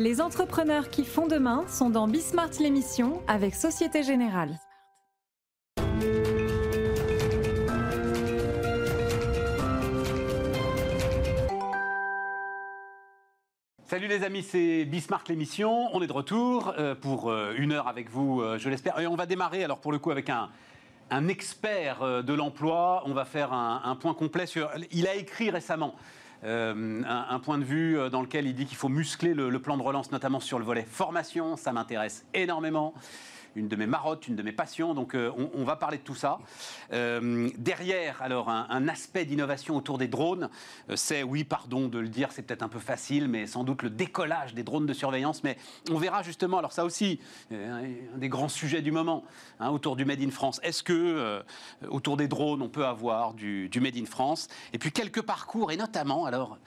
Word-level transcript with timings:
Les 0.00 0.22
entrepreneurs 0.22 0.88
qui 0.88 1.04
font 1.04 1.26
demain 1.26 1.66
sont 1.68 1.90
dans 1.90 2.08
Bismart 2.08 2.52
l'émission 2.58 3.20
avec 3.28 3.54
Société 3.54 4.02
Générale. 4.02 4.58
Salut 13.84 14.06
les 14.08 14.24
amis, 14.24 14.42
c'est 14.42 14.86
Bismarck 14.86 15.28
l'émission. 15.28 15.94
On 15.94 16.00
est 16.00 16.06
de 16.06 16.12
retour 16.14 16.72
euh, 16.78 16.94
pour 16.94 17.30
euh, 17.30 17.52
une 17.58 17.72
heure 17.72 17.86
avec 17.86 18.08
vous, 18.08 18.40
euh, 18.40 18.56
je 18.56 18.70
l'espère. 18.70 18.98
Et 19.00 19.06
on 19.06 19.16
va 19.16 19.26
démarrer 19.26 19.64
alors 19.64 19.80
pour 19.80 19.92
le 19.92 19.98
coup 19.98 20.10
avec 20.10 20.30
un, 20.30 20.48
expert 21.28 22.22
de 22.24 22.32
l'emploi. 22.32 23.02
On 23.04 23.12
va 23.12 23.26
faire 23.26 23.52
un 23.52 23.96
point 23.96 24.14
complet 24.14 24.46
sur. 24.46 24.70
Il 24.92 25.06
a 25.06 25.14
écrit 25.14 25.50
récemment. 25.50 25.94
Un, 26.42 27.04
un 27.04 27.38
point 27.40 27.58
de 27.58 27.64
vue 27.64 27.98
dans 28.10 28.22
lequel 28.22 28.46
il 28.46 28.54
dit 28.54 28.66
qu'il 28.66 28.76
faut 28.76 28.88
muscler 28.88 29.34
le, 29.34 29.50
le 29.50 29.58
plan 29.60 29.76
de 29.76 29.82
relance, 29.82 30.10
notamment 30.12 30.40
sur 30.40 30.58
le 30.58 30.64
volet 30.64 30.86
formation. 30.88 31.56
Ça 31.56 31.72
m'intéresse 31.72 32.24
énormément 32.34 32.94
une 33.56 33.68
de 33.68 33.76
mes 33.76 33.86
marottes, 33.86 34.28
une 34.28 34.36
de 34.36 34.42
mes 34.42 34.52
passions. 34.52 34.94
Donc 34.94 35.14
euh, 35.14 35.30
on, 35.54 35.64
va 35.64 35.76
parler 35.76 35.98
de 35.98 36.02
tout 36.02 36.14
ça. 36.14 36.38
Euh, 36.92 37.50
derrière, 37.58 38.22
alors, 38.22 38.48
un, 38.48 38.88
aspect 38.88 39.24
d'innovation 39.24 39.76
autour 39.76 39.98
des 39.98 40.08
drones, 40.08 40.48
euh, 40.88 40.96
c'est, 40.96 41.22
oui, 41.22 41.44
pardon 41.44 41.88
de 41.88 41.98
le 41.98 42.08
dire, 42.08 42.32
c'est 42.32 42.42
peut-être 42.42 42.62
un 42.62 42.68
peu 42.68 42.78
facile, 42.78 43.28
mais 43.28 43.46
sans 43.46 43.64
doute 43.64 43.82
le 43.82 43.90
décollage 43.90 44.54
des 44.54 44.62
drones 44.62 44.86
de 44.86 44.92
surveillance. 44.92 45.44
Mais 45.44 45.56
on 45.90 45.98
verra 45.98 46.22
justement, 46.22 46.58
alors 46.58 46.72
ça 46.72 46.84
aussi, 46.84 47.20
un 47.52 47.82
des 48.16 48.28
grands 48.28 48.48
sujets 48.48 48.82
du 48.82 48.92
moment, 48.92 49.24
hein, 49.58 49.70
autour 49.70 49.96
du 49.96 50.04
Made 50.04 50.22
in 50.22 50.30
France. 50.30 50.60
Est-ce 50.62 50.82
que 50.82 51.42
autour 51.88 52.16
des 52.16 52.28
drones, 52.28 52.62
on 52.62 52.68
peut 52.68 52.86
avoir 52.86 53.34
du, 53.34 53.68
du 53.68 53.80
Made 53.80 53.96
in 53.96 54.06
France? 54.06 54.48
Et 54.72 54.78
puis 54.78 54.92
quelques 54.92 55.22
parcours, 55.22 55.70
et 55.70 55.76
notamment, 55.76 56.24
alors, 56.24 56.58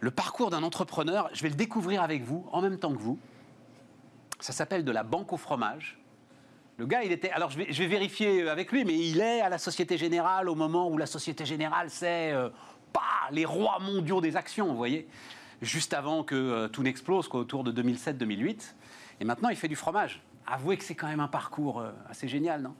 le 0.00 0.10
parcours 0.10 0.50
d'un 0.50 0.62
entrepreneur, 0.62 1.28
je 1.34 1.42
vais 1.42 1.50
le 1.50 1.54
découvrir 1.54 2.02
avec 2.02 2.22
vous, 2.22 2.46
en 2.52 2.62
même 2.62 2.78
temps 2.78 2.92
que 2.92 2.98
vous. 2.98 3.18
Ça 4.40 4.52
s'appelle 4.52 4.84
de 4.84 4.92
la 4.92 5.02
banque 5.02 5.32
au 5.32 5.36
fromage. 5.36 5.98
Le 6.78 6.86
gars, 6.86 7.02
il 7.02 7.12
était. 7.12 7.30
Alors, 7.30 7.50
je 7.50 7.58
vais, 7.58 7.86
vérifier 7.86 8.48
avec 8.48 8.72
lui, 8.72 8.84
mais 8.86 8.96
il 8.96 9.20
est 9.20 9.42
à 9.42 9.50
la 9.50 9.58
Société 9.58 9.98
Générale 9.98 10.48
au 10.48 10.54
moment 10.54 10.88
où 10.88 10.96
la 10.96 11.06
Société 11.06 11.44
Générale, 11.44 11.90
c'est 11.90 12.32
euh, 12.32 12.48
pas 12.92 13.28
les 13.30 13.44
rois 13.44 13.78
mondiaux 13.80 14.22
des 14.22 14.34
actions, 14.36 14.68
vous 14.68 14.76
voyez, 14.76 15.06
juste 15.60 15.92
avant 15.92 16.24
que 16.24 16.34
euh, 16.34 16.68
tout 16.68 16.82
n'explose, 16.82 17.28
quoi, 17.28 17.40
autour 17.40 17.64
de 17.64 17.82
2007-2008. 17.82 18.74
Et 19.20 19.24
maintenant, 19.26 19.50
il 19.50 19.56
fait 19.56 19.68
du 19.68 19.76
fromage. 19.76 20.22
Avouez 20.46 20.78
que 20.78 20.84
c'est 20.84 20.94
quand 20.94 21.08
même 21.08 21.20
un 21.20 21.28
parcours 21.28 21.80
euh, 21.80 21.92
assez 22.08 22.28
génial, 22.28 22.62
non? 22.62 22.74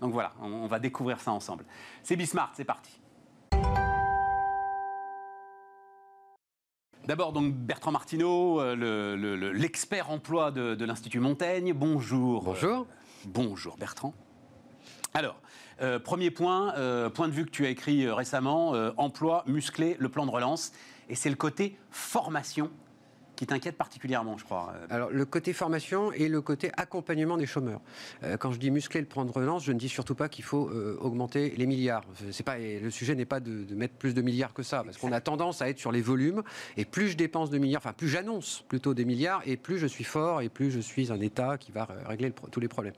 Donc 0.00 0.12
voilà, 0.12 0.32
on, 0.42 0.48
on 0.48 0.66
va 0.66 0.80
découvrir 0.80 1.20
ça 1.20 1.30
ensemble. 1.30 1.64
C'est 2.02 2.16
Bismart, 2.16 2.50
c'est 2.54 2.64
parti. 2.64 2.98
D'abord, 7.06 7.32
donc 7.32 7.54
Bertrand 7.54 7.92
Martineau, 7.92 8.60
euh, 8.60 8.74
le- 8.74 9.14
le- 9.16 9.36
le- 9.36 9.52
l'expert 9.52 10.10
emploi 10.10 10.50
de, 10.50 10.74
de 10.74 10.84
l'Institut 10.84 11.20
Montaigne. 11.20 11.72
Bonjour. 11.72 12.42
Bonjour. 12.42 12.80
Euh, 12.80 13.26
bonjour 13.26 13.76
Bertrand. 13.76 14.12
Alors, 15.14 15.40
euh, 15.82 15.98
premier 16.00 16.30
point, 16.32 16.74
point 17.14 17.28
de 17.28 17.32
vue 17.32 17.46
que 17.46 17.50
tu 17.50 17.64
as 17.64 17.68
écrit 17.70 18.10
récemment, 18.10 18.72
emploi, 18.96 19.44
muscler, 19.46 19.96
le 20.00 20.08
plan 20.08 20.26
de 20.26 20.30
relance. 20.32 20.72
Et 21.08 21.14
c'est 21.14 21.30
le 21.30 21.36
côté 21.36 21.78
formation 21.90 22.70
qui 23.36 23.46
t'inquiète 23.46 23.76
particulièrement, 23.76 24.36
je 24.38 24.44
crois. 24.44 24.72
Euh, 24.74 24.86
Alors, 24.90 25.10
le 25.10 25.24
côté 25.24 25.52
formation 25.52 26.12
et 26.12 26.28
le 26.28 26.40
côté 26.40 26.70
accompagnement 26.76 27.36
des 27.36 27.46
chômeurs. 27.46 27.80
Euh, 28.24 28.36
quand 28.36 28.52
je 28.52 28.58
dis 28.58 28.70
muscler 28.70 29.00
le 29.00 29.06
plan 29.06 29.24
de 29.24 29.30
relance, 29.30 29.64
je 29.64 29.72
ne 29.72 29.78
dis 29.78 29.88
surtout 29.88 30.14
pas 30.14 30.28
qu'il 30.28 30.44
faut 30.44 30.68
euh, 30.68 30.96
augmenter 31.00 31.54
les 31.56 31.66
milliards. 31.66 32.04
C'est 32.30 32.42
pas, 32.42 32.58
le 32.58 32.90
sujet 32.90 33.14
n'est 33.14 33.24
pas 33.24 33.40
de, 33.40 33.74
mettre 33.74 33.94
plus 33.94 34.14
de 34.14 34.22
milliards 34.22 34.54
que 34.54 34.62
ça, 34.62 34.82
parce 34.82 34.96
qu'on 34.96 35.12
a 35.12 35.20
tendance 35.20 35.62
à 35.62 35.68
être 35.68 35.78
sur 35.78 35.92
les 35.92 36.02
volumes. 36.02 36.42
Et 36.76 36.84
plus 36.84 37.08
je 37.10 37.16
dépense 37.16 37.50
de 37.50 37.58
milliards, 37.58 37.82
enfin, 37.82 37.92
plus 37.92 38.08
j'annonce 38.08 38.64
plutôt 38.68 38.94
des 38.94 39.04
milliards, 39.04 39.42
et 39.44 39.56
plus 39.56 39.78
je 39.78 39.86
suis 39.86 40.04
fort, 40.04 40.40
et 40.40 40.48
plus 40.48 40.70
je 40.70 40.80
suis 40.80 41.12
un 41.12 41.20
État 41.20 41.58
qui 41.58 41.72
va 41.72 41.86
euh, 41.90 42.08
régler 42.08 42.32
tous 42.50 42.60
les 42.60 42.68
problèmes. 42.68 42.94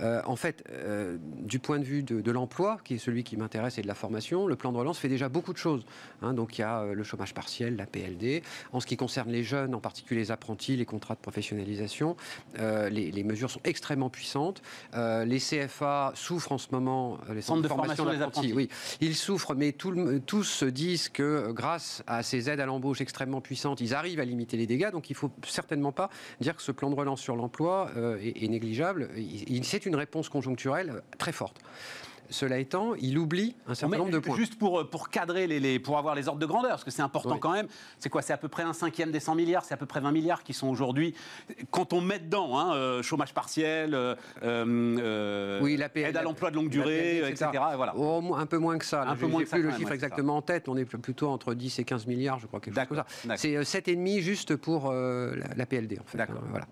Euh, 0.00 0.22
en 0.26 0.36
fait, 0.36 0.64
euh, 0.70 1.16
du 1.20 1.58
point 1.58 1.78
de 1.78 1.84
vue 1.84 2.02
de, 2.02 2.30
l'emploi, 2.30 2.78
qui 2.84 2.94
est 2.94 2.98
celui 2.98 3.24
qui 3.24 3.36
m'intéresse, 3.36 3.78
et 3.78 3.82
de 3.82 3.86
la 3.86 3.94
formation, 3.94 4.46
le 4.46 4.56
plan 4.56 4.72
de 4.72 4.78
relance 4.78 4.98
fait 4.98 5.08
déjà 5.08 5.28
beaucoup 5.28 5.52
de 5.52 5.58
choses. 5.58 5.84
hein. 6.22 6.32
donc, 6.32 6.58
il 6.58 6.62
y 6.62 6.64
a 6.64 6.80
euh, 6.80 6.94
le 6.94 7.02
chômage 7.02 7.34
partiel, 7.34 7.76
la 7.76 7.86
PLD. 7.86 8.42
En 8.72 8.80
ce 8.80 8.86
qui 8.86 8.96
concerne 8.96 9.30
les 9.30 9.42
jeunes, 9.42 9.71
en 9.74 9.80
particulier 9.80 10.20
les 10.20 10.30
apprentis, 10.30 10.76
les 10.76 10.84
contrats 10.84 11.14
de 11.14 11.20
professionnalisation, 11.20 12.16
euh, 12.58 12.88
les, 12.88 13.10
les 13.10 13.24
mesures 13.24 13.50
sont 13.50 13.60
extrêmement 13.64 14.10
puissantes. 14.10 14.62
Euh, 14.94 15.24
les 15.24 15.38
CFA 15.38 16.12
souffrent 16.14 16.52
en 16.52 16.58
ce 16.58 16.68
moment, 16.72 17.18
euh, 17.28 17.34
les 17.34 17.42
Centres 17.42 17.62
de 17.62 17.68
formation 17.68 18.04
des 18.04 18.18
d'apprentis, 18.18 18.50
apprentis. 18.50 18.52
oui, 18.52 18.68
ils 19.00 19.14
souffrent, 19.16 19.54
mais 19.54 19.72
tout 19.72 19.90
le- 19.90 20.20
tous 20.20 20.62
disent 20.64 21.08
que 21.08 21.50
grâce 21.52 22.02
à 22.06 22.22
ces 22.22 22.48
aides 22.50 22.60
à 22.60 22.66
l'embauche 22.66 23.00
extrêmement 23.00 23.40
puissantes, 23.40 23.80
ils 23.80 23.94
arrivent 23.94 24.20
à 24.20 24.24
limiter 24.24 24.56
les 24.56 24.66
dégâts. 24.66 24.90
Donc 24.90 25.10
il 25.10 25.16
faut 25.16 25.30
certainement 25.46 25.92
pas 25.92 26.10
dire 26.40 26.56
que 26.56 26.62
ce 26.62 26.72
plan 26.72 26.90
de 26.90 26.94
relance 26.94 27.20
sur 27.20 27.36
l'emploi 27.36 27.90
euh, 27.96 28.16
est, 28.20 28.44
est 28.44 28.48
négligeable. 28.48 29.08
C'est 29.62 29.86
une 29.86 29.96
réponse 29.96 30.28
conjoncturelle 30.28 31.02
très 31.18 31.32
forte. 31.32 31.56
Cela 32.32 32.58
étant, 32.58 32.94
il 32.94 33.18
oublie 33.18 33.54
un 33.66 33.74
certain 33.74 33.92
Mais 33.92 33.98
nombre 33.98 34.10
de 34.10 34.18
points. 34.18 34.36
Juste 34.36 34.58
pour, 34.58 34.80
euh, 34.80 34.84
pour 34.90 35.10
cadrer, 35.10 35.46
les, 35.46 35.60
les- 35.60 35.78
pour 35.78 35.98
avoir 35.98 36.14
les 36.14 36.28
ordres 36.28 36.40
de 36.40 36.46
grandeur, 36.46 36.70
parce 36.70 36.84
que 36.84 36.90
c'est 36.90 37.02
important 37.02 37.34
Oui. 37.34 37.40
quand 37.40 37.52
même. 37.52 37.68
C'est 37.98 38.08
quoi? 38.08 38.22
C'est 38.22 38.32
à 38.32 38.36
peu 38.38 38.48
près 38.48 38.62
un 38.62 38.72
cinquième 38.72 39.10
des 39.12 39.20
100 39.20 39.34
milliards, 39.34 39.64
c'est 39.64 39.74
à 39.74 39.76
peu 39.76 39.86
près 39.86 40.00
20 40.00 40.10
milliards 40.12 40.42
qui 40.42 40.52
sont 40.54 40.68
aujourd'hui. 40.68 41.14
Quand 41.70 41.92
on 41.92 42.00
met 42.00 42.18
dedans, 42.18 42.58
hein, 42.58 42.74
euh, 42.74 43.02
chômage 43.02 43.34
partiel, 43.34 43.94
euh, 43.94 44.14
euh, 44.42 45.60
Oui, 45.62 45.76
la 45.76 45.88
PL, 45.88 46.10
aide 46.10 46.16
à 46.16 46.22
l'emploi 46.22 46.50
de 46.50 46.56
longue 46.56 46.68
durée, 46.70 47.18
etc. 47.28 47.48
et 47.72 47.76
voilà. 47.76 47.94
Un 48.36 48.46
peu 48.46 48.58
moins 48.58 48.78
que 48.78 48.84
ça. 48.84 49.02
Un 49.02 49.16
peu 49.16 49.26
moins 49.26 49.42
que 49.42 49.48
ça 49.48 49.56
plus 49.56 49.62
le 49.64 49.72
chiffre 49.72 49.92
exactement 49.92 50.36
en 50.36 50.42
tête. 50.42 50.68
On 50.68 50.76
est 50.76 50.84
plutôt 50.84 51.28
entre 51.28 51.54
10 51.54 51.78
et 51.78 51.84
15 51.84 52.06
milliards, 52.06 52.38
je 52.38 52.46
crois, 52.46 52.60
quelque 52.60 52.74
chose 52.74 52.88
comme 52.88 52.96
ça. 52.98 53.36
C'est 53.36 53.56
euh, 53.56 53.62
7,5 53.62 54.20
juste 54.20 54.56
pour 54.56 54.90
la, 54.92 55.54
la 55.56 55.66
PLD, 55.66 55.98
en 56.00 56.04
fait. 56.04 56.18
D'accord. 56.18 56.36
hein, 56.42 56.48
voilà. 56.50 56.66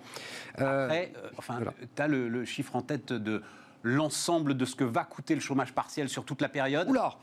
Après, 0.57 1.13
enfin, 1.37 1.55
voilà. 1.57 1.73
tu 1.95 2.03
as 2.03 2.09
le, 2.09 2.29
le 2.29 2.45
chiffre 2.45 2.77
en 2.77 2.83
tête 2.83 3.13
de 3.13 3.43
l'ensemble 3.83 4.57
de 4.57 4.65
ce 4.65 4.75
que 4.77 4.85
va 4.85 5.05
coûter 5.05 5.35
le 5.35 5.41
chômage 5.41 5.73
partiel 5.73 6.09
sur 6.09 6.25
toute 6.25 6.41
la 6.43 6.49
période. 6.49 6.89
Oula 6.89 7.15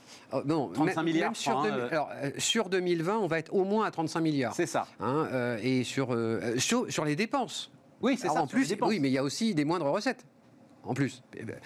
non, 0.46 0.70
35 0.70 0.96
même- 0.96 1.06
milliards, 1.06 1.28
même 1.30 1.36
sur, 1.36 1.52
je 1.52 1.58
crois, 1.58 1.68
hein, 1.68 1.76
deux- 1.76 1.82
euh. 1.84 1.90
alors, 1.92 2.10
euh, 2.24 2.32
sur 2.38 2.70
2020, 2.70 3.18
on 3.20 3.28
va 3.28 3.40
être 3.40 3.54
au 3.54 3.64
moins 3.64 3.86
à 3.86 3.92
35 3.92 4.22
milliards. 4.22 4.54
C'est 4.56 4.66
ça. 4.66 4.88
Hein, 5.00 5.28
euh, 5.32 5.60
et 5.62 5.84
sur, 5.84 6.14
euh, 6.14 6.40
euh, 6.42 6.60
sur, 6.60 6.92
sur 6.92 7.06
les 7.06 7.16
dépenses. 7.16 7.72
Oui, 8.02 8.18
c'est 8.20 8.28
ça. 8.28 8.42
En 8.42 8.48
plus, 8.48 8.76
oui, 8.82 9.00
mais 9.00 9.10
il 9.10 9.14
y 9.14 9.18
a 9.18 9.24
aussi 9.24 9.54
des 9.56 9.66
moindres 9.66 9.90
recettes. 9.92 10.26
En 10.84 10.94
plus. 10.94 11.22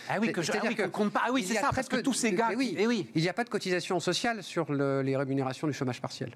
Ah 0.09 0.15
oui, 0.19 0.31
que 0.31 0.41
je- 0.41 0.51
ah 0.51 0.87
compte 0.87 1.11
pas. 1.11 1.21
Ah 1.27 1.31
oui, 1.31 1.43
c'est 1.47 1.53
ça, 1.53 1.69
parce 1.73 1.87
que 1.87 1.95
presque- 1.95 2.03
tous 2.05 2.13
ces 2.13 2.31
gars 2.33 2.49
oui, 2.57 2.69
qui- 2.69 2.75
eh 2.79 2.87
oui. 2.87 3.07
Il 3.13 3.21
n'y 3.21 3.29
a 3.29 3.33
pas 3.33 3.43
de 3.43 3.49
cotisation 3.49 3.99
sociale 3.99 4.41
sur 4.41 4.71
le- 4.71 5.01
les 5.03 5.15
rémunérations 5.15 5.67
du 5.67 5.73
chômage 5.73 6.01
partiel. 6.01 6.35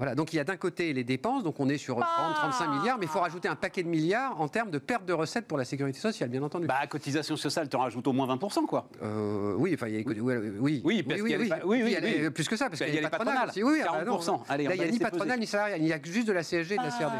Voilà, 0.00 0.14
donc 0.14 0.32
il 0.32 0.36
y 0.36 0.40
a 0.40 0.44
d'un 0.44 0.56
côté 0.56 0.94
les 0.94 1.04
dépenses, 1.04 1.44
donc 1.44 1.60
on 1.60 1.68
est 1.68 1.76
sur 1.76 1.98
30-35 1.98 2.78
milliards, 2.78 2.96
mais 2.98 3.04
il 3.04 3.08
faut 3.10 3.20
rajouter 3.20 3.48
un 3.48 3.54
paquet 3.54 3.82
de 3.82 3.88
milliards 3.88 4.40
en 4.40 4.48
termes 4.48 4.70
de 4.70 4.78
perte 4.78 5.04
de 5.04 5.12
recettes 5.12 5.46
pour 5.46 5.58
la 5.58 5.66
sécurité 5.66 5.98
sociale, 6.00 6.30
bien 6.30 6.42
entendu. 6.42 6.66
Bah, 6.66 6.86
cotisation 6.88 7.36
sociale, 7.36 7.68
tu 7.68 7.76
en 7.76 7.80
rajoutes 7.80 8.06
au 8.08 8.14
moins 8.14 8.26
20%, 8.34 8.64
quoi. 8.64 8.88
Euh, 9.02 9.54
oui, 9.58 9.72
enfin, 9.74 9.88
il 9.88 9.96
y 9.96 9.98
a, 9.98 10.02
oui, 10.06 10.18
oui, 10.58 10.80
Oui, 10.82 11.02
parce 11.02 11.20
pa- 11.20 11.26
oui, 11.66 11.82
oui, 11.84 11.96
les- 12.00 12.24
oui. 12.24 12.30
plus 12.30 12.48
que 12.48 12.56
ça, 12.56 12.70
parce 12.70 12.80
Il 12.80 12.86
qu'il 12.86 12.94
y 12.94 12.96
a 12.96 13.00
les 13.02 13.06
les 13.06 13.10
patronales. 13.10 13.48
aussi. 13.50 13.62
Oui, 13.62 13.72
oui, 13.74 13.80
ah, 13.86 13.92
bah 13.92 14.04
non, 14.06 14.16
40%. 14.18 14.42
Allez, 14.48 14.64
Là, 14.64 14.74
il 14.74 14.80
n'y 14.80 14.88
a 14.88 14.90
ni 14.90 14.98
patronale 14.98 15.38
ni 15.38 15.46
salariale, 15.46 15.82
il 15.82 15.88
y 15.88 15.92
a 15.92 16.00
juste 16.02 16.26
de 16.28 16.32
la 16.32 16.42
CSG 16.42 16.76
et 16.76 16.78
de 16.78 16.82
la 16.82 16.90
CRD. 16.90 17.16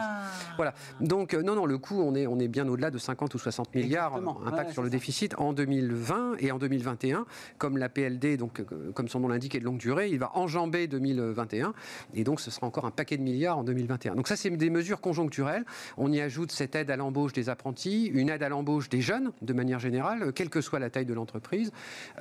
Voilà. 0.57 0.73
Donc, 1.03 1.35
euh, 1.35 1.43
non, 1.43 1.55
non, 1.55 1.67
le 1.67 1.77
coût, 1.77 2.01
on 2.01 2.15
est, 2.15 2.27
on 2.27 2.39
est 2.39 2.49
bien 2.49 2.67
au-delà 2.67 2.91
de 2.91 2.97
50 2.97 3.35
ou 3.35 3.39
60 3.39 3.75
milliards, 3.75 4.13
Exactement. 4.17 4.41
euh, 4.43 4.49
impact 4.49 4.69
Ouais, 4.69 4.73
sur 4.73 4.83
le 4.83 4.89
ça. 4.89 4.93
déficit 4.93 5.35
en 5.39 5.53
2020 5.53 6.37
et 6.39 6.51
en 6.51 6.57
2021. 6.59 7.27
Comme 7.59 7.77
la 7.77 7.91
PLD, 7.91 8.39
donc, 8.39 8.61
euh, 8.61 8.91
comme 8.95 9.09
son 9.09 9.21
nom 9.21 9.29
l'indique, 9.29 9.55
est 9.55 9.61
de 9.61 9.65
longue 9.67 9.77
durée, 9.79 10.09
il 10.09 10.19
va 10.19 10.31
enjamber 10.35 10.87
2021. 10.87 11.75
Et 12.15 12.25
donc, 12.25 12.41
ce 12.41 12.51
sera 12.51 12.70
encore 12.71 12.85
un 12.85 12.93
paquet 12.93 13.17
de 13.17 13.23
milliards 13.23 13.59
en 13.59 13.65
2021. 13.65 14.15
Donc, 14.15 14.29
ça, 14.29 14.37
c'est 14.37 14.49
des 14.51 14.71
mesures 14.71 15.01
conjoncturelles. 15.01 15.65
On 15.97 16.13
y 16.13 16.21
ajoute 16.21 16.53
cette 16.53 16.77
aide 16.77 16.89
à 16.91 16.97
l'embauche 16.97 17.33
des 17.33 17.49
apprentis, 17.49 18.07
une 18.07 18.29
aide 18.31 18.45
à 18.45 18.49
l'embauche 18.49 18.89
des 18.89 19.01
jeunes, 19.01 19.33
de 19.43 19.53
manière 19.53 19.81
générale, 19.81 20.23
euh, 20.23 20.33
quelle 20.33 20.51
que 20.51 20.61
soit 20.61 20.79
la 20.79 20.89
taille 20.89 21.05
de 21.07 21.15
l'entreprise. 21.15 21.73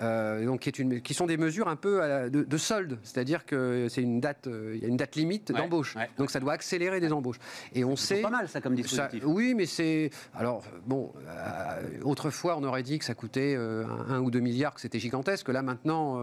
Euh, 0.01 0.43
donc, 0.45 0.61
qui, 0.61 0.69
est 0.69 0.79
une, 0.79 1.01
qui 1.01 1.13
sont 1.13 1.27
des 1.27 1.37
mesures 1.37 1.67
un 1.67 1.75
peu 1.75 1.99
la- 1.99 2.29
de, 2.31 2.41
de 2.43 2.57
solde, 2.57 2.97
c'est-à-dire 3.03 3.45
que 3.45 3.85
c'est 3.89 4.01
une 4.01 4.19
date, 4.19 4.47
euh, 4.47 4.73
il 4.75 4.81
y 4.81 4.85
a 4.85 4.87
une 4.87 4.97
date 4.97 5.15
limite 5.15 5.51
Ouais, 5.51 5.57
d'embauche. 5.61 5.95
ouais. 5.95 6.09
Donc, 6.17 6.31
ça 6.31 6.39
doit 6.39 6.53
accélérer 6.53 6.99
des 6.99 7.13
embauches. 7.13 7.37
Et 7.75 7.83
on 7.83 7.95
C'est 7.95 8.15
sait. 8.15 8.21
pas 8.23 8.31
mal, 8.31 8.49
ça, 8.49 8.59
comme 8.61 8.75
Ça- 8.75 8.81
dispositif. 8.81 9.23
oui, 9.25 9.53
mais 9.55 9.67
c'est. 9.67 10.09
Alors, 10.33 10.63
bon, 10.87 11.13
euh, 11.27 11.81
autrefois, 12.03 12.57
on 12.57 12.63
aurait 12.63 12.83
dit 12.83 12.97
que 12.97 13.05
ça 13.05 13.13
coûtait 13.13 13.55
un, 13.55 13.87
un 14.15 14.19
ou 14.19 14.31
deux 14.31 14.39
milliards, 14.39 14.73
que 14.73 14.81
c'était 14.81 14.99
gigantesque. 14.99 15.47
Là, 15.49 15.61
maintenant, 15.61 16.19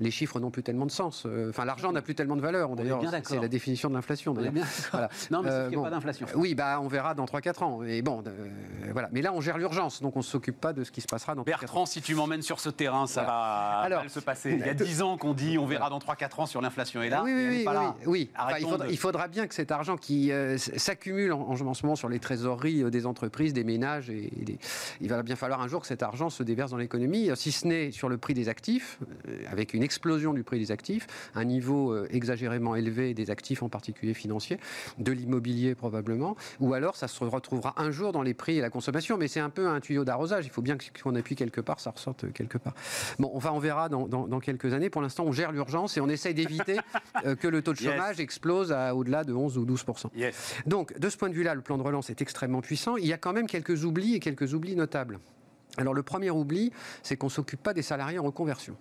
les 0.00 0.10
chiffres 0.12 0.38
n'ont 0.40 0.50
plus 0.50 0.62
tellement 0.62 0.86
de 0.86 0.90
sens. 0.92 1.26
Enfin, 1.48 1.64
l'argent 1.64 1.90
n'a 1.92 2.02
plus 2.02 2.14
tellement 2.14 2.36
de 2.36 2.40
valeur. 2.42 2.70
est 2.72 2.76
D'ailleurs, 2.76 3.00
bien 3.00 3.10
c'est- 3.10 3.16
d'accord. 3.16 3.40
La 3.48 3.50
définition 3.50 3.88
de 3.88 3.94
l'inflation. 3.94 4.34
D'ailleurs. 4.34 4.52
Voilà. 4.92 5.08
Non, 5.30 5.42
mais 5.42 5.48
Euh, 5.50 5.62
qu'il 5.62 5.70
n'y 5.70 5.74
a 5.74 5.78
bon. 5.78 5.84
pas 5.84 5.90
d'inflation. 5.90 6.26
Oui, 6.34 6.54
bah, 6.54 6.78
on 6.82 6.88
verra 6.88 7.14
dans 7.14 7.24
3-4 7.24 7.62
ans. 7.62 7.82
Et 7.82 8.02
bon, 8.02 8.22
euh, 8.26 8.30
voilà. 8.92 9.08
Mais 9.12 9.22
là, 9.22 9.32
on 9.32 9.40
gère 9.40 9.56
l'urgence, 9.58 10.02
donc 10.02 10.16
on 10.16 10.20
ne 10.20 10.24
s'occupe 10.24 10.60
pas 10.60 10.72
de 10.72 10.84
ce 10.84 10.90
qui 10.90 11.00
se 11.00 11.06
passera 11.06 11.34
dans 11.34 11.42
3-4 11.42 11.44
ans. 11.54 11.58
Bertrand, 11.60 11.86
si 11.86 12.02
tu 12.02 12.14
m'emmènes 12.14 12.42
sur 12.42 12.60
ce 12.60 12.68
terrain, 12.68 13.06
ça 13.06 13.22
va 13.22 13.32
Alors, 13.80 14.00
mal 14.00 14.10
se 14.10 14.20
passer. 14.20 14.52
Il 14.60 14.66
y 14.66 14.68
a 14.68 14.74
10 14.74 15.02
ans 15.02 15.16
qu'on 15.16 15.32
dit 15.34 15.56
on 15.58 15.66
verra 15.66 15.88
dans 15.90 15.98
3-4 15.98 16.40
ans 16.40 16.46
sur 16.46 16.60
l'inflation. 16.60 17.02
Et 17.02 17.08
là, 17.08 17.22
oui, 17.24 17.32
oui, 17.34 17.46
oui, 17.48 17.64
pas 17.64 17.70
oui, 17.70 17.76
là. 17.76 17.94
oui. 18.06 18.30
Enfin, 18.38 18.56
il, 18.58 18.66
faudra, 18.66 18.86
de- 18.86 18.92
il 18.92 18.98
faudra 18.98 19.28
bien 19.28 19.46
que 19.46 19.54
cet 19.54 19.70
argent 19.72 19.96
qui 19.96 20.30
euh, 20.32 20.58
s'accumule 20.58 21.32
en, 21.32 21.40
en 21.40 21.56
ce 21.56 21.82
moment 21.84 21.96
sur 21.96 22.08
les 22.08 22.18
trésoreries 22.18 22.82
euh, 22.82 22.90
des 22.90 23.06
entreprises, 23.06 23.52
des 23.52 23.64
ménages, 23.64 24.10
et, 24.10 24.26
et 24.40 24.44
des- 24.44 24.58
il 25.00 25.08
va 25.08 25.22
bien 25.22 25.36
falloir 25.36 25.60
un 25.60 25.68
jour 25.68 25.80
que 25.80 25.86
cet 25.86 26.02
argent 26.02 26.28
se 26.30 26.42
déverse 26.42 26.70
dans 26.70 26.76
l'économie, 26.76 27.30
si 27.34 27.52
ce 27.52 27.66
n'est 27.66 27.90
sur 27.92 28.08
le 28.08 28.18
prix 28.18 28.34
des 28.34 28.48
actifs, 28.48 28.98
avec 29.50 29.72
une 29.74 29.82
explosion 29.82 30.32
du 30.34 30.42
prix 30.44 30.58
des 30.58 30.70
actifs, 30.72 31.06
un 31.34 31.44
niveau 31.44 32.04
exagérément 32.06 32.74
élevé 32.74 33.14
des 33.14 33.27
des 33.28 33.30
actifs 33.30 33.62
en 33.62 33.68
particulier 33.68 34.14
financiers, 34.14 34.58
de 34.98 35.12
l'immobilier 35.12 35.74
probablement, 35.74 36.36
ou 36.60 36.74
alors 36.74 36.96
ça 36.96 37.08
se 37.08 37.22
retrouvera 37.24 37.74
un 37.76 37.90
jour 37.90 38.12
dans 38.12 38.22
les 38.22 38.34
prix 38.34 38.58
et 38.58 38.60
la 38.60 38.70
consommation, 38.70 39.16
mais 39.16 39.28
c'est 39.28 39.40
un 39.40 39.50
peu 39.50 39.68
un 39.68 39.80
tuyau 39.80 40.04
d'arrosage. 40.04 40.46
Il 40.46 40.50
faut 40.50 40.62
bien 40.62 40.76
qu'on 41.02 41.14
appuie 41.14 41.36
quelque 41.36 41.60
part, 41.60 41.80
ça 41.80 41.90
ressorte 41.90 42.32
quelque 42.32 42.58
part. 42.58 42.74
Bon, 43.18 43.30
on 43.34 43.38
va, 43.38 43.52
on 43.52 43.58
verra 43.58 43.88
dans, 43.88 44.40
quelques 44.40 44.72
années. 44.72 44.90
Pour 44.90 45.02
l'instant, 45.02 45.24
on 45.24 45.32
gère 45.32 45.52
l'urgence 45.52 45.96
et 45.96 46.00
on 46.00 46.08
essaye 46.08 46.34
d'éviter 46.34 46.78
euh, 47.26 47.34
que 47.34 47.48
le 47.48 47.62
taux 47.62 47.72
de 47.72 47.78
chômage 47.78 48.20
explose 48.20 48.72
à 48.72 48.94
au-delà 48.94 49.24
de 49.24 49.34
11 49.34 49.58
ou 49.58 49.66
12% 49.66 50.06
Donc, 50.66 50.98
de 50.98 51.08
ce 51.08 51.16
point 51.16 51.28
de 51.28 51.34
vue-là, 51.34 51.54
le 51.54 51.60
plan 51.60 51.76
de 51.76 51.82
relance 51.82 52.10
est 52.10 52.22
extrêmement 52.22 52.60
puissant. 52.60 52.96
Il 52.96 53.06
y 53.06 53.12
a 53.12 53.18
quand 53.18 53.32
même 53.32 53.46
quelques 53.46 53.84
oublis 53.84 54.14
et 54.14 54.20
quelques 54.20 54.54
oublis 54.54 54.76
notables. 54.76 55.18
Alors, 55.76 55.94
le 55.94 56.02
premier 56.02 56.30
oubli, 56.30 56.72
c'est 57.02 57.16
qu'on 57.16 57.26
ne 57.26 57.32
s'occupe 57.32 57.62
pas 57.62 57.74
des 57.74 57.82
salariés 57.82 58.18
en 58.18 58.24
reconversion. 58.24 58.76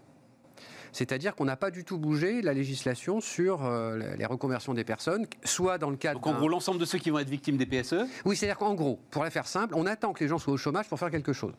C'est-à-dire 0.98 1.36
qu'on 1.36 1.46
n'a 1.46 1.56
pas 1.56 1.70
du 1.70 1.84
tout 1.84 2.00
bougé 2.00 2.42
la 2.42 2.56
législation 2.56 3.22
sur 3.22 3.64
euh, 3.64 4.00
les 4.18 4.26
reconversions 4.26 4.74
des 4.74 4.84
personnes, 4.84 5.28
soit 5.44 5.78
dans 5.78 5.92
le 5.92 5.96
cadre. 5.96 6.20
Donc 6.20 6.26
en 6.26 6.36
gros, 6.36 6.50
l'ensemble 6.50 6.80
de 6.80 6.86
ceux 6.86 6.98
qui 6.98 7.12
vont 7.12 7.20
être 7.20 7.30
victimes 7.30 7.56
des 7.56 7.68
PSE 7.68 8.08
Oui, 8.26 8.36
c'est-à-dire 8.36 8.58
qu'en 8.58 8.74
gros, 8.74 8.98
pour 9.12 9.24
la 9.24 9.30
faire 9.30 9.46
simple, 9.46 9.76
on 9.78 9.86
attend 9.86 10.12
que 10.14 10.24
les 10.24 10.28
gens 10.28 10.40
soient 10.40 10.54
au 10.54 10.58
chômage 10.58 10.90
pour 10.90 10.98
faire 10.98 11.12
quelque 11.12 11.34
chose. 11.34 11.54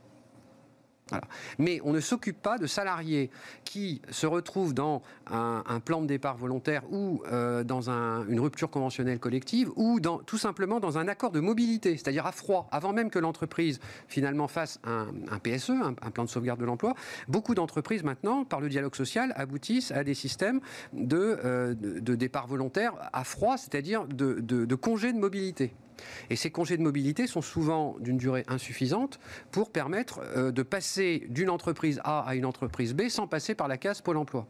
Mais 1.59 1.81
on 1.85 1.93
ne 1.93 2.01
s'occupe 2.01 2.41
pas 2.41 2.59
de 2.59 2.67
salariés 2.67 3.31
qui 3.65 4.01
se 4.11 4.27
retrouvent 4.27 4.75
dans 4.75 5.03
un, 5.31 5.81
plan 5.85 6.03
de 6.03 6.07
départ 6.07 6.37
volontaire 6.37 6.83
ou 6.91 7.23
euh, 7.31 7.65
dans 7.65 7.91
une 7.91 8.41
rupture 8.41 8.71
conventionnelle 8.71 9.19
collective 9.19 9.71
ou 9.77 10.01
tout 10.01 10.39
simplement 10.39 10.81
dans 10.81 10.99
un 10.99 11.09
accord 11.09 11.31
de 11.31 11.41
mobilité, 11.41 11.97
c'est-à-dire 11.97 12.27
à 12.27 12.33
froid, 12.33 12.69
avant 12.73 12.93
même 12.93 13.11
que 13.11 13.19
l'entreprise 13.19 13.81
finalement 14.09 14.49
fasse 14.49 14.81
un, 14.85 15.39
PSE, 15.39 15.71
un, 15.71 16.11
plan 16.11 16.25
de 16.25 16.29
sauvegarde 16.29 16.61
de 16.61 16.65
l'emploi. 16.65 16.95
Beaucoup 17.29 17.55
d'entreprises 17.55 18.03
maintenant, 18.03 18.45
par 18.45 18.61
le 18.61 18.69
dialogue 18.69 18.95
social, 18.95 19.33
aboutissent 19.37 19.93
à 19.93 20.05
des 20.05 20.15
systèmes 20.15 20.61
de, 20.93 21.39
euh, 21.45 21.75
départ 21.75 22.47
volontaire 22.47 22.93
à 23.13 23.25
froid, 23.25 23.57
c'est-à-dire 23.57 24.07
de 24.07 24.75
congés 24.75 25.13
de 25.13 25.19
mobilité. 25.19 25.75
Et 26.31 26.37
ces 26.37 26.51
congés 26.51 26.77
de 26.77 26.83
mobilité 26.83 27.27
sont 27.27 27.43
souvent 27.43 27.97
d'une 28.01 28.19
durée 28.19 28.45
insuffisante 28.49 29.19
pour 29.51 29.71
permettre 29.71 30.21
euh, 30.37 30.51
de 30.51 30.63
passer 30.63 31.27
d'une 31.29 31.51
entreprise 31.51 32.01
A 32.05 32.21
à 32.21 32.35
une 32.35 32.45
entreprise 32.45 32.95
B 32.95 33.09
sans 33.09 33.27
passer 33.27 33.55
par 33.55 33.69
la 33.69 33.77
case 33.77 34.01
Pôle 34.01 34.17
emploi. 34.17 34.47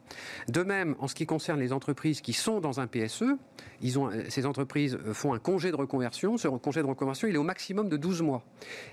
De 0.48 0.62
même, 0.62 0.94
en 0.98 1.08
ce 1.08 1.14
qui 1.14 1.26
concerne 1.26 1.60
les 1.60 1.72
entreprises 1.72 2.20
qui 2.20 2.32
sont 2.32 2.60
dans 2.60 2.80
un 2.80 2.86
PSE, 2.86 3.24
ils 3.80 3.98
ont, 3.98 4.10
euh, 4.10 4.24
ces 4.28 4.46
entreprises 4.46 4.98
euh, 5.06 5.14
font 5.14 5.34
un 5.34 5.38
congé 5.38 5.70
de 5.70 5.76
reconversion. 5.76 6.36
Ce 6.36 6.48
congé 6.48 6.82
de 6.82 6.86
reconversion, 6.86 7.28
il 7.28 7.34
est 7.34 7.38
au 7.38 7.44
maximum 7.44 7.88
de 7.88 7.96
12 7.96 8.22
mois. 8.22 8.42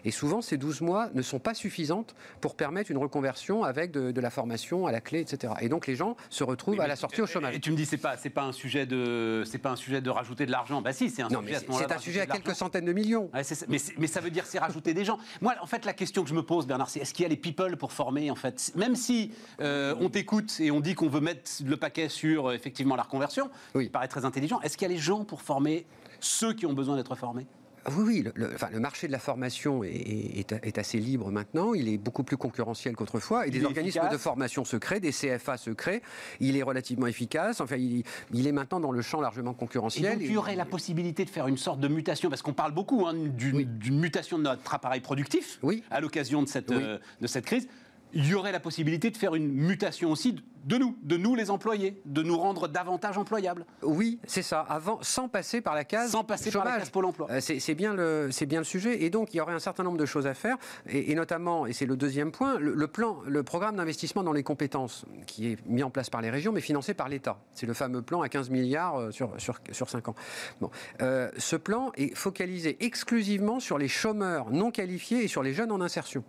Et 0.03 0.11
souvent, 0.11 0.41
ces 0.41 0.57
12 0.57 0.81
mois 0.81 1.09
ne 1.13 1.21
sont 1.21 1.39
pas 1.39 1.53
suffisantes 1.53 2.15
pour 2.41 2.55
permettre 2.55 2.91
une 2.91 2.97
reconversion 2.97 3.63
avec 3.63 3.91
de, 3.91 4.19
la 4.19 4.29
formation 4.29 4.87
à 4.87 4.91
la 4.91 5.01
clé, 5.01 5.19
etc. 5.19 5.53
Et 5.61 5.69
donc, 5.69 5.87
les 5.87 5.95
gens 5.95 6.15
se 6.29 6.43
retrouvent 6.43 6.79
à 6.79 6.87
la 6.87 6.95
sortie 6.95 7.21
au 7.21 7.27
chômage. 7.27 7.55
Et 7.55 7.59
tu 7.59 7.71
me 7.71 7.75
dis, 7.75 7.85
c'est 7.85 7.97
pas, 7.97 8.17
c'est 8.17 8.29
pas 8.29 8.43
un 8.43 8.51
sujet 8.51 8.85
de, 8.85 9.43
c'est 9.45 9.57
pas 9.57 9.71
un 9.71 9.75
sujet 9.75 10.01
de 10.01 10.09
rajouter 10.09 10.45
de 10.45 10.51
l'argent. 10.51 10.81
Bah 10.81 10.93
si, 10.93 11.09
c'est 11.09 11.21
un 11.21 11.29
sujet. 11.29 11.57
C'est 11.71 11.91
un 11.91 11.99
sujet 11.99 12.21
à 12.21 12.25
quelques 12.25 12.55
centaines 12.55 12.85
de 12.85 12.93
millions. 12.93 13.29
mais, 13.67 13.77
mais, 13.97 14.07
ça 14.07 14.21
veut 14.21 14.29
dire 14.29 14.45
c'est 14.45 14.59
rajouter 14.59 14.93
des 14.93 15.05
gens. 15.05 15.17
Moi, 15.41 15.55
en 15.61 15.67
fait, 15.67 15.85
la 15.85 15.93
question 15.93 16.23
que 16.23 16.29
je 16.29 16.35
me 16.35 16.43
pose, 16.43 16.65
Bernard, 16.67 16.89
c'est 16.89 16.99
est-ce 16.99 17.13
qu'il 17.13 17.23
y 17.23 17.25
a 17.25 17.29
les 17.29 17.35
people 17.35 17.77
pour 17.77 17.91
former, 17.91 18.31
en 18.31 18.35
fait? 18.35 18.71
Même 18.75 18.95
si 18.95 19.31
euh, 19.59 19.95
on 19.99 20.09
t'écoute 20.09 20.59
et 20.59 20.71
on 20.71 20.79
dit 20.79 20.95
qu'on 20.95 21.09
veut 21.09 21.21
mettre 21.21 21.51
le 21.63 21.77
paquet 21.77 22.09
sur 22.09 22.51
effectivement 22.51 22.95
la 22.95 23.03
reconversion, 23.03 23.49
oui. 23.73 23.85
qui 23.85 23.89
paraît 23.89 24.07
très 24.07 24.25
intelligent, 24.25 24.59
est-ce 24.61 24.74
qu'il 24.77 24.87
y 24.87 24.91
a 24.91 24.93
les 24.93 25.01
gens 25.01 25.23
pour 25.23 25.41
former 25.41 25.85
ceux 26.19 26.53
qui 26.53 26.65
ont 26.65 26.73
besoin 26.73 26.95
d'être 26.95 27.15
formés? 27.15 27.47
Oui, 27.91 28.03
oui, 28.03 28.25
le, 28.33 28.79
marché 28.79 29.05
de 29.05 29.11
la 29.11 29.19
formation 29.19 29.83
est, 29.83 30.77
assez 30.77 30.97
libre 30.97 31.29
maintenant. 31.29 31.75
Il 31.75 31.87
est 31.87 31.97
beaucoup 31.97 32.23
plus 32.23 32.37
concurrentiel 32.37 32.95
qu'autrefois. 32.95 33.45
Et 33.45 33.51
des 33.51 33.63
organismes 33.63 34.09
de 34.11 34.17
formation 34.17 34.65
se 34.65 34.77
créent, 34.77 34.99
des 34.99 35.11
CFA 35.11 35.57
se 35.57 35.69
créent. 35.69 36.01
Il 36.39 36.57
est 36.57 36.63
relativement 36.63 37.05
efficace. 37.05 37.61
Enfin, 37.61 37.75
il, 37.77 38.03
est 38.47 38.51
maintenant 38.51 38.79
dans 38.79 38.91
le 38.91 39.01
champ 39.01 39.21
largement 39.21 39.53
concurrentiel. 39.53 40.05
Et 40.05 40.15
donc, 40.15 40.23
il 40.23 40.31
y 40.31 40.37
aurait 40.37 40.55
la 40.55 40.65
possibilité 40.65 41.25
de 41.25 41.29
faire 41.29 41.47
une 41.47 41.57
sorte 41.57 41.79
de 41.79 41.87
mutation, 41.87 42.29
parce 42.29 42.41
qu'on 42.41 42.53
parle 42.53 42.73
beaucoup 42.73 43.05
hein, 43.05 43.13
d'une 43.13 43.99
mutation 43.99 44.37
de 44.39 44.43
notre 44.43 44.73
appareil 44.73 45.01
productif 45.01 45.59
à 45.91 46.01
l'occasion 46.01 46.41
de 46.41 46.47
cette, 46.47 46.71
euh, 46.71 46.97
de 47.21 47.27
cette 47.27 47.45
crise 47.45 47.67
il 48.15 48.27
y 48.27 48.33
aurait 48.33 48.53
la 48.53 48.61
possibilité 48.61 49.11
de 49.11 49.17
faire 49.17 49.35
une 49.35 49.51
mutation 49.51 50.09
aussi 50.09 50.35
de 50.65 50.77
nous, 50.77 50.97
de 51.03 51.15
nous 51.15 51.35
les 51.35 51.51
employés, 51.51 52.01
de 52.05 52.23
nous 52.23 52.37
rendre 52.37 52.67
davantage 52.67 53.17
employables. 53.17 53.65
Oui, 53.83 54.19
c'est 54.25 54.41
ça. 54.41 54.61
Avant, 54.61 54.97
sans 55.03 55.27
passer 55.27 55.61
par 55.61 55.75
la 55.75 55.83
case 55.83 56.11
sans 56.11 56.23
passer 56.23 56.49
par 56.49 56.65
la 56.65 56.79
case 56.79 56.89
Pôle 56.89 57.05
Emploi. 57.05 57.27
Euh, 57.29 57.39
c'est 57.39 57.75
bien 57.75 57.93
le 57.93 58.29
c'est 58.31 58.47
bien 58.47 58.59
le 58.59 58.65
sujet. 58.65 59.03
Et 59.03 59.09
donc 59.09 59.33
il 59.33 59.37
y 59.37 59.41
aurait 59.41 59.53
un 59.53 59.59
certain 59.59 59.83
nombre 59.83 59.97
de 59.97 60.05
choses 60.05 60.25
à 60.25 60.33
faire. 60.33 60.57
Et, 60.89 61.13
notamment, 61.13 61.67
et 61.67 61.73
c'est 61.73 61.85
le 61.85 61.95
deuxième 61.95 62.31
point, 62.31 62.57
le, 62.57 62.87
plan, 62.87 63.19
le 63.27 63.43
programme 63.43 63.75
d'investissement 63.75 64.23
dans 64.23 64.33
les 64.33 64.43
compétences 64.43 65.05
qui 65.27 65.51
est 65.51 65.65
mis 65.67 65.83
en 65.83 65.91
place 65.91 66.09
par 66.09 66.21
les 66.21 66.31
régions, 66.31 66.51
mais 66.51 66.61
financé 66.61 66.93
par 66.93 67.09
l'État. 67.09 67.37
C'est 67.53 67.67
le 67.67 67.73
fameux 67.73 68.01
plan 68.01 68.21
à 68.21 68.29
15 68.29 68.49
milliards 68.49 68.99
euh, 68.99 69.11
sur 69.11 69.39
sur 69.39 69.59
sur 69.71 69.89
5 69.89 70.07
ans. 70.09 70.15
Bon, 70.61 70.71
euh, 71.01 71.29
ce 71.37 71.57
plan 71.57 71.91
est 71.95 72.15
focalisé 72.15 72.77
exclusivement 72.79 73.59
sur 73.59 73.77
les 73.77 73.87
chômeurs 73.87 74.49
non 74.51 74.71
qualifiés 74.71 75.23
et 75.23 75.27
sur 75.27 75.43
les 75.43 75.53
jeunes 75.53 75.71
en 75.71 75.81
insertion. 75.81 76.23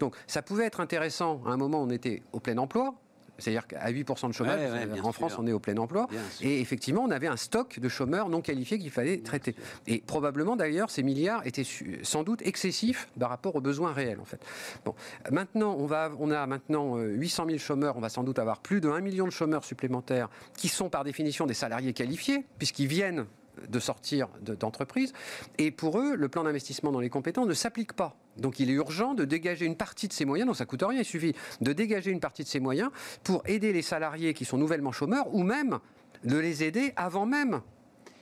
Donc 0.00 0.16
ça 0.26 0.42
pouvait 0.42 0.64
être 0.64 0.80
intéressant, 0.80 1.42
à 1.46 1.50
un 1.50 1.56
moment 1.56 1.82
on 1.82 1.90
était 1.90 2.22
au 2.32 2.40
plein 2.40 2.58
emploi, 2.58 2.94
c'est-à-dire 3.42 3.66
qu'à 3.66 3.90
8% 3.90 4.28
de 4.28 4.32
chômage, 4.32 4.60
en 5.02 5.12
France, 5.12 5.34
on 5.38 5.46
est 5.46 5.52
au 5.52 5.58
plein 5.58 5.76
emploi. 5.76 6.06
Et 6.40 6.60
effectivement, 6.60 7.02
on 7.02 7.10
avait 7.10 7.26
un 7.26 7.36
stock 7.36 7.80
de 7.80 7.88
chômeurs 7.88 8.28
non 8.28 8.40
qualifiés 8.40 8.78
qu'il 8.78 8.90
fallait 8.90 9.18
traiter. 9.18 9.54
Et 9.86 10.00
probablement, 10.00 10.56
d'ailleurs, 10.56 10.90
ces 10.90 11.02
milliards 11.02 11.46
étaient 11.46 11.66
sans 12.02 12.22
doute 12.22 12.42
excessifs 12.42 13.08
par 13.18 13.30
rapport 13.30 13.56
aux 13.56 13.60
besoins 13.60 13.92
réels, 13.92 14.20
en 14.20 14.24
fait. 14.24 14.40
Bon, 14.84 14.94
maintenant, 15.30 15.74
on, 15.78 15.86
va, 15.86 16.10
on 16.18 16.30
a 16.30 16.46
maintenant 16.46 16.98
800 16.98 17.44
euh, 17.44 17.46
000 17.48 17.58
chômeurs. 17.58 17.96
On 17.96 18.00
va 18.00 18.08
sans 18.08 18.22
doute 18.22 18.38
avoir 18.38 18.60
plus 18.60 18.80
de 18.80 18.88
1 18.88 19.00
million 19.00 19.26
de 19.26 19.32
chômeurs 19.32 19.64
supplémentaires 19.64 20.28
qui 20.56 20.68
sont 20.68 20.88
par 20.88 21.04
définition 21.04 21.46
des 21.46 21.54
salariés 21.54 21.92
qualifiés, 21.92 22.44
puisqu'ils 22.58 22.86
viennent 22.86 23.26
de 23.68 23.78
sortir 23.78 24.28
d'entreprise. 24.40 25.12
et 25.58 25.70
pour 25.70 25.98
eux, 25.98 26.14
le 26.16 26.28
plan 26.28 26.44
d'investissement 26.44 26.92
dans 26.92 27.00
les 27.00 27.10
compétences 27.10 27.46
ne 27.46 27.54
s'applique 27.54 27.92
pas. 27.92 28.16
Donc 28.36 28.60
il 28.60 28.70
est 28.70 28.74
urgent 28.74 29.14
de 29.14 29.24
dégager 29.24 29.66
une 29.66 29.76
partie 29.76 30.08
de 30.08 30.12
ces 30.12 30.24
moyens, 30.24 30.46
donc 30.46 30.56
ça 30.56 30.64
coûte 30.64 30.82
rien, 30.82 31.00
il 31.00 31.04
suffit 31.04 31.34
de 31.60 31.72
dégager 31.72 32.10
une 32.10 32.20
partie 32.20 32.42
de 32.42 32.48
ces 32.48 32.60
moyens 32.60 32.90
pour 33.24 33.42
aider 33.46 33.72
les 33.72 33.82
salariés 33.82 34.34
qui 34.34 34.44
sont 34.44 34.58
nouvellement 34.58 34.92
chômeurs 34.92 35.34
ou 35.34 35.42
même 35.42 35.78
de 36.24 36.38
les 36.38 36.64
aider 36.64 36.92
avant 36.96 37.26
même 37.26 37.60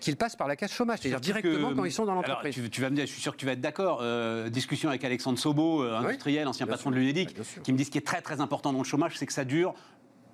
qu'ils 0.01 0.17
passent 0.17 0.37
par 0.37 0.49
la 0.49 0.57
case 0.57 0.73
chômage, 0.73 1.01
c'est-à-dire 1.03 1.21
directement 1.21 1.75
quand 1.75 1.85
ils 1.85 1.93
sont 1.93 2.07
dans 2.07 2.15
l'entreprise. 2.15 2.59
Tu, 2.71 2.81
vas 2.81 2.91
me 2.91 2.97
dire, 2.97 3.07
je 3.07 3.13
suis 3.13 3.21
sûr 3.21 3.33
que 3.33 3.37
tu 3.37 3.47
vas 3.47 3.53
être 3.53 3.61
d'accord. 3.61 3.99
Euh, 4.01 4.49
discussion 4.49 4.89
avec 4.89 5.05
Alexandre 5.05 5.39
Sobo, 5.39 5.85
euh, 5.85 5.99
industriel, 5.99 6.49
ancien 6.49 6.67
patron 6.67 6.91
de 6.91 6.97
l'UNEDIC, 6.97 7.37
qui 7.63 7.73
me 7.73 7.77
dit 7.77 7.85
ce 7.85 7.91
qui 7.91 7.99
est 7.99 8.07
très 8.07 8.23
très 8.23 8.41
important 8.41 8.73
dans 8.73 8.79
le 8.79 8.85
chômage, 8.85 9.19
c'est 9.19 9.27
que 9.27 9.33
ça 9.33 9.45
dure 9.45 9.75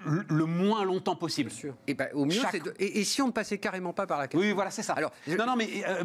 le 0.04 0.44
moins 0.44 0.84
longtemps 0.84 1.16
possible. 1.16 1.50
Bien 1.50 1.58
sûr. 1.58 1.74
Et, 1.86 1.94
ben, 1.94 2.08
au 2.14 2.24
mieux, 2.24 2.40
et, 2.78 3.04
si 3.04 3.22
on 3.22 3.28
ne 3.28 3.32
passait 3.32 3.58
carrément 3.58 3.92
pas 3.92 4.06
par 4.06 4.18
la 4.18 4.26
Oui, 4.34 4.52
voilà, 4.52 4.70
c'est 4.70 4.82
ça. 4.82 4.94
Alors, 4.94 5.12
non, 5.26 5.46
non, 5.46 5.56
mais 5.56 5.68
euh, 5.86 6.02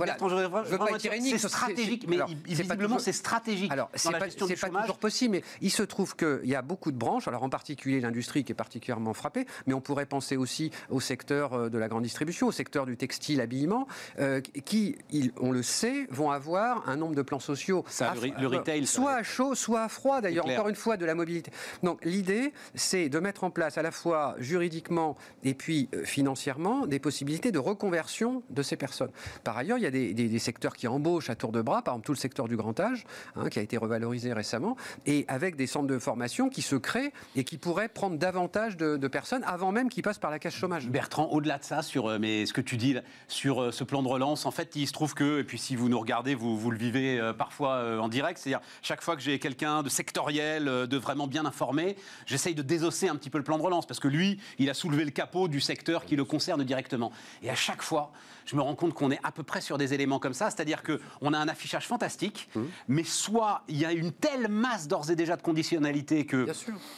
c'est 1.22 1.38
stratégique, 1.38 2.06
mais 2.08 2.20
visiblement, 2.46 3.00
c'est 3.00 3.14
stratégique. 3.14 3.72
Alors, 3.72 3.90
c'est 3.96 4.12
pas, 4.12 4.20
pas 4.20 4.82
toujours 4.82 4.98
possible, 4.98 5.34
mais 5.34 5.44
il 5.62 5.72
se 5.72 5.84
trouve 5.84 6.16
qu'il 6.16 6.42
y 6.46 6.56
a 6.56 6.62
beaucoup 6.62 6.92
de 6.92 6.98
branches, 6.98 7.28
alors 7.28 7.44
en 7.44 7.50
particulier 7.50 8.00
l'industrie 8.00 8.44
qui 8.44 8.52
est 8.52 8.56
particulièrement 8.56 9.14
frappée, 9.14 9.46
mais 9.68 9.74
on 9.74 9.82
pourrait 9.82 10.06
penser 10.06 10.38
aussi 10.38 10.72
au 10.90 11.00
secteur 11.00 11.54
euh, 11.54 11.70
de 11.70 11.78
la 11.78 11.88
grande 11.88 12.04
distribution, 12.04 12.48
au 12.48 12.52
secteur 12.52 12.86
du 12.86 12.98
textile, 12.98 13.42
habillement, 13.42 13.88
euh, 14.20 14.42
qui, 14.42 14.98
on 15.40 15.52
le 15.52 15.64
sait, 15.64 16.08
vont 16.10 16.32
avoir 16.32 16.88
un 16.90 16.96
nombre 16.96 17.16
de 17.16 17.22
plans 17.22 17.40
sociaux. 17.40 17.84
Ça, 17.88 18.14
le, 18.16 18.48
retail. 18.48 18.86
Soit 18.86 19.14
à 19.14 19.24
chaud, 19.24 19.56
soit 19.56 19.84
à 19.84 19.90
froid, 19.90 20.22
d'ailleurs, 20.22 20.48
encore 20.48 20.70
une 20.70 20.76
fois, 20.76 20.98
de 20.98 21.06
la 21.06 21.16
mobilité. 21.16 21.52
Donc, 21.84 22.04
l'idée, 22.04 22.54
c'est 22.76 23.10
de 23.10 23.20
mettre 23.20 23.44
en 23.44 23.52
place 23.52 23.78
à 23.78 23.82
la 23.82 23.91
fois 23.92 24.36
juridiquement 24.40 25.18
et 25.44 25.54
puis 25.54 25.90
euh, 25.94 26.04
financièrement 26.04 26.86
des 26.86 27.00
possibilités 27.00 27.52
de 27.52 27.60
reconversion 27.60 28.44
de 28.50 28.62
ces 28.62 28.78
personnes. 28.78 29.12
Par 29.44 29.58
ailleurs, 29.58 29.78
il 29.78 29.84
y 29.84 29.88
a 29.88 29.92
des, 29.92 30.40
secteurs 30.40 30.76
qui 30.76 30.88
embauchent 30.88 31.30
à 31.30 31.36
tour 31.36 31.52
de 31.52 31.62
bras, 31.62 31.82
par 31.84 31.94
exemple 31.94 32.06
tout 32.06 32.12
le 32.14 32.18
secteur 32.18 32.48
du 32.48 32.58
grand 32.58 32.80
âge, 32.80 33.06
hein, 33.36 33.50
qui 33.50 33.60
a 33.60 33.62
été 33.62 33.78
revalorisé 33.78 34.34
récemment, 34.34 34.76
et 35.06 35.26
avec 35.28 35.56
des 35.56 35.68
centres 35.68 35.88
de 35.88 36.00
formation 36.00 36.50
qui 36.50 36.62
se 36.62 36.76
créent 36.76 37.14
et 37.36 37.44
qui 37.44 37.58
pourraient 37.58 37.90
prendre 37.90 38.18
davantage 38.18 38.78
de, 38.78 39.08
personnes 39.08 39.44
avant 39.44 39.72
même 39.72 39.90
qu'ils 39.90 40.04
passent 40.04 40.20
par 40.20 40.32
la 40.32 40.40
caisse 40.40 40.56
chômage. 40.56 40.88
Bertrand, 40.88 41.28
au-delà 41.28 41.58
de 41.58 41.64
ça, 41.64 41.82
sur 41.82 42.08
euh, 42.08 42.18
mais 42.20 42.46
ce 42.46 42.54
que 42.54 42.62
tu 42.62 42.78
dis 42.78 42.96
sur 43.28 43.62
euh, 43.62 43.72
ce 43.72 43.84
plan 43.84 44.02
de 44.02 44.08
relance, 44.08 44.46
en 44.46 44.52
fait, 44.52 44.76
il 44.76 44.88
se 44.88 44.94
trouve 44.94 45.14
que, 45.14 45.42
et 45.42 45.44
puis 45.44 45.58
si 45.58 45.76
vous 45.76 45.90
nous 45.90 46.00
regardez, 46.00 46.34
vous, 46.34 46.58
vous 46.58 46.72
le 46.72 46.78
vivez 46.78 47.20
parfois 47.38 48.00
en 48.02 48.08
direct, 48.08 48.40
c'est-à-dire 48.40 48.62
chaque 48.82 49.02
fois 49.02 49.16
que 49.16 49.22
j'ai 49.22 49.38
quelqu'un 49.38 49.84
de 49.84 49.90
sectoriel, 49.90 50.66
de 50.66 50.98
vraiment 50.98 51.28
bien 51.28 51.46
informé, 51.46 51.96
j'essaye 52.26 52.56
de 52.56 52.62
désosser 52.62 53.10
un 53.10 53.16
petit 53.16 53.30
peu 53.30 53.38
le 53.38 53.44
plan 53.44 53.58
de 53.58 53.64
relance 53.64 53.71
parce 53.80 54.00
que 54.00 54.08
lui, 54.08 54.40
il 54.60 54.70
a 54.70 54.74
soulevé 54.74 55.06
le 55.06 55.12
capot 55.12 55.48
du 55.48 55.62
secteur 55.62 56.06
qui 56.06 56.16
le 56.16 56.26
concerne 56.26 56.64
directement. 56.64 57.12
Et 57.42 57.50
à 57.50 57.56
chaque 57.56 57.82
fois, 57.82 58.12
je 58.46 58.56
me 58.56 58.62
rends 58.62 58.76
compte 58.76 58.94
qu'on 58.94 59.12
est 59.12 59.20
à 59.24 59.32
peu 59.32 59.44
près 59.44 59.62
sur 59.62 59.78
des 59.78 59.94
éléments 59.94 60.20
comme 60.20 60.34
ça, 60.34 60.50
c'est-à-dire 60.50 60.84
qu'on 60.84 61.34
a 61.34 61.38
un 61.38 61.48
affichage 61.48 61.88
fantastique, 61.88 62.50
mmh. 62.56 62.62
mais 62.88 63.04
soit 63.04 63.64
il 63.68 63.78
y 63.78 63.86
a 63.86 63.92
une 63.92 64.12
telle 64.12 64.48
masse 64.48 64.88
d'ores 64.88 65.12
et 65.12 65.16
déjà 65.16 65.36
de 65.36 65.42
conditionnalité 65.42 66.26
que 66.26 66.48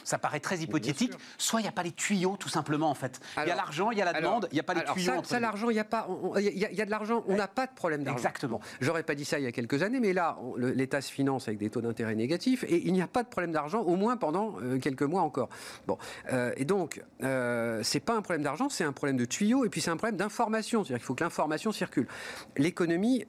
ça 0.04 0.18
paraît 0.18 0.40
très 0.40 0.58
hypothétique, 0.58 1.12
soit 1.38 1.60
il 1.60 1.64
n'y 1.64 1.68
a 1.68 1.72
pas 1.72 1.82
les 1.82 1.92
tuyaux 1.92 2.36
tout 2.38 2.48
simplement 2.48 2.90
en 2.90 2.94
fait. 2.94 3.20
il 3.38 3.48
y 3.48 3.50
a 3.50 3.54
l'argent, 3.54 3.90
il 3.90 3.98
y 3.98 4.02
a 4.02 4.04
la 4.04 4.12
demande, 4.12 4.48
il 4.50 4.54
n'y 4.54 4.60
a 4.60 4.64
pas 4.64 4.74
les 4.74 4.84
tuyaux. 4.84 5.22
Ça, 5.22 5.24
ça 5.24 5.40
l'argent, 5.40 5.70
il 5.70 5.76
y 5.76 5.80
a 5.80 5.84
pas, 5.84 6.08
il 6.38 6.58
y, 6.58 6.82
a 6.82 6.84
de 6.84 6.90
l'argent, 6.90 7.22
on 7.26 7.36
n'a 7.36 7.48
pas 7.48 7.66
de 7.66 7.74
problème 7.74 8.04
d'argent. 8.04 8.18
Exactement. 8.18 8.60
J'aurais 8.80 9.02
pas 9.02 9.14
dit 9.14 9.24
ça 9.24 9.38
il 9.38 9.44
y 9.44 9.48
a 9.48 9.52
quelques 9.52 9.82
années, 9.82 10.00
mais 10.00 10.12
là, 10.12 10.38
l'État 10.56 11.00
se 11.00 11.12
finance 11.12 11.48
avec 11.48 11.58
des 11.58 11.70
taux 11.70 11.80
d'intérêt 11.80 12.14
négatifs 12.14 12.64
et 12.64 12.86
il 12.86 12.92
n'y 12.92 13.02
a 13.02 13.06
pas 13.06 13.22
de 13.22 13.28
problème 13.28 13.52
d'argent, 13.52 13.80
au 13.80 13.96
moins 13.96 14.16
pendant 14.16 14.56
euh, 14.60 14.78
quelques 14.78 15.02
mois 15.02 15.22
encore. 15.22 15.48
Bon, 15.86 15.98
euh, 16.32 16.52
et 16.64 16.66
donc, 16.66 17.02
euh, 17.22 17.80
c'est 17.82 18.00
pas 18.00 18.16
un 18.16 18.22
problème 18.22 18.42
d'argent, 18.42 18.70
c'est 18.70 18.84
un 18.84 18.92
problème 18.94 19.18
de 19.18 19.26
tuyaux, 19.26 19.66
et 19.66 19.68
puis 19.68 19.82
c'est 19.82 19.90
un 19.90 19.98
problème 19.98 20.16
d'information. 20.16 20.82
C'est-à-dire 20.82 20.96
qu'il 20.96 21.04
faut 21.04 21.14
que 21.14 21.22
l'information 21.22 21.72
circule. 21.72 22.08
L'économie 22.56 23.26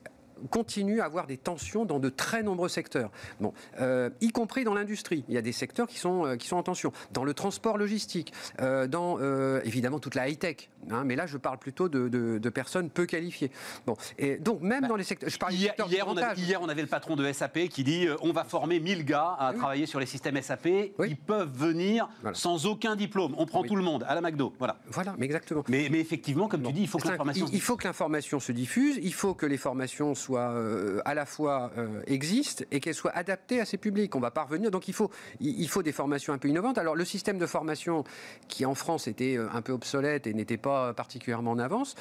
continue 0.48 1.02
à 1.02 1.06
avoir 1.06 1.28
des 1.28 1.38
tensions 1.38 1.86
dans 1.86 2.00
de 2.00 2.10
très 2.10 2.44
nombreux 2.44 2.70
secteurs. 2.70 3.12
Bon, 3.40 3.54
euh, 3.80 4.10
y 4.22 4.30
compris 4.30 4.64
dans 4.64 4.74
l'industrie. 4.74 5.24
Il 5.28 5.36
y 5.36 5.38
a 5.38 5.42
des 5.42 5.52
secteurs 5.52 5.88
qui 5.88 5.98
sont, 5.98 6.26
euh, 6.26 6.36
qui 6.36 6.48
sont 6.48 6.58
en 6.58 6.64
tension. 6.64 6.92
Dans 7.12 7.24
le 7.24 7.34
transport 7.34 7.78
logistique, 7.78 8.34
euh, 8.62 8.88
dans 8.88 9.16
évidemment 9.64 10.00
toute 10.00 10.16
la 10.16 10.30
high-tech. 10.30 10.70
Hein, 10.92 11.04
mais 11.06 11.16
là, 11.16 11.26
je 11.26 11.38
parle 11.38 11.58
plutôt 11.58 11.90
de, 11.90 12.08
de, 12.08 12.50
personnes 12.50 12.90
peu 12.90 13.06
qualifiées. 13.06 13.52
Bon, 13.86 13.96
et 14.18 14.38
donc 14.38 14.62
même 14.62 14.82
bah, 14.82 14.88
dans 14.88 14.96
les 14.96 15.04
secteurs. 15.04 15.30
Je 15.30 15.38
parle 15.38 15.54
hier, 15.54 15.74
hier, 15.90 16.06
on 16.08 16.16
avait, 16.16 16.40
hier, 16.40 16.62
on 16.62 16.70
avait, 16.70 16.82
le 16.82 16.88
patron 16.88 17.16
de 17.16 17.32
SAP 17.32 17.68
qui 17.70 17.84
dit 17.84 18.08
on 18.22 18.32
va 18.32 18.44
former 18.44 18.80
1000 18.80 19.04
gars 19.04 19.36
à 19.40 19.54
travailler 19.54 19.86
sur 19.86 20.00
les 20.00 20.06
systèmes 20.06 20.40
SAP. 20.42 20.68
Ils 20.68 21.18
peuvent 21.18 21.52
venir 21.52 22.08
sans 22.34 22.66
aucun 22.66 22.96
diplôme. 22.96 23.34
On 23.38 23.46
prend 23.46 23.64
tout 23.64 23.76
le 23.76 23.84
monde 23.84 24.06
à 24.08 24.16
la 24.16 24.22
McDo. 24.22 24.54
Voilà. 24.60 24.78
Voilà, 24.88 25.16
mais 25.18 25.26
exactement. 25.26 25.64
Mais, 25.68 25.88
mais 25.92 26.00
effectivement, 26.00 26.48
comme 26.48 26.64
tu 26.64 26.74
dis, 26.74 26.82
il 26.82 26.88
faut 26.88 27.00
que 27.00 27.08
l'information. 27.08 27.48
Il, 27.50 27.56
il 27.56 27.62
faut 27.62 27.78
que 27.78 27.88
l'information 27.88 28.40
se 28.40 28.52
diffuse. 28.52 29.00
Il 29.02 29.14
faut 29.14 29.34
que 29.34 29.46
les 29.46 29.58
formations 29.58 30.16
soit 30.36 30.52
euh, 30.52 31.02
à 31.06 31.14
la 31.14 31.26
fois 31.26 31.72
euh, 31.78 32.02
existe 32.08 32.68
et 32.72 32.82
qu'elle 32.82 32.94
soit 32.94 33.16
adaptée 33.16 33.62
à 33.62 33.66
ces 33.66 33.78
publics. 33.78 34.14
On 34.16 34.20
va 34.20 34.32
parvenir. 34.32 34.70
Donc 34.70 34.90
il 34.90 34.94
faut, 34.94 35.10
il 35.40 35.68
faut 35.70 35.82
des 35.82 35.94
formations 35.94 36.34
un 36.34 36.38
peu 36.38 36.50
innovantes. 36.50 36.78
Alors 36.78 36.96
le 36.96 37.06
système 37.06 37.38
de 37.38 37.46
formation 37.46 38.04
qui 38.50 38.66
en 38.66 38.76
France 38.76 39.08
était 39.08 39.38
euh, 39.38 39.48
un 39.54 39.62
peu 39.62 39.72
obsolète 39.72 40.28
et 40.28 40.34
n'était 40.34 40.58
pas 40.58 40.94
particulièrement 40.94 41.52
en 41.52 41.60
avance, 41.60 41.96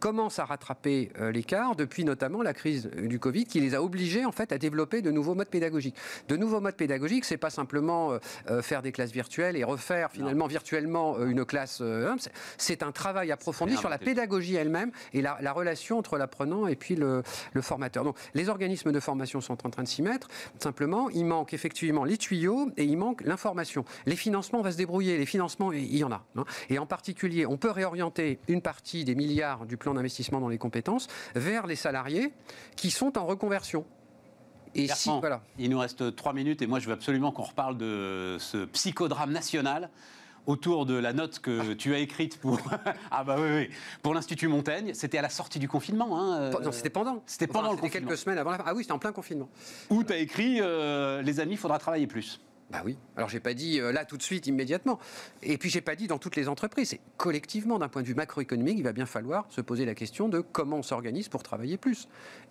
commence 0.00 0.38
à 0.38 0.44
rattraper 0.44 1.10
l'écart 1.32 1.76
depuis 1.76 2.04
notamment 2.04 2.42
la 2.42 2.54
crise 2.54 2.86
du 2.86 3.18
Covid 3.18 3.44
qui 3.44 3.60
les 3.60 3.74
a 3.74 3.82
obligés 3.82 4.24
en 4.24 4.32
fait 4.32 4.52
à 4.52 4.58
développer 4.58 5.02
de 5.02 5.10
nouveaux 5.10 5.34
modes 5.34 5.48
pédagogiques. 5.48 5.96
De 6.28 6.36
nouveaux 6.36 6.60
modes 6.60 6.76
pédagogiques, 6.76 7.24
c'est 7.24 7.36
pas 7.36 7.50
simplement 7.50 8.18
faire 8.62 8.82
des 8.82 8.92
classes 8.92 9.12
virtuelles 9.12 9.56
et 9.56 9.64
refaire 9.64 10.10
finalement 10.10 10.46
virtuellement 10.46 11.18
une 11.24 11.44
classe. 11.44 11.82
c'est 12.56 12.82
un 12.82 12.92
travail 12.92 13.30
approfondi 13.32 13.76
sur 13.76 13.88
la 13.88 13.98
pédagogie 13.98 14.56
elle-même 14.56 14.90
et 15.12 15.22
la, 15.22 15.38
la, 15.40 15.52
relation 15.52 15.98
entre 15.98 16.16
l'apprenant 16.18 16.66
et 16.66 16.76
puis 16.76 16.96
le, 16.96 17.17
le 17.52 17.62
formateur. 17.62 18.04
Donc 18.04 18.16
les 18.34 18.48
organismes 18.48 18.92
de 18.92 19.00
formation 19.00 19.40
sont 19.40 19.66
en 19.66 19.70
train 19.70 19.82
de 19.82 19.88
s'y 19.88 20.02
mettre. 20.02 20.28
Simplement, 20.58 21.10
il 21.10 21.24
manque 21.24 21.54
effectivement 21.54 22.04
les 22.04 22.16
tuyaux 22.16 22.70
et 22.76 22.84
il 22.84 22.96
manque 22.96 23.22
l'information. 23.22 23.84
Les 24.06 24.16
financements, 24.16 24.60
on 24.60 24.62
va 24.62 24.72
se 24.72 24.76
débrouiller. 24.76 25.18
Les 25.18 25.26
financements, 25.26 25.72
il 25.72 25.96
y 25.96 26.04
en 26.04 26.12
a. 26.12 26.24
Hein. 26.36 26.44
Et 26.70 26.78
en 26.78 26.86
particulier, 26.86 27.46
on 27.46 27.56
peut 27.56 27.70
réorienter 27.70 28.38
une 28.48 28.62
partie 28.62 29.04
des 29.04 29.14
milliards 29.14 29.66
du 29.66 29.76
plan 29.76 29.94
d'investissement 29.94 30.40
dans 30.40 30.48
les 30.48 30.58
compétences 30.58 31.08
vers 31.34 31.66
les 31.66 31.76
salariés 31.76 32.32
qui 32.76 32.90
sont 32.90 33.18
en 33.18 33.26
reconversion. 33.26 33.84
Et 34.74 34.88
si, 34.88 35.10
voilà. 35.20 35.42
Il 35.58 35.70
nous 35.70 35.78
reste 35.78 36.14
trois 36.14 36.32
minutes 36.32 36.62
et 36.62 36.66
moi 36.66 36.78
je 36.78 36.86
veux 36.86 36.92
absolument 36.92 37.32
qu'on 37.32 37.42
reparle 37.42 37.78
de 37.78 38.36
ce 38.38 38.64
psychodrame 38.66 39.32
national 39.32 39.90
autour 40.48 40.86
de 40.86 40.94
la 40.94 41.12
note 41.12 41.38
que 41.38 41.74
tu 41.74 41.94
as 41.94 41.98
écrite 41.98 42.38
pour, 42.38 42.58
ah 43.10 43.22
bah 43.22 43.36
oui, 43.38 43.68
pour 44.02 44.14
l'Institut 44.14 44.48
Montaigne. 44.48 44.92
C'était 44.94 45.18
à 45.18 45.22
la 45.22 45.28
sortie 45.28 45.58
du 45.58 45.68
confinement. 45.68 46.18
Hein, 46.18 46.50
non, 46.50 46.72
c'était 46.72 46.90
pendant. 46.90 47.22
C'était 47.26 47.46
pendant 47.46 47.70
le 47.70 47.76
confinement. 47.76 48.08
quelques 48.08 48.18
semaines 48.18 48.38
avant 48.38 48.50
la... 48.50 48.58
Ah 48.64 48.74
oui, 48.74 48.82
c'était 48.82 48.92
en 48.92 48.98
plein 48.98 49.12
confinement. 49.12 49.48
Où 49.90 50.02
tu 50.02 50.12
as 50.12 50.16
écrit 50.16 50.58
euh, 50.60 51.22
Les 51.22 51.38
amis, 51.38 51.52
il 51.52 51.58
faudra 51.58 51.78
travailler 51.78 52.06
plus. 52.06 52.40
Bah 52.70 52.82
oui. 52.84 52.98
Alors 53.16 53.30
j'ai 53.30 53.40
pas 53.40 53.54
dit 53.54 53.80
euh, 53.80 53.92
là 53.92 54.04
tout 54.04 54.18
de 54.18 54.22
suite 54.22 54.46
immédiatement. 54.46 54.98
Et 55.42 55.56
puis 55.56 55.70
j'ai 55.70 55.80
pas 55.80 55.96
dit 55.96 56.06
dans 56.06 56.18
toutes 56.18 56.36
les 56.36 56.48
entreprises. 56.48 56.90
C'est 56.90 57.00
collectivement 57.16 57.78
d'un 57.78 57.88
point 57.88 58.02
de 58.02 58.06
vue 58.06 58.14
macroéconomique, 58.14 58.76
il 58.78 58.84
va 58.84 58.92
bien 58.92 59.06
falloir 59.06 59.46
se 59.48 59.62
poser 59.62 59.86
la 59.86 59.94
question 59.94 60.28
de 60.28 60.40
comment 60.40 60.76
on 60.76 60.82
s'organise 60.82 61.28
pour 61.28 61.42
travailler 61.42 61.78
plus. 61.78 62.08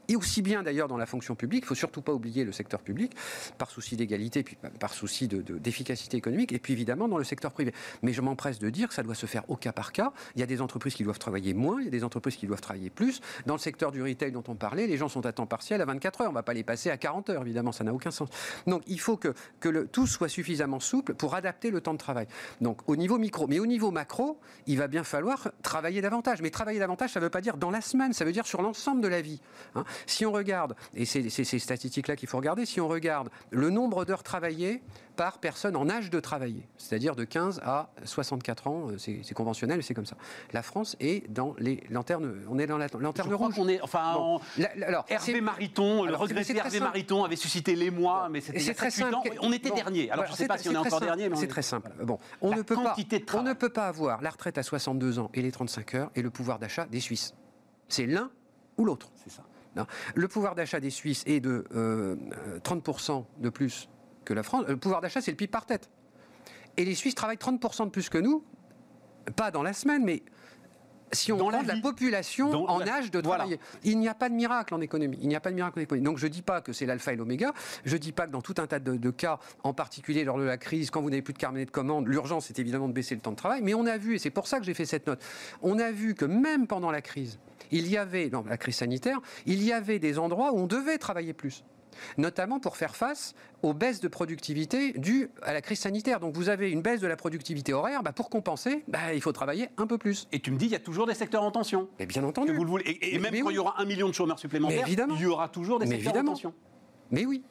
Et 0.08 0.16
aussi 0.16 0.42
bien 0.42 0.64
d'ailleurs 0.64 0.88
dans 0.88 0.98
la 0.98 1.06
fonction 1.06 1.36
publique, 1.36 1.64
il 1.66 1.68
faut 1.68 1.76
surtout 1.76 2.02
pas 2.02 2.14
oublier 2.14 2.46
le 2.46 2.52
secteur 2.52 2.82
public 2.82 3.16
par 3.58 3.70
souci 3.70 3.96
d'égalité, 3.96 4.44
puis 4.44 4.58
par 4.80 4.94
souci 4.94 5.28
d'efficacité 5.28 6.18
de, 6.18 6.20
économique, 6.20 6.54
et 6.54 6.60
puis 6.60 6.74
évidemment 6.74 7.08
dans 7.08 7.18
le 7.18 7.24
secteur 7.24 7.52
privé. 7.52 7.74
Mais 8.02 8.14
je 8.14 8.22
m'empresse 8.22 8.60
de 8.60 8.70
dire 8.70 8.88
que 8.88 8.94
ça 8.94 9.04
doit 9.04 9.16
se 9.16 9.26
faire 9.26 9.44
au 9.50 9.56
cas 9.56 9.72
par 9.72 9.92
cas. 9.92 10.14
Il 10.36 10.40
y 10.40 10.44
a 10.44 10.46
des 10.46 10.62
entreprises 10.62 10.94
qui 10.94 11.04
doivent 11.04 11.20
travailler 11.20 11.54
moins, 11.54 11.82
il 11.82 11.86
y 11.86 11.88
a 11.88 11.92
des 11.92 12.04
entreprises 12.04 12.36
qui 12.36 12.48
doivent 12.48 12.62
travailler 12.62 12.90
plus. 12.90 13.22
Dans 13.46 13.56
le 13.56 13.60
secteur 13.60 13.92
du 13.92 14.02
retail 14.02 14.32
dont 14.32 14.44
on 14.48 14.56
parlait, 14.56 14.88
les 14.88 14.98
gens 14.98 15.10
sont 15.10 15.26
à 15.26 15.32
temps 15.32 15.46
partiel 15.46 15.82
à 15.82 15.86
24 15.86 16.22
heures. 16.22 16.30
On 16.30 16.34
va 16.34 16.44
pas 16.44 16.54
les 16.54 16.64
passer 16.64 16.90
à 16.90 16.98
40 16.98 17.30
heures, 17.30 17.42
évidemment, 17.42 17.72
ça 17.72 17.84
n'a 17.84 17.94
aucun 17.94 18.12
sens. 18.12 18.30
Donc 18.66 18.84
il 18.88 19.00
faut 19.00 19.18
que, 19.18 19.34
tout 19.92 20.08
soit 20.08 20.30
suffisamment 20.30 20.80
souple 20.80 21.14
pour 21.14 21.36
adapter 21.36 21.72
le 21.72 21.82
temps 21.82 21.94
de 21.94 22.00
travail. 22.00 22.28
Donc 22.62 22.82
au 22.88 22.96
niveau 22.96 23.18
micro, 23.18 23.48
mais 23.48 23.60
au 23.60 23.66
niveau 23.66 23.92
macro, 23.92 24.40
il 24.66 24.78
va 24.78 24.88
bien 24.88 25.04
falloir 25.04 25.50
travailler 25.62 26.02
davantage. 26.02 26.42
Mais 26.42 26.50
travailler 26.50 26.80
davantage, 26.80 27.12
ça 27.12 27.20
ne 27.20 27.26
veut 27.26 27.30
pas 27.30 27.42
dire 27.42 27.58
dans 27.58 27.72
la 27.72 27.82
semaine, 27.82 28.14
ça 28.14 28.26
veut 28.26 28.32
dire 28.32 28.46
sur 28.46 28.62
l'ensemble 28.62 29.02
de 29.02 29.08
la 29.08 29.22
vie. 29.22 29.42
Hein. 29.76 29.84
Si 30.06 30.26
on 30.26 30.32
regarde, 30.32 30.76
et 30.94 31.06
c'est 31.06 31.30
ces 31.30 31.60
statistiques-là 31.60 32.16
qu'il 32.16 32.28
faut 32.28 32.38
regarder, 32.38 32.66
si 32.66 32.82
on 32.82 32.88
regarde 32.88 33.30
le 33.50 33.70
nombre 33.70 34.06
d'heures 34.06 34.24
travaillées 34.24 34.82
par 35.18 35.40
personne 35.40 35.76
en 35.76 35.90
âge 35.90 36.10
de 36.10 36.20
travailler, 36.20 36.68
c'est-à-dire 36.78 37.16
de 37.16 37.24
15 37.24 37.60
à 37.66 37.90
64 38.06 38.68
ans, 38.68 38.92
euh, 38.92 38.98
c'est 38.98 39.34
conventionnel, 39.34 39.84
c'est 39.84 39.96
comme 39.96 40.06
ça. 40.06 40.16
La 40.54 40.62
France 40.62 40.96
est 41.00 41.30
dans 41.32 41.56
les 41.58 41.84
lanternes, 41.90 42.46
on 42.50 42.60
est 42.60 42.68
dans 42.68 42.78
la 42.78 42.88
lanterne 43.00 43.34
rouge. 43.34 43.56
On 43.58 43.68
est, 43.68 43.82
enfin, 43.82 44.40
alors, 44.86 45.06
Hervé 45.10 45.42
Mariton, 45.42 46.06
le 46.06 46.16
regretté 46.16 46.56
Hervé 46.56 46.80
Mariton 46.80 47.24
avait 47.24 47.36
suscité 47.36 47.76
les 47.76 47.90
mois, 47.90 48.30
mais 48.30 48.42
c'était 48.42 48.74
très 48.74 48.92
simple. 48.92 49.16
On 49.42 49.52
était 49.52 49.72
dernier. 49.72 50.10
Alors 50.12 50.26
je 50.28 50.32
ne 50.32 50.38
sais 50.38 50.48
pas 50.48 50.58
si 50.58 50.70
on 50.70 50.74
est 50.74 50.78
encore 50.78 51.02
dernier, 51.02 51.30
mais 51.30 51.36
c'est 51.36 51.48
très 51.48 51.64
simple. 51.64 51.92
Bon, 52.04 52.20
on 52.42 52.56
ne 52.56 52.62
peut 52.62 52.76
pas, 52.76 52.96
on 53.34 53.44
ne 53.44 53.54
peut 53.54 53.70
pas 53.70 53.88
avoir 53.88 54.22
la 54.22 54.30
retraite 54.30 54.58
à 54.58 54.64
62 54.64 55.20
ans 55.20 55.32
et 55.34 55.42
les 55.42 55.52
35 55.52 55.96
heures 55.96 56.12
et 56.16 56.22
le 56.22 56.30
pouvoir 56.30 56.60
d'achat 56.60 56.86
des 56.86 57.00
Suisses. 57.00 57.34
C'est 57.90 58.06
l'un 58.06 58.30
ou 58.78 58.86
l'autre. 58.86 59.10
C'est 59.16 59.32
ça. 59.32 59.44
Le 60.16 60.28
pouvoir 60.28 60.56
d'achat 60.56 60.80
des 60.80 60.90
Suisses 60.90 61.24
est 61.26 61.40
de 61.40 61.66
30% 62.64 63.20
euh, 63.20 63.22
de 63.40 63.50
plus 63.50 63.90
que 64.26 64.34
la 64.34 64.44
France. 64.44 64.66
Le 64.68 64.78
pouvoir 64.78 65.02
d'achat, 65.02 65.22
c'est 65.22 65.32
le 65.32 65.38
PIB 65.38 65.52
par 65.52 65.66
tête. 65.66 65.90
Et 66.78 66.86
les 66.86 66.96
Suisses 66.96 67.16
travaillent 67.16 67.38
30% 67.38 67.86
de 67.86 67.90
plus 67.90 68.10
que 68.10 68.18
nous, 68.18 68.44
pas 69.36 69.52
dans 69.52 69.64
la 69.64 69.74
semaine, 69.74 70.04
mais 70.04 70.24
si 71.12 71.32
on 71.32 71.38
prend 71.38 71.50
la, 71.50 71.80
population 71.82 72.52
en 72.70 72.82
âge 72.82 73.12
de 73.12 73.22
travailler. 73.22 73.60
Il 73.84 74.00
n'y 74.00 74.08
a 74.08 74.14
pas 74.14 74.30
de 74.30 74.34
miracle 74.34 74.74
en 74.74 74.82
économie. 74.82 75.18
Il 75.22 75.28
n'y 75.28 75.36
a 75.36 75.40
pas 75.40 75.50
de 75.50 75.56
miracle 75.56 75.80
en 75.80 75.82
économie. 75.82 76.06
Donc 76.06 76.18
je 76.18 76.28
ne 76.28 76.32
dis 76.32 76.42
pas 76.42 76.62
que 76.62 76.74
c'est 76.74 76.86
l'alpha 76.86 77.14
et 77.14 77.16
l'oméga. 77.16 77.54
Je 77.86 77.94
ne 77.94 77.98
dis 77.98 78.12
pas 78.12 78.28
que 78.28 78.32
dans 78.32 78.42
tout 78.42 78.56
un 78.58 78.68
tas 78.68 78.80
de, 78.80 79.12
cas, 79.12 79.40
en 79.64 79.74
particulier 79.74 80.24
lors 80.24 80.38
de 80.38 80.44
la 80.44 80.58
crise, 80.58 80.92
quand 80.92 81.02
vous 81.02 81.10
n'avez 81.10 81.22
plus 81.22 81.34
de 81.34 81.38
carnet 81.38 81.66
de 81.66 81.72
commandes, 81.72 82.08
l'urgence 82.08 82.50
est 82.50 82.60
évidemment 82.60 82.88
de 82.88 82.94
baisser 82.94 83.16
le 83.16 83.22
temps 83.22 83.32
de 83.32 83.38
travail. 83.38 83.62
Mais 83.64 83.74
on 83.74 83.86
a 83.86 83.98
vu, 83.98 84.16
et 84.16 84.20
c'est 84.20 84.30
pour 84.30 84.48
ça 84.48 84.60
que 84.60 84.66
j'ai 84.66 84.74
fait 84.74 84.86
cette 84.86 85.08
note, 85.08 85.24
on 85.62 85.80
a 85.80 85.92
vu 85.92 86.16
que 86.16 86.26
même 86.26 86.68
pendant 86.68 86.92
la 86.92 87.02
crise, 87.02 87.40
il 87.72 87.88
y 87.88 87.98
avait, 87.98 88.30
dans 88.30 88.44
la 88.44 88.58
crise 88.58 88.78
sanitaire, 88.78 89.20
il 89.46 89.64
y 89.64 89.72
avait 89.72 90.00
des 90.00 90.20
endroits 90.20 90.54
où 90.54 90.60
on 90.60 90.68
devait 90.68 90.98
travailler 90.98 91.34
plus 91.34 91.64
notamment 92.18 92.60
pour 92.60 92.78
faire 92.78 92.96
face 92.96 93.34
aux 93.64 93.74
baisses 93.74 94.00
de 94.00 94.08
productivité 94.08 94.94
dues 94.94 95.30
à 95.42 95.54
la 95.54 95.62
crise 95.62 95.80
sanitaire. 95.80 96.20
Donc 96.20 96.36
vous 96.36 96.50
avez 96.50 96.72
une 96.72 96.82
baisse 96.82 97.02
de 97.02 97.08
la 97.08 97.16
productivité 97.16 97.74
horaire, 97.74 98.04
bah, 98.04 98.12
pour 98.12 98.30
compenser, 98.30 98.84
bah, 98.88 99.14
il 99.14 99.22
faut 99.22 99.32
travailler 99.32 99.70
un 99.78 99.88
peu 99.88 99.98
plus. 99.98 100.28
Et 100.32 100.40
tu 100.40 100.52
me 100.52 100.58
dis, 100.58 100.66
il 100.66 100.72
y 100.72 100.76
a 100.76 100.80
toujours 100.80 101.08
des 101.08 101.14
secteurs 101.14 101.44
en 101.44 101.52
tension. 101.52 101.90
Mais 102.00 102.06
bien 102.06 102.24
entendu. 102.24 102.54
vous 102.54 102.64
le 102.64 102.70
voulez. 102.70 102.98
Et, 103.02 103.20
même 103.20 103.34
quand 103.42 103.50
il 103.50 103.56
y 103.56 103.60
aura 103.60 103.82
un 103.82 103.86
million 103.86 104.08
de 104.08 104.14
chômeurs 104.14 104.40
supplémentaires, 104.40 104.88
il 104.88 105.20
y 105.20 105.26
aura 105.26 105.50
toujours 105.50 105.80
des 105.80 105.88
secteurs 105.88 106.16
en 106.18 106.24
tension. 106.24 106.54
Mais 107.12 107.26
oui. 107.26 107.44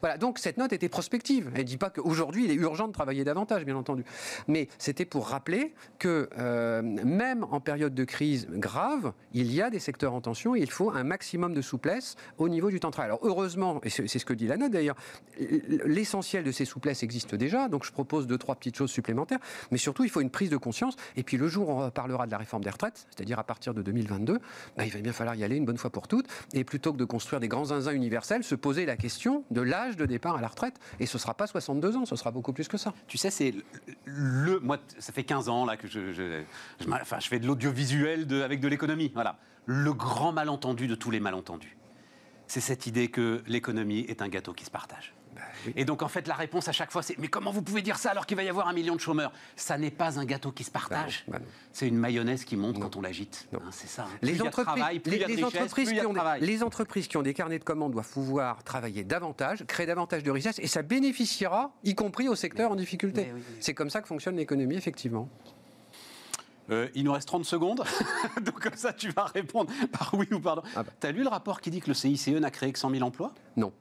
Voilà, 0.00 0.18
donc 0.18 0.38
cette 0.38 0.58
note 0.58 0.72
était 0.72 0.88
prospective. 0.88 1.50
Elle 1.54 1.60
ne 1.60 1.66
dit 1.66 1.76
pas 1.76 1.90
qu'aujourd'hui, 1.90 2.44
il 2.44 2.50
est 2.50 2.54
urgent 2.54 2.88
de 2.88 2.92
travailler 2.92 3.24
davantage, 3.24 3.64
bien 3.64 3.76
entendu. 3.76 4.04
Mais 4.48 4.68
c'était 4.78 5.04
pour 5.04 5.28
rappeler 5.28 5.74
que 5.98 6.28
euh, 6.38 6.82
même 6.82 7.44
en 7.50 7.60
période 7.60 7.94
de 7.94 8.04
crise 8.04 8.46
grave, 8.50 9.12
il 9.32 9.52
y 9.52 9.62
a 9.62 9.70
des 9.70 9.78
secteurs 9.78 10.14
en 10.14 10.20
tension 10.20 10.54
et 10.54 10.60
il 10.60 10.70
faut 10.70 10.90
un 10.90 11.04
maximum 11.04 11.54
de 11.54 11.62
souplesse 11.62 12.16
au 12.38 12.48
niveau 12.48 12.70
du 12.70 12.80
temps 12.80 12.88
de 12.88 12.92
travail. 12.92 13.10
Alors 13.10 13.20
heureusement, 13.22 13.80
et 13.82 13.90
c'est 13.90 14.06
ce 14.06 14.24
que 14.24 14.34
dit 14.34 14.46
la 14.46 14.56
note 14.56 14.72
d'ailleurs, 14.72 14.96
l'essentiel 15.84 16.44
de 16.44 16.52
ces 16.52 16.64
souplesses 16.64 17.02
existe 17.02 17.34
déjà, 17.34 17.68
donc 17.68 17.84
je 17.84 17.92
propose 17.92 18.26
deux, 18.26 18.38
trois 18.38 18.54
petites 18.54 18.76
choses 18.76 18.90
supplémentaires, 18.90 19.40
mais 19.70 19.78
surtout 19.78 20.04
il 20.04 20.10
faut 20.10 20.20
une 20.20 20.30
prise 20.30 20.50
de 20.50 20.56
conscience. 20.56 20.96
Et 21.16 21.22
puis 21.22 21.36
le 21.36 21.48
jour 21.48 21.68
où 21.68 21.82
on 21.82 21.90
parlera 21.90 22.26
de 22.26 22.30
la 22.30 22.38
réforme 22.38 22.64
des 22.64 22.70
retraites, 22.70 23.06
c'est-à-dire 23.14 23.38
à 23.38 23.44
partir 23.44 23.74
de 23.74 23.82
2022, 23.82 24.38
bah, 24.76 24.84
il 24.84 24.92
va 24.92 25.00
bien 25.00 25.12
falloir 25.12 25.34
y 25.36 25.44
aller 25.44 25.56
une 25.56 25.64
bonne 25.64 25.78
fois 25.78 25.90
pour 25.90 26.08
toutes. 26.08 26.26
Et 26.52 26.64
plutôt 26.64 26.92
que 26.92 26.98
de 26.98 27.04
construire 27.04 27.40
des 27.40 27.48
grands 27.48 27.66
zinzins 27.66 27.92
universels, 27.92 28.44
se 28.44 28.54
poser 28.54 28.86
la 28.86 28.96
question 28.96 29.44
de 29.50 29.60
l'âge 29.60 29.83
de 29.92 30.06
départ 30.06 30.36
à 30.36 30.40
la 30.40 30.48
retraite. 30.48 30.78
Et 31.00 31.06
ce 31.06 31.16
ne 31.16 31.20
sera 31.20 31.34
pas 31.34 31.46
62 31.46 31.96
ans, 31.96 32.04
ce 32.04 32.16
sera 32.16 32.30
beaucoup 32.30 32.52
plus 32.52 32.68
que 32.68 32.76
ça. 32.76 32.92
Tu 33.06 33.18
sais, 33.18 33.30
c'est 33.30 33.54
le, 34.04 34.58
Moi, 34.60 34.78
ça 34.98 35.12
fait 35.12 35.24
15 35.24 35.48
ans 35.48 35.64
là, 35.64 35.76
que 35.76 35.86
je, 35.86 36.42
enfin, 36.88 37.18
je 37.20 37.28
fais 37.28 37.38
de 37.38 37.46
l'audiovisuel 37.46 38.26
avec 38.42 38.60
de 38.60 38.68
l'économie. 38.68 39.10
Voilà. 39.14 39.38
Le 39.66 39.92
grand 39.92 40.32
malentendu 40.32 40.86
de 40.86 40.94
tous 40.94 41.10
les 41.10 41.20
malentendus, 41.20 41.76
c'est 42.46 42.60
cette 42.60 42.86
idée 42.86 43.08
que 43.08 43.42
l'économie 43.46 44.00
est 44.00 44.22
un 44.22 44.28
gâteau 44.28 44.52
qui 44.52 44.64
se 44.64 44.70
partage. 44.70 45.14
Et 45.76 45.84
donc, 45.84 46.02
en 46.02 46.08
fait, 46.08 46.26
la 46.28 46.34
réponse 46.34 46.68
à 46.68 46.72
chaque 46.72 46.90
fois, 46.90 47.02
c'est 47.02 47.18
Mais 47.18 47.28
comment 47.28 47.50
vous 47.50 47.62
pouvez 47.62 47.82
dire 47.82 47.98
ça 47.98 48.10
alors 48.10 48.26
qu'il 48.26 48.36
va 48.36 48.42
y 48.42 48.48
avoir 48.48 48.68
un 48.68 48.72
million 48.72 48.94
de 48.94 49.00
chômeurs? 49.00 49.32
Ça 49.56 49.78
n'est 49.78 49.90
pas 49.90 50.18
un 50.18 50.24
gâteau 50.24 50.52
qui 50.52 50.64
se 50.64 50.70
partage. 50.70 51.24
Bah 51.28 51.38
bah 51.38 51.44
c'est 51.72 51.88
une 51.88 51.96
mayonnaise 51.96 52.44
qui 52.44 52.56
monte 52.56 52.78
quand 52.78 52.96
on 52.96 53.00
l'agite. 53.00 53.48
Hein, 53.52 53.58
c'est 53.70 53.88
ça. 53.88 54.06
Les, 54.22 54.40
entreprises, 54.42 54.84
les, 55.06 55.44
entreprises 55.44 55.92
qui 55.92 56.06
ont 56.06 56.12
des, 56.12 56.20
les 56.40 56.62
entreprises 56.62 57.08
qui 57.08 57.16
ont 57.16 57.22
des 57.22 57.34
carnets 57.34 57.58
de 57.58 57.64
commandes 57.64 57.92
doivent 57.92 58.10
pouvoir 58.10 58.62
travailler 58.62 59.04
davantage, 59.04 59.64
créer 59.66 59.86
davantage 59.86 60.22
de 60.22 60.30
richesses, 60.30 60.58
et 60.58 60.66
ça 60.66 60.82
bénéficiera, 60.82 61.72
y 61.82 61.94
compris 61.94 62.28
au 62.28 62.34
secteur 62.34 62.70
en 62.70 62.76
difficulté. 62.76 63.32
c'est 63.60 63.74
comme 63.74 63.90
ça 63.90 64.00
que 64.00 64.08
fonctionne 64.08 64.36
l'économie, 64.36 64.76
effectivement. 64.76 65.28
Euh, 66.70 66.88
il 66.94 67.04
nous 67.04 67.12
reste 67.12 67.28
30 67.28 67.44
secondes, 67.44 67.84
donc 68.42 68.58
comme 68.60 68.76
ça 68.76 68.92
tu 68.92 69.10
vas 69.10 69.24
répondre 69.24 69.70
par 69.92 70.14
oui 70.14 70.26
ou 70.32 70.40
pardon. 70.40 70.62
Ah 70.74 70.82
bah. 70.82 70.92
Tu 70.98 71.06
as 71.06 71.12
lu 71.12 71.22
le 71.22 71.28
rapport 71.28 71.60
qui 71.60 71.70
dit 71.70 71.80
que 71.80 71.88
le 71.88 71.94
CICE 71.94 72.28
n'a 72.28 72.50
créé 72.50 72.72
que 72.72 72.78
100 72.78 72.90
000 72.90 73.02
emplois? 73.02 73.34
Non. 73.56 73.72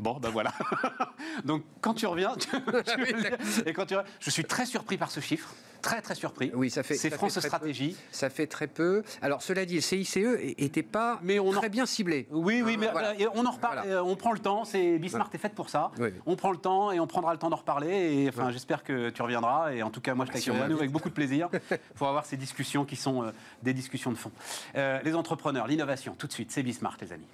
Bon, 0.00 0.18
ben 0.18 0.30
voilà. 0.30 0.52
Donc 1.44 1.62
quand 1.82 1.94
tu 1.94 2.06
reviens, 2.06 2.34
et 3.66 3.72
quand 3.72 3.86
tu 3.86 3.94
je 4.18 4.30
suis 4.30 4.44
très 4.44 4.64
surpris 4.66 4.96
par 4.96 5.10
ce 5.10 5.20
chiffre, 5.20 5.54
très 5.82 6.00
très 6.00 6.14
surpris. 6.14 6.50
Oui, 6.54 6.70
ça 6.70 6.82
fait. 6.82 6.94
C'est 6.94 7.10
France 7.10 7.34
fait 7.34 7.46
Stratégie. 7.46 7.90
peu. 7.90 7.98
Ça 8.10 8.30
fait 8.30 8.46
très 8.46 8.66
peu. 8.66 9.02
Alors 9.20 9.42
cela 9.42 9.64
dit, 9.66 9.74
le 9.76 9.80
CICE 9.82 10.16
n'était 10.58 10.82
pas 10.82 11.18
Mais 11.22 11.38
on 11.38 11.48
en- 11.50 11.52
très 11.52 11.68
bien 11.68 11.84
ciblé. 11.84 12.26
Oui, 12.30 12.62
oui, 12.64 12.76
mais 12.78 12.88
voilà. 12.90 13.10
euh, 13.20 13.26
on 13.34 13.44
en 13.44 13.50
reparle. 13.50 13.80
Voilà. 13.80 13.96
euh, 13.98 14.02
on 14.02 14.16
prend 14.16 14.32
le 14.32 14.38
temps. 14.38 14.64
C'est 14.64 14.98
Bismarck 14.98 15.34
est 15.34 15.38
faite 15.38 15.54
pour 15.54 15.68
ça. 15.68 15.90
Oui, 15.98 16.08
oui. 16.12 16.20
On 16.24 16.34
prend 16.36 16.50
le 16.50 16.56
temps 16.58 16.92
et 16.92 16.98
on 17.00 17.06
prendra 17.06 17.32
le 17.32 17.38
temps 17.38 17.50
d'en 17.50 17.56
reparler. 17.56 17.90
Et 18.24 18.28
enfin, 18.30 18.50
j'espère 18.50 18.82
que 18.82 19.10
tu 19.10 19.20
reviendras. 19.20 19.72
Et 19.74 19.82
en 19.82 19.90
tout 19.90 20.00
cas, 20.00 20.14
moi, 20.14 20.24
je 20.24 20.32
Bah, 20.32 20.38
si 20.38 20.50
avec 20.50 20.90
beaucoup 20.90 21.10
de 21.10 21.14
plaisir 21.14 21.48
pour 21.96 22.08
avoir 22.08 22.24
ces 22.24 22.38
discussions 22.38 22.84
qui 22.86 22.96
sont 22.96 23.22
euh, 23.24 23.30
des 23.62 23.74
discussions 23.74 24.10
de 24.12 24.16
fond. 24.16 24.32
Euh, 24.76 24.98
les 25.04 25.14
entrepreneurs, 25.14 25.66
l'innovation, 25.66 26.14
tout 26.18 26.26
de 26.26 26.32
suite, 26.32 26.50
c'est 26.52 26.62
Bismarck, 26.62 27.00
les 27.02 27.12
amis. 27.12 27.26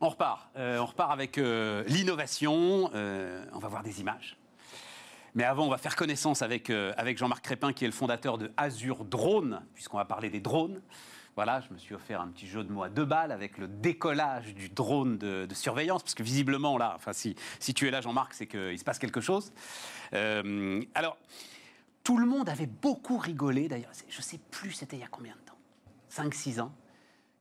On 0.00 0.10
repart. 0.10 0.48
Euh, 0.56 0.78
on 0.78 0.86
repart 0.86 1.10
avec 1.10 1.38
euh, 1.38 1.82
l'innovation. 1.88 2.90
Euh, 2.94 3.44
on 3.52 3.58
va 3.58 3.68
voir 3.68 3.82
des 3.82 4.00
images. 4.00 4.36
Mais 5.34 5.44
avant, 5.44 5.66
on 5.66 5.70
va 5.70 5.78
faire 5.78 5.96
connaissance 5.96 6.42
avec, 6.42 6.72
Jean-Marc 7.16 7.44
Crépin, 7.44 7.72
qui 7.72 7.84
est 7.84 7.88
le 7.88 7.92
fondateur 7.92 8.38
de 8.38 8.50
Azure 8.56 9.04
Drone, 9.04 9.62
puisqu'on 9.74 9.98
va 9.98 10.04
parler 10.04 10.30
des 10.30 10.40
drones. 10.40 10.80
Voilà, 11.36 11.60
je 11.60 11.72
me 11.72 11.78
suis 11.78 11.94
offert 11.94 12.20
un 12.20 12.28
petit 12.28 12.48
jeu 12.48 12.64
de 12.64 12.72
mots 12.72 12.82
à 12.82 12.88
deux 12.88 13.04
balles 13.04 13.30
avec 13.30 13.58
le 13.58 13.68
décollage 13.68 14.54
du 14.54 14.68
drone 14.68 15.18
de, 15.18 15.46
surveillance, 15.52 16.02
parce 16.02 16.14
que 16.14 16.24
visiblement, 16.24 16.78
là, 16.78 16.94
enfin, 16.96 17.12
si, 17.12 17.36
si 17.60 17.74
tu 17.74 17.86
es 17.86 17.90
là, 17.90 18.00
Jean-Marc, 18.00 18.34
c'est 18.34 18.46
qu'il 18.46 18.78
se 18.78 18.84
passe 18.84 18.98
quelque 18.98 19.20
chose. 19.20 19.52
Alors, 20.12 21.16
tout 22.02 22.16
le 22.16 22.26
monde 22.26 22.48
avait 22.48 22.66
beaucoup 22.66 23.18
rigolé, 23.18 23.68
d'ailleurs, 23.68 23.92
je 24.08 24.16
ne 24.16 24.22
sais 24.22 24.38
plus 24.50 24.72
c'était 24.72 24.96
il 24.96 25.00
y 25.00 25.04
a 25.04 25.08
combien 25.08 25.34
de 25.34 25.40
temps? 25.40 25.58
5-6 26.10 26.60
ans, 26.60 26.72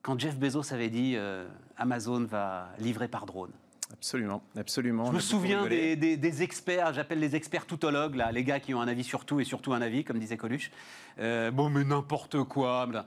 quand 0.07 0.17
Jeff 0.17 0.37
Bezos 0.37 0.73
avait 0.73 0.89
dit 0.89 1.15
euh, 1.17 1.45
Amazon 1.75 2.23
va 2.23 2.69
livrer 2.79 3.09
par 3.09 3.25
drone. 3.25 3.51
Absolument, 3.91 4.41
absolument. 4.57 5.05
Je 5.07 5.11
me 5.11 5.19
souviens 5.19 5.65
des, 5.67 5.97
des- 5.97 6.15
des 6.15 6.43
experts, 6.43 6.93
j'appelle 6.93 7.19
les 7.19 7.35
experts 7.35 7.65
toutologues, 7.65 8.15
là, 8.15 8.31
les 8.31 8.45
gars 8.45 8.61
qui 8.61 8.73
ont 8.73 8.79
un 8.79 8.87
avis 8.87 9.03
sur 9.03 9.25
tout 9.25 9.41
et 9.41 9.43
surtout 9.43 9.73
un 9.73 9.81
avis, 9.81 10.05
comme 10.05 10.17
disait 10.17 10.37
Coluche. 10.37 10.71
Euh, 11.19 11.51
bon, 11.51 11.69
mais 11.69 11.83
n'importe 11.83 12.41
quoi. 12.45 12.85
bla. 12.85 13.05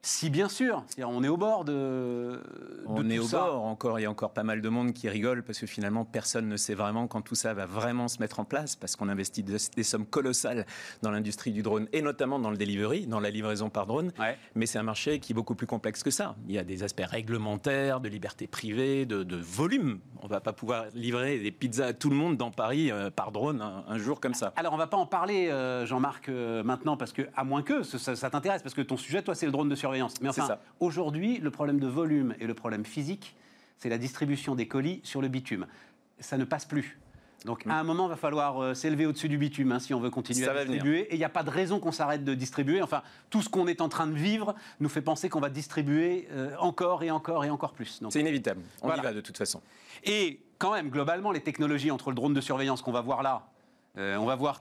Si, 0.00 0.30
bien 0.30 0.48
sûr, 0.48 0.84
on 1.04 1.24
est 1.24 1.28
au 1.28 1.36
bord 1.36 1.64
de. 1.64 1.72
de 1.72 2.40
On 2.86 3.02
tout 3.02 3.10
est 3.10 3.18
au 3.18 3.24
ça. 3.24 3.40
bord 3.40 3.64
encore, 3.64 3.98
il 3.98 4.04
y 4.04 4.06
a 4.06 4.10
encore 4.10 4.32
pas 4.32 4.44
mal 4.44 4.62
de 4.62 4.68
monde 4.68 4.92
qui 4.92 5.08
rigole 5.08 5.42
parce 5.42 5.58
que 5.58 5.66
finalement 5.66 6.04
personne 6.04 6.48
ne 6.48 6.56
sait 6.56 6.74
vraiment 6.74 7.08
quand 7.08 7.20
tout 7.20 7.34
ça 7.34 7.52
va 7.52 7.66
vraiment 7.66 8.06
se 8.06 8.20
mettre 8.20 8.38
en 8.38 8.44
place 8.44 8.76
parce 8.76 8.94
qu'on 8.94 9.08
investit 9.08 9.42
des, 9.42 9.56
des 9.74 9.82
sommes 9.82 10.06
colossales 10.06 10.66
dans 11.02 11.10
l'industrie 11.10 11.50
du 11.50 11.62
drone 11.62 11.88
et 11.92 12.00
notamment 12.00 12.38
dans 12.38 12.50
le 12.50 12.56
delivery, 12.56 13.06
dans 13.08 13.18
la 13.18 13.28
livraison 13.30 13.70
par 13.70 13.86
drone. 13.86 14.12
Ouais. 14.20 14.38
Mais 14.54 14.66
c'est 14.66 14.78
un 14.78 14.84
marché 14.84 15.18
qui 15.18 15.32
est 15.32 15.34
beaucoup 15.34 15.56
plus 15.56 15.66
complexe 15.66 16.04
que 16.04 16.10
ça. 16.12 16.36
Il 16.46 16.54
y 16.54 16.58
a 16.58 16.64
des 16.64 16.84
aspects 16.84 17.04
réglementaires, 17.04 18.00
de 18.00 18.08
liberté 18.08 18.46
privée, 18.46 19.04
de, 19.04 19.24
de 19.24 19.36
volume. 19.36 19.98
On 20.22 20.28
va 20.28 20.40
pas 20.40 20.52
pouvoir 20.52 20.86
livrer 20.94 21.38
des 21.40 21.50
pizzas 21.50 21.86
à 21.86 21.92
tout 21.92 22.08
le 22.08 22.16
monde 22.16 22.36
dans 22.36 22.52
Paris 22.52 22.90
euh, 22.92 23.10
par 23.10 23.32
drone 23.32 23.60
un, 23.60 23.84
un 23.88 23.98
jour 23.98 24.20
comme 24.20 24.34
ça. 24.34 24.52
Alors, 24.56 24.72
on 24.72 24.76
va 24.78 24.86
pas 24.86 24.96
en 24.96 25.06
parler, 25.06 25.48
euh, 25.48 25.86
Jean-Marc, 25.86 26.28
euh, 26.28 26.62
maintenant, 26.62 26.96
parce 26.96 27.12
que, 27.12 27.22
à 27.36 27.42
moins 27.44 27.62
que 27.62 27.82
ça, 27.82 27.98
ça- 27.98 28.16
ça 28.16 28.30
t'intéresse, 28.30 28.62
parce 28.62 28.74
que 28.74 28.82
ton 28.82 28.96
sujet, 28.96 29.22
toi, 29.22 29.34
c'est 29.34 29.46
le 29.46 29.52
drone 29.52 29.68
de 29.68 29.74
surveillance. 29.74 29.88
Mais 30.20 30.28
enfin, 30.28 30.58
aujourd'hui, 30.80 31.38
le 31.38 31.50
problème 31.50 31.78
de 31.80 31.86
volume 31.86 32.34
et 32.40 32.46
le 32.46 32.54
problème 32.54 32.84
physique, 32.84 33.34
c'est 33.76 33.88
la 33.88 33.98
distribution 33.98 34.54
des 34.54 34.66
colis 34.68 35.00
sur 35.04 35.20
le 35.22 35.28
bitume. 35.28 35.66
Ça 36.20 36.36
ne 36.36 36.44
passe 36.44 36.64
plus. 36.64 36.98
Donc, 37.44 37.64
à 37.68 37.78
un 37.78 37.84
moment, 37.84 38.06
il 38.06 38.10
va 38.10 38.16
falloir 38.16 38.60
euh, 38.60 38.74
s'élever 38.74 39.06
au-dessus 39.06 39.28
du 39.28 39.38
bitume 39.38 39.70
hein, 39.70 39.78
si 39.78 39.94
on 39.94 40.00
veut 40.00 40.10
continuer 40.10 40.44
Ça 40.44 40.50
à 40.50 40.54
venir. 40.54 40.66
distribuer. 40.72 41.00
Et 41.02 41.14
il 41.14 41.18
n'y 41.18 41.24
a 41.24 41.28
pas 41.28 41.44
de 41.44 41.50
raison 41.50 41.78
qu'on 41.78 41.92
s'arrête 41.92 42.24
de 42.24 42.34
distribuer. 42.34 42.82
Enfin, 42.82 43.02
tout 43.30 43.42
ce 43.42 43.48
qu'on 43.48 43.68
est 43.68 43.80
en 43.80 43.88
train 43.88 44.08
de 44.08 44.14
vivre 44.14 44.56
nous 44.80 44.88
fait 44.88 45.02
penser 45.02 45.28
qu'on 45.28 45.38
va 45.38 45.48
distribuer 45.48 46.26
euh, 46.32 46.56
encore 46.58 47.04
et 47.04 47.12
encore 47.12 47.44
et 47.44 47.50
encore 47.50 47.74
plus. 47.74 48.00
C'est 48.10 48.18
inévitable. 48.20 48.60
On 48.82 48.88
Voilà. 48.88 49.02
y 49.02 49.04
va 49.04 49.12
de 49.12 49.20
toute 49.20 49.38
façon. 49.38 49.62
et 50.02 50.40
quand 50.58 50.72
même, 50.72 50.88
globalement, 50.90 51.30
les 51.30 51.40
technologies 51.40 51.92
entre 51.92 52.10
le 52.10 52.16
drone 52.16 52.34
de 52.34 52.40
surveillance 52.40 52.82
qu'on 52.82 52.90
va 52.90 53.00
voir 53.02 53.22
là, 53.22 53.46
euh, 53.98 54.16
on 54.16 54.24
va 54.24 54.36
voir 54.36 54.60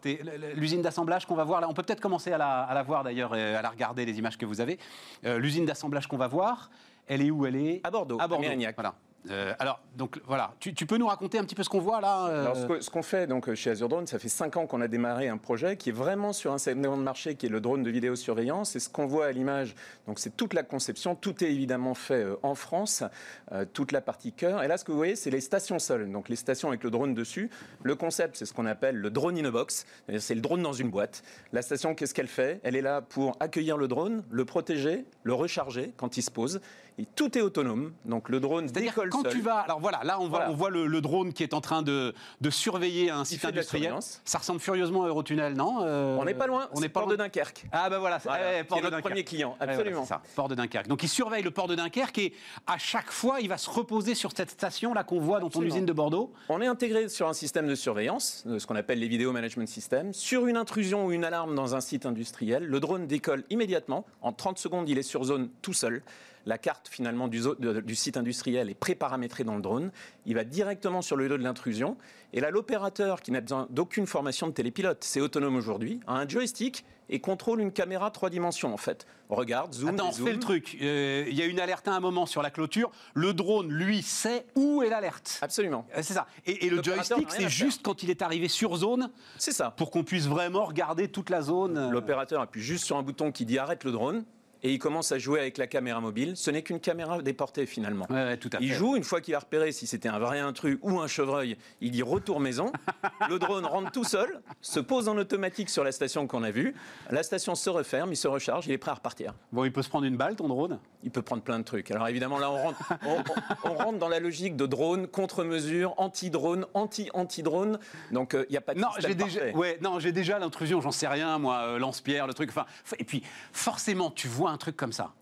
l'usine 0.56 0.82
d'assemblage 0.82 1.26
qu'on 1.26 1.36
va 1.36 1.44
voir 1.44 1.62
là. 1.62 1.70
On 1.70 1.74
peut 1.74 1.84
peut-être 1.84 2.02
commencer 2.02 2.32
à 2.32 2.38
la, 2.38 2.64
à 2.64 2.74
la 2.74 2.84
voir 2.84 3.04
d'ailleurs, 3.04 3.34
à 3.34 3.62
la 3.62 3.70
regarder, 3.70 4.06
les 4.06 4.18
images 4.18 4.38
que 4.38 4.46
vous 4.46 4.62
avez. 4.62 4.80
Euh, 5.26 5.38
l'usine 5.38 5.66
d'assemblage 5.66 6.08
qu'on 6.08 6.18
va 6.18 6.28
voir, 6.28 6.70
elle 7.08 7.22
est 7.22 7.32
où? 7.32 7.46
Elle 7.46 7.56
est 7.56 7.82
À 7.84 7.92
Bordeaux, 7.92 8.18
À 8.20 8.28
Bordeaux. 8.28 8.42
Mérignac. 8.42 8.76
Voilà. 8.76 8.96
Euh, 9.30 9.54
alors, 9.60 9.82
donc 9.98 10.22
voilà, 10.26 10.54
tu, 10.60 10.74
peux 10.74 10.98
nous 10.98 11.08
raconter 11.08 11.40
un 11.40 11.44
petit 11.44 11.56
peu 11.56 11.64
ce 11.64 11.70
qu'on 11.70 11.80
voit 11.80 12.00
là 12.02 12.28
euh, 12.28 12.42
Alors, 12.44 12.82
ce 12.82 12.90
qu'on 12.90 13.02
fait 13.02 13.26
donc 13.26 13.54
chez 13.56 13.72
Azure 13.72 13.90
Drone, 13.90 14.06
ça 14.06 14.20
fait 14.20 14.30
5 14.30 14.56
ans 14.58 14.68
qu'on 14.68 14.80
a 14.80 14.88
démarré 14.88 15.28
un 15.28 15.38
projet 15.38 15.76
qui 15.76 15.90
est 15.90 15.94
vraiment 15.94 16.34
sur 16.34 16.54
un 16.54 16.60
segment 16.60 16.98
de 16.98 17.02
marché 17.02 17.36
qui 17.36 17.48
est 17.48 17.50
le 17.50 17.60
drone 17.60 17.82
de 17.82 17.90
vidéosurveillance. 17.90 18.76
Et 18.76 18.80
ce 18.80 18.90
qu'on 18.90 19.08
voit 19.08 19.26
à 19.26 19.32
l'image, 19.32 19.76
donc 20.06 20.20
c'est 20.20 20.38
toute 20.38 20.54
la 20.54 20.64
conception, 20.64 21.16
tout 21.16 21.44
est 21.44 21.52
évidemment 21.52 21.96
fait 21.96 22.24
euh, 22.24 22.36
en 22.44 22.54
France, 22.54 23.04
euh, 23.52 23.66
toute 23.72 23.92
la 23.92 24.02
partie 24.02 24.34
cœur. 24.34 24.64
Et 24.64 24.68
là, 24.68 24.78
ce 24.78 24.86
que 24.86 24.92
vous 24.92 24.98
voyez, 24.98 25.16
c'est 25.16 25.32
les 25.32 25.42
stations 25.42 25.80
seules, 25.80 26.12
donc 26.12 26.30
les 26.30 26.36
stations 26.36 26.70
avec 26.70 26.84
le 26.84 26.92
drone 26.92 27.14
dessus. 27.14 27.50
Le 27.82 27.96
concept, 27.96 28.38
c'est 28.38 28.46
ce 28.46 28.54
qu'on 28.54 28.66
appelle 28.68 28.96
le 28.96 29.10
drone 29.10 29.38
in 29.38 29.46
a 29.46 29.52
box, 29.52 29.86
c'est 30.20 30.36
le 30.36 30.42
drone 30.42 30.62
dans 30.62 30.74
une 30.74 30.90
boîte. 30.90 31.24
La 31.54 31.62
station, 31.62 31.96
qu'est-ce 31.96 32.14
qu'elle 32.14 32.28
fait? 32.28 32.60
Elle 32.64 32.76
est 32.76 32.82
là 32.82 33.02
pour 33.02 33.36
accueillir 33.40 33.78
le 33.78 33.88
drone, 33.88 34.24
le 34.30 34.46
protéger, 34.46 35.06
le 35.24 35.34
recharger 35.34 35.94
quand 35.98 36.18
il 36.18 36.22
se 36.22 36.32
pose. 36.32 36.62
Et 37.00 37.06
tout 37.16 37.38
est 37.38 37.42
autonome, 37.42 37.94
donc 38.06 38.28
le 38.28 38.40
drone 38.40 38.66
décolle 38.66 39.10
quand 39.12 39.22
seul. 39.22 39.32
tu 39.32 39.42
vas, 39.42 39.58
alors 39.60 39.80
voilà, 39.80 40.00
là 40.04 40.18
on 40.20 40.28
voit, 40.28 40.40
Voilà. 40.40 40.52
on 40.52 40.56
voit 40.56 40.70
le, 40.72 40.88
le 40.88 41.00
drone 41.00 41.32
qui 41.32 41.44
est 41.44 41.54
en 41.54 41.62
train 41.62 41.84
de, 41.84 42.16
de 42.42 42.50
surveiller 42.50 43.12
un 43.12 43.24
site 43.24 43.46
industriel. 43.46 43.94
Ça 44.26 44.40
ressemble 44.40 44.60
furieusement 44.60 45.04
à 45.04 45.08
Eurotunnel, 45.08 45.54
non 45.54 45.82
Euh, 45.84 46.18
On 46.20 46.26
n'est 46.26 46.34
pas 46.34 46.48
loin, 46.48 46.68
On 46.74 46.82
pas 46.82 46.90
Port 46.90 47.04
loin 47.04 47.12
de 47.12 47.18
Dunkerque. 47.18 47.66
Ah 47.72 47.88
ben 47.92 48.00
voilà, 48.00 48.20
c'est 48.20 48.30
Voilà, 48.30 48.46
ouais, 48.46 48.62
qui 48.62 48.68
Port 48.68 48.78
est 48.80 48.82
de 48.82 48.86
notre 48.86 48.96
Dunkerque. 48.98 49.12
premier 49.12 49.24
client, 49.24 49.50
Ouais, 49.52 49.56
voilà, 49.60 49.74
absolument. 49.74 50.02
c'est 50.04 50.08
ça, 50.10 50.22
port 50.36 50.48
de 50.48 50.56
Dunkerque. 50.56 50.88
Donc 50.88 51.04
il 51.04 51.08
surveille 51.10 51.44
le 51.44 51.52
port 51.52 51.68
de 51.68 51.76
Dunkerque 51.76 52.18
et 52.18 52.34
à 52.66 52.80
chaque 52.80 53.12
fois, 53.12 53.42
il 53.42 53.48
va 53.50 53.60
se 53.60 53.70
reposer 53.70 54.16
sur 54.16 54.32
cette 54.36 54.50
station 54.50 54.96
là 54.96 55.04
qu'on 55.04 55.20
voit 55.20 55.40
dans 55.40 55.50
ton 55.52 55.62
usine 55.62 55.86
de 55.86 55.94
Bordeaux. 55.94 56.34
On 56.50 56.62
est 56.62 56.68
intégré 56.68 57.10
sur 57.10 57.28
un 57.28 57.34
système 57.34 57.68
de 57.68 57.76
surveillance, 57.76 58.44
euh, 58.48 58.58
ce 58.58 58.66
qu'on 58.66 58.76
appelle 58.76 58.98
les 58.98 59.08
vidéo 59.08 59.32
management 59.32 59.68
systems. 59.68 60.14
Sur 60.14 60.48
une 60.48 60.58
intrusion 60.58 61.06
ou 61.06 61.12
une 61.12 61.26
alarme 61.26 61.54
dans 61.54 61.76
un 61.76 61.82
site 61.82 62.08
industriel, 62.08 62.66
le 62.66 62.80
drone 62.80 63.06
décolle 63.06 63.44
immédiatement. 63.52 64.06
En 64.24 64.34
30 64.34 64.58
secondes, 64.58 64.90
il 64.90 64.98
est 64.98 65.04
sur 65.04 65.24
zone 65.26 65.50
tout 65.62 65.74
seul. 65.74 66.02
La 66.48 66.58
carte 66.58 66.88
finalement 66.90 67.28
du, 67.28 67.40
zo- 67.42 67.56
de- 67.60 67.82
du 67.82 67.94
site 67.96 68.16
industriel 68.18 68.70
est 68.70 68.74
préparamétrée 68.74 69.44
dans 69.44 69.56
le 69.56 69.62
drone. 69.62 69.92
Il 70.26 70.34
va 70.36 70.44
directement 70.46 71.02
sur 71.02 71.16
le 71.18 71.28
lieu 71.28 71.38
de 71.38 71.44
l'intrusion. 71.44 71.98
Et 72.34 72.40
là, 72.40 72.50
l'opérateur, 72.52 73.22
qui 73.22 73.32
n'a 73.32 73.42
besoin 73.42 73.68
d'aucune 73.70 74.08
formation 74.08 74.48
de 74.48 74.54
télépilote, 74.54 75.04
c'est 75.04 75.20
autonome 75.22 75.56
aujourd'hui, 75.58 76.00
a 76.08 76.14
un 76.14 76.28
joystick 76.28 76.86
et 77.10 77.20
contrôle 77.20 77.60
une 77.62 77.72
caméra 77.72 78.12
trois 78.12 78.30
dimensions 78.30 78.74
en 78.74 78.78
fait. 78.78 79.06
Regarde, 79.30 79.74
zoom, 79.74 79.90
Attends, 79.90 80.06
on 80.08 80.10
dézoom. 80.10 80.24
refait 80.26 80.34
le 80.36 80.40
truc. 80.40 80.78
Euh, 80.82 81.26
Il 81.30 81.36
y 81.36 81.42
a 81.42 81.46
une 81.46 81.60
alerte 81.60 81.88
à 81.90 81.94
un 81.94 82.00
moment 82.00 82.26
sur 82.26 82.42
la 82.42 82.50
clôture. 82.50 82.92
Le 83.14 83.34
drone, 83.34 83.70
lui, 83.70 84.02
sait 84.02 84.46
où 84.56 84.82
est 84.84 84.90
l'alerte. 84.90 85.40
Absolument. 85.42 85.86
Euh, 85.98 86.02
C'est 86.02 86.14
ça. 86.14 86.28
Et, 86.46 86.66
et 86.66 86.70
le 86.70 86.82
joystick, 86.82 87.30
c'est 87.30 87.50
juste 87.50 87.82
quand 87.84 88.04
il 88.04 88.10
est 88.10 88.22
arrivé 88.22 88.48
sur 88.48 88.76
zone 88.78 89.10
C'est 89.38 89.52
ça. 89.52 89.72
pour 89.72 89.92
qu'on 89.92 90.04
puisse 90.06 90.28
vraiment 90.28 90.64
regarder 90.66 91.10
toute 91.10 91.30
la 91.30 91.42
zone. 91.42 91.78
euh, 91.78 91.90
L'opérateur 91.90 92.42
appuie 92.42 92.62
juste 92.62 92.86
sur 92.86 92.96
un 92.98 93.04
bouton 93.04 93.32
qui 93.34 93.46
dit 93.46 93.58
arrête 93.58 93.84
le 93.84 93.92
drone 93.92 94.24
et 94.64 94.72
il 94.74 94.80
commence 94.80 95.12
à 95.12 95.18
jouer 95.20 95.40
avec 95.40 95.58
la 95.58 95.68
caméra 95.68 96.00
mobile. 96.02 96.36
Ce 96.36 96.50
n'est 96.52 96.62
qu'une 96.62 96.80
caméra 96.80 97.22
déportée 97.22 97.66
finalement. 97.66 98.06
Ouais, 98.10 98.16
ouais, 98.24 98.38
tout 98.38 98.50
à 98.54 98.58
fait. 98.58 98.64
Il 98.64 98.74
joue, 98.74 98.96
une 98.96 99.04
fois 99.04 99.22
qu'il 99.22 99.36
a 99.36 99.40
repéré 99.40 99.72
si 99.72 99.88
c'était 99.88 100.10
un 100.10 100.20
vrai 100.20 100.40
intrus 100.40 100.78
ou 100.82 101.00
un 101.00 101.08
chevreuil, 101.08 101.58
il 101.82 101.92
dit 101.92 102.02
retour 102.04 102.40
maison. 102.40 102.72
Le 103.30 103.40
drone 103.40 103.66
rentre 103.66 103.92
tout 103.92 104.04
seul, 104.04 104.42
se 104.62 104.80
pose 104.80 105.08
en 105.10 105.18
automatique 105.18 105.70
sur 105.70 105.84
la 105.84 105.92
station 105.92 106.28
qu'on 106.28 106.44
a 106.44 106.52
vue. 106.52 106.76
La 107.10 107.24
station 107.24 107.56
se 107.56 107.70
referme, 107.70 108.12
il 108.14 108.18
se 108.18 108.28
recharge, 108.28 108.68
il 108.68 108.72
est 108.72 108.78
prêt 108.78 108.92
à 108.92 108.96
repartir. 108.96 109.34
Bon, 109.52 109.64
il 109.66 109.72
peut 109.72 109.82
se 109.82 109.90
prendre 109.90 110.06
une 110.06 110.18
balle, 110.18 110.36
ton 110.36 110.48
drone? 110.48 110.80
Il 111.04 111.12
peut 111.12 111.22
prendre 111.22 111.42
plein 111.44 111.60
de 111.60 111.64
trucs. 111.64 111.92
Alors 111.92 112.08
évidemment, 112.08 112.38
là, 112.40 112.52
on 112.52 112.58
rentre, 112.64 112.94
on, 113.06 113.18
on- 113.66 113.70
on 113.72 113.74
rentre 113.76 113.98
dans 114.00 114.10
la 114.10 114.20
logique 114.20 114.56
de 114.56 114.66
drone, 114.66 115.08
contre-mesure, 115.08 115.94
anti-drone, 115.98 116.66
anti-anti-drone. 116.74 117.80
Donc 118.12 118.34
euh, 118.34 118.46
il 118.50 118.52
n'y 118.52 118.58
a 118.58 118.62
pas 118.62 118.74
de 118.74 118.80
Non, 118.80 118.88
j'ai 119.00 119.16
déjà, 119.16 119.40
parfait. 119.40 119.56
ouais, 119.56 119.78
non, 119.82 120.00
j'ai 120.00 120.12
déjà 120.12 120.40
l'intrusion, 120.40 120.82
j'en 120.82 120.92
sais 120.92 121.08
rien, 121.08 121.38
moi, 121.38 121.60
euh, 121.64 121.80
lance-pierre, 121.80 122.28
le 122.28 122.34
truc. 122.34 122.50
Enfin, 122.50 122.66
et 123.00 123.04
puis, 123.04 123.24
forcément, 123.52 124.12
tu 124.12 124.28
vois 124.28 124.47
un 124.52 124.58
truc 124.58 124.76
comme 124.76 124.92
ça. 124.94 125.14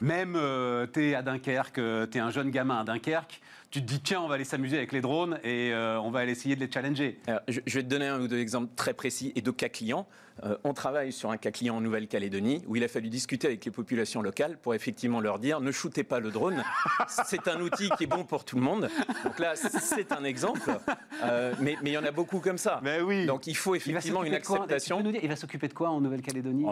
Même 0.00 0.34
euh, 0.36 0.86
t'es 0.86 1.14
à 1.14 1.22
Dunkerque, 1.22 1.78
euh, 1.78 2.06
t'es 2.06 2.20
un 2.20 2.30
jeune 2.30 2.50
gamin 2.50 2.80
à 2.80 2.84
Dunkerque, 2.84 3.40
tu 3.70 3.80
te 3.80 3.86
dis 3.86 4.00
tiens, 4.00 4.20
on 4.20 4.28
va 4.28 4.36
aller 4.36 4.44
s'amuser 4.44 4.76
avec 4.76 4.92
les 4.92 5.00
drones 5.00 5.38
et 5.42 5.72
euh, 5.72 6.00
on 6.00 6.10
va 6.10 6.20
aller 6.20 6.32
essayer 6.32 6.54
de 6.54 6.60
les 6.60 6.70
challenger. 6.70 7.20
Je, 7.48 7.60
je 7.66 7.74
vais 7.78 7.82
te 7.82 7.88
donner 7.88 8.06
un 8.06 8.20
ou 8.20 8.28
deux 8.28 8.38
exemples 8.38 8.70
très 8.76 8.94
précis 8.94 9.32
et 9.34 9.42
de 9.42 9.50
cas 9.50 9.68
clients. 9.68 10.06
Euh, 10.44 10.56
on 10.64 10.72
travaille 10.72 11.12
sur 11.12 11.30
un 11.30 11.36
cas 11.36 11.50
client 11.50 11.76
en 11.76 11.80
Nouvelle-Calédonie 11.80 12.62
où 12.66 12.76
il 12.76 12.84
a 12.84 12.88
fallu 12.88 13.08
discuter 13.10 13.46
avec 13.48 13.64
les 13.64 13.70
populations 13.70 14.22
locales 14.22 14.56
pour 14.58 14.74
effectivement 14.74 15.20
leur 15.20 15.38
dire 15.38 15.60
ne 15.60 15.70
shootez 15.70 16.04
pas 16.04 16.18
le 16.20 16.30
drone. 16.30 16.62
c'est 17.24 17.46
un 17.48 17.60
outil 17.60 17.90
qui 17.98 18.04
est 18.04 18.06
bon 18.06 18.24
pour 18.24 18.44
tout 18.44 18.56
le 18.56 18.62
monde. 18.62 18.88
Donc 19.24 19.38
là, 19.38 19.54
c'est 19.56 20.12
un 20.12 20.24
exemple. 20.24 20.70
Euh, 21.24 21.52
mais 21.60 21.76
mais 21.82 21.90
il 21.90 21.92
y 21.92 21.98
en 21.98 22.04
a 22.04 22.10
beaucoup 22.10 22.40
comme 22.40 22.58
ça. 22.58 22.80
Mais 22.82 23.00
oui. 23.00 23.26
Donc 23.26 23.46
il 23.46 23.56
faut 23.56 23.74
Il 23.74 23.78
effectivement 23.78 24.24
une 24.24 24.34
acceptation. 24.34 25.00
dire, 25.02 25.20
il 25.22 25.28
va 25.28 25.36
s'occuper 25.36 25.68
de 25.68 25.74
quoi 25.74 25.90
en 25.90 26.00
Nouvelle-Calédonie? 26.00 26.64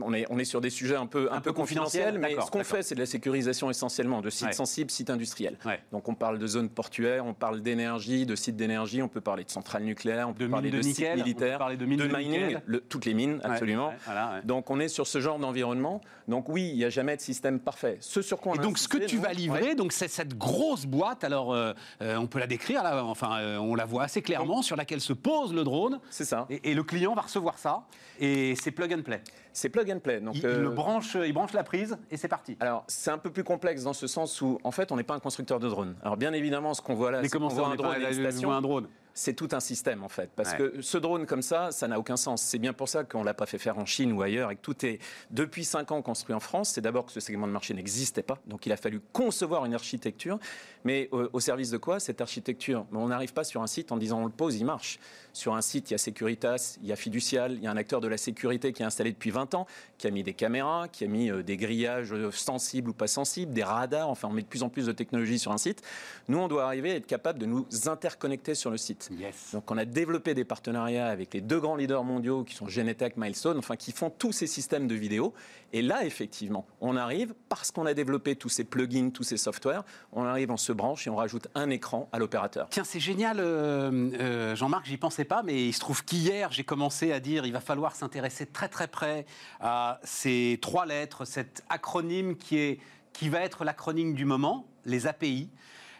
On, 0.00 0.12
est, 0.14 0.26
on 0.30 0.38
est 0.38 0.44
sur 0.44 0.60
des 0.60 0.70
sujets 0.70 0.96
un 0.96 1.06
peu, 1.06 1.28
un 1.32 1.36
peu 1.40 1.50
peu 1.50 1.52
confidentiels, 1.52 2.18
mais 2.18 2.36
ce 2.40 2.50
qu'on 2.50 2.64
fait, 2.64 2.82
c'est 2.82 2.94
de 2.94 3.00
la 3.00 3.06
sécurisation 3.06 3.70
essentiellement 3.70 4.20
de 4.20 4.30
sites 4.30 4.46
Ouais. 4.46 4.52
sensibles, 4.52 4.90
sites 4.90 5.10
industriels. 5.10 5.58
Ouais. 5.64 5.80
Donc 5.92 6.08
on 6.08 6.14
parle 6.14 6.38
de 6.38 6.46
zones 6.46 6.68
portuaires, 6.68 7.26
on 7.26 7.34
parle 7.34 7.60
d'énergie, 7.62 8.26
de 8.26 8.36
sites 8.36 8.56
d'énergie, 8.56 9.02
on 9.02 9.08
peut 9.08 9.20
parler 9.20 9.42
de 9.44 9.50
centrales 9.50 9.82
nucléaires, 9.82 10.28
on 10.28 10.34
peut 10.34 10.44
De 10.44 10.50
parler 10.50 10.70
de, 10.70 10.80
sites 10.82 10.98
nickel, 10.98 11.12
on 11.12 11.16
peut 11.18 11.22
militaires, 11.24 11.58
parler 11.58 11.76
de 11.76 11.84
mines 11.86 11.98
de 11.98 12.06
mining, 12.06 12.56
le- 12.66 12.80
toutes 12.80 13.04
les 13.04 13.14
absolument. 13.42 13.88
ouais, 13.88 13.96
voilà, 14.04 14.34
ouais. 14.34 14.40
Donc 14.44 14.70
on 14.70 14.80
est 14.80 14.88
sur 14.88 15.06
ce 15.06 15.20
genre 15.20 15.38
d'environnement. 15.38 16.00
Donc 16.28 16.48
oui, 16.48 16.70
il 16.70 16.76
n'y 16.76 16.84
a 16.84 16.90
jamais 16.90 17.16
de 17.16 17.20
système 17.20 17.60
parfait. 17.60 17.98
Ce 18.00 18.22
sur 18.22 18.40
quoi 18.40 18.52
on 18.52 18.54
Et 18.56 18.58
donc, 18.58 18.78
ce 18.78 18.88
que 18.88 18.98
tu 18.98 19.18
vas 19.18 19.32
livrer, 19.32 19.74
donc 19.74 19.92
c'est 19.92 20.08
cette 20.08 20.36
grosse 20.36 20.86
boîte. 20.86 21.24
Alors, 21.24 21.52
euh, 21.52 21.72
euh, 22.02 22.16
on 22.16 22.26
peut 22.26 22.38
la 22.38 22.46
décrire 22.46 22.82
là. 22.82 23.04
Enfin, 23.04 23.38
euh, 23.38 23.58
on 23.58 23.74
la 23.74 23.84
voit 23.84 24.04
assez 24.04 24.22
clairement 24.22 24.62
sur 24.62 24.76
laquelle 24.76 25.00
se 25.00 25.12
pose 25.12 25.54
le 25.54 25.64
drone. 25.64 26.00
c'est 26.10 26.24
ça. 26.24 26.46
Et, 26.50 26.70
et 26.70 26.74
le 26.74 26.82
client 26.82 27.14
va 27.14 27.22
recevoir 27.22 27.58
ça. 27.58 27.82
Et 28.18 28.54
c'est 28.56 28.70
plug 28.70 28.92
and 28.92 29.02
play. 29.02 29.22
C'est 29.52 29.68
plug 29.68 29.90
and 29.90 30.00
play. 30.00 30.20
Donc 30.20 30.36
Il, 30.36 30.42
il 30.42 30.48
le 30.48 30.70
branche, 30.70 31.16
il 31.24 31.32
branche 31.32 31.52
la 31.52 31.64
prise 31.64 31.96
et 32.10 32.16
c'est 32.16 32.28
parti. 32.28 32.56
Alors, 32.60 32.84
c'est 32.88 33.10
un 33.10 33.18
peu 33.18 33.30
plus 33.30 33.44
complexe 33.44 33.84
dans 33.84 33.92
ce 33.92 34.06
sens 34.06 34.40
où, 34.40 34.58
en 34.64 34.70
fait, 34.70 34.92
on 34.92 34.96
n'est 34.96 35.02
pas 35.02 35.14
un 35.14 35.20
constructeur 35.20 35.60
de 35.60 35.68
drones. 35.68 35.94
Alors, 36.02 36.16
bien 36.16 36.32
évidemment, 36.32 36.74
ce 36.74 36.82
qu'on 36.82 36.94
voit 36.94 37.10
là, 37.10 37.18
Mais 37.18 37.28
c'est 37.28 37.32
comment 37.32 37.48
qu'on 37.48 37.54
voit 37.54 37.68
on 37.68 38.52
un 38.52 38.60
drone 38.60 38.88
C'est 39.18 39.32
tout 39.32 39.48
un 39.52 39.60
système, 39.60 40.04
en 40.04 40.10
fait. 40.10 40.28
Parce 40.36 40.52
Ouais. 40.52 40.58
que 40.58 40.82
ce 40.82 40.98
drone 40.98 41.24
comme 41.24 41.40
ça, 41.40 41.72
ça 41.72 41.88
n'a 41.88 41.98
aucun 41.98 42.18
sens. 42.18 42.42
C'est 42.42 42.58
bien 42.58 42.74
pour 42.74 42.86
ça 42.90 43.02
qu'on 43.02 43.20
ne 43.20 43.24
l'a 43.24 43.32
pas 43.32 43.46
fait 43.46 43.56
faire 43.56 43.78
en 43.78 43.86
Chine 43.86 44.12
ou 44.12 44.20
ailleurs 44.20 44.50
et 44.50 44.56
que 44.56 44.60
tout 44.60 44.84
est, 44.84 44.98
depuis 45.30 45.64
5 45.64 45.90
ans, 45.90 46.02
construit 46.02 46.34
en 46.34 46.40
France. 46.40 46.68
C'est 46.74 46.82
d'abord 46.82 47.06
que 47.06 47.12
ce 47.12 47.20
segment 47.20 47.46
de 47.46 47.52
marché 47.52 47.72
n'existait 47.72 48.22
pas. 48.22 48.38
Donc, 48.46 48.66
il 48.66 48.72
a 48.72 48.76
fallu 48.76 49.00
concevoir 49.14 49.64
une 49.64 49.72
architecture. 49.74 50.38
Mais 50.84 51.08
euh, 51.14 51.30
au 51.32 51.40
service 51.40 51.70
de 51.70 51.78
quoi, 51.78 51.98
cette 51.98 52.20
architecture? 52.20 52.84
On 52.92 53.08
n'arrive 53.08 53.32
pas 53.32 53.42
sur 53.42 53.62
un 53.62 53.66
site 53.66 53.90
en 53.90 53.96
disant 53.96 54.20
on 54.20 54.26
le 54.26 54.30
pose, 54.30 54.56
il 54.56 54.66
marche. 54.66 54.98
Sur 55.32 55.54
un 55.54 55.62
site, 55.62 55.90
il 55.90 55.94
y 55.94 55.96
a 55.96 55.98
Securitas, 55.98 56.76
il 56.82 56.86
y 56.88 56.92
a 56.92 56.96
Fiducial, 56.96 57.52
il 57.54 57.62
y 57.62 57.66
a 57.66 57.70
un 57.70 57.76
acteur 57.76 58.00
de 58.02 58.08
la 58.08 58.16
sécurité 58.18 58.72
qui 58.74 58.82
est 58.82 58.86
installé 58.86 59.12
depuis 59.12 59.30
20 59.30 59.54
ans, 59.54 59.66
qui 59.98 60.06
a 60.06 60.10
mis 60.10 60.22
des 60.22 60.34
caméras, 60.34 60.88
qui 60.88 61.04
a 61.04 61.08
mis 61.08 61.30
euh, 61.30 61.42
des 61.42 61.56
grillages 61.56 62.12
euh, 62.12 62.30
sensibles 62.30 62.90
ou 62.90 62.94
pas 62.94 63.06
sensibles, 63.08 63.52
des 63.54 63.64
radars. 63.64 64.08
Enfin, 64.10 64.28
on 64.28 64.32
met 64.32 64.42
de 64.42 64.46
plus 64.46 64.62
en 64.62 64.68
plus 64.68 64.86
de 64.86 64.92
technologie 64.92 65.38
sur 65.38 65.52
un 65.52 65.58
site. 65.58 65.82
Nous, 66.28 66.38
on 66.38 66.48
doit 66.48 66.64
arriver 66.66 66.92
à 66.92 66.96
être 66.96 67.06
capable 67.06 67.38
de 67.38 67.46
nous 67.46 67.66
interconnecter 67.86 68.54
sur 68.54 68.70
le 68.70 68.76
site. 68.76 69.05
Yes. 69.10 69.50
Donc 69.52 69.70
on 69.70 69.78
a 69.78 69.84
développé 69.84 70.34
des 70.34 70.44
partenariats 70.44 71.06
avec 71.06 71.34
les 71.34 71.40
deux 71.40 71.60
grands 71.60 71.76
leaders 71.76 72.04
mondiaux 72.04 72.44
qui 72.44 72.54
sont 72.54 72.68
Genetec, 72.68 73.16
Milestone, 73.16 73.58
enfin 73.58 73.76
qui 73.76 73.92
font 73.92 74.10
tous 74.10 74.32
ces 74.32 74.46
systèmes 74.46 74.86
de 74.86 74.94
vidéo. 74.94 75.34
Et 75.72 75.82
là, 75.82 76.04
effectivement, 76.04 76.66
on 76.80 76.96
arrive, 76.96 77.34
parce 77.48 77.70
qu'on 77.70 77.86
a 77.86 77.94
développé 77.94 78.36
tous 78.36 78.48
ces 78.48 78.64
plugins, 78.64 79.10
tous 79.10 79.24
ces 79.24 79.36
softwares, 79.36 79.84
on 80.12 80.24
arrive, 80.24 80.50
on 80.50 80.56
se 80.56 80.72
branche 80.72 81.06
et 81.06 81.10
on 81.10 81.16
rajoute 81.16 81.48
un 81.54 81.70
écran 81.70 82.08
à 82.12 82.18
l'opérateur. 82.18 82.68
Tiens, 82.70 82.84
c'est 82.84 83.00
génial, 83.00 83.38
euh, 83.40 84.10
euh, 84.20 84.56
Jean-Marc, 84.56 84.86
j'y 84.86 84.96
pensais 84.96 85.24
pas, 85.24 85.42
mais 85.42 85.68
il 85.68 85.72
se 85.72 85.80
trouve 85.80 86.04
qu'hier, 86.04 86.52
j'ai 86.52 86.64
commencé 86.64 87.12
à 87.12 87.20
dire 87.20 87.46
il 87.46 87.52
va 87.52 87.60
falloir 87.60 87.94
s'intéresser 87.94 88.46
très 88.46 88.68
très 88.68 88.88
près 88.88 89.26
à 89.60 90.00
ces 90.04 90.58
trois 90.62 90.86
lettres, 90.86 91.24
cet 91.24 91.64
acronyme 91.68 92.36
qui, 92.36 92.58
est, 92.58 92.80
qui 93.12 93.28
va 93.28 93.40
être 93.40 93.64
l'acronyme 93.64 94.14
du 94.14 94.24
moment, 94.24 94.66
les 94.84 95.06
API, 95.06 95.50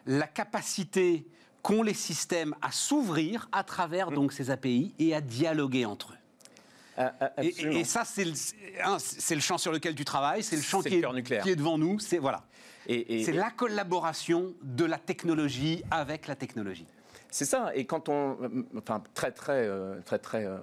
la 0.06 0.26
capacité 0.26 1.26
qu'ont 1.66 1.82
les 1.82 1.94
systèmes 1.94 2.54
à 2.62 2.70
s'ouvrir 2.70 3.48
à 3.50 3.64
travers 3.64 4.12
donc 4.12 4.32
ces 4.32 4.50
API 4.52 4.94
et 5.00 5.14
à 5.16 5.20
dialoguer 5.20 5.84
entre 5.84 6.12
eux. 6.12 6.16
Ah, 6.96 7.12
ah, 7.20 7.30
Et, 7.42 7.82
ça, 7.82 8.04
c'est 8.04 8.24
le, 8.24 8.34
c'est- 8.34 8.54
c'est 9.00 9.34
le 9.34 9.40
champ 9.40 9.58
sur 9.58 9.72
lequel 9.72 9.96
tu 9.96 10.04
travailles, 10.04 10.44
c'est 10.44 10.54
le 10.56 10.62
champ 10.62 10.80
C'est 10.80 10.90
qui 10.90 11.00
le 11.00 11.18
est, 11.18 11.42
qui 11.42 11.56
devant 11.56 11.76
nous. 11.76 11.98
C'est 11.98 12.18
voilà, 12.18 12.44
et- 12.86 13.24
c'est 13.24 13.32
la 13.32 13.50
collaboration 13.50 14.54
de 14.62 14.84
la 14.84 14.96
technologie 14.98 15.82
avec 15.90 16.28
la 16.28 16.36
technologie. 16.36 16.86
C'est 17.30 17.44
ça. 17.44 17.70
Et 17.74 17.84
quand 17.84 18.08
on, 18.08 18.36
euh, 18.42 18.62
enfin 18.78 19.02
très 19.14 19.30
très 19.30 19.66
euh, 19.66 20.00
très 20.04 20.18
très 20.18 20.44
euh, 20.44 20.56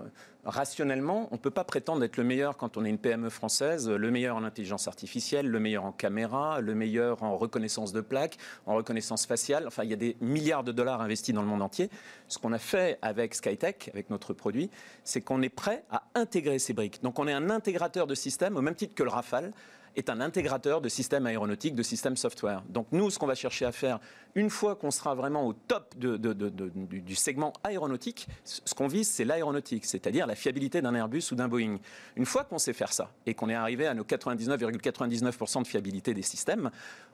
rationnellement, 0.45 1.28
on 1.32 1.38
peut 1.38 1.52
pas 1.52 1.63
prétendre 1.63 2.04
être 2.04 2.17
le 2.17 2.23
meilleur 2.23 2.58
quand 2.58 2.78
on 2.78 2.86
est 2.86 2.89
une 2.89 2.97
PME 2.97 3.30
française, 3.30 3.89
le 3.89 4.12
meilleur 4.12 4.36
en 4.36 4.43
intelligence 4.43 4.88
artificielle, 4.88 5.47
le 5.47 5.60
meilleur 5.60 5.86
en 5.86 5.91
caméra, 5.91 6.62
le 6.62 6.76
meilleur 6.76 7.23
en 7.23 7.38
reconnaissance 7.38 7.93
de 7.93 8.02
plaques, 8.02 8.38
en 8.65 8.76
reconnaissance 8.76 9.26
faciale. 9.26 9.67
Enfin, 9.67 9.84
il 9.84 9.89
y 9.89 9.93
a 9.93 9.97
des 9.97 10.17
milliards 10.21 10.63
de 10.63 10.71
dollars 10.71 11.02
investis 11.02 11.34
dans 11.34 11.41
le 11.41 11.47
monde 11.47 11.62
entier. 11.62 11.89
Ce 12.28 12.39
qu'on 12.39 12.54
a 12.54 12.60
fait 12.60 12.97
avec 13.02 13.36
Skytech, 13.36 13.89
avec 13.93 14.10
notre 14.10 14.34
produit, 14.34 14.69
c'est 15.04 15.21
qu'on 15.21 15.41
est 15.41 15.49
prêt 15.49 15.84
à 15.91 16.04
intégrer 16.15 16.60
ces 16.60 16.73
briques. 16.73 17.02
Donc, 17.04 17.19
on 17.19 17.28
est 17.28 17.34
un 17.34 17.49
intégrateur 17.49 18.08
de 18.08 18.15
systèmes 18.15 18.58
au 18.58 18.62
même 18.62 18.76
titre 18.76 18.95
que 18.95 19.04
le 19.04 19.10
Rafale 19.10 19.54
est 19.95 20.10
un 20.10 20.21
intégrateur 20.21 20.82
de 20.82 20.89
systèmes 20.89 21.25
aéronautiques, 21.25 21.75
de 21.75 21.84
systèmes 21.84 22.17
software. 22.17 22.63
Donc 22.69 22.88
nous, 22.91 23.10
ce 23.10 23.19
qu'on 23.19 23.27
va 23.27 23.36
chercher 23.36 23.65
à 23.65 23.71
faire, 23.71 23.99
une 24.36 24.49
fois 24.49 24.75
qu'on 24.75 24.91
sera 24.91 25.15
vraiment 25.15 25.45
au 25.45 25.53
top 25.53 25.95
du 25.97 27.15
segment 27.15 27.53
aéronautique, 27.63 28.27
ce 28.43 28.73
qu'on 28.73 28.88
vise, 28.88 29.10
c'est 29.10 29.25
l'aéronautique, 29.25 29.86
c'est-à-dire 29.86 30.25
la 30.25 30.36
fiabilité 30.36 30.82
d'un 30.82 30.95
Airbus 30.95 31.23
ou 31.32 31.36
d'un 31.36 31.47
Boeing. 31.47 31.77
Une 32.15 32.25
fois 32.25 32.43
qu'on 32.43 32.58
sait 32.58 32.73
faire 32.73 32.93
ça 32.93 33.12
et 33.25 33.34
qu'on 33.34 33.49
est 33.49 33.56
arrivé 33.56 33.86
à 33.86 33.93
nos 33.93 34.03
99,99% 34.03 35.62
de 35.62 35.67
fiabilité 35.67 36.13
des 36.13 36.21
systèmes, 36.21 36.71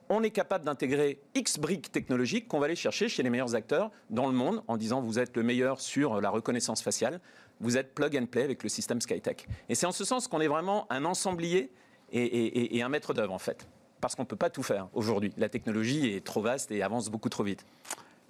on 0.10 0.24
est 0.24 0.32
capable 0.32 0.66
d'intégrer 0.66 1.20
X 1.36 1.60
briques 1.60 1.92
technologiques 1.92 2.48
qu'on 2.48 2.60
va 2.60 2.66
aller 2.66 2.76
chercher 2.76 3.10
chez 3.10 3.22
les 3.22 3.30
meilleurs 3.30 3.56
acteurs 3.56 3.92
dans 4.10 4.28
le 4.28 4.34
monde 4.34 4.64
en 4.68 4.78
disant 4.78 5.02
vous 5.02 5.20
êtes 5.20 5.36
le 5.36 5.44
meilleur 5.44 5.82
sur 5.82 6.20
la 6.20 6.30
reconnaissance 6.30 6.82
faciale, 6.82 7.20
vous 7.60 7.78
êtes 7.78 7.94
plug 7.94 8.18
and 8.18 8.26
play 8.28 8.44
avec 8.44 8.64
le 8.64 8.70
système 8.70 9.02
Skytech. 9.02 9.48
Et 9.68 9.76
c'est 9.76 9.86
en 9.86 9.92
ce 9.92 10.06
sens 10.06 10.28
qu'on 10.28 10.42
est 10.42 10.48
vraiment 10.48 10.88
un 10.90 11.06
ensemblier 11.06 11.72
et, 12.12 12.82
un 12.82 12.90
maître 12.90 13.14
d'œuvre 13.14 13.34
en 13.34 13.40
fait. 13.40 13.68
Parce 14.02 14.16
qu'on 14.16 14.24
ne 14.24 14.28
peut 14.28 14.36
pas 14.36 14.50
tout 14.50 14.64
faire 14.64 14.88
aujourd'hui. 14.94 15.34
La 15.38 15.50
technologie 15.50 16.14
est 16.14 16.26
trop 16.26 16.42
vaste 16.42 16.72
et 16.72 16.82
avance 16.82 17.10
beaucoup 17.10 17.30
trop 17.30 17.44
vite. 17.44 17.66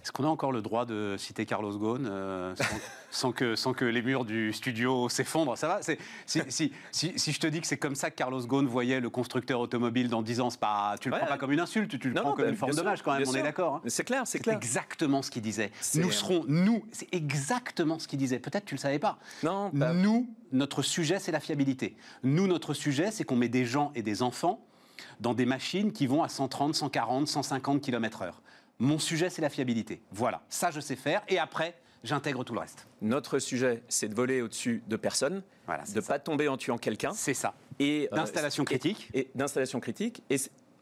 Est-ce 0.10 0.14
qu'on 0.18 0.24
a 0.24 0.28
encore 0.32 0.52
le 0.52 0.64
droit 0.64 0.88
de 0.88 1.18
citer 1.20 1.46
Carlos 1.46 1.78
Ghosn 1.78 2.08
euh, 2.10 2.56
sans, 2.56 2.66
sans 3.12 3.32
que, 3.32 3.56
sans 3.56 3.74
que 3.74 3.86
les 3.86 4.02
murs 4.02 4.26
du 4.26 4.52
studio 4.54 5.08
s'effondrent? 5.08 5.56
Ça 5.56 5.68
va 5.68 5.82
si, 5.84 5.98
si, 6.26 6.72
si, 6.92 7.14
si 7.16 7.32
je 7.32 7.40
te 7.40 7.46
dis 7.46 7.62
que 7.62 7.68
c'est 7.68 7.78
comme 7.78 7.94
ça 7.94 8.10
que 8.10 8.16
Carlos 8.16 8.42
Ghosn 8.42 8.66
voyait 8.66 9.02
le 9.02 9.12
constructeur 9.12 9.60
automobile 9.60 10.10
dans 10.10 10.24
10 10.24 10.42
ans, 10.42 10.50
pas, 10.60 10.96
tu 11.00 11.10
le 11.10 11.14
Ouais. 11.14 11.20
prends 11.20 11.28
pas 11.30 11.38
comme 11.38 11.52
une 11.52 11.60
insulte, 11.60 12.00
tu 12.00 12.08
le 12.10 12.16
Non, 12.16 12.22
prends 12.22 12.30
non, 12.32 12.36
comme 12.38 12.46
bah, 12.46 12.50
une 12.50 12.58
forme 12.58 12.74
d'hommage 12.74 13.04
quand 13.04 13.14
même, 13.20 13.28
on 13.28 13.36
est 13.36 13.44
d'accord 13.44 13.76
hein 13.76 13.82
C'est 13.86 14.04
clair, 14.04 14.24
c'est 14.26 14.40
clair. 14.40 14.56
exactement 14.58 15.22
ce 15.22 15.30
qu'il 15.30 15.44
disait. 15.44 15.70
Nous 15.94 16.10
serons, 16.10 16.44
nous, 16.48 16.84
c'est 16.92 17.14
exactement 17.14 18.00
ce 18.00 18.08
qu'il 18.08 18.18
disait. 18.18 18.40
Peut-être 18.40 18.66
tu 18.66 18.74
le 18.74 18.80
savais 18.80 18.98
pas. 18.98 19.20
Non, 19.44 19.70
bah, 19.72 19.94
Nous, 19.94 20.28
notre 20.52 20.82
sujet, 20.82 21.20
c'est 21.20 21.32
la 21.32 21.40
fiabilité. 21.40 21.96
Nous, 22.24 22.48
notre 22.48 22.74
sujet, 22.74 23.12
c'est 23.12 23.26
qu'on 23.26 23.36
met 23.36 23.48
des 23.48 23.66
gens 23.66 23.92
et 23.94 24.02
des 24.02 24.24
enfants 24.24 24.66
dans 25.20 25.36
des 25.36 25.46
machines 25.46 25.92
qui 25.92 26.08
vont 26.08 26.24
à 26.24 26.30
130, 26.30 26.74
140, 26.74 27.28
150 27.28 27.80
km/h. 27.82 28.32
Mon 28.80 28.98
sujet, 29.00 29.30
c'est 29.30 29.42
la 29.42 29.50
fiabilité. 29.50 30.02
Voilà, 30.12 30.42
ça, 30.50 30.72
je 30.72 30.80
sais 30.80 30.96
faire. 30.96 31.22
Et 31.28 31.38
après, 31.38 31.76
j'intègre 32.04 32.44
tout 32.46 32.54
le 32.54 32.60
reste. 32.62 32.88
notre 33.02 33.40
sujet, 33.40 33.84
c'est 33.90 34.08
de 34.08 34.16
voler 34.16 34.42
au-dessus 34.42 34.82
de 34.88 35.00
Voilà, 35.66 35.84
c'est 35.86 35.94
de 35.96 36.00
ne 36.00 36.06
pas 36.06 36.18
tomber 36.20 36.48
en 36.48 36.58
tuant 36.58 36.78
quelqu'un. 36.78 37.12
C'est 37.14 37.34
ça. 37.34 37.54
et 37.78 38.08
euh, 38.12 38.16
D'installation 38.16 38.64
et- 38.64 38.66
critique. 38.66 39.10
Et, 39.14 39.30
d'installation 39.36 39.80
critique. 39.80 40.24
Et 40.30 40.38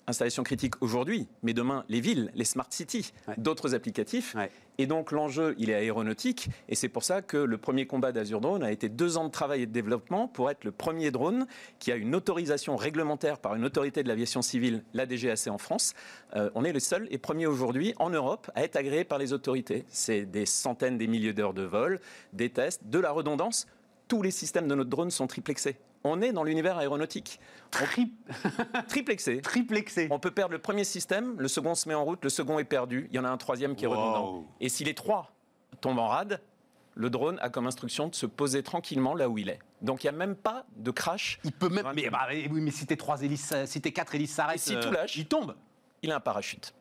installation 0.07 0.43
critique 0.43 0.75
aujourd'hui, 0.81 1.27
mais 1.43 1.53
demain, 1.53 1.83
les 1.89 1.99
villes, 1.99 2.31
les 2.33 2.45
smart 2.45 2.67
cities, 2.69 3.11
Ouais. 3.27 3.35
d'autres 3.37 3.75
applicatifs. 3.75 4.35
Ouais. 4.35 4.49
Et 4.79 4.85
donc 4.85 5.11
l'enjeu, 5.11 5.55
il 5.57 5.69
est 5.69 5.73
aéronautique. 5.73 6.49
Et 6.69 6.75
c'est 6.75 6.87
pour 6.87 7.03
ça 7.03 7.21
que 7.21 7.35
le 7.37 7.57
premier 7.57 7.87
combat 7.87 8.11
d'Azure 8.11 8.39
Drone 8.41 8.63
a 8.63 8.71
été 8.71 8.89
deux 8.89 9.17
ans 9.17 9.25
de 9.25 9.31
travail 9.31 9.63
et 9.63 9.65
de 9.65 9.71
développement 9.71 10.27
pour 10.27 10.49
être 10.51 10.63
le 10.63 10.71
premier 10.71 11.09
drone 11.11 11.47
qui 11.79 11.91
a 11.91 11.95
une 11.95 12.13
autorisation 12.15 12.75
réglementaire 12.75 13.39
par 13.39 13.55
une 13.55 13.65
autorité 13.65 14.03
de 14.03 14.07
l'aviation 14.07 14.41
civile, 14.41 14.83
la 14.93 15.05
DGAC 15.07 15.47
en 15.47 15.57
France. 15.57 15.93
Euh, 16.35 16.49
on 16.55 16.63
est 16.63 16.73
le 16.73 16.79
seul 16.79 17.07
et 17.11 17.17
premier 17.17 17.47
aujourd'hui 17.47 17.93
en 17.97 18.09
Europe 18.11 18.49
à 18.55 18.63
être 18.63 18.75
agréé 18.75 19.03
par 19.03 19.17
les 19.17 19.33
autorités. 19.33 19.83
C'est 19.89 20.25
des 20.25 20.45
centaines, 20.45 20.97
des 20.97 21.07
milliers 21.07 21.33
d'heures 21.33 21.53
de 21.55 21.63
vol, 21.63 21.99
des 22.33 22.49
tests, 22.49 22.81
de 22.85 22.99
la 22.99 23.11
redondance. 23.11 23.65
Tous 24.07 24.21
les 24.21 24.31
systèmes 24.31 24.67
de 24.67 24.75
notre 24.75 24.89
drone 24.89 25.11
sont 25.11 25.27
triplexés. 25.27 25.77
On 26.03 26.21
est 26.21 26.31
dans 26.31 26.43
l'univers 26.43 26.77
aéronautique. 26.77 27.39
Tri- 27.71 28.13
Triplexé. 28.87 29.41
triplexé. 29.41 30.07
On 30.11 30.19
peut 30.19 30.31
perdre 30.31 30.53
le 30.53 30.59
premier 30.59 30.83
système, 30.83 31.35
le 31.39 31.47
second 31.47 31.75
se 31.75 31.89
met 31.89 31.95
en 31.95 32.05
route, 32.05 32.23
le 32.23 32.29
second 32.29 32.59
est 32.59 32.63
perdu, 32.63 33.07
il 33.11 33.15
y 33.15 33.19
en 33.19 33.25
a 33.25 33.29
un 33.29 33.37
troisième 33.37 33.75
qui 33.75 33.85
est 33.85 33.87
Wow. 33.87 33.95
redondant. 33.95 34.45
Et 34.61 34.69
si 34.69 34.83
les 34.83 34.93
trois 34.93 35.31
tombent 35.81 35.99
en 35.99 36.07
rade, 36.07 36.41
le 36.95 37.09
drone 37.09 37.37
a 37.41 37.49
comme 37.49 37.67
instruction 37.67 38.07
de 38.07 38.15
se 38.15 38.25
poser 38.25 38.63
tranquillement 38.63 39.13
là 39.15 39.29
où 39.29 39.37
il 39.37 39.49
est. 39.49 39.59
Donc 39.81 40.03
il 40.03 40.07
n'y 40.07 40.15
a 40.15 40.17
même 40.17 40.35
pas 40.35 40.65
de 40.77 40.91
crash. 40.91 41.39
Il 41.43 41.51
peut 41.51 41.69
même. 41.69 41.85
Mais, 41.95 42.09
bah, 42.09 42.27
oui, 42.29 42.47
mais 42.61 42.71
si 42.71 42.85
tes 42.85 42.97
trois 42.97 43.21
hélices, 43.21 43.51
euh, 43.51 43.65
si 43.65 43.81
tes 43.81 43.91
quatre 43.91 44.15
hélices 44.15 44.33
s'arrêtent, 44.33 44.55
Et 44.55 44.59
si 44.59 44.75
euh, 44.75 44.81
tout 44.81 44.91
lâche 44.91 45.15
il 45.17 45.27
tombe. 45.27 45.55
Il 46.01 46.11
a 46.11 46.15
un 46.15 46.19
parachute. 46.19 46.73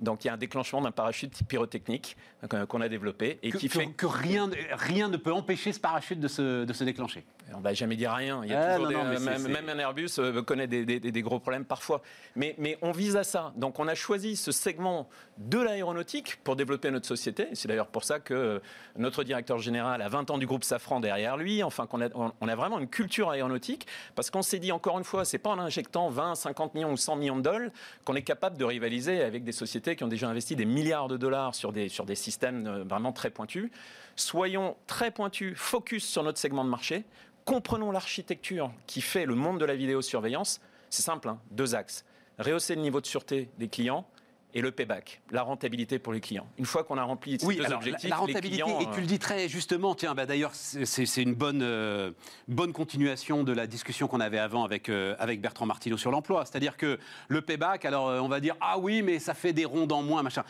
Donc 0.00 0.24
il 0.24 0.28
y 0.28 0.30
a 0.30 0.34
un 0.34 0.38
déclenchement 0.38 0.80
d'un 0.80 0.90
parachute 0.90 1.40
pyrotechnique 1.46 2.16
euh, 2.52 2.66
qu'on 2.66 2.80
a 2.80 2.88
développé 2.88 3.38
et 3.42 3.50
Que, 3.50 3.58
qui 3.58 3.68
fait. 3.68 3.86
que 3.86 4.06
rien, 4.06 4.48
ne- 4.48 4.54
rien 4.72 5.08
ne 5.08 5.16
peut 5.16 5.32
empêcher 5.32 5.72
ce 5.72 5.80
parachute 5.80 6.18
de 6.20 6.28
se, 6.28 6.64
de 6.64 6.72
se 6.72 6.84
déclencher. 6.84 7.24
On 7.54 7.60
va 7.60 7.74
jamais 7.74 7.94
dire 7.96 8.10
rien. 8.12 8.40
Il 8.44 8.50
y 8.50 8.54
a 8.54 8.60
Ah, 8.72 8.76
toujours 8.76 8.90
non, 8.90 9.04
des- 9.10 9.14
non, 9.20 9.32
c'est- 9.36 9.48
même, 9.48 9.68
un 9.68 9.78
Airbus 9.78 10.08
euh, 10.18 10.42
connaît 10.42 10.66
des, 10.66 10.84
des- 10.84 10.98
des 10.98 11.22
gros 11.22 11.38
problèmes 11.38 11.64
parfois. 11.64 12.02
Mais, 12.36 12.54
mais 12.58 12.76
on 12.82 12.90
vise 12.90 13.16
à 13.16 13.22
ça. 13.24 13.52
Donc 13.56 13.78
on 13.78 13.86
a 13.86 13.94
choisi 13.94 14.34
ce 14.36 14.50
segment 14.50 15.08
de 15.38 15.58
l'aéronautique 15.58 16.38
pour 16.42 16.56
développer 16.56 16.90
notre 16.90 17.06
société. 17.06 17.48
C'est 17.52 17.68
d'ailleurs 17.68 17.88
pour 17.88 18.02
ça 18.04 18.18
que 18.18 18.34
euh, 18.34 18.58
notre 18.96 19.22
directeur 19.24 19.58
général 19.58 20.02
a 20.02 20.08
20 20.08 20.30
ans 20.30 20.38
du 20.38 20.46
groupe 20.46 20.64
Safran 20.64 21.00
derrière 21.00 21.36
lui. 21.36 21.62
Enfin 21.62 21.86
qu'on 21.86 22.00
a, 22.00 22.08
on- 22.14 22.32
on 22.40 22.48
a 22.48 22.54
vraiment 22.56 22.78
une 22.78 22.88
culture 22.88 23.30
aéronautique 23.30 23.86
parce 24.16 24.30
qu'on 24.30 24.42
s'est 24.42 24.58
dit 24.58 24.72
encore 24.72 24.98
une 24.98 25.04
fois, 25.04 25.24
c'est 25.24 25.38
pas 25.38 25.50
en 25.50 25.58
injectant 25.58 26.08
20, 26.08 26.34
50 26.34 26.74
millions 26.74 26.92
ou 26.92 26.96
100 26.96 27.16
millions 27.16 27.36
de 27.36 27.42
dollars 27.42 27.70
qu'on 28.04 28.14
est 28.16 28.22
capable 28.22 28.56
de 28.58 28.64
rivaliser 28.64 29.22
avec 29.22 29.44
des 29.44 29.52
sociétés 29.52 29.83
qui 29.92 30.04
ont 30.04 30.08
déjà 30.08 30.28
investi 30.28 30.56
des 30.56 30.64
milliards 30.64 31.08
de 31.08 31.16
dollars 31.16 31.54
sur 31.54 31.72
des, 31.72 31.88
sur 31.88 32.06
des 32.06 32.14
systèmes 32.14 32.66
euh, 32.66 32.84
vraiment 32.84 33.12
très 33.12 33.30
pointus. 33.30 33.70
Soyons 34.16 34.76
très 34.86 35.10
pointus, 35.10 35.56
focus 35.56 36.04
sur 36.04 36.22
notre 36.22 36.38
segment 36.38 36.64
de 36.64 36.70
marché 36.70 37.04
comprenons 37.44 37.90
l'architecture 37.90 38.72
qui 38.86 39.00
fait 39.00 39.26
le 39.26 39.34
monde 39.34 39.60
de 39.60 39.64
la 39.64 39.74
vidéosurveillance. 39.74 40.60
C'est 40.90 41.02
simple, 41.02 41.28
hein, 41.28 41.38
deux 41.50 41.74
axes. 41.74 42.04
Rehausser 42.38 42.74
le 42.74 42.80
niveau 42.80 43.00
de 43.00 43.06
sûreté 43.06 43.48
des 43.58 43.68
clients 43.68 44.06
et 44.54 44.60
le 44.60 44.70
payback, 44.70 45.20
la 45.32 45.42
rentabilité 45.42 45.98
pour 45.98 46.12
les 46.12 46.20
clients. 46.20 46.46
Une 46.58 46.64
fois 46.64 46.84
qu'on 46.84 46.96
a 46.96 47.02
rempli 47.02 47.38
ces 47.40 47.46
oui, 47.46 47.56
deux 47.56 47.64
alors, 47.64 47.78
objectifs, 47.78 48.08
la, 48.08 48.16
la 48.16 48.20
rentabilité, 48.20 48.56
les 48.56 48.62
clients, 48.62 48.80
et 48.80 48.94
tu 48.94 49.00
le 49.00 49.06
euh, 49.06 49.08
dis 49.08 49.18
très 49.18 49.48
justement, 49.48 49.96
tiens, 49.96 50.14
bah, 50.14 50.26
d'ailleurs, 50.26 50.52
c'est 50.54 51.22
une 51.22 51.34
bonne, 51.34 51.62
euh, 51.62 52.12
bonne 52.46 52.72
continuation 52.72 53.42
de 53.42 53.52
la 53.52 53.66
discussion 53.66 54.06
qu'on 54.06 54.20
avait 54.20 54.38
avant 54.38 54.64
avec, 54.64 54.88
euh, 54.88 55.16
avec 55.18 55.40
Bertrand 55.40 55.66
Martineau 55.66 55.96
sur 55.96 56.12
l'emploi. 56.12 56.44
C'est-à-dire 56.44 56.76
que 56.76 56.98
le 57.28 57.42
payback, 57.42 57.84
alors 57.84 58.06
on 58.22 58.28
va 58.28 58.38
dire, 58.38 58.56
ah 58.60 58.78
oui, 58.78 59.02
mais 59.02 59.18
ça 59.18 59.34
fait 59.34 59.52
des 59.52 59.64
rondes 59.64 59.92
en 59.92 60.02
moins, 60.02 60.22
machin. 60.22 60.44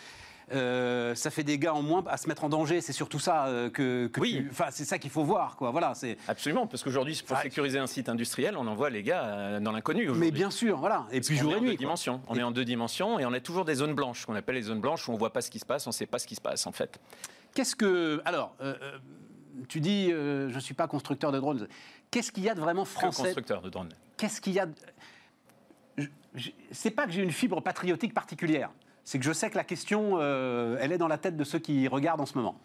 Euh, 0.53 1.15
ça 1.15 1.31
fait 1.31 1.43
des 1.43 1.59
gars 1.59 1.75
en 1.75 1.83
moins 1.83 2.05
à 2.07 2.17
se 2.17 2.29
mettre 2.29 2.45
en 2.45 2.49
danger. 2.49 2.81
C'est 2.81 2.93
surtout 2.93 3.19
ça 3.19 3.47
euh, 3.47 3.71
que, 3.71 4.09
que 4.09 4.21
Oui. 4.21 4.47
Enfin, 4.51 4.67
c'est 4.71 4.85
ça 4.85 4.99
qu'il 4.99 5.11
faut 5.11 5.25
voir, 5.25 5.57
quoi. 5.57 5.71
Voilà. 5.71 5.95
C'est. 5.95 6.19
Absolument, 6.29 6.67
parce 6.67 6.83
qu'aujourd'hui, 6.83 7.21
pour 7.27 7.37
sécuriser 7.39 7.79
un 7.79 7.87
site 7.87 8.09
industriel, 8.09 8.57
on 8.57 8.67
envoie 8.67 8.91
les 8.91 9.03
gars 9.03 9.25
euh, 9.25 9.61
dans 9.61 9.73
l'inconnu. 9.73 10.09
Mais 10.11 10.31
bien 10.31 10.51
sûr, 10.51 10.79
voilà. 10.79 11.07
Et 11.11 11.21
puis 11.21 11.37
on 11.39 11.43
jour 11.43 11.53
est 11.53 11.55
et 11.55 11.59
en 11.59 11.63
nuit. 11.63 11.71
deux 11.71 11.77
dimensions. 11.77 12.21
On 12.29 12.37
est 12.37 12.43
en 12.43 12.51
deux 12.51 12.65
dimensions 12.65 13.19
et 13.19 13.27
on 13.27 13.33
a 13.33 13.41
toujours 13.41 13.65
des 13.65 13.77
zones 13.77 13.95
blanches, 13.95 14.27
qu'on 14.27 14.35
appelle 14.35 14.57
les 14.57 14.63
zones 14.63 14.81
blanches, 14.81 15.09
où 15.09 15.13
on 15.13 15.17
voit 15.17 15.33
pas 15.33 15.41
ce 15.41 15.51
qui 15.51 15.59
se 15.59 15.67
passe, 15.67 15.87
on 15.87 15.93
sait 15.93 16.07
pas 16.07 16.19
ce 16.19 16.27
qui 16.27 16.35
se 16.35 16.41
passe 16.41 16.67
en 16.67 16.73
fait. 16.73 17.01
Qu'est-ce 17.55 17.77
que. 17.77 18.21
Alors, 18.25 18.55
euh, 18.61 18.75
tu 19.69 19.81
dis, 19.81 20.11
euh, 20.11 20.51
je 20.51 20.55
ne 20.55 20.61
suis 20.61 20.75
pas 20.75 20.89
constructeur 20.89 21.33
de 21.33 21.39
drones. 21.39 21.69
Qu'est-ce 22.11 22.33
qu'il 22.33 22.45
y 22.45 22.49
a 22.49 22.55
de 22.55 22.61
vraiment 22.61 22.83
Que 22.85 22.91
français 22.91 23.23
constructeur 23.23 23.63
de 23.63 23.71
drones. 23.71 23.93
Qu'est-ce 24.17 24.41
qu'il 24.41 24.53
y 24.53 24.61
a 24.61 24.67
de... 24.67 24.75
C'est 26.73 26.91
pas 26.91 27.07
que 27.07 27.13
j'ai 27.13 27.23
une 27.23 27.33
fibre 27.33 27.61
patriotique 27.61 28.15
particulière. 28.15 28.71
C'est 29.05 29.19
que 29.19 29.25
je 29.25 29.33
sais 29.33 29.51
que 29.51 29.57
la 29.57 29.65
question, 29.65 30.15
euh, 30.15 30.77
elle 30.81 30.93
est 30.93 30.99
dans 30.99 31.09
la 31.09 31.19
tête 31.19 31.37
de 31.37 31.45
ceux 31.45 31.59
qui 31.59 31.87
regardent 31.89 32.23
en 32.23 32.27
ce 32.27 32.37
moment. 32.37 32.59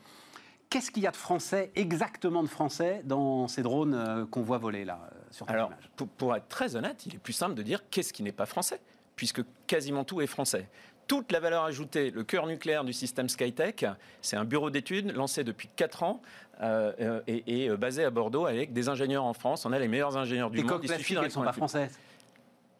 Qu'est-ce 0.69 0.91
qu'il 0.91 1.01
y 1.01 1.07
a 1.07 1.11
de 1.11 1.17
français, 1.17 1.71
exactement 1.75 2.43
de 2.43 2.47
français, 2.47 3.01
dans 3.03 3.47
ces 3.47 3.63
drones 3.63 3.95
euh, 3.95 4.25
qu'on 4.27 4.43
voit 4.43 4.59
voler 4.59 4.85
là, 4.85 4.99
euh, 5.11 5.17
sur 5.31 5.47
ton 5.47 5.53
Alors, 5.53 5.69
image? 5.69 5.89
pour, 5.95 6.07
pour 6.07 6.35
être 6.35 6.47
très 6.47 6.75
honnête, 6.75 7.07
il 7.07 7.15
est 7.15 7.17
plus 7.17 7.33
simple 7.33 7.55
de 7.55 7.63
dire 7.63 7.89
qu'est-ce 7.89 8.13
qui 8.13 8.21
n'est 8.21 8.31
pas 8.31 8.45
français, 8.45 8.79
puisque 9.15 9.41
quasiment 9.65 10.03
tout 10.03 10.21
est 10.21 10.27
français. 10.27 10.69
Toute 11.07 11.31
la 11.31 11.39
valeur 11.39 11.63
ajoutée, 11.63 12.11
le 12.11 12.23
cœur 12.23 12.45
nucléaire 12.45 12.83
du 12.83 12.93
système 12.93 13.29
Skytech, 13.29 13.83
c'est 14.21 14.37
un 14.37 14.45
bureau 14.45 14.69
d'études 14.69 15.11
lancé 15.15 15.43
depuis 15.43 15.69
4 15.75 16.03
ans 16.03 16.21
euh, 16.61 17.21
et, 17.25 17.65
et, 17.65 17.69
basé 17.75 18.03
à 18.03 18.11
Bordeaux 18.11 18.45
avec 18.45 18.71
des 18.71 18.89
ingénieurs 18.89 19.25
en 19.25 19.33
France. 19.33 19.65
On 19.65 19.73
a 19.73 19.79
les 19.79 19.87
meilleurs 19.87 20.17
ingénieurs 20.17 20.51
du 20.51 20.57
Les 20.57 20.63
monde. 20.63 20.73
coques 20.73 20.83
Il 20.83 20.91
suffit 20.91 21.15
elles 21.15 21.31
sont 21.31 21.41
pas 21.41 21.51
françaises. 21.51 21.99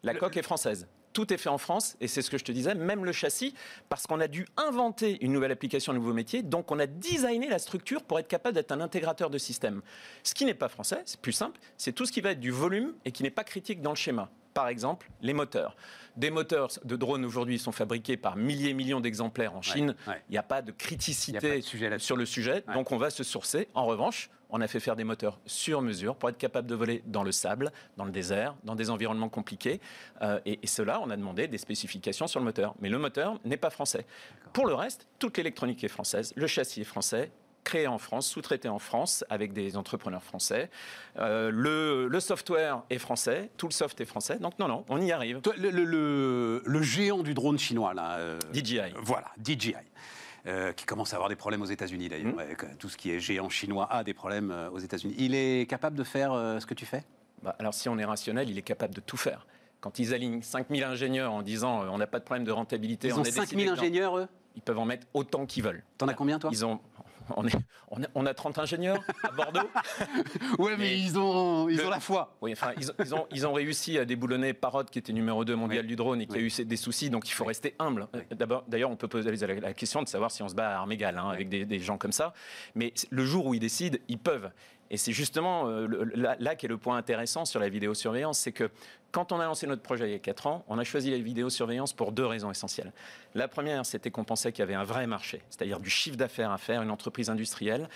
La 0.04 0.14
coque 0.14 0.36
est 0.36 0.42
française. 0.42 0.86
Tout 1.12 1.32
est 1.32 1.38
fait 1.38 1.48
en 1.48 1.58
France 1.58 1.96
et 2.00 2.06
c'est 2.08 2.22
ce 2.22 2.30
que 2.30 2.38
je 2.38 2.44
te 2.44 2.52
disais, 2.52 2.74
même 2.74 3.04
le 3.04 3.12
châssis, 3.12 3.54
parce 3.88 4.06
qu'on 4.06 4.20
a 4.20 4.28
dû 4.28 4.46
inventer 4.56 5.18
une 5.24 5.32
nouvelle 5.32 5.50
application, 5.52 5.92
un 5.92 5.96
nouveau 5.96 6.12
métier, 6.12 6.42
donc 6.42 6.70
on 6.70 6.78
a 6.78 6.86
designé 6.86 7.48
la 7.48 7.58
structure 7.58 8.02
pour 8.04 8.18
être 8.18 8.28
capable 8.28 8.54
d'être 8.54 8.72
un 8.72 8.80
intégrateur 8.80 9.28
de 9.30 9.38
système. 9.38 9.82
Ce 10.22 10.34
qui 10.34 10.44
n'est 10.44 10.54
pas 10.54 10.68
français, 10.68 11.02
c'est 11.06 11.20
plus 11.20 11.32
simple, 11.32 11.58
c'est 11.76 11.92
tout 11.92 12.06
ce 12.06 12.12
qui 12.12 12.20
va 12.20 12.30
être 12.30 12.40
du 12.40 12.50
volume 12.52 12.94
et 13.04 13.10
qui 13.12 13.22
n'est 13.24 13.30
pas 13.30 13.44
critique 13.44 13.82
dans 13.82 13.90
le 13.90 13.96
schéma. 13.96 14.30
Par 14.54 14.66
exemple, 14.68 15.08
les 15.22 15.32
moteurs. 15.32 15.76
Des 16.16 16.30
moteurs 16.30 16.68
de 16.84 16.96
drones 16.96 17.24
aujourd'hui 17.24 17.58
sont 17.58 17.70
fabriqués 17.72 18.16
par 18.16 18.36
milliers, 18.36 18.74
millions 18.74 19.00
d'exemplaires 19.00 19.54
en 19.54 19.62
Chine. 19.62 19.94
ouais. 20.08 20.22
Il 20.28 20.32
n'y 20.32 20.38
a 20.38 20.42
pas 20.42 20.60
de 20.60 20.72
criticité 20.72 21.38
pas 21.38 21.56
de 21.56 21.60
sujet 21.60 21.88
là-dessus. 21.88 22.06
sur 22.06 22.16
le 22.16 22.26
sujet, 22.26 22.64
Ouais. 22.66 22.74
donc 22.74 22.90
on 22.90 22.96
va 22.98 23.10
se 23.10 23.22
sourcer. 23.22 23.68
En 23.74 23.86
revanche, 23.86 24.28
on 24.52 24.60
a 24.60 24.68
fait 24.68 24.80
faire 24.80 24.96
des 24.96 25.04
moteurs 25.04 25.38
sur 25.46 25.82
mesure 25.82 26.16
pour 26.16 26.28
être 26.28 26.38
capable 26.38 26.66
de 26.68 26.74
voler 26.74 27.02
dans 27.06 27.22
le 27.22 27.32
sable, 27.32 27.72
dans 27.96 28.04
le 28.04 28.10
désert, 28.12 28.54
dans 28.64 28.74
des 28.74 28.90
environnements 28.90 29.28
compliqués. 29.28 29.80
Euh, 30.22 30.40
et, 30.46 30.58
et 30.62 30.66
cela, 30.66 31.00
on 31.02 31.10
a 31.10 31.16
demandé 31.16 31.48
des 31.48 31.58
spécifications 31.58 32.26
sur 32.26 32.40
le 32.40 32.44
moteur. 32.44 32.74
Mais 32.80 32.88
le 32.88 32.98
moteur 32.98 33.38
n'est 33.44 33.56
pas 33.56 33.70
français. 33.70 34.06
Pour 34.52 34.66
le 34.66 34.74
reste, 34.74 35.06
toute 35.18 35.36
l'électronique 35.38 35.82
est 35.84 35.88
française, 35.88 36.32
le 36.36 36.46
châssis 36.46 36.80
est 36.80 36.84
français 36.84 37.30
créé 37.62 37.86
en 37.86 37.98
France, 37.98 38.26
sous-traité 38.26 38.70
en 38.70 38.78
France 38.78 39.22
avec 39.28 39.52
des 39.52 39.76
entrepreneurs 39.76 40.22
français. 40.22 40.70
Euh, 41.18 41.50
le, 41.52 42.08
le 42.08 42.20
software 42.20 42.82
est 42.88 42.98
français, 42.98 43.50
tout 43.58 43.66
le 43.66 43.72
soft 43.72 44.00
est 44.00 44.06
français. 44.06 44.38
Donc 44.38 44.58
non, 44.58 44.66
non, 44.66 44.84
on 44.88 44.98
y 45.00 45.12
arrive. 45.12 45.40
Le 45.58 46.82
géant 46.82 47.22
du 47.22 47.34
drone 47.34 47.58
chinois, 47.58 47.92
là. 47.92 48.16
euh, 48.16 48.38
DJI. 48.54 48.80
Voilà, 49.02 49.26
DJI. 49.44 49.74
Euh, 50.46 50.72
qui 50.72 50.84
commence 50.86 51.12
à 51.12 51.16
avoir 51.16 51.28
des 51.28 51.36
problèmes 51.36 51.62
aux 51.62 51.66
États-Unis 51.66 52.08
d'ailleurs. 52.08 52.34
Mhm. 52.34 52.76
Tout 52.78 52.88
ce 52.88 52.96
qui 52.96 53.10
est 53.10 53.20
géant 53.20 53.48
chinois 53.48 53.86
a 53.92 54.04
des 54.04 54.14
problèmes 54.14 54.50
euh, 54.50 54.70
aux 54.70 54.78
États-Unis. 54.78 55.14
Il 55.18 55.34
est 55.34 55.68
capable 55.68 55.96
de 55.96 56.04
faire 56.04 56.32
euh, 56.32 56.58
ce 56.60 56.66
que 56.66 56.74
tu 56.74 56.86
fais? 56.86 57.04
Bah, 57.42 57.54
alors 57.58 57.74
si 57.74 57.88
on 57.88 57.98
est 57.98 58.04
rationnel, 58.04 58.48
il 58.50 58.58
est 58.58 58.62
capable 58.62 58.94
de 58.94 59.00
tout 59.00 59.16
faire. 59.16 59.46
Quand 59.80 59.98
ils 59.98 60.12
alignent 60.12 60.42
5000 60.42 60.84
ingénieurs 60.84 61.32
en 61.32 61.42
disant 61.42 61.84
on 61.90 61.98
n'a 61.98 62.06
pas 62.06 62.18
de 62.18 62.24
problème 62.24 62.44
de 62.44 62.52
rentabilité, 62.52 63.08
Ils 63.08 63.14
on 63.14 63.18
ont 63.18 63.20
a 63.20 63.24
décidé 63.24 63.46
5000 63.46 63.66
que- 63.66 63.72
ingénieurs, 63.72 64.18
eux? 64.18 64.28
Ils 64.56 64.62
peuvent 64.62 64.78
en 64.78 64.84
mettre 64.84 65.06
autant 65.14 65.46
qu'ils 65.46 65.62
veulent. 65.62 65.82
T'en 65.96 66.08
as 66.08 66.14
combien, 66.14 66.38
toi? 66.38 66.50
Ils 66.52 66.64
ont, 66.66 66.80
on, 67.36 67.46
est, 67.46 67.56
on, 67.90 68.02
a, 68.02 68.06
on 68.14 68.26
a 68.26 68.34
30 68.34 68.58
ingénieurs 68.58 69.02
à 69.22 69.30
Bordeaux. 69.32 69.60
Ouais, 70.58 70.72
mais, 70.72 70.84
Mais 70.84 70.98
ils 71.00 71.18
ont, 71.18 71.68
ils 71.68 71.76
le- 71.76 71.86
ont 71.86 71.90
la 71.90 72.00
foi. 72.00 72.36
Oui, 72.40 72.52
enfin, 72.52 72.72
ils, 72.78 72.90
ont- 72.90 72.94
ils 72.98 73.14
ont, 73.14 73.26
ils 73.30 73.46
ont 73.46 73.52
réussi 73.52 73.98
à 73.98 74.04
déboulonner 74.04 74.52
Parrot, 74.52 74.84
qui 74.84 74.98
était 74.98 75.12
numéro 75.12 75.44
2 75.44 75.54
mondial 75.56 75.82
Oui. 75.82 75.86
du 75.88 75.96
drone 75.96 76.20
et 76.20 76.26
qui 76.26 76.36
Oui. 76.36 76.52
a 76.56 76.62
eu 76.62 76.64
des 76.64 76.76
soucis, 76.76 77.10
donc 77.10 77.28
il 77.28 77.32
faut 77.32 77.44
rester 77.44 77.74
humble. 77.78 78.08
D'abord, 78.32 78.64
D'ailleurs, 78.68 78.90
on 78.90 78.96
peut 78.96 79.08
poser 79.08 79.30
la, 79.34 79.54
la 79.54 79.72
question 79.74 80.02
de 80.02 80.08
savoir 80.08 80.30
si 80.30 80.42
on 80.42 80.48
se 80.48 80.54
bat 80.54 80.70
à 80.70 80.78
armes 80.78 80.92
égales 80.92 81.18
hein, 81.18 81.28
avec 81.28 81.48
des, 81.48 81.64
des 81.64 81.78
gens 81.78 81.98
comme 81.98 82.12
ça. 82.12 82.32
Mais 82.74 82.92
le 83.10 83.24
jour 83.24 83.46
où 83.46 83.54
ils 83.54 83.60
décident, 83.60 83.98
ils 84.08 84.18
peuvent. 84.18 84.50
Et 84.90 84.96
c'est 84.96 85.12
justement 85.12 85.68
euh, 85.68 85.86
là 86.14 86.54
qu'est 86.56 86.68
le 86.68 86.76
point 86.76 86.96
intéressant 86.96 87.44
sur 87.44 87.60
la 87.60 87.68
vidéosurveillance, 87.68 88.38
c'est 88.38 88.52
que 88.52 88.70
quand 89.12 89.32
on 89.32 89.40
a 89.40 89.44
lancé 89.44 89.66
notre 89.66 89.82
projet 89.82 90.08
il 90.08 90.12
y 90.12 90.14
a 90.14 90.18
4 90.18 90.46
ans, 90.46 90.64
on 90.68 90.78
a 90.78 90.84
choisi 90.84 91.10
la 91.10 91.18
vidéosurveillance 91.18 91.92
pour 91.92 92.12
deux 92.12 92.26
raisons 92.26 92.50
essentielles. 92.50 92.92
La 93.34 93.48
première, 93.48 93.86
c'était 93.86 94.10
qu'on 94.10 94.24
pensait 94.24 94.52
qu'il 94.52 94.60
y 94.60 94.62
avait 94.62 94.74
un 94.74 94.84
vrai 94.84 95.06
marché, 95.06 95.42
c'est-à-dire 95.50 95.80
du 95.80 95.90
chiffre 95.90 96.16
d'affaires 96.16 96.50
à 96.50 96.58
faire, 96.58 96.82
une 96.82 96.90
entreprise 96.90 97.30
industrielle. 97.30 97.88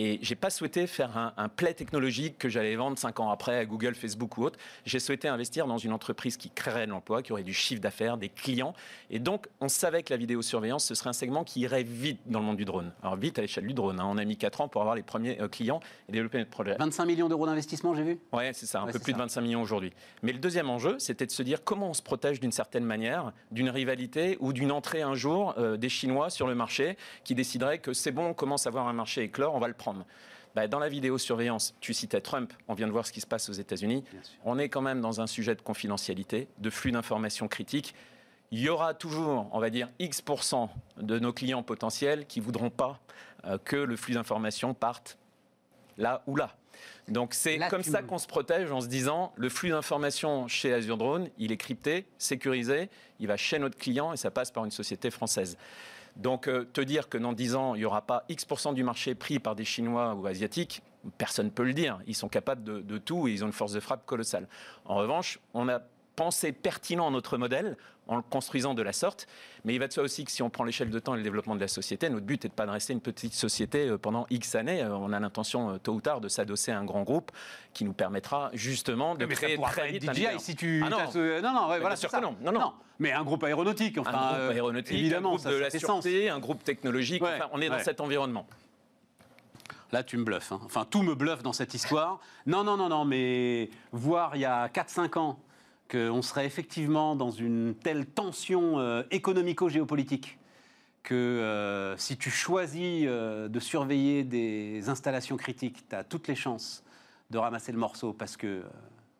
Et 0.00 0.20
j'ai 0.22 0.36
pas 0.36 0.48
souhaité 0.48 0.86
faire 0.86 1.16
un, 1.18 1.32
un 1.36 1.48
play 1.48 1.74
technologique 1.74 2.38
que 2.38 2.48
j'allais 2.48 2.76
vendre 2.76 2.96
cinq 2.96 3.18
ans 3.18 3.30
après 3.30 3.56
à 3.58 3.64
Google, 3.64 3.96
Facebook 3.96 4.38
ou 4.38 4.44
autre. 4.44 4.56
J'ai 4.86 5.00
souhaité 5.00 5.26
investir 5.26 5.66
dans 5.66 5.76
une 5.78 5.92
entreprise 5.92 6.36
qui 6.36 6.50
créerait 6.50 6.86
de 6.86 6.92
l'emploi, 6.92 7.20
qui 7.20 7.32
aurait 7.32 7.42
du 7.42 7.52
chiffre 7.52 7.80
d'affaires, 7.80 8.16
des 8.16 8.28
clients. 8.28 8.74
Et 9.10 9.18
donc, 9.18 9.48
on 9.60 9.68
savait 9.68 10.04
que 10.04 10.12
la 10.12 10.16
vidéosurveillance, 10.16 10.84
ce 10.84 10.94
serait 10.94 11.10
un 11.10 11.14
segment 11.14 11.42
qui 11.42 11.58
irait 11.60 11.82
vite 11.82 12.20
dans 12.26 12.38
le 12.38 12.44
monde 12.44 12.56
du 12.56 12.64
drone. 12.64 12.92
Alors, 13.02 13.16
vite 13.16 13.40
à 13.40 13.42
l'échelle 13.42 13.66
du 13.66 13.74
drone. 13.74 13.98
hein. 13.98 14.06
On 14.08 14.18
a 14.18 14.24
mis 14.24 14.36
4 14.36 14.60
ans 14.60 14.68
pour 14.68 14.82
avoir 14.82 14.94
les 14.94 15.02
premiers 15.02 15.40
euh, 15.40 15.48
clients 15.48 15.80
et 16.08 16.12
développer 16.12 16.38
notre 16.38 16.50
projet. 16.50 16.76
25 16.78 17.04
millions 17.04 17.28
d'euros 17.28 17.46
d'investissement, 17.46 17.92
j'ai 17.96 18.04
vu? 18.04 18.18
Ouais, 18.32 18.52
c'est 18.52 18.66
ça, 18.66 18.82
un 18.82 18.86
Ouais, 18.86 18.92
peu 18.92 19.00
plus 19.00 19.10
ça. 19.10 19.18
de 19.18 19.22
25 19.22 19.40
millions 19.40 19.62
aujourd'hui. 19.62 19.92
Mais 20.22 20.32
le 20.32 20.38
deuxième 20.38 20.70
enjeu, 20.70 21.00
c'était 21.00 21.26
de 21.26 21.32
se 21.32 21.42
dire 21.42 21.64
comment 21.64 21.90
on 21.90 21.94
se 21.94 22.02
protège 22.02 22.38
d'une 22.38 22.52
certaine 22.52 22.84
manière 22.84 23.32
d'une 23.50 23.68
rivalité 23.68 24.36
ou 24.38 24.52
d'une 24.52 24.70
entrée 24.70 25.02
un 25.02 25.14
jour 25.14 25.54
euh, 25.58 25.76
des 25.76 25.88
Chinois 25.88 26.30
sur 26.30 26.46
le 26.46 26.54
marché 26.54 26.96
qui 27.24 27.34
décideraient 27.34 27.78
que 27.78 27.92
c'est 27.92 28.12
bon, 28.12 28.26
on 28.26 28.34
commence 28.34 28.66
à 28.66 28.68
avoir 28.68 28.86
un 28.86 28.92
marché 28.92 29.22
éclore, 29.22 29.56
on 29.56 29.58
va 29.58 29.66
le 29.66 29.74
prendre. 29.74 29.87
Bah, 30.54 30.66
dans 30.66 30.78
la 30.78 30.88
vidéosurveillance, 30.88 31.74
tu 31.80 31.94
citais 31.94 32.20
Trump, 32.20 32.52
on 32.68 32.74
vient 32.74 32.86
de 32.86 32.92
voir 32.92 33.06
ce 33.06 33.12
qui 33.12 33.20
se 33.20 33.26
passe 33.26 33.48
aux 33.48 33.52
États-Unis. 33.52 34.04
On 34.44 34.58
est 34.58 34.68
quand 34.68 34.80
même 34.80 35.00
dans 35.00 35.20
un 35.20 35.26
sujet 35.26 35.54
de 35.54 35.62
confidentialité, 35.62 36.48
de 36.58 36.70
flux 36.70 36.90
d'informations 36.90 37.48
critiques. 37.48 37.94
Il 38.50 38.60
y 38.60 38.68
aura 38.68 38.94
toujours, 38.94 39.48
on 39.52 39.60
va 39.60 39.70
dire, 39.70 39.88
X% 39.98 40.68
de 40.96 41.18
nos 41.18 41.32
clients 41.32 41.62
potentiels 41.62 42.26
qui 42.26 42.40
voudront 42.40 42.70
pas 42.70 42.98
euh, 43.44 43.58
que 43.58 43.76
le 43.76 43.94
flux 43.96 44.14
d'informations 44.14 44.74
parte 44.74 45.18
là 45.98 46.22
ou 46.26 46.34
là. 46.34 46.56
Donc 47.08 47.34
c'est 47.34 47.58
comme 47.70 47.82
ça 47.82 48.02
qu'on 48.02 48.18
se 48.18 48.26
protège 48.26 48.70
en 48.70 48.80
se 48.80 48.86
disant 48.86 49.32
le 49.36 49.48
flux 49.48 49.70
d'informations 49.70 50.48
chez 50.48 50.72
Azure 50.72 50.96
Drone, 50.96 51.28
il 51.38 51.52
est 51.52 51.56
crypté, 51.56 52.06
sécurisé, 52.18 52.88
il 53.18 53.26
va 53.26 53.36
chez 53.36 53.58
notre 53.58 53.76
client 53.76 54.12
et 54.12 54.16
ça 54.16 54.30
passe 54.30 54.50
par 54.50 54.64
une 54.64 54.70
société 54.70 55.10
française. 55.10 55.56
Donc 56.18 56.48
euh, 56.48 56.64
te 56.72 56.80
dire 56.80 57.08
que 57.08 57.16
dans 57.16 57.32
10 57.32 57.54
ans, 57.54 57.74
il 57.74 57.78
n'y 57.78 57.84
aura 57.84 58.02
pas 58.02 58.24
X% 58.28 58.72
du 58.74 58.82
marché 58.82 59.14
pris 59.14 59.38
par 59.38 59.54
des 59.54 59.64
Chinois 59.64 60.14
ou 60.14 60.26
Asiatiques, 60.26 60.82
personne 61.16 61.46
ne 61.46 61.50
peut 61.50 61.64
le 61.64 61.72
dire. 61.72 62.00
Ils 62.06 62.16
sont 62.16 62.28
capables 62.28 62.64
de, 62.64 62.80
de 62.80 62.98
tout 62.98 63.28
et 63.28 63.32
ils 63.32 63.44
ont 63.44 63.46
une 63.46 63.52
force 63.52 63.72
de 63.72 63.80
frappe 63.80 64.04
colossale. 64.04 64.48
En 64.84 64.96
revanche, 64.96 65.38
on 65.54 65.68
a 65.68 65.80
pensé 66.16 66.50
pertinent 66.50 67.10
notre 67.12 67.38
modèle 67.38 67.76
en 68.08 68.16
le 68.16 68.22
construisant 68.22 68.74
de 68.74 68.82
la 68.82 68.92
sorte. 68.92 69.26
Mais 69.64 69.74
il 69.74 69.78
va 69.78 69.86
de 69.86 69.92
soi 69.92 70.02
aussi 70.02 70.24
que 70.24 70.30
si 70.30 70.42
on 70.42 70.50
prend 70.50 70.64
l'échelle 70.64 70.90
de 70.90 70.98
temps 70.98 71.14
et 71.14 71.18
le 71.18 71.22
développement 71.22 71.54
de 71.54 71.60
la 71.60 71.68
société, 71.68 72.08
notre 72.10 72.26
but 72.26 72.44
est 72.44 72.48
de 72.48 72.54
pas 72.54 72.66
de 72.66 72.70
rester 72.70 72.92
une 72.92 73.00
petite 73.00 73.34
société 73.34 73.88
euh, 73.88 73.98
pendant 73.98 74.26
X 74.30 74.54
années. 74.54 74.82
Euh, 74.82 74.96
On 74.96 75.12
a 75.12 75.20
l'intention, 75.20 75.70
euh, 75.70 75.78
tôt 75.78 75.92
ou 75.92 76.00
tard, 76.00 76.20
de 76.20 76.28
s'adosser 76.28 76.72
à 76.72 76.78
un 76.78 76.84
grand 76.84 77.02
groupe 77.02 77.30
qui 77.74 77.84
nous 77.84 77.92
permettra 77.92 78.50
justement 78.54 79.14
de 79.14 79.26
mais 79.26 79.34
ça 79.34 79.42
créer 79.42 79.56
pourra 79.56 79.70
très 79.70 79.92
vite 79.92 80.10
DJI 80.12 80.26
si 80.40 80.56
tu. 80.56 80.82
Ah 80.84 80.88
non. 80.90 81.10
ce- 81.10 81.40
non, 81.42 81.52
non, 81.52 81.68
ouais, 81.68 81.78
voilà, 81.80 81.96
sûr 81.96 82.10
ça. 82.10 82.18
que 82.18 82.22
non. 82.24 82.34
Non, 82.40 82.52
non. 82.52 82.72
Mais 82.98 83.12
un 83.12 83.22
groupe 83.22 83.44
aéronautique, 83.44 83.98
enfin. 83.98 84.10
un 84.10 84.28
groupe 84.28 84.38
euh, 84.40 84.50
aéronautique, 84.50 84.98
évidemment, 84.98 85.28
un 85.28 85.32
groupe 85.32 85.42
ça, 85.44 85.50
de 85.50 85.56
ça 85.56 85.60
la 85.64 85.70
sens. 85.70 86.02
sûreté, 86.04 86.28
un 86.30 86.38
groupe 86.40 86.64
technologique. 86.64 87.22
Ouais, 87.22 87.34
Enfin, 87.36 87.48
on 87.52 87.60
est 87.60 87.68
dans 87.68 87.76
ouais. 87.76 87.84
cet 87.84 88.00
environnement. 88.00 88.46
Là, 89.92 90.02
tu 90.02 90.18
me 90.18 90.24
bluffes. 90.24 90.52
hein. 90.52 90.60
Enfin, 90.64 90.84
tout 90.88 91.02
me 91.02 91.14
bluffe 91.14 91.42
dans 91.42 91.52
cette 91.54 91.72
histoire. 91.74 92.20
Non, 92.46 92.62
non, 92.64 92.76
non, 92.76 92.88
non, 92.88 93.04
mais 93.06 93.70
voir 93.92 94.36
il 94.36 94.40
y 94.40 94.44
a 94.44 94.68
4-5 94.68 95.18
ans 95.18 95.38
qu'on 95.90 96.22
serait 96.22 96.46
effectivement 96.46 97.16
dans 97.16 97.30
une 97.30 97.74
telle 97.74 98.06
tension 98.06 98.78
euh, 98.78 99.02
économico-géopolitique 99.10 100.38
que 101.02 101.14
euh, 101.14 101.96
si 101.96 102.16
tu 102.18 102.30
choisis 102.30 103.04
euh, 103.06 103.48
de 103.48 103.60
surveiller 103.60 104.24
des 104.24 104.88
installations 104.90 105.36
critiques, 105.36 105.88
tu 105.88 105.96
as 105.96 106.04
toutes 106.04 106.28
les 106.28 106.34
chances 106.34 106.82
de 107.30 107.38
ramasser 107.38 107.72
le 107.72 107.78
morceau 107.78 108.12
parce 108.12 108.36
que 108.36 108.62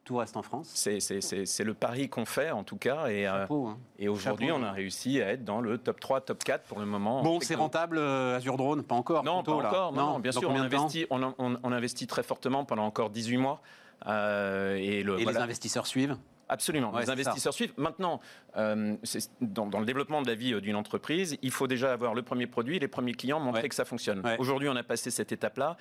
tout 0.05 0.17
reste 0.17 0.37
en 0.39 0.43
France. 0.43 0.71
C'est- 0.75 1.65
le 1.65 1.75
pari 1.75 2.09
qu'on 2.09 2.25
fait, 2.25 2.51
en 2.51 2.65
tout 2.65 2.77
cas. 2.77 3.09
Et, 3.09 3.25
Chapeau, 3.25 3.67
hein. 3.67 3.79
et 3.99 4.09
aujourd'hui, 4.09 4.51
on 4.51 4.63
a 4.63 4.73
réussi 4.73 5.21
à 5.21 5.33
être 5.33 5.45
dans 5.45 5.61
le 5.61 5.77
top 5.79 6.01
3, 6.01 6.23
top 6.23 6.43
4 6.45 6.65
pour 6.65 6.79
le 6.79 6.87
moment. 6.87 7.23
Bon, 7.23 7.41
c'est 7.41 7.55
rentable, 7.55 7.99
Azure 7.99 8.57
Drone? 8.57 8.83
Pas 8.83 8.95
encore 8.95 9.23
Non, 9.25 9.43
plutôt, 9.43 9.59
pas 9.59 9.63
là. 9.65 9.69
encore. 9.69 9.93
Non, 9.93 10.13
non, 10.13 10.19
bien 10.19 10.33
sûr, 10.33 10.49
on 10.51 10.57
investit, 10.57 11.07
on, 11.11 11.23
on- 11.39 11.59
on 11.63 11.73
investit 11.73 12.07
très 12.07 12.23
fortement 12.23 12.65
pendant 12.65 12.85
encore 12.87 13.11
18 13.11 13.37
mois. 13.37 13.61
Euh, 14.07 14.77
et 14.77 15.03
le, 15.03 15.19
Et 15.19 15.25
voilà. 15.25 15.39
les 15.41 15.45
investisseurs 15.45 15.87
suivent? 15.87 16.17
Absolument, 16.49 16.93
Ouais, 16.93 17.03
les 17.03 17.11
investisseurs 17.11 17.53
suivent. 17.53 17.75
Maintenant, 17.77 18.21
euh, 18.57 18.97
dans, 19.41 19.67
dans 19.67 19.81
le 19.81 19.85
développement 19.87 20.23
de 20.23 20.29
la 20.29 20.35
vie 20.35 20.55
euh, 20.55 20.61
d'une 20.61 20.77
entreprise, 20.77 21.37
il 21.43 21.51
faut 21.51 21.67
déjà 21.67 21.93
avoir 21.93 22.15
le 22.15 22.23
premier 22.23 22.47
produit, 22.47 22.79
les 22.79 22.89
premiers 22.89 23.13
clients, 23.15 23.39
montrer 23.41 23.63
Ouais. 23.63 23.69
que 23.69 23.75
ça 23.75 23.85
fonctionne. 23.85 24.21
Ouais. 24.25 24.37
Aujourd'hui, 24.39 24.69
on 24.69 24.77
a 24.77 24.83
passé 24.83 25.11
cette 25.11 25.31
étape-là. 25.33 25.77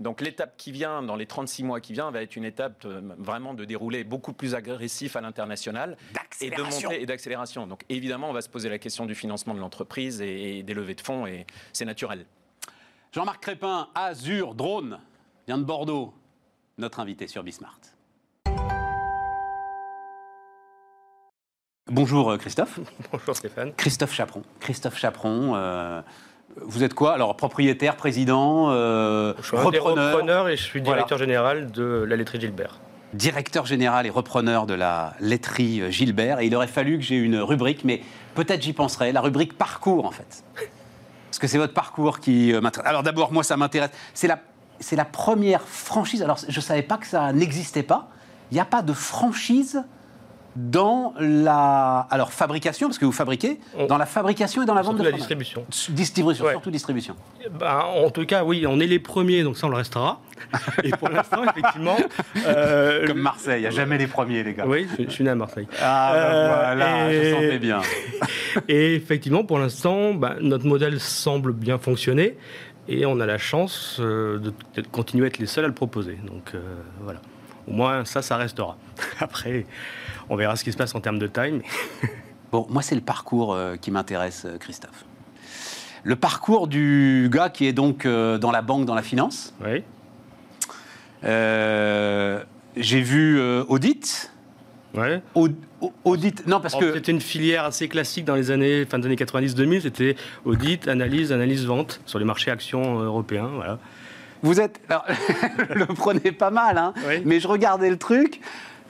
Donc 0.00 0.20
l'étape 0.20 0.56
qui 0.56 0.72
vient, 0.72 1.02
dans 1.02 1.16
les 1.16 1.26
36 1.26 1.64
mois 1.64 1.80
qui 1.80 1.92
vient, 1.92 2.10
va 2.10 2.22
être 2.22 2.36
une 2.36 2.44
étape 2.44 2.84
euh, 2.84 3.00
vraiment 3.18 3.52
de 3.54 3.64
dérouler 3.64 4.04
beaucoup 4.04 4.32
plus 4.32 4.54
agressif 4.54 5.16
à 5.16 5.20
l'international 5.20 5.96
et 6.40 6.50
de 6.50 6.62
monter 6.62 7.02
et 7.02 7.06
d'accélération. 7.06 7.66
Donc 7.66 7.82
évidemment, 7.88 8.30
on 8.30 8.32
va 8.32 8.40
se 8.42 8.48
poser 8.48 8.68
la 8.68 8.78
question 8.78 9.06
du 9.06 9.14
financement 9.14 9.54
de 9.54 9.60
l'entreprise 9.60 10.20
et, 10.22 10.58
et 10.58 10.62
des 10.62 10.74
levées 10.74 10.94
de 10.94 11.00
fonds, 11.02 11.26
et 11.26 11.46
c'est 11.72 11.84
naturel. 11.84 12.26
Jean-Marc 13.12 13.42
Crépin, 13.42 13.88
Azur 13.94 14.54
Drone, 14.54 14.98
vient 15.46 15.58
de 15.58 15.64
Bordeaux, 15.64 16.14
notre 16.78 17.00
invité 17.00 17.26
sur 17.26 17.42
Bismart. 17.42 17.78
Bonjour 21.92 22.30
euh, 22.30 22.38
Christophe. 22.38 22.80
Bonjour 23.12 23.36
Stéphane. 23.36 23.72
Christophe 23.76 24.14
Chaperon. 24.14 24.42
Christophe 24.60 24.96
Chaperon, 24.96 25.52
euh, 25.56 26.00
vous 26.62 26.82
êtes 26.84 26.94
quoi? 26.94 27.12
Alors 27.12 27.36
propriétaire, 27.36 27.96
président, 27.96 28.70
euh, 28.70 29.34
Je 29.36 29.42
suis 29.42 29.56
repreneur, 29.58 30.48
et 30.48 30.56
je 30.56 30.62
suis 30.62 30.80
Voilà. 30.80 30.96
directeur 31.02 31.18
général 31.18 31.70
de 31.70 32.06
la 32.08 32.16
laiterie 32.16 32.40
Gilbert. 32.40 32.80
directeur 33.12 33.66
général 33.66 34.06
et 34.06 34.10
repreneur 34.10 34.64
de 34.64 34.72
la 34.72 35.12
laiterie 35.20 35.92
Gilbert. 35.92 36.40
Et 36.40 36.46
il 36.46 36.56
aurait 36.56 36.66
fallu 36.66 36.96
que 36.96 37.04
j'ai 37.04 37.16
une 37.16 37.36
rubrique, 37.36 37.84
mais 37.84 38.00
peut-être 38.34 38.62
j'y 38.62 38.72
penserai, 38.72 39.12
la 39.12 39.20
rubrique 39.20 39.58
parcours 39.58 40.06
en 40.06 40.12
fait. 40.12 40.44
Parce 41.26 41.38
que 41.38 41.46
c'est 41.46 41.58
votre 41.58 41.74
parcours 41.74 42.20
qui 42.20 42.54
m'intéresse. 42.54 42.88
Alors 42.88 43.02
d'abord, 43.02 43.34
moi 43.34 43.42
ça 43.42 43.58
m'intéresse. 43.58 43.90
C'est 44.14 44.28
la, 44.28 44.38
c'est 44.80 44.96
la 44.96 45.04
première 45.04 45.60
franchise. 45.60 46.22
Alors 46.22 46.38
je 46.48 46.56
ne 46.56 46.62
savais 46.62 46.80
pas 46.80 46.96
que 46.96 47.06
ça 47.06 47.34
n'existait 47.34 47.82
pas. 47.82 48.08
Il 48.50 48.54
n'y 48.54 48.60
a 48.60 48.64
pas 48.64 48.80
de 48.80 48.94
franchise 48.94 49.82
dans 50.56 51.14
la 51.18 52.06
alors 52.10 52.32
fabrication, 52.32 52.88
parce 52.88 52.98
que 52.98 53.04
vous 53.06 53.12
fabriquez, 53.12 53.58
On- 53.78 53.86
dans 53.86 53.96
la 53.98 54.06
fabrication 54.06 54.62
et 54.62 54.66
dans 54.66 54.74
la 54.74 54.82
vente 54.82 54.96
de 54.96 55.02
la 55.02 55.08
fromage. 55.10 55.20
distribution. 55.20 55.64
Distribution, 55.90 56.44
Ouais. 56.44 56.50
surtout 56.52 56.70
distribution. 56.70 57.16
Ben, 57.58 57.80
en 58.04 58.10
tout 58.10 58.26
cas, 58.26 58.44
oui, 58.44 58.66
on 58.66 58.78
est 58.80 58.86
les 58.86 58.98
premiers, 58.98 59.42
donc 59.42 59.56
ça 59.56 59.66
on 59.66 59.70
le 59.70 59.76
restera. 59.76 60.20
Et 60.84 60.90
pour 60.90 61.08
l'instant, 61.08 61.42
effectivement. 61.44 61.96
euh, 62.46 63.06
Comme 63.06 63.20
Marseille, 63.20 63.58
il 63.60 63.62
n'y 63.62 63.66
a 63.66 63.70
jamais 63.70 63.96
les 63.96 64.06
premiers, 64.06 64.42
les 64.42 64.54
gars. 64.54 64.64
Oui, 64.66 64.86
je, 64.98 65.04
je 65.04 65.10
suis 65.10 65.24
né 65.24 65.30
à 65.30 65.34
Marseille. 65.34 65.66
Ah, 65.80 66.10
ben 66.12 66.20
Euh, 66.20 66.46
voilà, 66.74 67.12
je 67.12 67.16
et- 67.18 67.30
sentais 67.32 67.58
bien. 67.58 67.80
Et 68.68 68.94
effectivement, 68.94 69.44
pour 69.44 69.58
l'instant, 69.58 70.12
ben, 70.14 70.36
notre 70.40 70.66
modèle 70.66 71.00
semble 71.00 71.52
bien 71.52 71.78
fonctionner 71.78 72.36
et 72.88 73.06
on 73.06 73.20
a 73.20 73.26
la 73.26 73.38
chance 73.38 73.98
euh, 74.00 74.38
de, 74.38 74.52
de 74.76 74.86
continuer 74.88 75.24
à 75.24 75.28
être 75.28 75.38
les 75.38 75.46
seuls 75.46 75.64
à 75.64 75.68
le 75.68 75.74
proposer. 75.74 76.18
Donc 76.26 76.50
euh, 76.54 76.60
voilà. 77.00 77.20
Au 77.68 77.72
moins, 77.72 78.04
ça, 78.04 78.22
ça 78.22 78.36
restera. 78.36 78.76
Après, 79.20 79.66
on 80.28 80.36
verra 80.36 80.56
ce 80.56 80.64
qui 80.64 80.72
se 80.72 80.76
passe 80.76 80.94
en 80.94 81.00
termes 81.00 81.18
de 81.18 81.26
mais- 81.52 81.62
Bon, 82.52 82.66
moi, 82.68 82.82
c'est 82.82 82.94
le 82.94 83.00
parcours 83.00 83.54
euh, 83.54 83.76
qui 83.76 83.90
m'intéresse, 83.90 84.44
euh, 84.44 84.58
Christophe. 84.58 85.04
Le 86.04 86.16
parcours 86.16 86.66
du 86.68 87.28
gars 87.32 87.48
qui 87.48 87.64
est 87.66 87.72
donc 87.72 88.04
euh, 88.04 88.36
dans 88.36 88.50
la 88.50 88.60
banque, 88.60 88.84
dans 88.84 88.94
la 88.94 89.02
finance. 89.02 89.54
Oui. 89.64 89.82
Euh, 91.24 92.42
J'ai 92.76 93.00
vu 93.00 93.38
audit. 93.68 94.30
Ouais. 94.94 95.22
Au- 95.34 95.48
au- 95.80 95.92
audit. 96.04 96.46
Non, 96.46 96.60
parce 96.60 96.74
Alors, 96.74 96.88
que. 96.90 96.94
C'était 96.96 97.12
une 97.12 97.20
filière 97.20 97.64
assez 97.64 97.88
classique 97.88 98.24
dans 98.24 98.34
les 98.34 98.50
années, 98.50 98.84
fin 98.84 98.98
des 98.98 99.06
années 99.06 99.16
90-2000. 99.16 99.80
C'était 99.82 100.16
audit, 100.44 100.88
analyse, 100.88 101.32
analyse, 101.32 101.64
vente 101.64 102.00
sur 102.06 102.18
les 102.18 102.24
marchés 102.24 102.50
actions 102.50 102.98
européens. 103.00 103.48
Voilà. 103.54 103.78
Vous 104.42 104.60
êtes. 104.60 104.80
Alors, 104.88 105.04
le 105.74 105.86
prenez 105.86 106.32
pas 106.32 106.50
mal, 106.50 106.78
hein. 106.78 106.92
Oui. 107.08 107.22
Mais 107.24 107.40
je 107.40 107.48
regardais 107.48 107.90
le 107.90 107.96
truc. 107.98 108.40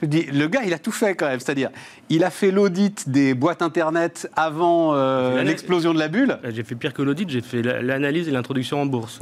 Je 0.01 0.07
dis, 0.07 0.23
le 0.23 0.47
gars, 0.47 0.61
il 0.65 0.73
a 0.73 0.79
tout 0.79 0.91
fait 0.91 1.15
quand 1.15 1.27
même. 1.27 1.39
C'est-à-dire, 1.39 1.69
il 2.09 2.23
a 2.25 2.29
fait 2.29 2.51
l'audit 2.51 3.07
des 3.09 3.33
boîtes 3.33 3.61
internet 3.61 4.29
avant 4.35 4.93
euh, 4.95 5.41
l'explosion 5.43 5.93
de 5.93 5.99
la 5.99 6.09
bulle. 6.09 6.37
Euh, 6.43 6.51
J'ai 6.53 6.63
fait 6.63 6.75
pire 6.75 6.93
que 6.93 7.01
l'audit, 7.01 7.29
j'ai 7.29 7.41
fait 7.41 7.61
la- 7.61 7.81
l'analyse 7.81 8.27
et 8.27 8.31
l'introduction 8.31 8.81
en 8.81 8.85
bourse. 8.85 9.19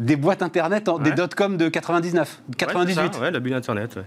Des 0.00 0.16
boîtes 0.16 0.42
internet, 0.42 0.88
en- 0.88 0.98
des 0.98 1.12
dot-com 1.12 1.56
de 1.56 1.68
99, 1.68 2.40
98. 2.58 2.98
Ouais, 2.98 3.08
ça, 3.12 3.20
ouais, 3.20 3.30
la 3.30 3.38
bulle 3.38 3.54
Internet. 3.54 3.94
ouais. 3.96 4.02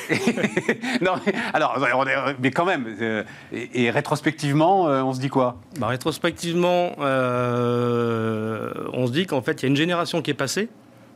non, 1.00 1.12
mais, 1.26 1.32
alors, 1.54 1.76
est- 2.08 2.36
mais 2.40 2.50
quand 2.50 2.64
même, 2.64 2.86
euh, 3.00 3.22
et, 3.52 3.84
et 3.84 3.90
rétrospectivement, 3.90 4.88
euh, 4.88 5.02
on 5.02 5.12
se 5.12 5.20
dit 5.20 5.28
quoi? 5.28 5.56
Bah, 5.78 5.88
rétrospectivement, 5.88 6.92
euh, 7.00 8.70
on 8.92 9.06
se 9.06 9.12
dit 9.12 9.26
qu'en 9.26 9.42
fait, 9.42 9.62
il 9.62 9.62
y 9.64 9.66
a 9.66 9.68
une 9.68 9.76
génération 9.76 10.22
qui 10.22 10.30
est 10.30 10.34
passée 10.34 10.68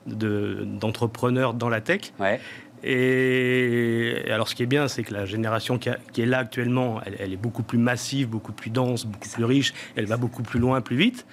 de- 0.07 0.63
d'entrepreneurs 0.65 1.55
dans 1.55 1.69
la 1.69 1.81
tech. 1.81 2.13
Ouais. 2.19 2.41
Et 2.85 4.23
alors, 4.31 4.49
ce 4.49 4.55
qui 4.55 4.63
est 4.63 4.67
bien, 4.67 4.87
c'est 4.89 5.03
que 5.03 5.13
la 5.13 5.25
génération 5.27 5.79
qui, 5.79 5.89
a- 5.89 5.99
qui 6.13 6.23
est 6.23 6.27
là 6.27 6.39
actuellement, 6.39 7.01
elle, 7.05 7.17
elle 7.19 7.33
est 7.33 7.37
beaucoup 7.39 7.63
plus 7.63 7.79
massive, 7.79 8.29
beaucoup 8.29 8.53
plus 8.53 8.71
dense, 8.71 9.07
beaucoup 9.07 9.29
plus 9.29 9.45
riche. 9.45 9.75
Elle 9.97 10.07
va 10.07 10.17
beaucoup 10.17 10.43
plus 10.43 10.61
loin, 10.61 10.81
plus 10.81 10.97
vite. 10.97 11.27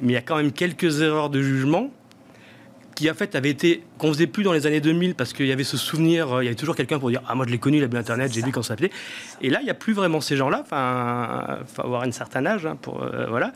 Mais 0.00 0.12
il 0.12 0.14
y 0.14 0.18
a 0.18 0.22
quand 0.22 0.36
même 0.36 0.52
quelques 0.52 1.00
erreurs 1.00 1.30
de 1.30 1.40
jugement 1.40 1.90
qui, 2.94 3.10
en 3.10 3.14
fait, 3.14 3.34
avaient 3.34 3.50
été 3.50 3.82
qu'on 3.98 4.12
faisait 4.12 4.26
plus 4.26 4.42
dans 4.44 4.52
les 4.52 4.66
années 4.66 4.80
2000 4.80 5.14
parce 5.14 5.32
qu'il 5.32 5.46
y 5.46 5.52
avait 5.52 5.64
ce 5.64 5.76
souvenir. 5.76 6.32
euh, 6.32 6.42
Il 6.42 6.46
y 6.46 6.48
avait 6.48 6.56
toujours 6.56 6.76
quelqu'un 6.76 6.98
pour 6.98 7.10
dire 7.10 7.22
ah 7.28 7.34
moi 7.34 7.44
je 7.46 7.52
l'ai 7.52 7.58
connu, 7.58 7.78
il 7.78 7.84
a 7.84 7.86
bien 7.86 8.00
Internet, 8.00 8.32
j'ai 8.32 8.42
vu 8.42 8.52
quand 8.52 8.62
ça 8.62 8.68
s'appelait. 8.68 8.90
Et 9.40 9.50
là, 9.50 9.60
il 9.60 9.64
n'y 9.64 9.70
a 9.70 9.74
plus 9.74 9.92
vraiment 9.92 10.20
ces 10.20 10.36
gens-là. 10.36 10.60
Enfin, 10.62 11.58
faut 11.66 11.82
avoir 11.82 12.02
un 12.02 12.12
certain 12.12 12.44
âge 12.46 12.66
hein, 12.66 12.76
pour 12.80 13.02
euh, 13.02 13.26
voilà. 13.28 13.52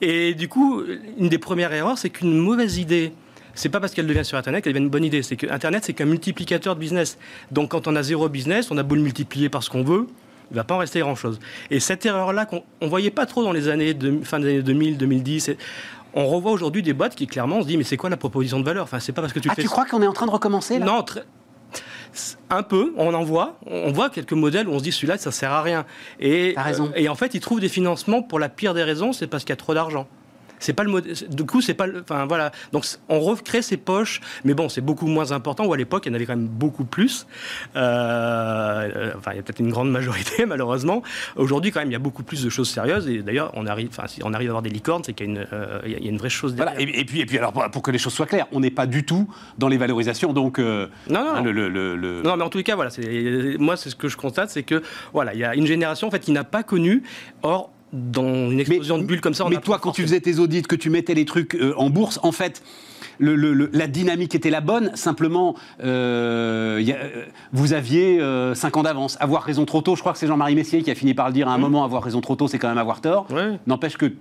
Et 0.00 0.34
du 0.34 0.48
coup, 0.48 0.82
une 1.18 1.28
des 1.28 1.38
premières 1.38 1.72
erreurs, 1.72 1.98
c'est 1.98 2.10
qu'une 2.10 2.36
mauvaise 2.36 2.78
idée. 2.78 3.12
C'est 3.54 3.68
pas 3.68 3.78
parce 3.78 3.94
qu'elle 3.94 4.08
devient 4.08 4.24
sur 4.24 4.36
Internet 4.36 4.64
qu'elle 4.64 4.72
devient 4.72 4.84
une 4.84 4.90
bonne 4.90 5.04
idée. 5.04 5.22
C'est 5.22 5.36
que 5.36 5.46
Internet, 5.46 5.84
c'est 5.84 5.92
qu'un 5.92 6.06
multiplicateur 6.06 6.74
de 6.74 6.80
business. 6.80 7.18
Donc, 7.52 7.70
quand 7.70 7.86
on 7.86 7.94
a 7.94 8.02
zéro 8.02 8.28
business, 8.28 8.70
on 8.70 8.78
a 8.78 8.82
beau 8.82 8.96
le 8.96 9.02
multiplier 9.02 9.48
par 9.48 9.62
ce 9.62 9.70
qu'on 9.70 9.84
veut, 9.84 10.08
il 10.50 10.56
va 10.56 10.64
pas 10.64 10.74
en 10.74 10.78
rester 10.78 11.00
grand-chose. 11.00 11.38
Et 11.70 11.80
cette 11.80 12.04
erreur-là, 12.04 12.46
qu'on 12.46 12.62
on 12.80 12.88
voyait 12.88 13.10
pas 13.10 13.26
trop 13.26 13.42
dans 13.44 13.52
les 13.52 13.68
années 13.68 13.94
de, 13.94 14.24
fin 14.24 14.40
des 14.40 14.48
années 14.48 14.62
2000, 14.62 14.98
2010. 14.98 15.50
On 16.14 16.26
revoit 16.26 16.52
aujourd'hui 16.52 16.82
des 16.82 16.92
boîtes 16.92 17.14
qui 17.14 17.26
clairement 17.26 17.58
on 17.58 17.62
se 17.62 17.66
dit 17.66 17.76
mais 17.76 17.84
c'est 17.84 17.96
quoi 17.96 18.10
la 18.10 18.16
proposition 18.16 18.58
de 18.60 18.64
valeur? 18.64 18.84
Enfin, 18.84 19.00
c'est 19.00 19.12
pas 19.12 19.20
parce 19.20 19.32
que 19.32 19.38
tu 19.40 19.48
Ah, 19.50 19.54
fais 19.54 19.62
tu 19.62 19.68
crois 19.68 19.84
qu'on 19.84 20.02
est 20.02 20.06
en 20.06 20.12
train 20.12 20.26
de 20.26 20.30
recommencer 20.30 20.78
là? 20.78 20.86
Non, 20.86 21.02
très- 21.02 21.24
un 22.50 22.62
peu, 22.62 22.92
on 22.96 23.12
en 23.14 23.24
voit. 23.24 23.58
On 23.66 23.90
voit 23.90 24.08
quelques 24.08 24.32
modèles 24.34 24.68
où 24.68 24.72
on 24.72 24.78
se 24.78 24.84
dit 24.84 24.92
celui-là, 24.92 25.18
ça 25.18 25.32
sert 25.32 25.50
à 25.50 25.62
rien. 25.62 25.84
Et, 26.20 26.54
raison. 26.56 26.86
euh, 26.86 26.92
et 27.00 27.08
en 27.08 27.16
fait, 27.16 27.34
ils 27.34 27.40
trouvent 27.40 27.58
des 27.60 27.68
financements 27.68 28.22
pour 28.22 28.38
la 28.38 28.48
pire 28.48 28.72
des 28.74 28.84
raisons, 28.84 29.12
c'est 29.12 29.26
parce 29.26 29.42
qu'il 29.42 29.50
y 29.50 29.54
a 29.54 29.56
trop 29.56 29.74
d'argent. 29.74 30.06
C'est 30.64 30.72
pas 30.72 30.82
le 30.84 30.90
modèle. 30.90 31.14
Du 31.28 31.44
coup, 31.44 31.60
c'est 31.60 31.74
pas. 31.74 31.86
le- 31.86 32.00
Enfin 32.00 32.24
voilà. 32.26 32.50
Donc 32.72 32.86
on 33.10 33.20
recrée 33.20 33.60
ces 33.60 33.76
poches, 33.76 34.20
mais 34.44 34.54
bon, 34.54 34.68
c'est 34.70 34.80
beaucoup 34.80 35.06
moins 35.06 35.30
important. 35.32 35.66
Ou 35.66 35.72
à 35.74 35.76
l'époque, 35.76 36.04
il 36.06 36.08
y 36.08 36.12
en 36.12 36.14
avait 36.14 36.24
quand 36.24 36.36
même 36.36 36.46
beaucoup 36.48 36.84
plus. 36.86 37.26
Euh, 37.76 38.90
euh, 38.96 39.12
enfin, 39.18 39.32
il 39.32 39.36
y 39.36 39.40
a 39.40 39.42
peut-être 39.42 39.58
une 39.60 39.70
grande 39.70 39.90
majorité, 39.90 40.46
malheureusement. 40.46 41.02
Aujourd'hui, 41.36 41.70
quand 41.70 41.80
même, 41.80 41.90
il 41.90 41.92
y 41.92 41.96
a 41.96 42.00
beaucoup 42.00 42.22
plus 42.22 42.42
de 42.42 42.48
choses 42.48 42.70
sérieuses. 42.70 43.08
Et 43.08 43.22
d'ailleurs, 43.22 43.50
on 43.54 43.66
arrive. 43.66 43.88
Enfin, 43.90 44.06
si 44.06 44.22
on 44.24 44.32
arrive 44.32 44.48
à 44.48 44.52
avoir 44.52 44.62
des 44.62 44.70
licornes, 44.70 45.02
c'est 45.04 45.12
qu'il 45.12 45.26
y 45.26 45.28
a 45.28 45.32
une, 45.32 45.46
euh, 45.52 45.80
y 45.86 45.94
a- 45.94 45.98
une 46.10 46.16
vraie 46.18 46.30
chose 46.30 46.54
derrière. 46.54 46.74
Voilà, 46.74 46.90
et, 46.90 47.00
et 47.00 47.04
puis, 47.04 47.20
et 47.20 47.26
puis 47.26 47.36
alors, 47.38 47.52
pour, 47.52 47.82
que 47.82 47.90
les 47.90 47.98
choses 47.98 48.14
soient 48.14 48.26
claires, 48.26 48.46
on 48.52 48.60
n'est 48.60 48.70
pas 48.70 48.86
du 48.86 49.04
tout 49.04 49.28
dans 49.58 49.68
les 49.68 49.76
valorisations, 49.76 50.32
donc 50.32 50.58
euh, 50.58 50.88
Non, 51.10 51.24
non, 51.24 51.34
non. 51.36 51.42
le, 51.42 51.52
le- 51.52 51.68
le- 51.68 51.96
le- 51.96 52.22
Non, 52.22 52.36
mais 52.38 52.44
en 52.44 52.48
tous 52.48 52.58
les 52.58 52.64
cas, 52.64 52.74
voilà, 52.76 52.90
c'est- 52.90 53.56
moi, 53.58 53.76
c'est 53.76 53.90
ce 53.90 53.96
que 53.96 54.08
je 54.08 54.16
constate, 54.16 54.48
c'est 54.50 54.62
que 54.62 54.82
voilà, 55.12 55.34
il 55.34 55.40
y 55.40 55.44
a 55.44 55.54
une 55.54 55.66
génération 55.66 56.08
en 56.08 56.10
fait 56.10 56.20
qui 56.20 56.32
n'a 56.32 56.44
pas 56.44 56.62
connu. 56.62 57.02
Or, 57.42 57.70
dans 57.94 58.50
une 58.50 58.60
explosion 58.60 58.98
de 58.98 59.04
bulles 59.04 59.20
comme 59.20 59.34
ça, 59.34 59.46
on 59.46 59.48
mais 59.48 59.56
toi, 59.56 59.78
quand 59.78 59.92
tu 59.92 60.02
faisais 60.02 60.20
tes 60.20 60.38
audits, 60.38 60.62
que 60.62 60.76
tu 60.76 60.90
mettais 60.90 61.14
les 61.14 61.24
trucs 61.24 61.54
euh, 61.54 61.72
en 61.76 61.88
bourse, 61.90 62.18
en 62.22 62.32
fait, 62.32 62.62
le- 63.20 63.36
le- 63.36 63.54
le- 63.54 63.70
la 63.72 63.86
dynamique 63.86 64.34
était 64.34 64.50
la 64.50 64.60
bonne. 64.60 64.90
Simplement, 64.96 65.54
euh, 65.84 66.80
y 66.82 66.90
a- 66.92 66.96
euh, 66.96 67.24
vous 67.52 67.72
aviez 67.72 68.20
5 68.54 68.76
ans 68.76 68.82
d'avance. 68.82 69.16
Avoir 69.20 69.42
raison 69.44 69.64
trop 69.64 69.80
tôt, 69.82 69.94
je 69.94 70.00
crois 70.00 70.12
que 70.12 70.18
c'est 70.18 70.26
Jean-Marie 70.26 70.56
Messier 70.56 70.82
qui 70.82 70.90
a 70.90 70.94
fini 70.96 71.14
par 71.14 71.28
le 71.28 71.32
dire 71.32 71.48
à 71.48 71.54
un 71.54 71.58
moment. 71.58 71.84
Avoir 71.84 72.02
raison 72.02 72.20
trop 72.20 72.34
tôt, 72.34 72.48
c'est 72.48 72.58
quand 72.58 72.68
même 72.68 72.78
avoir 72.78 73.00
tort. 73.00 73.26
Ouais. 73.30 73.58
N'empêche 73.68 73.96
que 73.96 74.12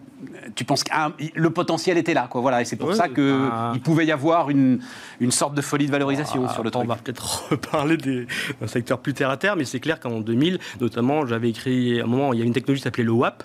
tu 0.56 0.64
penses 0.64 0.84
que 0.84 0.92
le 1.36 1.50
potentiel 1.50 1.98
était 1.98 2.14
là, 2.14 2.28
quoi. 2.30 2.42
Voilà, 2.42 2.62
et 2.62 2.66
c'est 2.66 2.76
pour 2.76 2.90
Ouais, 2.90 2.96
ça 2.96 3.10
qu'il 3.10 3.24
bah- 3.50 3.74
pouvait 3.84 4.06
y 4.06 4.12
avoir 4.12 4.50
une, 4.52 4.80
une 5.20 5.32
sorte 5.32 5.56
de 5.56 5.62
folie 5.62 5.88
de 5.88 5.92
valorisation 5.92 6.46
Ah, 6.48 6.54
sur 6.54 6.64
le 6.64 6.68
on 6.70 6.72
truc. 6.72 6.88
va 6.88 6.96
peut-être 6.96 7.48
reparler 7.50 7.98
d'un 7.98 8.68
secteur 8.68 9.00
plus 9.00 9.14
terre 9.14 9.32
à 9.32 9.38
terre, 9.38 9.56
mais 9.56 9.66
c'est 9.66 9.80
clair 9.80 10.00
qu'en 10.00 10.20
2000, 10.20 10.60
notamment, 10.80 11.26
j'avais 11.26 11.50
écrit 11.50 12.00
à 12.00 12.04
un 12.04 12.08
moment, 12.08 12.32
il 12.34 12.40
y 12.40 12.42
a 12.44 12.46
une 12.46 12.54
technologie 12.54 12.80
qui 12.82 12.84
s'appelait 12.84 13.04
le 13.04 13.12
WAP. 13.12 13.44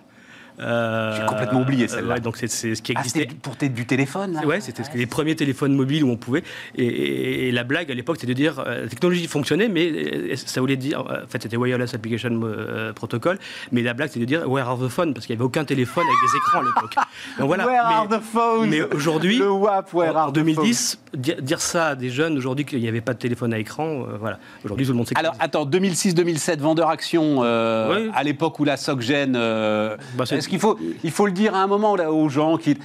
Euh, 0.60 1.14
J'ai 1.16 1.24
complètement 1.26 1.60
oublié 1.60 1.86
celle-là. 1.88 2.14
ouais, 2.14 2.20
donc 2.20 2.36
c'est 2.36 2.48
ce 2.48 2.82
qui 2.82 2.92
Ah, 2.96 3.00
existait 3.00 3.20
c'était 3.20 3.34
pour 3.34 3.54
du 3.56 3.86
téléphone 3.86 4.40
Ouais, 4.44 4.60
c'était 4.60 4.82
les 4.94 5.06
premiers 5.06 5.36
téléphones 5.36 5.74
mobiles 5.74 6.02
où 6.04 6.10
on 6.10 6.16
pouvait. 6.16 6.42
Et, 6.76 6.84
et- 6.84 7.48
et 7.48 7.52
la 7.52 7.64
blague 7.64 7.90
à 7.90 7.94
l'époque, 7.94 8.16
c'était 8.20 8.32
de 8.32 8.36
dire 8.36 8.58
euh, 8.66 8.82
la 8.82 8.88
technologie 8.88 9.26
fonctionnait, 9.26 9.68
mais 9.68 9.90
euh, 9.90 10.36
ça 10.36 10.60
voulait 10.60 10.76
dire. 10.76 11.00
euh, 11.10 11.24
En 11.24 11.26
fait, 11.28 11.42
c'était 11.42 11.56
Wireless 11.56 11.94
Application 11.94 12.40
euh, 12.42 12.92
Protocol. 12.92 13.38
Mais 13.72 13.82
la 13.82 13.94
blague, 13.94 14.08
c'était 14.08 14.20
de 14.20 14.24
dire 14.24 14.50
Where 14.50 14.66
are 14.68 14.78
the 14.78 14.88
phones? 14.88 15.14
Parce 15.14 15.26
qu'il 15.26 15.34
n'y 15.36 15.38
avait 15.40 15.46
aucun 15.46 15.64
téléphone 15.64 16.04
avec 16.04 16.16
des 16.30 16.36
écrans 16.36 16.60
à 16.60 16.62
l'époque. 16.64 16.94
Donc 17.38 17.46
voilà. 17.46 17.66
Where 17.66 17.84
mais, 17.88 17.94
are 17.94 18.08
the 18.08 18.20
phones? 18.22 18.68
mais 18.70 18.82
aujourd'hui, 18.82 19.38
Le 19.38 19.50
WAP, 19.50 19.92
where 19.94 20.14
en, 20.16 20.18
are 20.18 20.28
en 20.28 20.32
the 20.32 20.34
2010, 20.36 20.98
dire, 21.14 21.60
ça 21.60 21.88
à 21.88 21.94
des 21.94 22.10
jeunes 22.10 22.36
aujourd'hui 22.36 22.64
qu'il 22.64 22.80
n'y 22.80 22.88
avait 22.88 23.00
pas 23.00 23.14
de 23.14 23.18
téléphone 23.18 23.52
à 23.54 23.58
écran, 23.58 24.02
euh, 24.08 24.16
voilà. 24.18 24.38
Aujourd'hui, 24.64 24.86
tout 24.86 24.92
le 24.92 24.98
monde 24.98 25.06
sait 25.08 25.14
Alors, 25.18 25.34
attends, 25.40 25.64
2006-2007, 25.66 26.58
vendeur 26.58 26.88
action, 26.90 27.40
euh, 27.42 28.06
Oui. 28.06 28.10
à 28.14 28.22
l'époque 28.24 28.58
où 28.60 28.64
la 28.64 28.76
SOCGEN. 28.76 29.34
euh, 29.36 29.96
Bah, 30.16 30.24
c'est- 30.26 30.47
Qu'il 30.48 30.58
faut, 30.60 30.78
il 31.04 31.10
faut 31.10 31.26
le 31.26 31.32
dire 31.32 31.54
à 31.54 31.62
un 31.62 31.66
moment 31.66 31.96
là, 31.96 32.12
aux 32.12 32.28
gens 32.28 32.56
qui. 32.58 32.76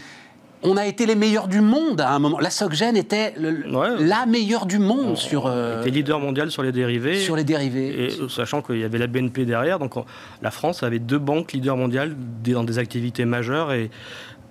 on 0.66 0.78
a 0.78 0.86
été 0.88 1.06
les 1.06 1.16
meilleurs 1.16 1.48
du 1.50 1.60
monde 1.62 2.00
à 2.00 2.12
un 2.12 2.20
moment. 2.20 2.40
La 2.40 2.50
Soggen 2.50 2.96
était 2.96 3.34
le- 3.38 3.70
Ouais. 3.76 3.90
la 4.06 4.26
meilleure 4.26 4.66
du 4.66 4.80
monde 4.80 5.08
On 5.12 5.16
sur, 5.16 5.46
euh, 5.48 5.82
était 5.82 5.90
leader 5.92 6.20
mondial 6.20 6.52
sur 6.52 6.64
les 6.64 6.72
dérivés. 6.72 7.20
sur 7.20 7.36
les 7.36 7.44
dérivés. 7.44 8.06
Et 8.06 8.22
euh, 8.22 8.30
sachant 8.30 8.62
qu'il 8.62 8.78
y 8.80 8.84
avait 8.86 8.98
la 8.98 9.08
BNP 9.08 9.46
derrière, 9.46 9.78
donc 9.80 9.98
on- 9.98 10.06
la 10.42 10.52
France 10.52 10.82
avait 10.84 11.00
deux 11.00 11.20
banques 11.20 11.52
leaders 11.54 11.76
mondiales 11.78 12.16
dans 12.46 12.64
des 12.64 12.78
activités 12.80 13.26
majeures 13.26 13.74
et 13.74 13.90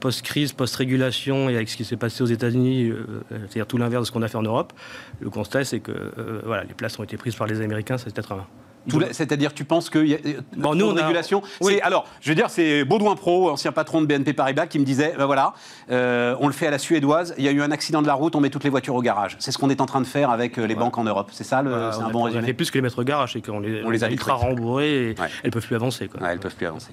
post-crise, 0.01 0.53
post-régulation 0.53 1.49
et 1.49 1.55
avec 1.55 1.69
ce 1.69 1.77
qui 1.77 1.85
s'est 1.85 1.97
passé 1.97 2.23
aux 2.23 2.27
États-Unis, 2.27 2.91
euh, 2.91 3.07
c'est-à-dire 3.31 3.67
tout 3.69 3.79
l'inverse 3.79 4.03
de 4.03 4.07
ce 4.09 4.13
qu'on 4.13 4.23
a 4.23 4.29
fait 4.29 4.37
en 4.37 4.43
Europe, 4.43 4.73
le 5.21 5.31
constat 5.31 5.65
c'est 5.65 5.79
que 5.81 5.93
euh, 5.93 6.41
voilà, 6.45 6.65
les 6.65 6.75
places 6.75 6.99
ont 6.99 7.05
été 7.05 7.17
prises 7.17 7.37
par 7.37 7.47
les 7.47 7.61
Américains, 7.61 7.97
c'est 7.99 8.13
peut-être 8.13 8.33
un. 8.33 8.37
Tout 8.37 8.41
la- 8.43 8.47
C'est-à-dire, 9.13 9.55
tu 9.55 9.65
penses 9.65 9.91
qu'il 9.91 10.07
y 10.07 10.15
a 10.15 10.19
Bon, 10.57 10.75
nous, 10.75 10.87
on 10.87 10.97
a- 10.97 11.01
régulation 11.03 11.43
Oui. 11.61 11.79
Alors, 11.83 12.05
je 12.21 12.29
veux 12.31 12.35
dire, 12.35 12.51
c'est 12.51 12.85
Baudouin 12.85 13.15
Pro, 13.15 13.51
ancien 13.51 13.73
patron 13.73 14.01
de 14.01 14.07
BNP 14.07 14.33
Paribas, 14.33 14.67
qui 14.67 14.79
me 14.79 14.85
disait 14.85 15.15
ben 15.17 15.27
voilà, 15.27 15.55
euh, 15.91 16.35
on 16.41 16.47
le 16.47 16.53
fait 16.53 16.67
à 16.67 16.71
la 16.71 16.79
suédoise, 16.79 17.35
il 17.39 17.45
y 17.45 17.49
a 17.49 17.53
eu 17.53 17.63
un 17.63 17.71
accident 17.71 18.03
de 18.03 18.07
la 18.07 18.15
route, 18.15 18.35
on 18.37 18.41
met 18.41 18.51
toutes 18.51 18.65
les 18.65 18.71
voitures 18.71 18.95
au 18.95 19.03
garage. 19.03 19.37
C'est 19.39 19.53
ce 19.53 19.59
qu'on 19.59 19.71
est 19.71 19.81
en 19.81 19.87
train 19.87 20.01
de 20.01 20.07
faire 20.07 20.31
avec 20.31 20.59
euh, 20.59 20.67
les 20.67 20.75
banques 20.75 20.99
en 20.99 21.05
Europe. 21.05 21.31
C'est 21.33 21.45
ça, 21.45 21.63
le- 21.63 21.91
c'est 21.93 21.99
on 21.99 22.07
un 22.07 22.11
bon 22.11 22.23
on 22.23 22.27
a 22.27 22.31
fait 22.31 22.37
résumé 22.39 22.53
plus 22.55 22.71
que 22.71 22.79
les 22.79 22.83
mettre 22.83 22.99
au 22.99 23.05
garage, 23.05 23.33
c'est 23.35 23.41
qu'on 23.45 23.61
les, 23.61 23.83
On 23.85 23.91
les 23.91 24.05
a 24.05 24.11
ultra 24.11 24.35
rembourrés 24.35 25.11
et 25.11 25.15
Ouais. 25.21 25.29
elles 25.45 25.51
peuvent 25.51 25.67
plus 25.67 25.77
avancer. 25.77 26.09
Quoi. 26.09 26.21
Ouais, 26.21 26.29
elles 26.33 26.41
peuvent 26.41 26.55
plus 26.55 26.67
avancer. 26.67 26.89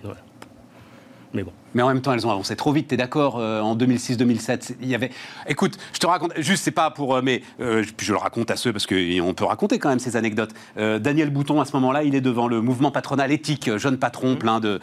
Mais 1.34 1.44
bon. 1.44 1.52
Mais 1.76 1.84
en 1.84 1.88
même 1.90 2.02
temps, 2.02 2.12
elles 2.12 2.26
ont 2.26 2.32
avancé 2.32 2.56
trop 2.56 2.72
vite. 2.72 2.88
T'es 2.88 2.98
d'accord 2.98 3.38
euh, 3.38 3.62
En 3.62 3.76
2006-2007, 3.76 4.58
c'est- 4.64 4.78
il 4.82 4.88
y 4.88 4.96
avait. 4.96 5.12
Écoute, 5.48 5.78
je 5.94 6.00
te 6.00 6.08
raconte. 6.08 6.32
Juste, 6.38 6.64
c'est 6.64 6.72
pas 6.72 6.90
pour. 6.90 7.16
euh, 7.16 7.22
mais 7.24 7.44
euh, 7.60 7.84
puis 7.96 8.08
je 8.08 8.14
le 8.14 8.18
raconte 8.18 8.50
à 8.50 8.56
ceux 8.56 8.74
parce 8.74 8.88
qu'on 8.88 9.34
peut 9.36 9.44
raconter 9.46 9.78
quand 9.78 9.90
même 9.90 10.00
ces 10.00 10.16
anecdotes. 10.16 10.50
Euh, 10.78 10.98
Daniel 10.98 11.30
Bouton, 11.30 11.62
à 11.62 11.66
ce 11.66 11.74
moment-là, 11.76 12.02
il 12.04 12.16
est 12.16 12.22
devant 12.22 12.48
le 12.48 12.62
mouvement 12.62 12.90
patronal 12.90 13.32
éthique, 13.32 13.68
euh, 13.68 13.78
jeune 13.78 13.98
patron, 14.00 14.38
plein 14.38 14.60
de, 14.60 14.80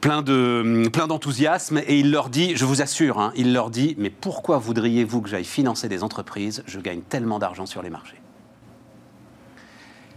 plein 0.00 0.22
de, 0.22 0.88
plein 0.92 1.06
d'enthousiasme, 1.06 1.78
et 1.86 2.00
il 2.00 2.10
leur 2.10 2.30
dit, 2.30 2.56
je 2.56 2.64
vous 2.64 2.82
assure, 2.82 3.20
hein, 3.20 3.32
il 3.36 3.52
leur 3.52 3.70
dit, 3.70 3.94
mais 3.96 4.10
pourquoi 4.10 4.58
voudriez-vous 4.58 5.20
que 5.20 5.28
j'aille 5.28 5.44
financer 5.44 5.88
des 5.88 6.02
entreprises? 6.02 6.64
Je 6.66 6.80
gagne 6.80 7.02
tellement 7.02 7.38
d'argent 7.38 7.66
sur 7.66 7.80
les 7.82 7.90
marchés. 7.90 8.20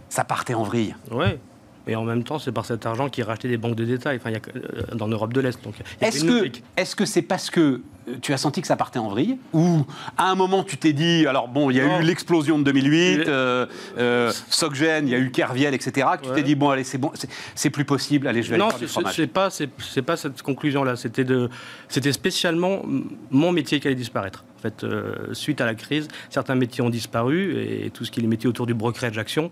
Ça 0.08 0.24
partait 0.24 0.54
en 0.54 0.64
vrille. 0.64 0.94
Ouais. 1.12 1.38
Et 1.86 1.96
en 1.96 2.04
même 2.04 2.24
temps, 2.24 2.38
c'est 2.38 2.52
par 2.52 2.64
cet 2.64 2.86
argent 2.86 3.08
qu'ils 3.08 3.24
rachetaient 3.24 3.48
des 3.48 3.58
banques 3.58 3.76
de 3.76 3.84
détail 3.84 4.16
enfin, 4.16 4.30
il 4.30 4.34
y 4.34 4.36
a, 4.36 4.40
euh, 4.56 4.94
dans 4.94 5.06
l'Europe 5.06 5.32
de 5.32 5.40
l'Est. 5.40 5.62
Donc, 5.62 5.74
Est-ce 6.00 6.24
que 6.24 6.30
logique. 6.30 6.62
est-ce 6.76 6.96
que 6.96 7.04
c'est 7.04 7.22
parce 7.22 7.50
que 7.50 7.82
tu 8.20 8.32
as 8.32 8.36
senti 8.36 8.60
que 8.60 8.66
ça 8.66 8.76
partait 8.76 8.98
en 8.98 9.08
vrille 9.08 9.38
ou 9.52 9.84
à 10.18 10.30
un 10.30 10.34
moment 10.34 10.62
tu 10.64 10.76
t'es 10.76 10.92
dit 10.92 11.26
alors 11.26 11.48
bon 11.48 11.70
il 11.70 11.76
y 11.76 11.80
a 11.80 11.86
Non. 11.86 12.00
eu 12.00 12.04
l'explosion 12.04 12.58
de 12.58 12.64
2008 12.64 13.16
Le- 13.16 13.24
euh, 13.28 13.66
euh, 13.98 14.32
Soggen 14.50 15.06
il 15.06 15.10
y 15.10 15.14
a 15.14 15.18
eu 15.18 15.30
Kerviel 15.30 15.74
etc 15.74 16.06
que 16.18 16.24
tu 16.24 16.28
Ouais. 16.30 16.34
t'es 16.36 16.42
dit 16.42 16.54
bon 16.54 16.70
allez 16.70 16.84
c'est 16.84 16.98
bon 16.98 17.10
c'est- 17.54 17.70
plus 17.70 17.84
possible 17.84 18.28
allez 18.28 18.42
je 18.42 18.48
vais 18.50 18.54
aller 18.56 18.64
Non, 18.64 18.70
faire 18.70 18.78
du 18.78 18.86
fromage 18.88 19.14
c'est 19.16 19.26
pas, 19.26 19.48
c'est 19.50 20.02
pas 20.02 20.16
cette 20.16 20.42
conclusion-là. 20.42 20.96
C'était 20.96 21.24
de, 21.24 21.48
c'était 21.88 22.12
spécialement 22.12 22.82
mon 23.30 23.52
métier 23.52 23.80
qui 23.80 23.86
allait 23.88 23.94
disparaître. 23.96 24.44
En 24.58 24.62
fait, 24.62 24.82
euh, 24.84 25.32
suite 25.34 25.60
à 25.60 25.66
la 25.66 25.74
crise, 25.74 26.08
certains 26.30 26.54
métiers 26.54 26.82
ont 26.82 26.88
disparu 26.90 27.54
et 27.60 27.90
tout 27.90 28.04
ce 28.06 28.10
qui 28.10 28.20
est 28.20 28.22
les 28.22 28.28
métiers 28.28 28.48
autour 28.48 28.66
du 28.66 28.72
brokerage 28.74 29.18
action 29.18 29.50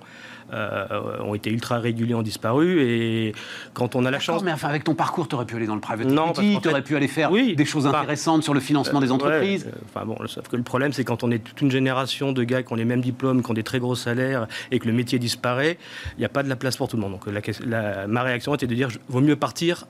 euh, 0.54 0.86
ont 1.22 1.34
été 1.34 1.50
ultra 1.50 1.78
régulés, 1.78 2.14
ont 2.14 2.22
disparu. 2.22 2.80
Et 2.82 3.34
quand 3.74 3.94
on 3.96 4.04
a 4.04 4.10
la 4.10 4.18
chance, 4.20 4.42
mais 4.42 4.52
enfin 4.52 4.68
avec 4.68 4.84
ton 4.84 4.94
parcours 4.94 5.28
tu 5.28 5.34
aurais 5.34 5.44
pu 5.46 5.56
aller 5.56 5.66
dans 5.66 5.74
le 5.74 5.80
private 5.80 6.06
Non, 6.06 6.32
equity 6.32 6.58
tu 6.62 6.68
aurais 6.68 6.78
fait- 6.78 6.82
pu 6.88 6.96
aller 6.96 7.08
faire 7.08 7.30
oui, 7.30 7.54
des 7.56 7.64
choses 7.64 7.86
intéressantes 7.86 8.41
sur 8.42 8.54
le 8.54 8.60
financement 8.60 9.00
des 9.00 9.10
Euh, 9.10 9.14
entreprises 9.14 9.64
ouais, 9.64 9.72
euh, 9.74 9.84
enfin 9.94 10.04
bon, 10.04 10.16
sauf 10.26 10.48
que 10.48 10.56
le 10.56 10.62
problème, 10.62 10.92
c'est 10.92 11.04
quand 11.04 11.22
on 11.24 11.30
est 11.30 11.38
toute 11.42 11.60
une 11.60 11.70
génération 11.70 12.32
de 12.32 12.42
gars 12.44 12.62
qui 12.62 12.72
ont 12.72 12.76
les 12.76 12.84
mêmes 12.84 13.00
diplômes, 13.00 13.42
qui 13.42 13.50
ont 13.50 13.54
des 13.54 13.62
très 13.62 13.78
gros 13.78 13.94
salaires 13.94 14.46
et 14.70 14.78
que 14.78 14.86
le 14.86 14.92
métier 14.92 15.18
disparaît, 15.18 15.78
il 16.16 16.20
n'y 16.20 16.24
a 16.26 16.28
pas 16.28 16.42
de 16.42 16.48
la 16.48 16.56
place 16.56 16.76
pour 16.76 16.88
tout 16.88 16.96
le 16.96 17.02
monde. 17.02 17.12
Donc 17.12 17.26
la, 17.26 17.40
la- 17.66 18.06
ma 18.06 18.22
réaction 18.22 18.54
était 18.54 18.66
de 18.66 18.74
dire, 18.74 18.90
je- 18.90 18.98
vaut 19.08 19.20
mieux 19.20 19.36
partir 19.36 19.86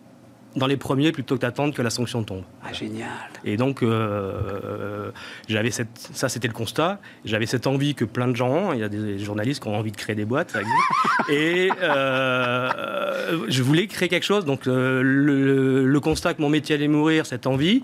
dans 0.55 0.67
les 0.67 0.77
premiers 0.77 1.13
plutôt 1.13 1.37
que 1.37 1.41
d'attendre 1.41 1.73
que 1.73 1.81
la 1.81 1.89
sanction 1.89 2.25
tombe. 2.25 2.43
ah 2.63 2.75
génial 2.75 3.09
Et 3.43 3.57
donc, 3.57 3.83
euh, 3.83 5.11
j'avais 5.49 5.71
cette, 5.71 5.89
ça 6.13 6.29
c'était 6.29 6.47
le 6.47 6.53
constat. 6.53 7.01
J'avais 7.25 7.47
cette 7.47 7.67
envie 7.67 7.95
que 7.95 8.05
plein 8.05 8.29
de 8.29 8.37
gens 8.37 8.51
ont. 8.51 8.73
Il 8.75 8.81
y 8.81 8.83
a 8.83 8.91
des 8.91 9.19
journalistes 9.19 9.63
qui 9.63 9.69
ont 9.71 9.77
envie 9.79 9.93
de 9.93 9.97
créer 9.97 10.15
des 10.15 10.27
boîtes. 10.27 10.55
Et 11.31 11.71
euh, 11.81 13.45
je 13.49 13.63
voulais 13.63 13.87
créer 13.87 14.09
quelque 14.09 14.25
chose. 14.25 14.45
Donc, 14.45 14.67
euh, 14.67 15.01
le, 15.03 15.87
le 15.87 16.01
constat 16.01 16.35
que 16.35 16.43
mon 16.43 16.49
métier 16.51 16.75
allait 16.75 16.89
mourir, 16.89 17.25
cette 17.27 17.47
envie, 17.47 17.81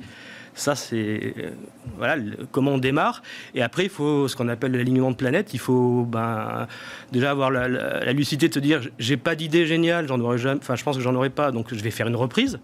ça 0.59 0.75
c'est 0.75 1.35
voilà 1.97 2.17
comment 2.53 2.73
on 2.73 2.79
démarre. 2.79 3.23
Et 3.55 3.63
après, 3.63 3.85
il 3.85 3.91
faut 3.91 4.29
ce 4.29 4.37
qu'on 4.37 4.49
appelle 4.49 4.73
l'alignement 4.73 5.11
de 5.11 5.17
planète. 5.17 5.55
Il 5.55 5.61
faut 5.61 6.05
ben, 6.05 6.67
déjà 7.13 7.31
avoir 7.31 7.51
la 7.51 8.13
lucidité 8.13 8.49
de 8.49 8.55
se 8.55 8.61
dire 8.61 8.81
j'ai 8.99 9.17
pas 9.17 9.35
d'idée 9.35 9.67
géniale, 9.67 10.09
j'en 10.09 10.21
aurais 10.21 10.39
jamais. 10.39 10.61
Enfin, 10.61 10.77
je 10.77 10.85
pense 10.85 10.97
que 10.97 11.03
j'en 11.03 11.15
aurais 11.15 11.31
pas, 11.31 11.51
donc 11.53 11.73
je 11.73 11.83
vais 11.83 11.91
faire 11.91 12.09
une 12.09 12.17
reprise. 12.17 12.59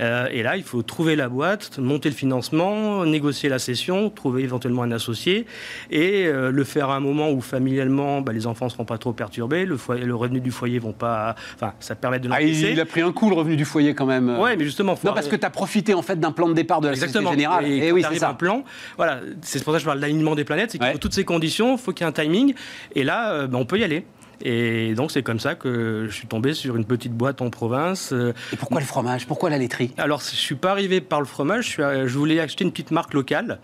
Euh, 0.00 0.26
et 0.30 0.42
là, 0.42 0.56
il 0.56 0.62
faut 0.64 0.82
trouver 0.82 1.16
la 1.16 1.28
boîte, 1.28 1.78
monter 1.78 2.08
le 2.08 2.14
financement, 2.14 3.04
négocier 3.04 3.48
la 3.48 3.58
cession, 3.58 4.10
trouver 4.10 4.42
éventuellement 4.42 4.82
un 4.82 4.92
associé 4.92 5.46
et 5.90 6.26
euh, 6.26 6.50
le 6.50 6.64
faire 6.64 6.90
à 6.90 6.96
un 6.96 7.00
moment 7.00 7.30
où 7.30 7.40
familialement, 7.40 8.20
bah, 8.20 8.32
les 8.32 8.46
enfants 8.46 8.66
ne 8.66 8.70
seront 8.70 8.84
pas 8.84 8.98
trop 8.98 9.12
perturbés, 9.12 9.64
le, 9.66 9.76
foyer, 9.76 10.04
le 10.04 10.14
revenu 10.14 10.40
du 10.40 10.50
foyer 10.50 10.78
vont 10.78 10.92
pas. 10.92 11.34
Enfin, 11.54 11.74
ça 11.80 11.94
permet 11.94 12.18
de 12.18 12.28
ah, 12.32 12.42
il, 12.42 12.80
a 12.80 12.84
pris 12.84 13.02
un 13.02 13.12
coup 13.12 13.28
le 13.30 13.36
revenu 13.36 13.56
du 13.56 13.64
foyer 13.64 13.94
quand 13.94 14.06
même 14.06 14.38
Ouais, 14.38 14.56
mais 14.56 14.64
justement, 14.64 14.96
faut 14.96 15.06
non 15.08 15.14
parce 15.14 15.28
que 15.28 15.36
tu 15.36 15.46
as 15.46 15.50
profité 15.50 15.94
en 15.94 16.02
fait 16.02 16.18
d'un 16.18 16.32
plan 16.32 16.48
de 16.48 16.54
départ 16.54 16.80
de 16.80 16.88
la 16.88 16.94
Exactement. 16.94 17.30
Société 17.30 17.42
Générale 17.42 17.66
Et 17.66 17.76
Eh 17.76 17.88
quand 17.88 17.94
oui 17.94 18.04
c'est 18.10 18.18
ça 18.18 18.30
un 18.30 18.34
plan, 18.34 18.64
voilà, 18.96 19.20
c'est 19.42 19.62
pour 19.62 19.72
ça 19.72 19.78
que 19.78 19.82
je 19.82 19.86
parle 19.86 20.00
d'alignement 20.00 20.34
des 20.34 20.44
planètes, 20.44 20.70
c'est 20.72 20.78
qu'il 20.78 20.86
Ouais. 20.86 20.92
faut 20.92 20.98
toutes 20.98 21.14
ces 21.14 21.24
conditions, 21.24 21.76
il 21.76 21.78
faut 21.78 21.92
qu'il 21.92 22.04
y 22.04 22.06
ait 22.06 22.10
un 22.10 22.12
timing, 22.12 22.54
et 22.94 23.04
là, 23.04 23.32
euh, 23.32 23.46
ben, 23.46 23.58
on 23.58 23.64
peut 23.64 23.78
y 23.78 23.84
aller. 23.84 24.04
Et 24.42 24.94
donc 24.94 25.10
c'est 25.10 25.22
comme 25.22 25.40
ça 25.40 25.54
que 25.54 26.06
je 26.08 26.14
suis 26.14 26.26
tombé 26.26 26.54
sur 26.54 26.76
une 26.76 26.84
petite 26.84 27.12
boîte 27.12 27.40
en 27.42 27.50
province. 27.50 28.12
euh, 28.12 28.32
et 28.52 28.56
pourquoi 28.56 28.80
le 28.80 28.86
fromage? 28.86 29.26
Pourquoi 29.26 29.50
la 29.50 29.58
laiterie? 29.58 29.92
Alors, 29.98 30.20
je 30.20 30.36
suis 30.36 30.54
pas 30.56 30.70
arrivé 30.72 31.00
par 31.00 31.20
le 31.20 31.26
fromage. 31.26 31.64
Je, 31.66 31.70
suis, 31.70 31.82
euh, 31.82 32.08
je 32.08 32.18
voulais 32.18 32.40
acheter 32.40 32.64
une 32.64 32.70
petite 32.70 32.90
marque 32.90 33.14
locale. 33.14 33.58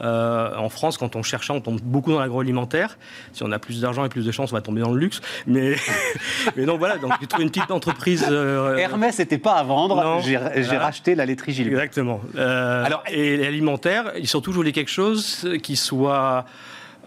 Euh, 0.00 0.54
en 0.56 0.68
France, 0.70 0.96
quand 0.96 1.14
on 1.16 1.22
cherche, 1.22 1.50
on 1.50 1.60
tombe 1.60 1.80
beaucoup 1.82 2.12
dans 2.12 2.20
l'agroalimentaire. 2.20 2.96
Si 3.32 3.42
on 3.42 3.52
a 3.52 3.58
plus 3.58 3.80
d'argent 3.82 4.04
et 4.04 4.08
plus 4.08 4.24
de 4.24 4.30
chance, 4.32 4.50
on 4.52 4.54
va 4.56 4.62
tomber 4.62 4.80
dans 4.80 4.92
le 4.92 4.98
luxe. 4.98 5.20
Mais, 5.46 5.74
mais 6.56 6.64
donc 6.64 6.78
voilà, 6.78 6.96
donc 6.96 7.12
j'ai 7.20 7.26
trouvé 7.26 7.44
une 7.44 7.50
petite 7.50 7.70
entreprise. 7.70 8.24
euh, 8.30 8.76
Hermès 8.76 9.18
n'était 9.18 9.36
pas 9.38 9.54
à 9.54 9.62
vendre 9.62 10.20
j'ai 10.22 10.36
racheté 10.76 11.14
la 11.14 11.26
laiterie 11.26 11.52
Gilles 11.52 11.68
Exactement. 11.68 12.20
Euh, 12.36 12.84
Alors- 12.84 13.02
et 13.10 13.36
l'alimentaire, 13.36 14.12
et 14.14 14.24
surtout, 14.26 14.52
je 14.52 14.56
voulais 14.56 14.72
quelque 14.72 14.90
chose 14.90 15.46
qui 15.62 15.76
soit 15.76 16.44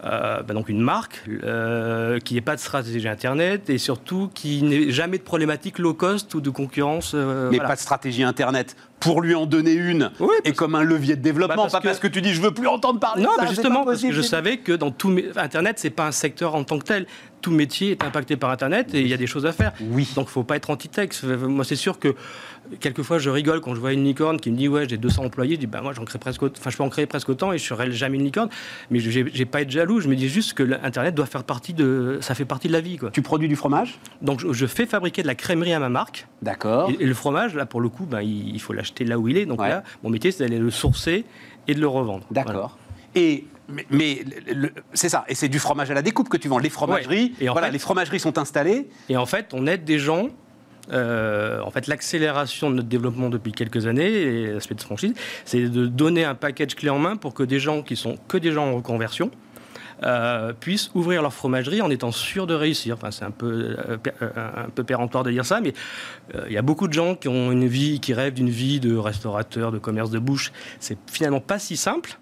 euh, 0.04 0.42
bah 0.42 0.52
donc 0.54 0.68
une 0.68 0.80
marque, 0.80 1.22
euh, 1.44 2.18
qui 2.18 2.34
n'ait 2.34 2.40
pas 2.42 2.54
de 2.56 2.60
stratégie 2.60 3.08
Internet 3.08 3.70
et 3.70 3.78
surtout 3.78 4.28
qui 4.34 4.62
n'ait 4.62 4.90
jamais 4.90 5.18
de 5.18 5.22
problématique 5.22 5.78
low 5.78 5.94
cost 5.94 6.34
ou 6.34 6.40
de 6.40 6.50
concurrence. 6.50 7.12
euh, 7.14 7.48
mais 7.50 7.56
voilà. 7.56 7.70
pas 7.70 7.74
de 7.76 7.80
stratégie 7.80 8.22
Internet 8.22 8.76
pour 9.00 9.20
lui 9.22 9.34
en 9.34 9.46
donner 9.46 9.72
une 9.72 10.10
Oui, 10.20 10.34
et 10.44 10.52
comme 10.52 10.74
un 10.74 10.82
levier 10.82 11.16
de 11.16 11.20
développement, 11.22 11.56
Bah, 11.56 11.62
parce 11.62 11.72
pas 11.72 11.80
que- 11.80 11.86
parce 11.86 11.98
que 12.00 12.06
tu 12.08 12.22
dis 12.22 12.32
je 12.34 12.40
veux 12.40 12.52
plus 12.52 12.66
entendre 12.66 13.00
parler 13.00 13.22
Non, 13.22 13.30
de 13.30 13.34
ça, 13.36 13.42
c'est 13.42 13.54
justement, 13.54 13.84
parce 13.84 14.00
que 14.02 14.12
je 14.12 14.22
savais 14.22 14.58
que 14.58 14.72
dans 14.72 14.90
tout 14.90 15.14
Internet, 15.36 15.78
c'est 15.78 15.90
pas 15.90 16.06
un 16.06 16.12
secteur 16.12 16.54
en 16.54 16.64
tant 16.64 16.78
que 16.78 16.84
tel. 16.84 17.06
Tout 17.44 17.50
métier 17.50 17.90
est 17.90 18.02
impacté 18.02 18.36
par 18.38 18.48
Internet 18.48 18.94
et 18.94 19.02
il 19.02 19.06
y 19.06 19.12
a 19.12 19.18
des 19.18 19.26
choses 19.26 19.44
à 19.44 19.52
faire. 19.52 19.72
Oui. 19.82 20.08
Donc, 20.16 20.28
faut 20.28 20.44
pas 20.44 20.56
être 20.56 20.70
anti-texte. 20.70 21.24
Moi, 21.24 21.62
c'est 21.62 21.76
sûr 21.76 21.98
que 21.98 22.14
quelquefois, 22.80 23.18
je 23.18 23.28
rigole 23.28 23.60
quand 23.60 23.74
je 23.74 23.80
vois 23.80 23.92
une 23.92 24.02
licorne 24.02 24.40
qui 24.40 24.50
me 24.50 24.56
dit 24.56 24.66
ouais, 24.66 24.88
j'ai 24.88 24.96
200 24.96 25.26
employés. 25.26 25.56
Je 25.56 25.60
dis 25.60 25.66
bah 25.66 25.82
moi, 25.82 25.92
j'en 25.92 26.06
crée 26.06 26.18
presque, 26.18 26.42
enfin, 26.42 26.70
je 26.70 26.76
peux 26.78 26.82
en 26.82 26.88
créer 26.88 27.04
presque 27.04 27.28
autant 27.28 27.52
et 27.52 27.58
je 27.58 27.64
serai 27.64 27.92
jamais 27.92 28.16
une 28.16 28.24
licorne. 28.24 28.48
Mais 28.90 28.98
je 28.98 29.10
j'ai 29.10 29.44
pas 29.44 29.60
être 29.60 29.70
jaloux. 29.70 30.00
Je 30.00 30.08
me 30.08 30.16
dis 30.16 30.30
juste 30.30 30.54
que 30.54 30.62
l'Internet 30.62 31.14
doit 31.14 31.26
faire 31.26 31.44
partie 31.44 31.74
de, 31.74 32.16
ça 32.22 32.34
fait 32.34 32.46
partie 32.46 32.68
de 32.68 32.72
la 32.72 32.80
vie, 32.80 32.96
quoi. 32.96 33.10
Tu 33.10 33.20
produis 33.20 33.48
du 33.48 33.56
fromage? 33.56 33.98
Donc, 34.22 34.40
je, 34.40 34.50
je 34.54 34.64
fais 34.66 34.86
fabriquer 34.86 35.20
de 35.20 35.26
la 35.26 35.34
crèmerie 35.34 35.74
à 35.74 35.78
ma 35.80 35.90
marque. 35.90 36.26
D'accord. 36.40 36.90
Et, 36.98 37.02
et 37.02 37.06
le 37.06 37.12
fromage, 37.14 37.54
là, 37.54 37.66
pour 37.66 37.82
le 37.82 37.90
coup, 37.90 38.06
ben, 38.06 38.22
il, 38.22 38.54
il 38.54 38.60
faut 38.60 38.72
l'acheter 38.72 39.04
là 39.04 39.18
où 39.18 39.28
il 39.28 39.36
est. 39.36 39.44
Donc 39.44 39.60
Ouais. 39.60 39.68
là, 39.68 39.82
mon 40.02 40.08
métier, 40.08 40.30
c'est 40.32 40.44
d'aller 40.44 40.58
le 40.58 40.70
sourcer 40.70 41.26
et 41.68 41.74
de 41.74 41.80
le 41.80 41.88
revendre. 41.88 42.24
Voilà. 42.30 42.46
D'accord. 42.46 42.78
Et 43.14 43.44
mais, 43.90 44.24
c'est 44.92 45.08
ça, 45.08 45.24
et 45.28 45.34
c'est 45.34 45.48
du 45.48 45.58
fromage 45.58 45.90
à 45.90 45.94
la 45.94 46.02
découpe 46.02 46.28
que 46.28 46.36
tu 46.36 46.48
vends. 46.48 46.58
Les 46.58 46.70
fromageries, 46.70 47.34
Ouais. 47.40 47.46
Et 47.46 47.48
voilà, 47.48 47.68
fait- 47.68 47.72
les 47.72 47.78
fromageries 47.78 48.20
sont 48.20 48.36
installées. 48.38 48.88
Et 49.08 49.16
en 49.16 49.26
fait, 49.26 49.50
on 49.52 49.66
aide 49.66 49.84
des 49.84 49.98
gens. 49.98 50.28
euh, 50.92 51.60
en 51.62 51.70
fait, 51.70 51.86
l'accélération 51.86 52.68
de 52.70 52.76
notre 52.76 52.88
développement 52.88 53.30
depuis 53.30 53.52
quelques 53.52 53.86
années, 53.86 54.10
et 54.10 54.46
l'aspect 54.48 54.74
de 54.74 54.82
franchise, 54.82 55.14
c'est 55.46 55.62
de 55.70 55.86
donner 55.86 56.24
un 56.24 56.34
package 56.34 56.74
clé 56.74 56.90
en 56.90 56.98
main 56.98 57.16
pour 57.16 57.32
que 57.32 57.42
des 57.42 57.58
gens 57.58 57.80
qui 57.80 57.96
sont 57.96 58.18
que 58.28 58.36
des 58.36 58.52
gens 58.52 58.66
en 58.66 58.74
reconversion 58.76 59.30
euh, 60.02 60.52
puissent 60.52 60.90
ouvrir 60.94 61.22
leur 61.22 61.32
fromagerie 61.32 61.80
en 61.80 61.90
étant 61.90 62.12
sûrs 62.12 62.46
de 62.46 62.54
réussir. 62.54 62.96
Enfin, 62.96 63.10
c'est 63.10 63.24
un 63.24 63.30
peu, 63.30 63.76
euh, 63.88 63.96
euh, 64.22 64.30
un 64.66 64.68
peu 64.68 64.84
péremptoire 64.84 65.24
de 65.24 65.30
dire 65.30 65.46
ça, 65.46 65.60
mais 65.60 65.72
il 66.46 66.52
y 66.52 66.58
a 66.58 66.62
beaucoup 66.62 66.88
de 66.88 66.92
gens 66.92 67.14
qui 67.14 67.28
ont 67.28 67.52
une 67.52 67.66
vie, 67.66 68.00
qui 68.00 68.12
rêvent 68.12 68.34
d'une 68.34 68.50
vie 68.50 68.80
de 68.80 68.96
restaurateur, 68.96 69.72
de 69.72 69.78
commerce 69.78 70.10
de 70.10 70.18
bouche. 70.18 70.52
C'est 70.80 70.98
finalement 71.10 71.40
pas 71.40 71.58
si 71.58 71.76
simple. 71.76 72.18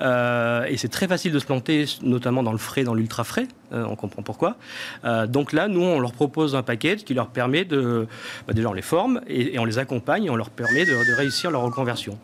Et 0.00 0.76
c'est 0.76 0.88
très 0.88 1.08
facile 1.08 1.32
de 1.32 1.38
se 1.38 1.46
planter, 1.46 1.84
notamment 2.02 2.42
dans 2.42 2.52
le 2.52 2.58
frais, 2.58 2.84
dans 2.84 2.94
l'ultra 2.94 3.24
frais. 3.24 3.48
On 3.72 3.96
comprend 3.96 4.22
pourquoi. 4.22 4.56
Donc 5.28 5.52
là, 5.52 5.68
nous, 5.68 5.82
on 5.82 6.00
leur 6.00 6.12
propose 6.12 6.54
un 6.54 6.62
package 6.62 7.04
qui 7.04 7.14
leur 7.14 7.28
permet 7.28 7.64
de. 7.64 8.06
bah, 8.46 8.54
déjà, 8.54 8.68
on 8.68 8.74
les 8.74 8.82
forme 8.82 9.20
et, 9.26 9.58
on 9.58 9.64
les 9.64 9.78
accompagne 9.78 10.24
et 10.24 10.30
on 10.30 10.36
leur 10.36 10.50
permet 10.50 10.84
de 10.84 11.16
réussir 11.16 11.50
leur 11.50 11.62
reconversion. 11.62 12.18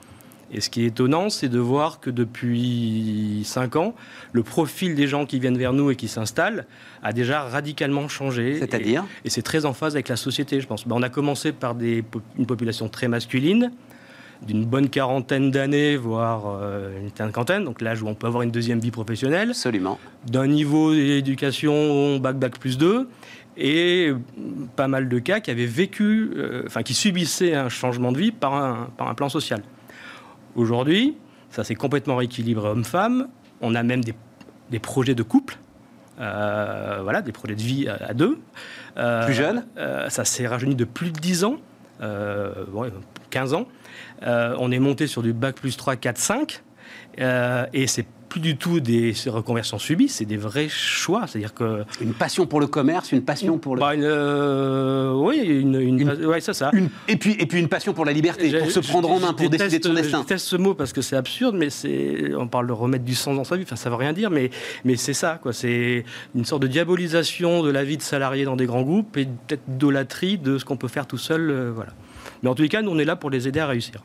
Et 0.53 0.61
ce 0.61 0.69
qui 0.69 0.83
est 0.83 0.87
étonnant, 0.89 1.31
c'est 1.31 1.49
de 1.49 1.59
voir 1.59 1.99
que 1.99 2.11
depuis 2.11 3.43
5 3.45 3.77
ans, 3.77 3.95
le 4.33 4.43
profil 4.43 4.95
des 4.95 5.07
gens 5.07 5.25
qui 5.25 5.39
viennent 5.39 5.57
vers 5.57 5.73
nous 5.73 5.91
et 5.91 5.97
qui 5.97 6.09
s'installent 6.09 6.67
a 7.03 7.13
déjà 7.13 7.43
radicalement 7.43 8.07
changé. 8.09 8.59
C'est-à-dire 8.59 9.05
Et, 9.25 9.29
et 9.29 9.31
c'est 9.31 9.43
très 9.43 9.65
en 9.65 9.73
phase 9.73 9.95
avec 9.95 10.09
la 10.09 10.17
société, 10.17 10.61
je 10.61 10.67
pense. 10.67 10.87
Ben, 10.87 10.95
on 10.97 11.03
a 11.03 11.09
commencé 11.09 11.53
par 11.53 11.75
des, 11.75 12.05
une 12.39 12.47
population 12.47 12.89
très 12.89 13.09
masculine. 13.09 13.73
d'une 14.47 14.65
bonne 14.65 14.89
quarantaine 14.89 15.53
d'années, 15.53 15.97
voire 15.97 16.43
euh, 16.47 17.01
une 17.01 17.11
cinquantaine, 17.17 17.65
donc 17.65 17.81
l'âge 17.81 18.03
où 18.03 18.09
on 18.09 18.15
peut 18.15 18.27
avoir 18.27 18.43
une 18.43 18.51
deuxième 18.51 18.81
vie 18.81 18.91
professionnelle, 18.91 19.51
Absolument. 19.51 20.01
d'un 20.27 20.49
niveau 20.49 20.93
d'éducation 20.93 22.17
bac 22.19 22.37
bac 22.37 22.59
plus 22.59 22.77
2, 22.77 23.09
et 23.57 24.13
pas 24.77 24.89
mal 24.89 25.09
de 25.09 25.19
cas 25.21 25.41
qui 25.41 25.51
avaient 25.51 25.67
vécu, 25.67 26.33
euh, 26.37 26.65
enfin 26.67 26.83
qui 26.83 26.93
subissaient 26.95 27.55
un 27.55 27.69
changement 27.69 28.11
de 28.11 28.19
vie 28.19 28.33
par 28.33 28.55
un, 28.55 28.89
par 28.97 29.09
un 29.09 29.15
plan 29.15 29.29
social. 29.29 29.63
Aujourd'hui, 30.57 31.17
ça 31.51 31.65
s'est 31.65 31.75
complètement 31.75 32.17
rééquilibré 32.17 32.69
homme-femme. 32.69 33.29
On 33.61 33.75
a 33.75 33.83
même 33.83 34.03
des, 34.05 34.15
des 34.71 34.79
projets 34.79 35.15
de 35.15 35.23
couple, 35.23 35.57
euh, 36.21 37.01
voilà, 37.03 37.23
des 37.23 37.33
projets 37.33 37.55
de 37.55 37.63
vie 37.63 37.89
à, 37.89 37.95
à 38.09 38.15
deux. 38.15 38.39
Euh, 38.97 39.25
Plus 39.25 39.35
jeune 39.35 39.65
euh, 39.79 40.09
Ça 40.09 40.25
s'est 40.25 40.47
rajeuni 40.47 40.75
de 40.75 40.85
plus 40.85 41.11
de 41.11 41.19
10 41.19 41.45
ans, 41.45 41.57
euh, 42.03 42.65
ouais, 42.73 42.89
15 43.31 43.55
ans. 43.55 43.67
Euh, 44.25 44.55
on 44.59 44.71
est 44.71 44.79
monté 44.79 45.07
sur 45.07 45.23
du 45.23 45.33
bac 45.33 45.55
plus 45.57 45.77
3, 45.77 45.97
4, 45.97 46.19
5. 46.19 46.63
euh, 47.21 47.67
et 47.73 47.87
c'est 47.87 48.07
plus 48.33 48.41
du 48.41 48.57
tout 48.57 48.81
des 48.81 49.13
reconversions 49.27 49.79
subies, 49.79 50.09
c'est 50.09 50.25
des 50.25 50.39
vrais 50.39 50.71
choix. 50.71 51.27
C'est-à-dire 51.27 51.53
que 51.53 51.85
Une 52.01 52.15
passion 52.15 52.47
pour 52.47 52.61
le 52.61 52.67
commerce, 52.67 53.13
une 53.13 53.21
passion 53.23 53.59
pour 53.59 53.77
le. 53.77 53.81
bah, 53.81 53.95
une, 53.95 54.05
euh, 54.05 55.13
oui, 55.13 55.37
une, 55.45 55.75
une- 55.79 56.01
Une- 56.01 56.25
ouais, 56.27 56.41
c'est 56.41 56.55
ça. 56.55 56.71
Une- 56.73 56.89
et, 57.09 57.17
puis, 57.19 57.37
et 57.39 57.45
puis 57.45 57.59
une 57.61 57.69
passion 57.69 57.93
pour 57.93 58.07
la 58.07 58.13
liberté, 58.13 58.51
pour 58.59 58.71
se 58.71 58.81
prendre 58.81 59.11
en 59.11 59.21
main, 59.21 59.35
pour 59.35 59.51
déteste- 59.51 59.65
décider 59.65 59.79
de 59.81 59.85
son 59.89 59.93
destin. 59.95 60.17
Je 60.19 60.23
déteste 60.23 60.47
ce 60.47 60.57
mot 60.57 60.73
parce 60.73 60.95
que 60.95 61.03
c'est 61.03 61.15
absurde, 61.17 61.57
mais 61.59 61.69
c'est, 61.69 62.33
on 62.35 62.49
parle 62.49 62.69
de 62.69 62.73
remettre 62.73 63.05
du 63.05 63.15
sens 63.15 63.37
dans 63.37 63.45
sa 63.45 63.57
vie. 63.59 63.65
Enfin, 63.65 63.77
ça 63.77 63.91
veut 63.91 63.97
rien 63.97 64.15
dire, 64.15 64.31
mais, 64.31 64.49
mais 64.87 64.97
c'est 64.97 65.13
ça, 65.13 65.39
quoi. 65.43 65.53
C'est 65.53 66.05
une 66.35 66.47
sorte 66.47 66.63
de 66.63 66.69
diabolisation 66.69 67.63
de 67.63 67.71
la 67.71 67.85
vie 67.85 67.99
de 67.99 68.03
salarié 68.03 68.47
dans 68.47 68.57
des 68.57 68.65
grands 68.65 68.81
groupes 68.83 69.15
et 69.19 69.27
peut-être 69.27 69.63
d'olâtrie 69.69 70.39
de 70.39 70.57
ce 70.57 70.65
qu'on 70.65 70.79
peut 70.79 70.89
faire 70.89 71.07
tout 71.07 71.19
seul, 71.19 71.51
euh, 71.51 71.71
voilà. 71.75 71.91
Mais 72.43 72.49
en 72.49 72.55
tous 72.55 72.63
les 72.63 72.71
cas, 72.71 72.81
nous, 72.81 72.91
on 72.93 72.99
est 72.99 73.05
là 73.05 73.15
pour 73.17 73.29
les 73.29 73.47
aider 73.47 73.61
à 73.61 73.67
réussir. 73.67 74.03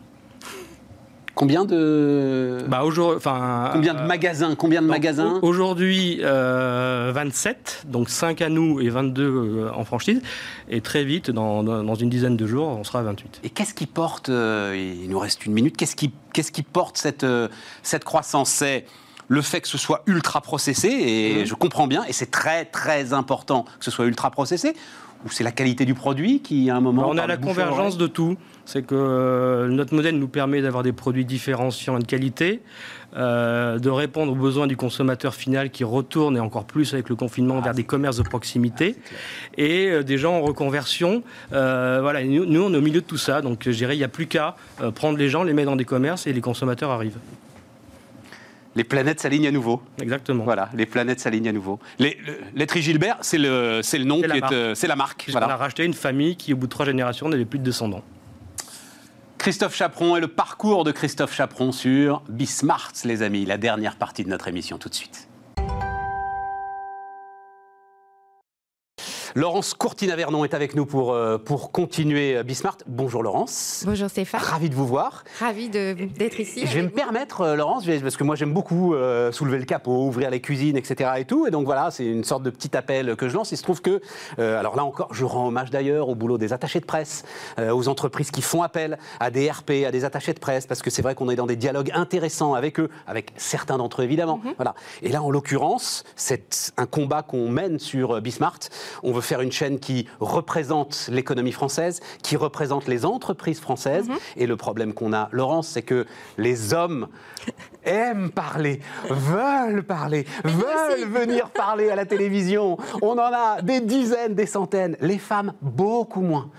Combien 1.38 1.66
de. 1.66 2.58
Bah, 2.68 2.82
enfin, 2.84 3.70
combien 3.72 3.94
de 3.94 4.00
euh, 4.00 4.08
magasins 4.08 4.56
Combien 4.56 4.82
de 4.82 4.88
magasins 4.88 5.40
au- 5.44 5.48
Aujourd'hui, 5.48 6.20
euh, 6.24 7.12
27, 7.14 7.84
donc 7.88 8.10
5 8.10 8.42
à 8.42 8.50
nous 8.50 8.82
et 8.82 8.90
22 8.90 9.24
euh, 9.24 9.70
en 9.76 9.86
franchise. 9.86 10.20
Et 10.68 10.82
très 10.82 11.04
vite, 11.06 11.30
dans, 11.30 11.64
dans- 11.64 11.94
une 11.96 12.10
dizaine 12.10 12.38
de 12.38 12.48
jours, 12.48 12.68
on 12.68 12.84
sera 12.84 13.00
à 13.00 13.04
28. 13.04 13.42
Et 13.44 13.52
qu'est-ce 13.52 13.76
qui 13.76 13.86
porte, 13.86 14.30
euh, 14.30 14.76
il 15.04 15.08
nous 15.10 15.20
reste 15.20 15.46
une 15.46 15.54
minute, 15.54 15.78
qu'est-ce 15.78 15.96
qui, 15.96 16.12
qu'est-ce 16.34 16.52
qui 16.52 16.64
porte 16.64 16.98
cette, 16.98 17.24
euh, 17.24 17.48
cette 17.84 18.04
croissance? 18.04 18.50
C'est 18.50 18.86
le 19.28 19.42
fait 19.44 19.62
que 19.62 19.68
ce 19.68 19.78
soit 19.78 20.02
ultra 20.08 20.42
processé, 20.42 20.88
et 20.90 21.46
je 21.46 21.54
comprends 21.54 21.86
bien, 21.86 22.04
et 22.08 22.14
c'est 22.14 22.32
très 22.32 22.66
très 22.66 23.14
important 23.14 23.64
que 23.78 23.86
ce 23.86 23.92
soit 23.92 24.06
ultra 24.06 24.32
processé, 24.32 24.74
ou 25.26 25.30
c'est 25.30 25.44
la 25.44 25.52
qualité 25.52 25.86
du 25.86 25.94
produit 25.94 26.40
qui, 26.42 26.70
à 26.72 26.76
un 26.76 26.82
moment. 26.82 27.04
Bah, 27.04 27.08
on 27.12 27.18
a 27.18 27.28
la 27.28 27.38
convergence 27.38 27.98
de 27.98 28.08
tout. 28.08 28.38
C'est 28.68 28.86
que 28.86 28.96
euh, 28.96 29.70
notre 29.70 29.96
modèle 29.96 30.20
nous 30.20 30.28
permet 30.28 30.62
d'avoir 30.62 30.84
des 30.84 30.92
produits 30.92 31.24
différenciants 31.24 31.96
et 31.98 32.02
de 32.02 32.06
qualité, 32.06 32.62
euh, 33.16 33.80
de 33.80 33.90
répondre 33.90 34.34
aux 34.34 34.36
besoins 34.36 34.68
du 34.68 34.76
consommateur 34.76 35.34
final 35.34 35.70
qui 35.70 35.86
retourne, 35.86 36.36
et 36.36 36.42
encore 36.42 36.66
plus 36.66 36.94
avec 36.94 37.08
le 37.08 37.16
confinement, 37.16 37.62
vers 37.62 37.74
des 37.74 37.86
commerces 37.86 38.18
de 38.18 38.24
proximité, 38.24 38.98
et 39.58 39.88
euh, 39.88 40.04
des 40.04 40.18
gens 40.18 40.36
en 40.36 40.42
reconversion. 40.42 41.24
Euh, 41.54 42.00
voilà, 42.02 42.22
nous, 42.26 42.46
nous, 42.46 42.62
on 42.62 42.74
est 42.74 42.78
au 42.78 42.82
milieu 42.82 43.00
de 43.00 43.06
tout 43.06 43.18
ça. 43.18 43.42
Donc, 43.42 43.62
je 43.64 43.72
dirais, 43.72 43.96
il 43.96 44.00
n'y 44.00 44.04
a 44.04 44.10
plus 44.10 44.28
qu'à 44.28 44.58
prendre 44.96 45.18
les 45.18 45.30
gens, 45.30 45.44
les 45.44 45.54
mettre 45.54 45.70
dans 45.70 45.78
des 45.78 45.86
commerces, 45.86 46.28
et 46.28 46.34
les 46.34 46.42
consommateurs 46.42 46.92
arrivent. 46.92 47.20
Les 48.76 48.84
planètes 48.84 49.22
s'alignent 49.22 49.48
à 49.48 49.52
nouveau. 49.52 49.82
Exactement. 50.02 50.44
Voilà, 50.44 50.70
les 50.76 50.86
planètes 50.86 51.22
s'alignent 51.22 51.48
à 51.48 51.54
nouveau. 51.54 51.80
Les, 52.00 52.18
le, 52.54 52.66
Gilbert, 52.76 53.18
c'est 53.22 53.38
le, 53.38 53.82
nom 54.04 54.20
C'est 54.20 54.28
la 54.28 54.40
marque. 54.42 54.56
c'est 54.76 54.88
la 54.88 54.96
marque. 54.98 55.24
Puisqu'on 55.24 55.40
Voilà. 55.40 55.54
a 55.54 55.58
racheté 55.58 55.86
une 55.86 55.94
famille 55.94 56.36
qui, 56.36 56.54
au 56.54 56.58
bout 56.58 56.68
de 56.68 56.72
trois 56.72 56.86
générations, 56.86 57.30
n'avait 57.30 57.46
plus 57.46 57.60
de 57.60 57.64
descendants. 57.64 58.04
Christophe 59.38 59.76
Chaperon 59.76 60.18
et 60.18 60.20
le 60.20 60.28
parcours 60.28 60.84
de 60.84 60.92
Christophe 60.92 61.34
Chaperon 61.34 61.72
sur 61.72 62.22
Bismart, 62.28 62.94
les 63.06 63.22
amis, 63.22 63.46
la 63.46 63.58
dernière 63.58 63.96
partie 63.96 64.24
de 64.24 64.30
notre 64.30 64.48
émission 64.48 64.78
tout 64.78 64.90
de 64.90 64.96
suite. 64.96 65.27
Laurence 69.36 69.74
Courtina-Vernon 69.74 70.44
est 70.46 70.54
avec 70.54 70.76
nous 70.76 70.86
pour, 70.86 71.14
euh, 71.14 71.38
pour 71.38 71.72
continuer 71.72 72.44
Bismart. 72.44 72.78
Bonjour 72.88 73.24
Laurence. 73.24 73.84
Bonjour 73.86 74.10
Stéphane, 74.10 74.42
Ravi 74.42 74.70
de 74.70 74.76
vous 74.76 74.88
voir. 74.88 75.24
ravi 75.40 75.70
d'être 75.70 76.40
ici. 76.40 76.66
Je 76.66 76.74
vais 76.74 76.82
me 76.82 76.88
vous. 76.88 76.94
permettre, 76.94 77.42
euh, 77.42 77.56
Laurence, 77.56 77.86
parce 78.02 78.18
que 78.18 78.24
moi 78.24 78.36
j'aime 78.36 78.54
beaucoup 78.54 78.94
euh, 78.96 79.32
soulever 79.32 79.58
le 79.60 79.66
capot, 79.66 80.08
ouvrir 80.08 80.30
les 80.30 80.42
cuisines, 80.42 80.78
etc. 80.78 81.12
Et 81.18 81.26
tout. 81.26 81.48
Et 81.48 81.52
donc 81.52 81.66
voilà, 81.66 81.92
c'est 81.92 82.06
une 82.06 82.24
sorte 82.24 82.44
de 82.44 82.50
petit 82.50 82.76
appel 82.78 83.16
que 83.16 83.28
je 83.28 83.36
lance. 83.36 83.52
Il 83.52 83.58
se 83.58 83.64
trouve 83.64 83.82
que, 83.82 84.02
euh, 84.40 84.60
alors 84.60 84.76
là 84.76 84.84
encore, 84.84 85.14
je 85.14 85.26
rends 85.26 85.48
hommage 85.48 85.70
d'ailleurs 85.72 86.10
au 86.10 86.16
boulot 86.16 86.38
des 86.38 86.54
attachés 86.54 86.80
de 86.80 86.86
presse, 86.86 87.24
euh, 87.60 87.72
aux 87.72 87.88
entreprises 87.88 88.32
qui 88.32 88.42
font 88.42 88.62
appel 88.62 88.98
à 89.20 89.30
des 89.32 89.50
RP, 89.50 89.86
à 89.86 89.92
des 89.92 90.06
attachés 90.06 90.34
de 90.34 90.40
presse, 90.40 90.66
parce 90.66 90.82
que 90.82 90.90
c'est 90.90 91.02
vrai 91.02 91.16
qu'on 91.16 91.30
est 91.30 91.36
dans 91.36 91.46
des 91.48 91.56
dialogues 91.56 91.92
intéressants 91.94 92.54
avec 92.54 92.80
eux, 92.80 92.90
avec 93.08 93.32
certains 93.38 93.78
d'entre 93.78 94.02
eux 94.02 94.06
évidemment. 94.06 94.40
Voilà. 94.58 94.74
Et 95.02 95.10
là, 95.10 95.22
en 95.22 95.30
l'occurrence, 95.30 96.04
c'est 96.16 96.74
un 96.78 96.86
combat 96.86 97.24
qu'on 97.24 97.50
mène 97.50 97.80
sur 97.80 98.16
euh, 98.18 98.22
Bismart. 98.22 98.60
On 99.04 99.12
veut 99.12 99.22
faire 99.28 99.42
une 99.42 99.52
chaîne 99.52 99.80
qui 99.80 100.08
représente 100.20 101.10
l'économie 101.12 101.52
française, 101.52 102.00
qui 102.24 102.36
représente 102.36 102.88
les 102.88 103.06
entreprises 103.06 103.60
françaises. 103.60 104.08
Et 104.38 104.48
le 104.48 104.56
problème 104.56 104.94
qu'on 104.94 105.14
a, 105.14 105.30
Laurence, 105.32 105.68
c'est 105.68 105.82
que 105.82 106.06
les 106.38 106.74
hommes 106.74 107.08
aiment 107.84 108.32
parler, 108.32 108.80
veulent 109.10 109.84
parler, 109.84 110.26
veulent 110.44 111.08
venir 111.08 111.50
parler 111.50 111.90
à 111.90 111.96
la 111.96 112.06
télévision. 112.06 112.78
On 113.02 113.18
en 113.18 113.32
a 113.34 113.62
des 113.62 113.82
dizaines, 113.82 114.34
des 114.34 114.46
centaines. 114.46 114.98
Les 115.02 115.18
femmes, 115.18 115.54
beaucoup 115.62 116.22
moins. 116.22 116.50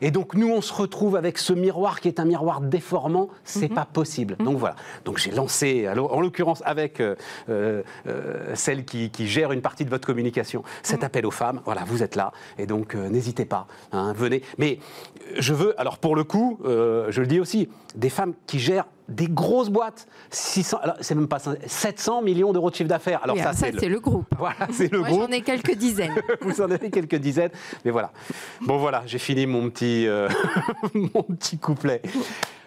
Et 0.00 0.10
donc 0.10 0.34
nous, 0.34 0.50
on 0.50 0.60
se 0.60 0.72
retrouve 0.72 1.16
avec 1.16 1.38
ce 1.38 1.52
miroir 1.52 2.00
qui 2.00 2.08
est 2.08 2.20
un 2.20 2.24
miroir 2.24 2.60
déformant, 2.60 3.28
c'est 3.44 3.68
pas 3.68 3.84
possible. 3.84 4.36
Donc 4.36 4.56
voilà. 4.58 4.76
Donc 5.04 5.18
j'ai 5.18 5.30
lancé, 5.30 5.88
en 5.88 6.20
l'occurrence 6.20 6.62
avec 6.64 7.00
euh, 7.00 7.16
euh, 7.48 7.82
euh, 8.06 8.54
celle 8.54 8.84
qui, 8.84 9.10
qui 9.10 9.26
gère 9.26 9.52
une 9.52 9.62
partie 9.62 9.84
de 9.84 9.90
votre 9.90 10.06
communication, 10.06 10.62
cet 10.82 11.04
appel 11.04 11.26
aux 11.26 11.30
femmes. 11.30 11.60
Voilà, 11.64 11.84
vous 11.86 12.02
êtes 12.02 12.16
là, 12.16 12.32
et 12.58 12.66
donc 12.66 12.94
euh, 12.94 13.08
n'hésitez 13.08 13.44
pas, 13.44 13.66
hein, 13.92 14.12
venez. 14.12 14.42
Mais 14.58 14.78
je 15.36 15.54
veux, 15.54 15.78
alors 15.80 15.98
pour 15.98 16.16
le 16.16 16.24
coup, 16.24 16.58
je 16.64 17.20
le 17.20 17.26
dis 17.26 17.40
aussi, 17.40 17.68
des 17.94 18.10
femmes 18.10 18.34
qui 18.46 18.58
gèrent 18.58 18.86
des 19.08 19.26
grosses 19.26 19.70
boîtes, 19.70 20.06
600, 20.30 20.78
alors 20.82 20.96
c'est 21.00 21.14
même 21.14 21.28
pas 21.28 21.38
500, 21.38 21.58
700 21.66 22.22
millions 22.22 22.52
d'euros 22.52 22.70
de 22.70 22.74
chiffre 22.74 22.88
d'affaires. 22.88 23.20
Alors 23.24 23.36
Oui, 23.36 23.42
ça, 23.42 23.52
c'est 23.54 23.70
le- 23.88 24.00
groupe. 24.00 24.26
Voilà, 24.38 24.56
c'est 24.70 24.92
le 24.92 24.98
Moi, 25.00 25.08
groupe. 25.08 25.22
j'en 25.22 25.28
ai 25.28 25.40
quelques 25.40 25.74
dizaines. 25.74 26.14
Vous 26.42 26.60
en 26.60 26.70
avez 26.70 26.90
quelques 26.90 27.16
dizaines, 27.16 27.50
mais 27.84 27.90
voilà. 27.90 28.12
Bon 28.60 28.76
voilà, 28.78 29.02
j'ai 29.06 29.18
fini 29.18 29.46
mon 29.46 29.70
petit, 29.70 30.06
euh, 30.06 30.28
mon 30.94 31.22
petit 31.22 31.58
couplet. 31.58 32.02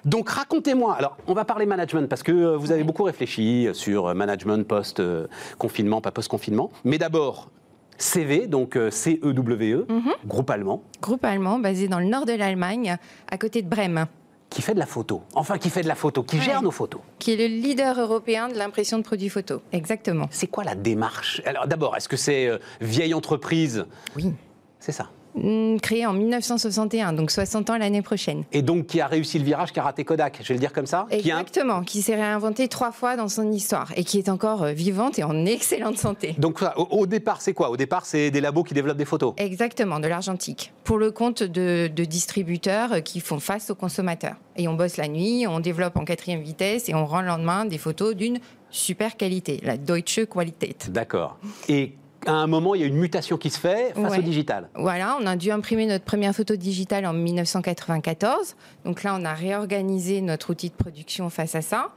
Donc 0.03 0.29
racontez-moi, 0.29 0.95
alors 0.95 1.15
on 1.27 1.33
va 1.35 1.45
parler 1.45 1.67
management 1.67 2.07
parce 2.09 2.23
que 2.23 2.31
euh, 2.31 2.57
vous 2.57 2.71
avez 2.71 2.83
beaucoup 2.83 3.03
réfléchi 3.03 3.67
sur 3.73 4.07
euh, 4.07 4.13
management 4.15 4.67
post-confinement, 4.67 6.01
pas 6.01 6.11
post-confinement. 6.11 6.71
Mais 6.83 6.97
d'abord, 6.97 7.51
CV, 7.99 8.47
donc 8.47 8.79
C-E-W-E, 8.89 9.85
groupe 10.25 10.49
allemand, 10.49 10.81
Groupe 11.01 11.23
allemand 11.23 11.59
basé 11.59 11.87
dans 11.87 11.99
le 11.99 12.07
nord 12.07 12.25
de 12.25 12.33
l'Allemagne, 12.33 12.97
à 13.29 13.37
côté 13.37 13.61
de 13.61 13.69
Brême, 13.69 14.07
qui 14.51 14.61
fait 14.61 14.73
de 14.75 14.79
la 14.79 14.85
photo. 14.85 15.23
Enfin, 15.33 15.57
qui 15.57 15.69
fait 15.71 15.81
de 15.81 15.87
la 15.87 15.95
photo, 15.95 16.21
qui 16.21 16.39
gère 16.39 16.61
nos 16.61 16.71
photos. 16.71 17.01
qui 17.17 17.31
est 17.31 17.37
le 17.37 17.47
leader 17.47 17.97
européen 17.99 18.49
de 18.49 18.55
l'impression 18.57 18.97
de 18.99 19.03
produits 19.03 19.29
photo. 19.29 19.61
Exactement. 19.71 20.27
C'est 20.29 20.47
quoi 20.47 20.63
la 20.63 20.75
démarche? 20.75 21.41
Alors 21.45 21.67
d'abord, 21.67 21.95
est-ce 21.95 22.09
que 22.09 22.17
c'est 22.17 22.47
euh, 22.47 22.59
vieille 22.81 23.13
entreprise? 23.15 23.85
Oui. 24.15 24.33
C'est 24.79 24.91
ça. 24.91 25.09
Hum, 25.35 25.79
Créé 25.79 26.05
en 26.05 26.13
1961, 26.13 27.13
donc 27.13 27.31
60 27.31 27.69
ans 27.69 27.77
l'année 27.77 28.01
prochaine. 28.01 28.43
Et 28.51 28.61
donc 28.61 28.87
qui 28.87 28.99
a 29.01 29.07
réussi 29.07 29.39
le 29.39 29.45
virage 29.45 29.71
qu'a 29.71 29.83
raté 29.83 30.03
Kodak, 30.03 30.39
je 30.41 30.47
vais 30.49 30.53
le 30.55 30.59
dire 30.59 30.73
comme 30.73 30.85
ça 30.85 31.07
Qui 31.09 31.15
a 31.31 31.39
Exactement, 31.39 31.83
qui 31.83 32.01
s'est 32.01 32.15
réinventé 32.15 32.67
trois 32.67 32.91
fois 32.91 33.15
dans 33.15 33.27
son 33.27 33.51
histoire 33.51 33.91
et 33.95 34.03
qui 34.03 34.17
est 34.17 34.29
encore 34.29 34.63
euh, 34.63 34.71
vivante 34.73 35.19
et 35.19 35.23
en 35.23 35.45
excellente 35.45 35.97
santé. 35.97 36.35
Donc 36.37 36.59
au 36.75 37.07
départ, 37.07 37.41
c'est 37.41 37.53
quoi? 37.53 37.69
Au 37.69 37.77
départ, 37.77 38.05
c'est 38.05 38.31
des 38.31 38.41
labos 38.41 38.63
qui 38.63 38.73
développent 38.73 38.97
des 38.97 39.05
photos. 39.05 39.33
Exactement, 39.37 39.99
de 39.99 40.07
l'argentique. 40.07 40.73
Pour 40.83 40.97
le 40.97 41.11
compte 41.11 41.43
de, 41.43 41.89
de 41.93 42.05
distributeurs 42.05 42.93
euh, 42.93 42.99
qui 42.99 43.19
font 43.19 43.39
face 43.39 43.69
aux 43.69 43.75
consommateurs. 43.75 44.35
Et 44.57 44.67
on 44.67 44.73
bosse 44.73 44.97
la 44.97 45.07
nuit, 45.07 45.45
on 45.47 45.59
développe 45.59 45.95
en 45.97 46.03
quatrième 46.05 46.41
vitesse 46.41 46.89
et 46.89 46.93
on 46.93 47.05
rend 47.05 47.21
le 47.21 47.27
lendemain 47.27 47.65
des 47.65 47.77
photos 47.77 48.15
d'une 48.15 48.39
super 48.69 49.17
qualité, 49.17 49.59
la 49.63 49.77
Deutsche 49.77 50.25
Qualität. 50.25 50.91
D'accord. 50.91 51.37
Et 51.67 51.93
à 52.27 52.33
un 52.33 52.47
moment, 52.47 52.75
il 52.75 52.81
y 52.81 52.83
a 52.83 52.87
une 52.87 52.97
mutation 52.97 53.37
qui 53.37 53.49
se 53.49 53.59
fait 53.59 53.93
face 53.95 54.11
Ouais. 54.11 54.19
au 54.19 54.21
digital. 54.21 54.69
Voilà, 54.75 55.17
on 55.21 55.25
a 55.25 55.35
dû 55.35 55.51
imprimer 55.51 55.85
notre 55.85 56.05
première 56.05 56.33
photo 56.35 56.55
digitale 56.55 57.05
en 57.05 57.13
1994. 57.13 58.55
Donc 58.85 59.03
là, 59.03 59.15
on 59.19 59.25
a 59.25 59.33
réorganisé 59.33 60.21
notre 60.21 60.51
outil 60.51 60.69
de 60.69 60.75
production 60.75 61.29
face 61.29 61.55
à 61.55 61.61
ça. 61.61 61.89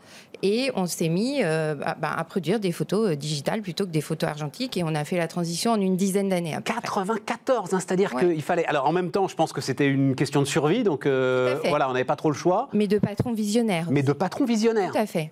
Et 0.42 0.70
on 0.74 0.86
s'est 0.86 1.08
mis 1.08 1.40
euh, 1.42 1.74
bah, 1.74 2.12
à 2.16 2.22
produire 2.24 2.60
des 2.60 2.72
photos 2.72 3.10
euh, 3.12 3.14
digitales 3.16 3.62
plutôt 3.62 3.84
que 3.86 3.90
des 3.90 4.02
photos 4.02 4.28
argentiques. 4.28 4.76
Et 4.76 4.82
on 4.84 4.94
a 4.94 5.04
fait 5.04 5.16
la 5.16 5.26
transition 5.28 5.72
en 5.72 5.80
une 5.80 5.96
dizaine 5.96 6.28
d'années. 6.28 6.52
à 6.54 6.60
peu 6.60 6.64
près. 6.72 6.80
94, 6.82 7.72
hein, 7.72 7.78
c'est-à-dire 7.80 8.12
Ouais. 8.14 8.26
qu'il 8.34 8.42
fallait. 8.42 8.66
Alors 8.66 8.86
en 8.86 8.92
même 8.92 9.10
temps, 9.10 9.26
je 9.28 9.34
pense 9.36 9.52
que 9.54 9.60
c'était 9.62 9.86
une 9.86 10.14
question 10.14 10.40
de 10.40 10.46
survie, 10.46 10.82
donc 10.82 11.06
euh, 11.06 11.56
voilà, 11.68 11.88
on 11.88 11.92
n'avait 11.92 12.04
pas 12.04 12.16
trop 12.16 12.30
le 12.30 12.36
choix, 12.36 12.68
Mais 12.74 12.86
de 12.88 12.98
patrons 12.98 13.32
visionnaires. 13.32 13.86
mais 13.90 14.02
de 14.02 14.12
patron 14.12 14.44
visionnaire. 14.44 14.92
Tout 14.92 14.98
à 14.98 15.06
fait. 15.06 15.30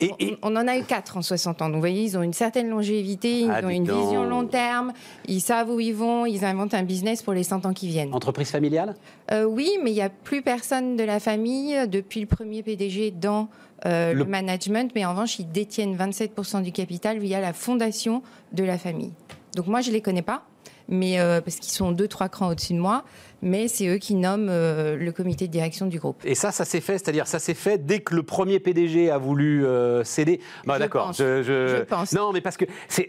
Et, 0.00 0.10
On- 0.12 0.16
et- 0.18 0.36
On 0.42 0.56
en 0.56 0.66
a 0.66 0.78
eu 0.78 0.82
quatre 0.84 1.16
en 1.16 1.22
60 1.22 1.60
ans. 1.62 1.66
Donc, 1.66 1.74
vous 1.74 1.80
voyez, 1.80 2.02
ils 2.02 2.16
ont 2.16 2.22
une 2.22 2.32
certaine 2.32 2.68
longévité, 2.70 3.40
ils 3.40 3.50
Ah, 3.50 3.60
ont 3.64 3.68
une 3.68 3.84
donc. 3.84 4.02
vision 4.02 4.24
long 4.24 4.46
terme, 4.46 4.92
ils 5.26 5.40
savent 5.40 5.70
où 5.70 5.78
ils 5.80 5.94
vont, 5.94 6.24
ils 6.26 6.44
inventent 6.44 6.74
un 6.74 6.82
business 6.84 7.22
pour 7.22 7.32
les 7.34 7.42
100 7.42 7.66
ans 7.66 7.72
qui 7.74 7.88
viennent. 7.88 8.14
entreprise 8.14 8.50
familiale? 8.50 8.96
Euh, 9.30 9.44
oui, 9.44 9.70
mais 9.82 9.90
il 9.90 9.94
n'y 9.94 10.00
a 10.02 10.08
plus 10.10 10.42
personne 10.42 10.96
de 10.96 11.04
la 11.04 11.20
famille 11.20 11.76
depuis 11.88 12.20
le 12.20 12.26
premier 12.26 12.62
PDG 12.62 13.10
dans 13.10 13.48
euh, 13.86 14.12
Le- 14.12 14.18
le... 14.20 14.24
management, 14.24 14.90
mais 14.94 15.04
en 15.04 15.10
revanche, 15.10 15.38
ils 15.38 15.50
détiennent 15.50 15.96
27% 15.96 16.62
du 16.62 16.72
capital 16.72 17.18
via 17.18 17.40
la 17.40 17.52
fondation 17.52 18.22
de 18.52 18.64
la 18.64 18.76
famille. 18.78 19.12
Donc 19.56 19.66
moi, 19.66 19.80
je 19.80 19.88
ne 19.88 19.94
les 19.94 20.00
connais 20.02 20.22
pas, 20.22 20.42
mais 20.90 21.18
euh, 21.20 21.40
parce 21.40 21.56
qu'ils 21.56 21.72
sont 21.72 21.92
deux, 21.92 22.08
trois 22.08 22.28
crans 22.28 22.48
au-dessus 22.50 22.74
de 22.74 22.78
moi, 22.78 23.04
mais 23.42 23.68
c'est 23.68 23.86
eux 23.88 23.96
qui 23.96 24.14
nomment 24.16 24.48
euh, 24.50 24.96
le 24.96 25.12
comité 25.12 25.46
de 25.46 25.52
direction 25.52 25.86
du 25.86 25.98
groupe. 25.98 26.20
Et 26.24 26.34
ça, 26.34 26.52
ça 26.52 26.64
s'est 26.66 26.80
fait, 26.82 26.98
c'est-à-dire 26.98 27.26
ça 27.26 27.38
s'est 27.38 27.54
fait 27.54 27.78
dès 27.86 28.00
que 28.00 28.14
le 28.14 28.22
premier 28.22 28.58
PDG 28.60 29.10
a 29.10 29.16
voulu 29.16 29.64
euh, 29.64 30.04
céder. 30.04 30.40
Bah, 30.66 30.74
Je 30.74 30.80
d'accord. 30.80 31.06
pense. 31.06 31.18
Je, 31.18 31.42
je- 31.42 31.76
Je 31.78 31.82
pense. 31.84 32.12
Non, 32.12 32.32
mais 32.32 32.40
parce 32.42 32.56
que 32.58 32.66
c'est, 32.88 33.08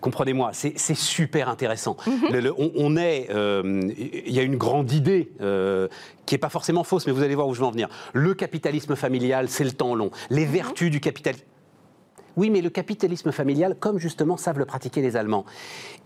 comprenez-moi, 0.00 0.52
c'est 0.52 0.78
super 0.96 1.48
intéressant. 1.50 1.96
Mhm. 2.06 2.32
Le- 2.32 2.40
le- 2.40 2.54
on, 2.56 2.72
on 2.76 2.96
est, 2.96 3.28
il 3.30 4.32
y 4.32 4.38
a 4.38 4.42
une 4.42 4.56
grande 4.56 4.90
idée 4.92 5.30
qui 6.26 6.34
est 6.34 6.38
pas 6.38 6.48
forcément 6.48 6.84
fausse, 6.84 7.06
mais 7.06 7.12
vous 7.12 7.22
allez 7.22 7.34
voir 7.34 7.48
où 7.48 7.54
je 7.54 7.60
veux 7.60 7.66
en 7.66 7.70
venir. 7.70 7.88
Le 8.12 8.34
capitalisme 8.34 8.96
familial, 8.96 9.48
c'est 9.48 9.64
le 9.64 9.72
temps 9.72 9.94
long. 9.94 10.10
Les 10.30 10.46
Mhm. 10.46 10.52
vertus 10.52 10.90
du 10.90 11.00
capitalisme. 11.00 11.44
Oui, 12.38 12.50
mais 12.50 12.60
le 12.60 12.70
capitalisme 12.70 13.32
familial, 13.32 13.74
comme 13.74 13.98
justement 13.98 14.36
savent 14.36 14.58
le 14.60 14.64
pratiquer 14.64 15.02
les 15.02 15.16
Allemands, 15.16 15.44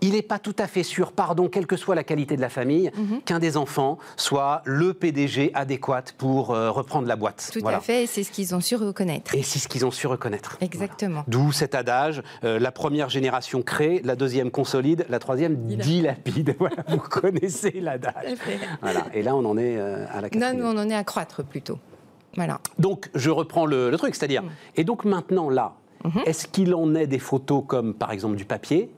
il 0.01 0.13
n'est 0.13 0.23
pas 0.23 0.39
tout 0.39 0.55
à 0.57 0.65
fait 0.65 0.81
sûr, 0.81 1.11
pardon, 1.11 1.47
quelle 1.47 1.67
que 1.67 1.77
soit 1.77 1.93
la 1.93 2.03
qualité 2.03 2.35
de 2.35 2.41
la 2.41 2.49
famille, 2.49 2.89
Mhm. 2.97 3.21
qu'un 3.21 3.37
des 3.37 3.55
enfants 3.55 3.99
soit 4.17 4.63
le 4.65 4.95
PDG 4.95 5.51
adéquat 5.53 6.01
pour 6.17 6.49
euh, 6.51 6.71
reprendre 6.71 7.07
la 7.07 7.15
boîte. 7.15 7.51
Tout 7.53 7.59
Voilà. 7.61 7.77
à 7.77 7.81
fait, 7.81 8.03
et 8.03 8.07
c'est 8.07 8.23
ce 8.23 8.31
qu'ils 8.31 8.55
ont 8.55 8.61
su 8.61 8.75
reconnaître. 8.75 9.35
Et 9.35 9.43
c'est 9.43 9.59
ce 9.59 9.67
qu'ils 9.67 9.85
ont 9.85 9.91
su 9.91 10.07
reconnaître. 10.07 10.57
Exactement. 10.59 11.23
D'où 11.27 11.51
cet 11.51 11.75
adage, 11.75 12.23
euh, 12.43 12.57
la 12.57 12.71
première 12.71 13.09
génération 13.09 13.61
crée, 13.61 14.01
la 14.03 14.15
deuxième 14.15 14.49
consolide, 14.49 15.05
la 15.09 15.19
troisième 15.19 15.55
dilapide. 15.55 16.55
Voilà, 16.59 16.77
vous 16.87 16.97
connaissez 16.97 17.79
l'adage. 17.79 18.35
Voilà. 18.81 19.05
Et 19.13 19.21
là, 19.21 19.35
on 19.35 19.45
en 19.45 19.57
est 19.57 19.77
euh, 19.77 20.05
à 20.09 20.15
la 20.15 20.21
Non, 20.23 20.29
quatrième. 20.29 20.57
nous, 20.57 20.65
on 20.65 20.77
en 20.77 20.89
est 20.89 20.95
à 20.95 21.03
croître 21.03 21.43
plutôt. 21.43 21.77
Voilà. 22.35 22.59
Donc, 22.79 23.09
je 23.13 23.29
reprends 23.29 23.65
le, 23.67 23.91
le 23.91 23.97
truc, 23.97 24.15
c'est-à-dire, 24.15 24.43
et 24.75 24.83
donc 24.83 25.05
maintenant, 25.05 25.49
là, 25.51 25.73
est-ce 26.25 26.47
qu'il 26.47 26.73
en 26.75 26.95
est 26.95 27.07
des 27.07 27.19
photos 27.19 27.63
comme, 27.67 27.93
par 27.93 28.11
exemple, 28.11 28.35
du 28.35 28.45
papier? 28.45 28.89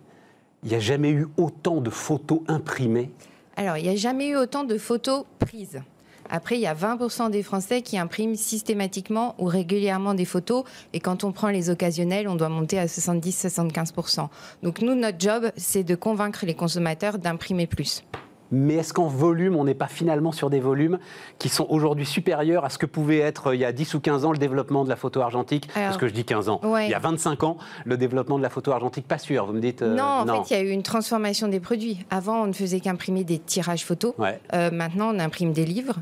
Il 0.64 0.70
n'y 0.70 0.76
a 0.76 0.80
jamais 0.80 1.10
eu 1.10 1.28
autant 1.38 1.82
de 1.82 1.90
photos 1.90 2.42
imprimées. 2.48 3.12
Alors, 3.56 3.78
il 3.78 3.84
n'y 3.84 3.90
a 3.90 3.96
jamais 3.96 4.28
eu 4.30 4.36
autant 4.36 4.64
de 4.64 4.78
photos 4.78 5.26
prises. 5.40 5.82
Après, 6.30 6.56
il 6.56 6.62
y 6.62 6.68
a 6.68 6.74
20% 6.74 7.30
des 7.30 7.44
Français 7.44 7.82
qui 7.82 7.98
impriment 7.98 8.36
systématiquement 8.36 9.36
ou 9.38 9.46
régulièrement 9.46 10.14
des 10.14 10.26
photos. 10.26 10.64
Et 10.94 11.00
quand 11.00 11.24
on 11.24 11.32
prend 11.32 11.50
les 11.50 11.70
occasionnels, 11.70 12.28
on 12.28 12.36
doit 12.36 12.50
monter 12.50 12.80
à 12.80 12.88
70-75%. 12.88 14.28
Donc 14.64 14.82
nous, 14.82 14.96
notre 14.96 15.20
job, 15.20 15.52
c'est 15.56 15.84
de 15.84 15.96
convaincre 15.96 16.46
les 16.46 16.56
consommateurs 16.56 17.20
d'imprimer 17.20 17.68
plus. 17.68 18.04
Mais 18.52 18.76
est-ce 18.76 18.94
qu'en 18.94 19.08
volume, 19.08 19.56
on 19.56 19.64
n'est 19.64 19.74
pas 19.74 19.88
finalement 19.88 20.32
sur 20.32 20.50
des 20.50 20.60
volumes 20.60 21.00
qui 21.40 21.50
sont 21.50 21.66
aujourd'hui 21.70 22.06
supérieurs 22.06 22.64
à 22.66 22.70
ce 22.70 22.78
que 22.78 22.86
pouvait 22.86 23.20
être 23.20 23.48
euh, 23.48 23.56
il 23.56 23.62
y 23.62 23.66
a 23.66 23.72
10 23.72 23.94
ou 23.96 24.00
15 24.00 24.26
ans 24.26 24.32
le 24.32 24.38
développement 24.38 24.84
de 24.84 24.90
la 24.90 24.96
photo 24.96 25.22
argentique 25.22 25.68
Parce 25.74 25.98
que 25.98 26.08
je 26.08 26.14
dis 26.14 26.26
15 26.26 26.50
ans. 26.50 26.60
ouais. 26.64 26.86
Il 26.88 26.92
y 26.92 26.94
a 26.94 27.00
25 27.00 27.44
ans, 27.44 27.58
le 27.86 27.98
développement 27.98 28.38
de 28.38 28.44
la 28.44 28.50
photo 28.50 28.72
argentique, 28.72 29.08
pas 29.08 29.18
sûr. 29.18 29.46
Vous 29.46 29.54
me 29.54 29.60
dites 29.62 29.82
euh, 29.82 29.96
non, 29.96 30.04
en 30.30 30.44
fait, 30.44 30.52
il 30.52 30.58
y 30.58 30.60
a 30.60 30.64
eu 30.64 30.70
une 30.70 30.84
transformation 30.84 31.48
des 31.48 31.60
produits. 31.60 32.06
Avant, 32.10 32.44
on 32.44 32.48
ne 32.48 32.54
faisait 32.54 32.80
qu'imprimer 32.80 33.24
des 33.24 33.40
tirages 33.40 33.86
photos. 33.86 34.14
Ouais. 34.18 34.40
Euh, 34.54 34.70
maintenant, 34.72 35.12
on 35.14 35.20
imprime 35.20 35.52
des 35.54 35.66
livres. 35.66 35.96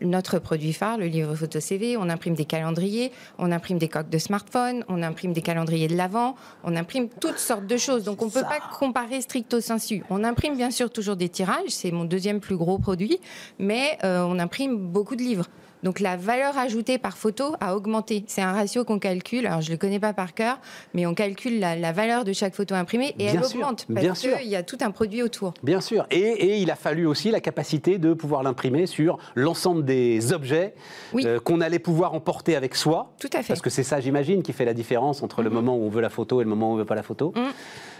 Notre 0.00 0.38
produit 0.38 0.72
phare, 0.72 0.96
le 0.96 1.06
livre 1.06 1.34
photo 1.34 1.58
CV, 1.58 1.96
on 1.96 2.08
imprime 2.08 2.34
des 2.34 2.44
calendriers, 2.44 3.10
on 3.38 3.50
imprime 3.50 3.78
des 3.78 3.88
coques 3.88 4.10
de 4.10 4.18
smartphone, 4.18 4.84
on 4.88 5.02
imprime 5.02 5.32
des 5.32 5.42
calendriers 5.42 5.88
de 5.88 5.96
l'avant, 5.96 6.36
on 6.62 6.76
imprime 6.76 7.08
toutes 7.08 7.38
sortes 7.38 7.66
de 7.66 7.76
choses. 7.76 8.04
Donc 8.04 8.22
on 8.22 8.26
ne 8.26 8.30
peut 8.30 8.42
pas 8.42 8.60
comparer 8.78 9.20
stricto 9.20 9.60
sensu. 9.60 10.04
On 10.08 10.22
imprime 10.22 10.56
bien 10.56 10.70
sûr 10.70 10.90
toujours 10.90 11.16
des 11.16 11.28
tirages, 11.28 11.70
c'est 11.70 11.90
mon 11.90 12.04
deuxième 12.04 12.40
plus 12.40 12.56
gros 12.56 12.78
produit, 12.78 13.18
mais 13.58 13.98
euh, 14.04 14.22
on 14.22 14.38
imprime 14.38 14.76
beaucoup 14.76 15.16
de 15.16 15.22
livres. 15.22 15.46
Donc 15.82 16.00
la 16.00 16.16
valeur 16.16 16.56
ajoutée 16.58 16.98
par 16.98 17.16
photo 17.16 17.54
a 17.60 17.76
augmenté. 17.76 18.24
C'est 18.26 18.42
un 18.42 18.52
ratio 18.52 18.84
qu'on 18.84 18.98
calcule. 18.98 19.46
Alors 19.46 19.60
je 19.60 19.68
ne 19.68 19.72
le 19.74 19.78
connais 19.78 20.00
pas 20.00 20.12
par 20.12 20.34
cœur, 20.34 20.58
mais 20.94 21.06
on 21.06 21.14
calcule 21.14 21.60
la, 21.60 21.76
la 21.76 21.92
valeur 21.92 22.24
de 22.24 22.32
chaque 22.32 22.54
photo 22.54 22.74
imprimée 22.74 23.14
et 23.18 23.30
Bien 23.30 23.34
elle 23.34 23.44
sûr, 23.44 23.60
augmente 23.60 23.86
bien 23.88 24.08
parce 24.08 24.20
sûr. 24.20 24.36
qu'il 24.38 24.48
y 24.48 24.56
a 24.56 24.62
tout 24.62 24.78
un 24.80 24.90
produit 24.90 25.22
autour. 25.22 25.54
Bien 25.62 25.80
sûr. 25.80 26.06
Et, 26.10 26.18
et 26.18 26.56
il 26.58 26.70
a 26.70 26.76
fallu 26.76 27.06
aussi 27.06 27.30
la 27.30 27.40
capacité 27.40 27.98
de 27.98 28.12
pouvoir 28.14 28.42
l'imprimer 28.42 28.86
sur 28.86 29.18
l'ensemble 29.34 29.84
des 29.84 30.32
objets 30.32 30.74
Oui. 31.12 31.24
euh, 31.26 31.38
qu'on 31.40 31.60
allait 31.60 31.78
pouvoir 31.78 32.14
emporter 32.14 32.56
avec 32.56 32.74
soi. 32.74 33.12
Tout 33.20 33.30
à 33.32 33.42
fait. 33.42 33.48
Parce 33.48 33.60
que 33.62 33.70
c'est 33.70 33.84
ça, 33.84 34.00
j'imagine, 34.00 34.42
qui 34.42 34.52
fait 34.52 34.64
la 34.64 34.74
différence 34.74 35.22
entre 35.22 35.42
le 35.42 35.50
moment 35.50 35.76
où 35.76 35.82
on 35.84 35.88
veut 35.88 36.00
la 36.00 36.10
photo 36.10 36.40
et 36.40 36.44
le 36.44 36.50
moment 36.50 36.70
où 36.70 36.74
on 36.74 36.76
veut 36.76 36.84
pas 36.84 36.94
la 36.96 37.02
photo. 37.02 37.32
Mhm. 37.36 37.44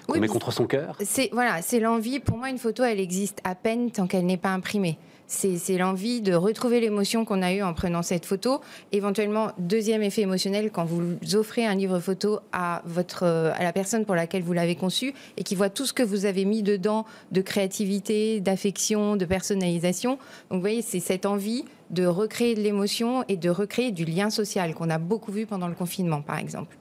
Qu'on 0.07 0.15
Oui, 0.15 0.21
met 0.21 0.27
contre 0.29 0.53
son 0.53 0.67
cœur. 0.67 0.97
C'est 1.05 1.29
voilà, 1.33 1.61
c'est 1.61 1.81
l'envie. 1.81 2.19
Pour 2.19 2.39
moi, 2.39 2.49
une 2.49 2.57
photo, 2.59 2.83
elle 2.83 2.99
existe 2.99 3.41
à 3.45 3.55
peine 3.55 3.91
tant 3.91 4.07
qu'elle 4.07 4.25
n'est 4.25 4.39
pas 4.39 4.49
imprimée. 4.51 4.99
C'est 5.31 5.77
l'envie 5.77 6.23
de 6.23 6.33
retrouver 6.33 6.81
l'émotion 6.81 7.27
qu'on 7.27 7.43
a 7.43 7.53
eue 7.53 7.63
en 7.63 7.75
prenant 7.75 8.03
cette 8.03 8.25
photo. 8.25 8.63
Éventuellement, 8.93 9.53
deuxième 9.59 10.03
effet 10.03 10.23
émotionnel, 10.23 10.71
quand 10.71 10.87
vous 10.87 11.19
offrez 11.35 11.67
un 11.67 11.75
livre 11.75 12.01
photo 12.01 12.41
à, 12.51 12.81
votre, 12.87 13.25
à 13.25 13.63
la 13.63 13.75
personne 13.75 14.07
pour 14.07 14.15
laquelle 14.15 14.43
vous 14.43 14.55
l'avez 14.55 14.75
conçu 14.75 15.13
et 15.37 15.43
qui 15.43 15.55
voit 15.55 15.69
tout 15.69 15.85
ce 15.85 15.93
que 15.93 16.03
vous 16.03 16.25
avez 16.25 16.47
mis 16.47 16.63
dedans 16.63 17.05
de 17.31 17.43
créativité, 17.43 18.41
d'affection, 18.41 19.17
de 19.17 19.27
personnalisation. 19.27 20.13
Donc, 20.51 20.57
vous 20.57 20.61
voyez, 20.61 20.81
c'est 20.81 20.99
cette 20.99 21.27
envie 21.27 21.67
de 21.91 22.07
recréer 22.07 22.55
de 22.55 22.63
l'émotion 22.63 23.23
et 23.29 23.37
de 23.37 23.51
recréer 23.51 23.93
du 23.93 24.07
lien 24.07 24.31
social 24.31 24.73
qu'on 24.73 24.89
a 24.89 24.99
beaucoup 24.99 25.31
vu 25.31 25.45
pendant 25.45 25.69
le 25.69 25.75
confinement, 25.75 26.23
par 26.23 26.39
exemple. 26.39 26.79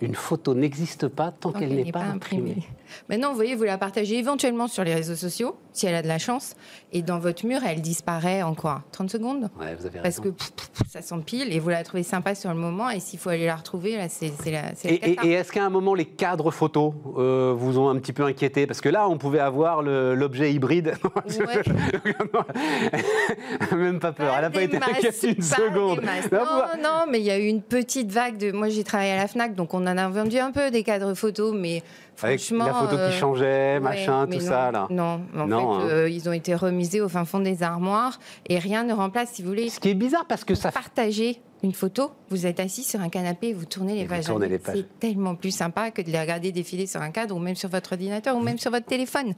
Une 0.00 0.14
photo 0.14 0.54
n'existe 0.54 1.08
pas 1.08 1.32
tant, 1.32 1.50
Tant 1.52 1.58
qu'elle 1.58 1.74
n'est 1.74 1.90
pas 1.90 2.02
imprimée. 2.02 2.62
Maintenant, 3.08 3.30
vous 3.30 3.36
voyez, 3.36 3.54
vous 3.56 3.64
la 3.64 3.78
partagez 3.78 4.16
éventuellement 4.18 4.68
sur 4.68 4.84
les 4.84 4.94
réseaux 4.94 5.16
sociaux, 5.16 5.56
si 5.72 5.86
elle 5.86 5.94
a 5.94 6.02
de 6.02 6.08
la 6.08 6.18
chance, 6.18 6.54
et 6.92 7.02
dans 7.02 7.18
votre 7.18 7.44
mur, 7.44 7.60
elle 7.66 7.82
disparaît 7.82 8.42
en 8.42 8.54
quoi 8.54 8.84
30 8.92 9.10
secondes? 9.10 9.50
Ouais, 9.60 9.74
vous 9.74 9.84
avez 9.86 9.96
Parce 10.00 10.18
raison. 10.18 10.22
que 10.22 10.28
pff, 10.30 10.52
pff, 10.52 10.70
pff, 10.70 10.88
ça 10.90 11.02
s'empile 11.02 11.52
et 11.52 11.58
vous 11.58 11.68
la 11.68 11.82
trouvez 11.84 12.02
sympa 12.04 12.34
sur 12.34 12.50
le 12.50 12.56
moment, 12.56 12.88
et 12.90 13.00
s'il 13.00 13.18
faut 13.18 13.28
aller 13.28 13.44
la 13.46 13.56
retrouver, 13.56 13.96
là, 13.96 14.08
c'est 14.08 14.32
la, 14.50 14.74
c'est 14.74 14.88
la 14.88 14.94
Et, 14.94 14.96
et- 14.96 15.14
cata. 15.16 15.28
et 15.28 15.32
est-ce 15.32 15.52
qu'à 15.52 15.64
un 15.64 15.68
moment, 15.70 15.94
les 15.94 16.06
cadres 16.06 16.50
photos 16.50 16.94
euh, 17.18 17.52
vous 17.56 17.78
ont 17.78 17.88
un 17.90 17.96
petit 17.98 18.12
peu 18.14 18.24
inquiété? 18.24 18.66
Parce 18.66 18.80
que 18.80 18.88
là, 18.88 19.06
on 19.08 19.18
pouvait 19.18 19.40
avoir 19.40 19.82
l'objet 19.82 20.52
hybride. 20.52 20.94
Même 23.76 23.98
pas 24.00 24.12
peur. 24.12 24.34
Elle 24.36 24.42
n'a 24.42 24.50
pas 24.50 24.62
été 24.62 24.76
inquiète 24.76 25.22
une 25.24 25.42
seconde. 25.42 26.00
Non, 26.32 26.38
Non, 26.82 27.04
mais 27.10 27.20
il 27.20 27.26
y 27.26 27.30
a 27.30 27.38
eu 27.38 27.46
une 27.46 27.62
petite 27.62 28.10
vague 28.10 28.36
de. 28.38 28.52
Moi, 28.52 28.68
j'ai 28.68 28.84
travaillé 28.84 29.12
à 29.12 29.16
la 29.16 29.28
Fnac, 29.28 29.54
donc 29.54 29.74
on 29.74 29.86
en 29.88 29.96
a 29.98 30.08
vendu 30.08 30.38
un 30.38 30.52
peu 30.52 30.70
des 30.70 30.82
cadres 30.84 31.14
photos, 31.14 31.54
mais 31.56 31.82
Avec 32.22 32.40
franchement. 32.40 32.66
la 32.66 32.74
photo 32.74 32.96
euh, 32.96 33.10
qui 33.10 33.16
changeait, 33.16 33.80
machin, 33.80 34.26
tout 34.26 34.34
non, 34.38 34.40
ça, 34.40 34.70
là. 34.70 34.86
Non, 34.90 35.20
en 35.36 35.46
Non, 35.46 35.80
fait, 35.80 35.84
hein. 35.86 35.88
euh, 35.90 36.08
ils 36.10 36.28
ont 36.28 36.32
été 36.32 36.54
remisés 36.54 37.00
au 37.00 37.08
fin 37.08 37.24
fond 37.24 37.40
des 37.40 37.62
armoires 37.62 38.18
et 38.48 38.58
rien 38.58 38.84
ne 38.84 38.92
remplace, 38.92 39.30
si 39.32 39.42
vous 39.42 39.48
voulez, 39.48 39.68
Ce 39.70 39.80
qui 39.80 39.88
est 39.90 39.94
bizarre 39.94 40.26
parce 40.26 40.44
que 40.44 40.54
ça 40.54 40.70
partager 40.72 41.40
une 41.64 41.72
photo, 41.72 42.12
vous 42.30 42.46
êtes 42.46 42.60
assis 42.60 42.84
sur 42.84 43.00
un 43.00 43.08
canapé 43.08 43.48
et 43.48 43.52
vous 43.52 43.64
tournez 43.64 43.96
les 43.96 44.04
pages. 44.06 44.26
tournez 44.26 44.48
les 44.48 44.58
pages. 44.60 44.76
C'est 44.76 44.98
tellement 45.00 45.34
plus 45.34 45.50
sympa 45.50 45.90
que 45.90 46.02
de 46.02 46.10
les 46.10 46.20
regarder 46.20 46.52
défiler 46.52 46.86
sur 46.86 47.02
un 47.02 47.10
cadre 47.10 47.34
ou 47.34 47.40
même 47.40 47.56
sur 47.56 47.68
votre 47.68 47.92
ordinateur 47.94 48.36
ou 48.36 48.40
même 48.40 48.58
sur 48.58 48.70
votre 48.70 48.86
téléphone. 48.86 49.34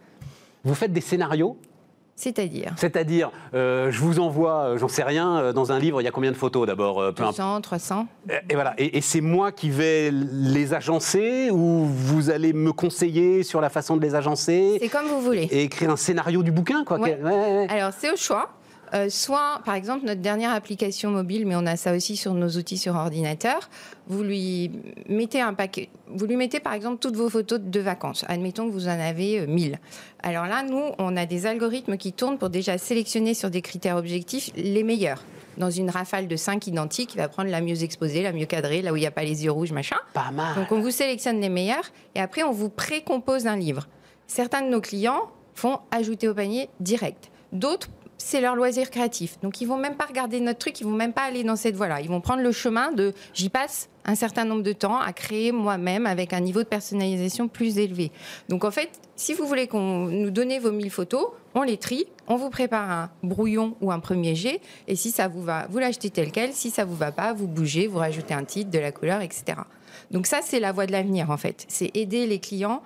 Vous 0.63 0.75
faites 0.75 0.93
des 0.93 1.01
scénarios, 1.01 1.57
C'est-à-dire 2.21 2.73
c'est-à-dire, 2.77 3.31
euh, 3.55 3.91
je 3.91 3.99
vous 4.01 4.21
envoie, 4.21 4.61
euh, 4.61 4.79
j'en 4.79 4.89
sais 4.89 5.03
rien, 5.03 5.39
euh, 5.39 5.53
dans 5.53 5.73
un 5.73 5.79
livre, 5.79 6.01
il 6.01 6.05
y 6.05 6.09
a 6.09 6.11
combien 6.11 6.31
de 6.31 6.37
photos 6.37 6.67
d'abord 6.67 7.01
euh, 7.01 7.13
peu 7.13 7.23
importe. 7.23 7.39
200, 7.39 7.61
300. 7.63 8.07
Et 8.51 8.55
voilà. 8.55 8.75
Et, 8.77 8.99
et 8.99 9.01
c'est 9.01 9.23
moi 9.23 9.53
qui 9.53 9.71
vais 9.71 10.11
les 10.13 10.75
agencer 10.75 11.49
ou 11.51 11.87
vous 11.87 12.29
allez 12.31 12.53
me 12.53 12.73
conseiller 12.73 13.43
sur 13.43 13.61
la 13.61 13.71
façon 13.71 13.97
de 13.97 14.03
les 14.03 14.15
agencer 14.15 14.77
C'est 14.81 14.89
comme 14.89 15.07
vous 15.07 15.21
voulez. 15.21 15.49
et 15.51 15.63
écrire 15.63 15.91
un 15.91 15.97
scénario 15.97 16.43
du 16.43 16.53
bouquin, 16.53 16.85
quoi. 16.85 16.99
Ouais. 16.99 17.19
ouais. 17.23 17.67
Alors, 17.71 17.93
c'est 17.99 18.13
au 18.13 18.17
choix. 18.17 18.51
Euh, 18.93 19.09
soit, 19.09 19.61
par 19.65 19.75
exemple, 19.77 20.05
notre 20.05 20.21
dernière 20.21 20.53
application 20.53 21.11
mobile, 21.13 21.47
mais 21.47 21.55
on 21.55 21.65
a 21.65 21.77
ça 21.77 21.95
aussi 21.95 22.17
sur 22.17 22.35
nos 22.35 22.49
outils 22.49 22.77
sur 22.77 22.97
ordinateur, 22.97 23.71
vous 24.09 24.25
lui 24.25 24.73
mettez 25.09 25.41
un 25.41 25.55
paquet, 25.55 25.91
vous 26.09 26.27
lui 26.27 26.35
mettez 26.35 26.59
par 26.59 26.73
exemple 26.73 26.99
toutes 26.99 27.15
vos 27.15 27.29
photos 27.29 27.61
de 27.61 27.81
vacances. 27.81 28.25
Admettons 28.27 28.67
que 28.67 28.73
vous 28.73 28.89
en 28.89 28.99
avez 28.99 29.39
euh, 29.43 29.47
1000. 29.47 29.79
Alors 30.23 30.47
là, 30.47 30.63
nous, 30.63 30.83
on 30.99 31.17
a 31.17 31.27
des 31.27 31.47
algorithmes 31.47 31.97
qui 31.97 32.13
tournent 32.13 32.39
pour 32.39 32.51
déjà 32.51 32.79
sélectionner 32.79 33.35
sur 33.35 33.51
des 33.51 33.63
critères 33.63 33.97
objectifs 33.97 34.51
les 34.55 34.83
meilleurs. 34.83 35.23
Dans 35.57 35.71
une 35.71 35.91
rafale 35.91 36.29
de 36.29 36.37
5 36.37 36.67
identiques, 36.67 37.15
il 37.15 37.19
va 37.19 37.29
prendre 37.29 37.51
la 37.51 37.61
mieux 37.61 37.83
exposée, 37.83 38.23
la 38.23 38.33
mieux 38.33 38.47
cadrée, 38.47 38.83
là 38.83 38.93
où 38.93 38.97
il 38.97 39.01
n'y 39.01 39.07
a 39.07 39.11
pas 39.11 39.25
les 39.25 39.45
yeux 39.45 39.51
rouges, 39.51 39.73
machin. 39.73 39.97
Pas 40.15 40.31
mal. 40.31 40.55
Donc 40.55 40.73
on 40.73 40.81
vous 40.81 40.91
sélectionne 40.91 41.41
les 41.41 41.49
meilleurs 41.49 41.91
et 42.15 42.21
après 42.21 42.43
on 42.43 42.53
vous 42.53 42.69
précompose 42.69 43.47
un 43.47 43.57
livre. 43.57 43.87
Certains 44.27 44.63
de 44.63 44.69
nos 44.69 44.81
clients 44.81 45.31
font 45.55 45.81
ajouter 45.91 46.29
au 46.29 46.35
panier 46.35 46.69
direct. 46.79 47.31
D'autres 47.53 47.89
c'est 48.21 48.41
leur 48.41 48.55
loisir 48.55 48.91
créatif. 48.91 49.39
Donc 49.43 49.61
ils 49.61 49.67
vont 49.67 49.77
même 49.77 49.97
pas 49.97 50.07
regarder 50.07 50.41
notre 50.41 50.59
truc, 50.59 50.81
ils 50.81 50.85
vont 50.85 50.93
même 50.93 51.13
pas 51.13 51.23
aller 51.23 51.43
dans 51.43 51.57
cette 51.57 51.75
voie-là. 51.75 52.01
Ils 52.01 52.09
vont 52.09 52.21
prendre 52.21 52.43
le 52.43 52.53
chemin 52.53 52.93
de 52.93 53.13
j'y 53.35 53.49
passe 53.49 53.89
un 54.05 54.15
certain 54.15 54.45
nombre 54.45 54.63
de 54.63 54.73
temps 54.73 54.99
à 54.99 55.13
créer 55.13 55.53
moi-même 55.53 56.07
avec 56.07 56.33
un 56.33 56.41
niveau 56.41 56.61
de 56.61 56.69
personnalisation 56.69 57.49
plus 57.49 57.79
élevé. 57.79 58.11
Donc 58.49 58.65
en 58.65 58.71
fait, 58.71 58.91
si 59.17 59.35
vous 59.35 59.47
voulez 59.47 59.67
qu'on 59.67 60.07
nous 60.07 60.31
donne 60.31 60.51
vos 60.59 60.73
1000 60.73 60.91
photos, 60.91 61.29
on 61.55 61.63
les 61.63 61.77
trie, 61.77 62.07
on 62.27 62.37
vous 62.37 62.51
prépare 62.51 62.91
un 62.91 63.11
brouillon 63.23 63.77
ou 63.81 63.93
un 63.93 64.01
premier 64.01 64.35
jet, 64.35 64.61
et 64.89 64.97
si 64.97 65.11
ça 65.11 65.29
vous 65.29 65.43
va, 65.43 65.67
vous 65.71 65.79
l'achetez 65.79 66.11
tel 66.11 66.33
quel. 66.33 66.53
Si 66.53 66.71
ça 66.71 66.85
vous 66.85 66.97
va 66.97 67.13
pas, 67.13 67.33
vous 67.33 67.47
bougez, 67.47 67.87
vous 67.87 67.99
rajoutez 67.99 68.35
un 68.35 68.45
titre, 68.45 68.71
de 68.71 68.79
la 68.79 68.93
couleur, 68.93 69.21
etc. 69.21 69.59
Donc 70.11 70.27
ça, 70.27 70.41
c'est 70.43 70.61
la 70.61 70.73
voie 70.73 70.87
de 70.87 70.93
l'avenir 70.93 71.31
en 71.31 71.37
fait. 71.37 71.65
C'est 71.69 71.91
aider 71.95 72.27
les 72.27 72.39
clients 72.39 72.83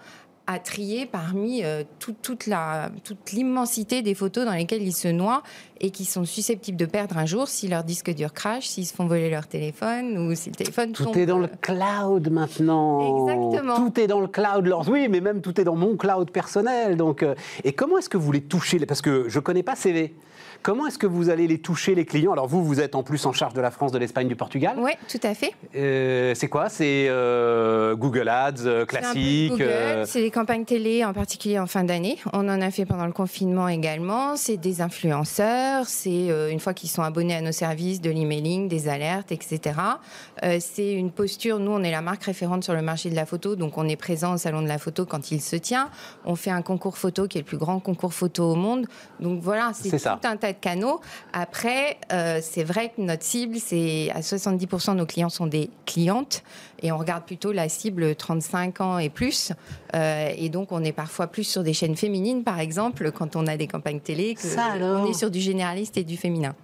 à 0.47 0.59
trier 0.59 1.07
parmi 1.07 1.65
euh, 1.65 1.85
toute, 1.99 2.47
la, 2.47 2.91
toute 3.03 3.33
l'immensité 3.33 4.03
des 4.03 4.15
photos 4.15 4.45
dans 4.45 4.53
lesquelles 4.53 4.83
ils 4.83 4.95
se 4.95 5.09
noient 5.09 5.43
et 5.81 5.91
qui 5.91 6.05
sont 6.05 6.25
susceptibles 6.25 6.77
de 6.77 6.85
perdre 6.85 7.17
un 7.17 7.25
jour 7.25 7.49
si 7.49 7.67
leur 7.67 7.83
disque 7.83 8.13
dur 8.15 8.33
crash, 8.33 8.67
s'ils 8.67 8.87
se 8.87 8.95
font 8.95 9.07
voler 9.07 9.31
leur 9.31 9.47
téléphone 9.47 10.19
ou 10.19 10.35
si 10.35 10.51
le 10.51 10.55
téléphone 10.55 10.93
Tout 10.93 11.17
est 11.19 11.27
dans 11.27 11.39
le 11.39 11.49
cloud 11.61 12.31
maintenant. 12.31 13.27
Exactement. 13.27 13.77
Tout 13.77 14.01
est 14.01 14.07
dans 14.07 14.21
le 14.21 14.29
cloud. 14.29 14.71
Oui, 14.89 15.09
mais 15.09 15.21
même 15.21 15.41
tout 15.41 15.59
est 15.61 15.65
dans 15.65 15.77
mon 15.77 15.97
cloud 15.97 16.31
personnel. 16.31 16.97
Donc, 16.97 17.23
euh, 17.23 17.35
et 17.65 17.73
comment 17.73 17.99
est-ce 17.99 18.11
que 18.11 18.19
vous 18.19 18.33
les 18.33 18.43
touchez? 18.43 18.85
Parce 18.85 19.01
que 19.01 19.29
je 19.29 19.39
ne 19.39 19.43
connais 19.43 19.63
pas 19.63 19.77
CV. 19.77 20.15
Comment 20.65 20.87
est-ce 20.87 20.97
que 20.97 21.07
vous 21.07 21.29
allez 21.29 21.47
les 21.47 21.59
toucher, 21.59 21.95
les 21.95 22.07
clients? 22.07 22.33
Alors 22.33 22.49
vous, 22.49 22.65
vous 22.65 22.81
êtes 22.81 22.95
en 22.95 23.03
plus 23.03 23.27
en 23.27 23.35
charge 23.35 23.53
de 23.53 23.61
la 23.61 23.71
France, 23.71 23.93
de 23.93 23.99
l'Espagne, 23.99 24.29
du 24.29 24.35
Portugal. 24.35 24.77
Oui, 24.79 24.93
tout 25.11 25.21
à 25.23 25.35
fait. 25.35 25.53
Euh, 25.77 26.35
c'est 26.35 26.49
quoi? 26.49 26.71
C'est 26.71 27.05
euh, 27.11 27.95
Google 27.95 28.31
Ads 28.31 28.65
euh, 28.65 28.87
classique 28.87 29.51
Google, 29.51 30.07
c'est 30.07 30.23
des 30.23 30.31
campagnes 30.31 30.65
télé, 30.65 31.05
en 31.05 31.13
particulier 31.13 31.59
en 31.59 31.67
fin 31.67 31.85
d'année. 31.85 32.17
On 32.33 32.49
en 32.49 32.63
a 32.63 32.71
fait 32.71 32.87
pendant 32.87 33.05
le 33.05 33.13
confinement 33.13 33.69
également. 33.69 34.37
C'est 34.37 34.57
des 34.57 34.81
influenceurs, 34.81 35.87
c'est 35.87 36.29
une 36.51 36.61
fois 36.61 36.73
qu'ils 36.73 36.89
sont 36.89 37.03
abonnés 37.03 37.35
à 37.35 37.43
nos 37.43 37.53
services, 37.53 38.01
de 38.01 38.09
l'emailing, 38.09 38.67
des 38.67 38.89
alertes, 38.89 39.33
etc. 39.33 39.75
c'est 40.61 40.93
une 40.93 41.11
posture, 41.11 41.59
nous 41.59 41.73
on 41.73 41.83
est 41.83 41.91
la 41.91 42.03
marque 42.03 42.25
référente 42.25 42.65
sur 42.65 42.75
le 42.75 42.83
marché 42.83 43.11
de 43.11 43.15
la 43.15 43.27
photo, 43.27 43.57
donc 43.57 43.79
on 43.79 43.89
est 43.89 43.97
présent 43.97 44.35
au 44.35 44.37
salon 44.37 44.63
de 44.63 44.69
la 44.69 44.79
photo 44.79 45.07
quand 45.07 45.31
il 45.31 45.41
se 45.41 45.57
tient. 45.57 45.91
On 46.25 46.37
fait 46.37 46.51
un 46.51 46.63
concours 46.63 46.99
photo 46.99 47.27
qui 47.29 47.39
est 47.39 47.41
le 47.41 47.47
plus 47.47 47.57
grand 47.57 47.81
concours 47.81 48.13
photo 48.13 48.53
au 48.53 48.55
monde. 48.55 48.87
Donc 49.21 49.41
voilà, 49.41 49.73
c'est 49.75 49.91
tout 49.91 50.27
un 50.27 50.37
tas 50.37 50.53
canaux. 50.53 51.01
Après, 51.33 51.99
euh, 52.13 52.41
c'est 52.43 52.65
vrai 52.65 52.93
que 52.95 53.01
notre 53.01 53.23
cible, 53.23 53.57
c'est 53.59 54.11
à 54.11 54.21
70% 54.21 54.93
de 54.93 54.99
nos 54.99 55.07
clients 55.07 55.29
sont 55.29 55.47
des 55.47 55.71
clientes 55.87 56.43
et 56.83 56.93
on 56.93 56.99
regarde 56.99 57.25
plutôt 57.25 57.53
la 57.53 57.69
cible 57.69 58.15
35 58.15 58.81
ans 58.81 58.99
et 58.99 59.09
plus. 59.09 59.53
Euh, 59.95 60.31
et 60.37 60.49
donc, 60.49 60.73
on 60.73 60.83
est 60.85 60.93
parfois 60.93 61.27
plus 61.27 61.45
sur 61.45 61.63
des 61.63 61.73
chaînes 61.73 61.97
féminines, 61.97 62.45
par 62.45 62.61
exemple, 62.61 63.11
quand 63.13 63.37
on 63.37 63.47
a 63.47 63.57
des 63.57 63.67
campagnes 63.67 64.01
télé, 64.01 64.35
que 64.35 64.43
on 64.83 65.07
est 65.07 65.15
sur 65.15 65.31
du 65.31 65.41
généraliste 65.41 65.97
et 65.97 66.05
du 66.05 66.17
féminin. 66.17 66.55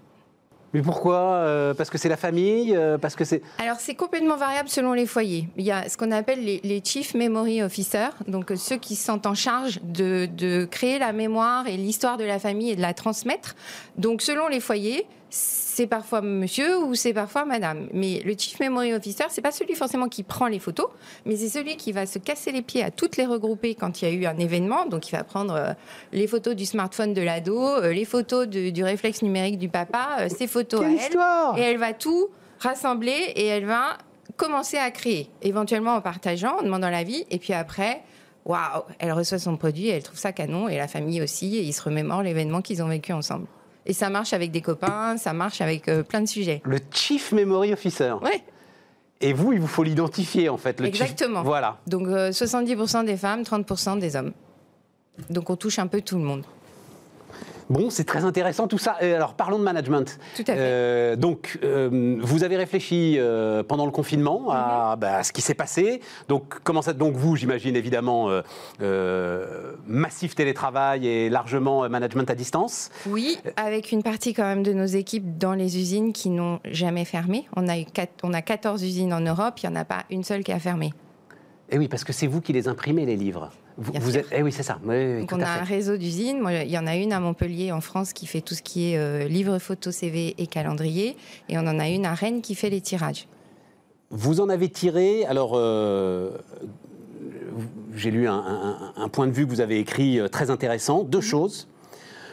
Mais 0.72 0.82
pourquoi 0.82 1.18
euh, 1.18 1.74
Parce 1.74 1.90
que 1.90 1.98
c'est 1.98 2.08
la 2.08 2.16
famille 2.16 2.78
Parce 3.00 3.16
que 3.16 3.24
c'est. 3.24 3.42
Alors 3.58 3.78
c'est 3.80 3.94
complètement 3.94 4.36
variable 4.36 4.68
selon 4.68 4.92
les 4.92 5.06
foyers. 5.06 5.48
Il 5.56 5.64
y 5.64 5.72
a 5.72 5.88
ce 5.88 5.96
qu'on 5.96 6.12
appelle 6.12 6.44
les, 6.44 6.82
Chief 6.84 7.14
Memory 7.14 7.62
Officers, 7.62 8.12
donc 8.26 8.52
ceux 8.56 8.76
qui 8.76 8.96
sont 8.96 9.26
en 9.26 9.34
charge 9.34 9.80
de, 9.82 10.26
de 10.26 10.64
créer 10.64 10.98
la 10.98 11.12
mémoire 11.12 11.66
et 11.66 11.76
l'histoire 11.76 12.16
de 12.16 12.24
la 12.24 12.38
famille 12.38 12.70
et 12.70 12.76
de 12.76 12.80
la 12.80 12.94
transmettre. 12.94 13.54
Donc 13.98 14.22
selon 14.22 14.48
les 14.48 14.60
foyers, 14.60 15.06
c'est 15.30 15.86
parfois 15.86 16.20
monsieur 16.20 16.78
ou 16.78 16.94
c'est 16.94 17.12
parfois 17.12 17.44
madame. 17.44 17.88
Mais 17.92 18.20
le 18.24 18.34
Chief 18.36 18.58
Memory 18.60 18.92
Officer, 18.92 19.24
c'est 19.30 19.40
pas 19.40 19.52
celui 19.52 19.74
forcément 19.74 20.08
qui 20.08 20.22
prend 20.22 20.46
les 20.46 20.58
photos, 20.58 20.88
mais 21.24 21.36
c'est 21.36 21.48
celui 21.48 21.76
qui 21.76 21.92
va 21.92 22.06
se 22.06 22.18
casser 22.18 22.52
les 22.52 22.62
pieds 22.62 22.82
à 22.82 22.90
toutes 22.90 23.16
les 23.16 23.26
regrouper 23.26 23.74
quand 23.74 24.02
il 24.02 24.08
y 24.08 24.10
a 24.10 24.14
eu 24.14 24.26
un 24.26 24.38
événement. 24.38 24.86
Donc 24.86 25.08
il 25.08 25.12
va 25.12 25.24
prendre 25.24 25.54
euh, 25.54 25.72
les 26.12 26.26
photos 26.26 26.54
du 26.54 26.66
smartphone 26.66 27.14
de 27.14 27.22
l'ado, 27.22 27.58
euh, 27.58 27.92
les 27.92 28.04
photos 28.04 28.48
du 28.48 28.84
réflexe 28.84 29.22
numérique 29.22 29.58
du 29.58 29.68
papa, 29.68 30.18
euh, 30.20 30.28
ses 30.28 30.46
photos 30.46 30.84
à 30.84 30.88
elle, 30.88 31.60
et 31.60 31.62
elle 31.62 31.78
va 31.78 31.92
tout 31.92 32.28
rassembler 32.58 33.32
et 33.36 33.46
elle 33.46 33.64
va 33.64 33.96
commencer 34.36 34.76
à 34.76 34.90
créer, 34.90 35.30
éventuellement 35.42 35.94
en 35.94 36.00
partageant, 36.00 36.58
en 36.58 36.62
demandant 36.62 36.90
l'avis, 36.90 37.26
et 37.30 37.38
puis 37.38 37.52
après, 37.52 38.02
waouh, 38.44 38.82
elle 38.98 39.12
reçoit 39.12 39.38
son 39.38 39.56
produit, 39.56 39.88
elle 39.88 40.02
trouve 40.02 40.18
ça 40.18 40.32
canon, 40.32 40.68
et 40.68 40.76
la 40.76 40.88
famille 40.88 41.20
aussi, 41.20 41.56
et 41.56 41.62
ils 41.62 41.72
se 41.72 41.82
remémorent 41.82 42.22
l'événement 42.22 42.62
qu'ils 42.62 42.82
ont 42.82 42.88
vécu 42.88 43.12
ensemble. 43.12 43.46
Et 43.86 43.92
ça 43.92 44.10
marche 44.10 44.32
avec 44.32 44.50
des 44.50 44.60
copains, 44.60 45.16
ça 45.16 45.32
marche 45.32 45.60
avec 45.60 45.88
euh, 45.88 46.02
plein 46.02 46.20
de 46.20 46.28
sujets. 46.28 46.60
Le 46.64 46.78
Chief 46.90 47.32
Memory 47.32 47.72
Officer. 47.72 48.14
Oui. 48.22 48.42
Et 49.20 49.32
vous, 49.32 49.52
il 49.52 49.60
vous 49.60 49.66
faut 49.66 49.82
l'identifier 49.82 50.48
en 50.48 50.56
fait. 50.56 50.80
Le 50.80 50.86
Exactement. 50.86 51.42
Voilà. 51.42 51.78
Donc 51.86 52.06
70% 52.06 52.96
euh, 52.96 53.04
des 53.04 53.16
femmes, 53.16 53.42
30% 53.42 53.98
des 53.98 54.16
hommes. 54.16 54.32
Donc 55.28 55.50
on 55.50 55.56
touche 55.56 55.78
un 55.78 55.86
peu 55.86 56.00
tout 56.00 56.16
le 56.16 56.24
monde. 56.24 56.44
Bon, 57.70 57.88
c'est 57.88 58.04
très 58.04 58.24
intéressant 58.24 58.66
tout 58.66 58.78
ça. 58.78 58.96
Alors 59.00 59.34
parlons 59.34 59.58
de 59.58 59.64
management. 59.64 60.18
Tout 60.36 60.42
à 60.42 60.52
fait. 60.52 60.58
Euh, 60.58 61.16
donc, 61.16 61.58
euh, 61.62 62.18
vous 62.20 62.44
avez 62.44 62.56
réfléchi 62.56 63.16
euh, 63.16 63.62
pendant 63.62 63.86
le 63.86 63.92
confinement 63.92 64.50
à, 64.50 64.94
mhm. 64.94 65.00
bah, 65.00 65.22
ce 65.22 65.32
qui 65.32 65.40
s'est 65.40 65.54
passé. 65.54 66.00
Donc, 66.28 66.56
comment 66.64 66.82
ça 66.82 66.92
Donc, 66.92 67.14
vous, 67.14 67.36
j'imagine 67.36 67.76
évidemment 67.76 68.28
massif 69.86 70.34
télétravail 70.34 71.06
et 71.06 71.30
largement 71.30 71.88
management 71.88 72.28
à 72.30 72.34
distance. 72.34 72.90
Oui, 73.06 73.38
avec 73.56 73.92
une 73.92 74.02
partie 74.02 74.34
quand 74.34 74.44
même 74.44 74.62
de 74.62 74.72
nos 74.72 74.86
équipes 74.86 75.38
dans 75.38 75.54
les 75.54 75.78
usines 75.78 76.12
qui 76.12 76.30
n'ont 76.30 76.60
jamais 76.64 77.04
fermé. 77.04 77.46
On 77.56 77.68
a, 77.68 77.78
eu 77.78 77.84
on 78.22 78.32
a 78.32 78.42
14 78.42 78.82
usines 78.82 79.12
en 79.12 79.20
Europe, 79.20 79.60
il 79.62 79.68
n'y 79.68 79.76
en 79.76 79.80
a 79.80 79.84
pas 79.84 80.04
une 80.10 80.24
seule 80.24 80.42
qui 80.42 80.52
a 80.52 80.58
fermé. 80.58 80.92
Et 81.70 81.74
eh 81.76 81.78
oui, 81.78 81.86
parce 81.86 82.02
que 82.02 82.12
c'est 82.12 82.26
vous 82.26 82.40
qui 82.40 82.52
les 82.52 82.66
imprimez, 82.66 83.06
les 83.06 83.14
livres. 83.14 83.50
Vous, 83.76 84.18
êtes, 84.18 84.26
eh 84.32 84.42
oui, 84.42 84.50
c'est 84.50 84.64
ça. 84.64 84.80
Donc 84.82 85.30
on 85.32 85.40
a 85.40 85.48
un 85.48 85.62
réseau 85.62 85.96
d'usines. 85.96 86.44
Il 86.64 86.68
y 86.68 86.76
en 86.76 86.86
a 86.88 86.96
une 86.96 87.12
à 87.12 87.20
Montpellier, 87.20 87.70
en 87.70 87.80
France, 87.80 88.12
qui 88.12 88.26
fait 88.26 88.40
tout 88.40 88.54
ce 88.54 88.62
qui 88.62 88.90
est 88.90 88.98
euh, 88.98 89.28
livre, 89.28 89.56
photo, 89.60 89.92
CV 89.92 90.34
et 90.36 90.48
calendrier. 90.48 91.16
Et 91.48 91.58
on 91.58 91.60
en 91.60 91.78
a 91.78 91.88
une 91.88 92.06
à 92.06 92.14
Rennes 92.14 92.42
qui 92.42 92.56
fait 92.56 92.70
les 92.70 92.80
tirages. 92.80 93.28
Vous 94.10 94.40
en 94.40 94.48
avez 94.48 94.68
tiré, 94.68 95.24
alors, 95.26 95.52
euh, 95.54 96.32
j'ai 97.94 98.10
lu 98.10 98.26
un, 98.26 99.08
point 99.12 99.28
de 99.28 99.32
vue 99.32 99.46
que 99.46 99.50
vous 99.50 99.60
avez 99.60 99.78
écrit 99.78 100.18
euh, 100.18 100.26
très 100.26 100.50
intéressant. 100.50 101.04
Deux 101.04 101.20
choses. 101.20 101.68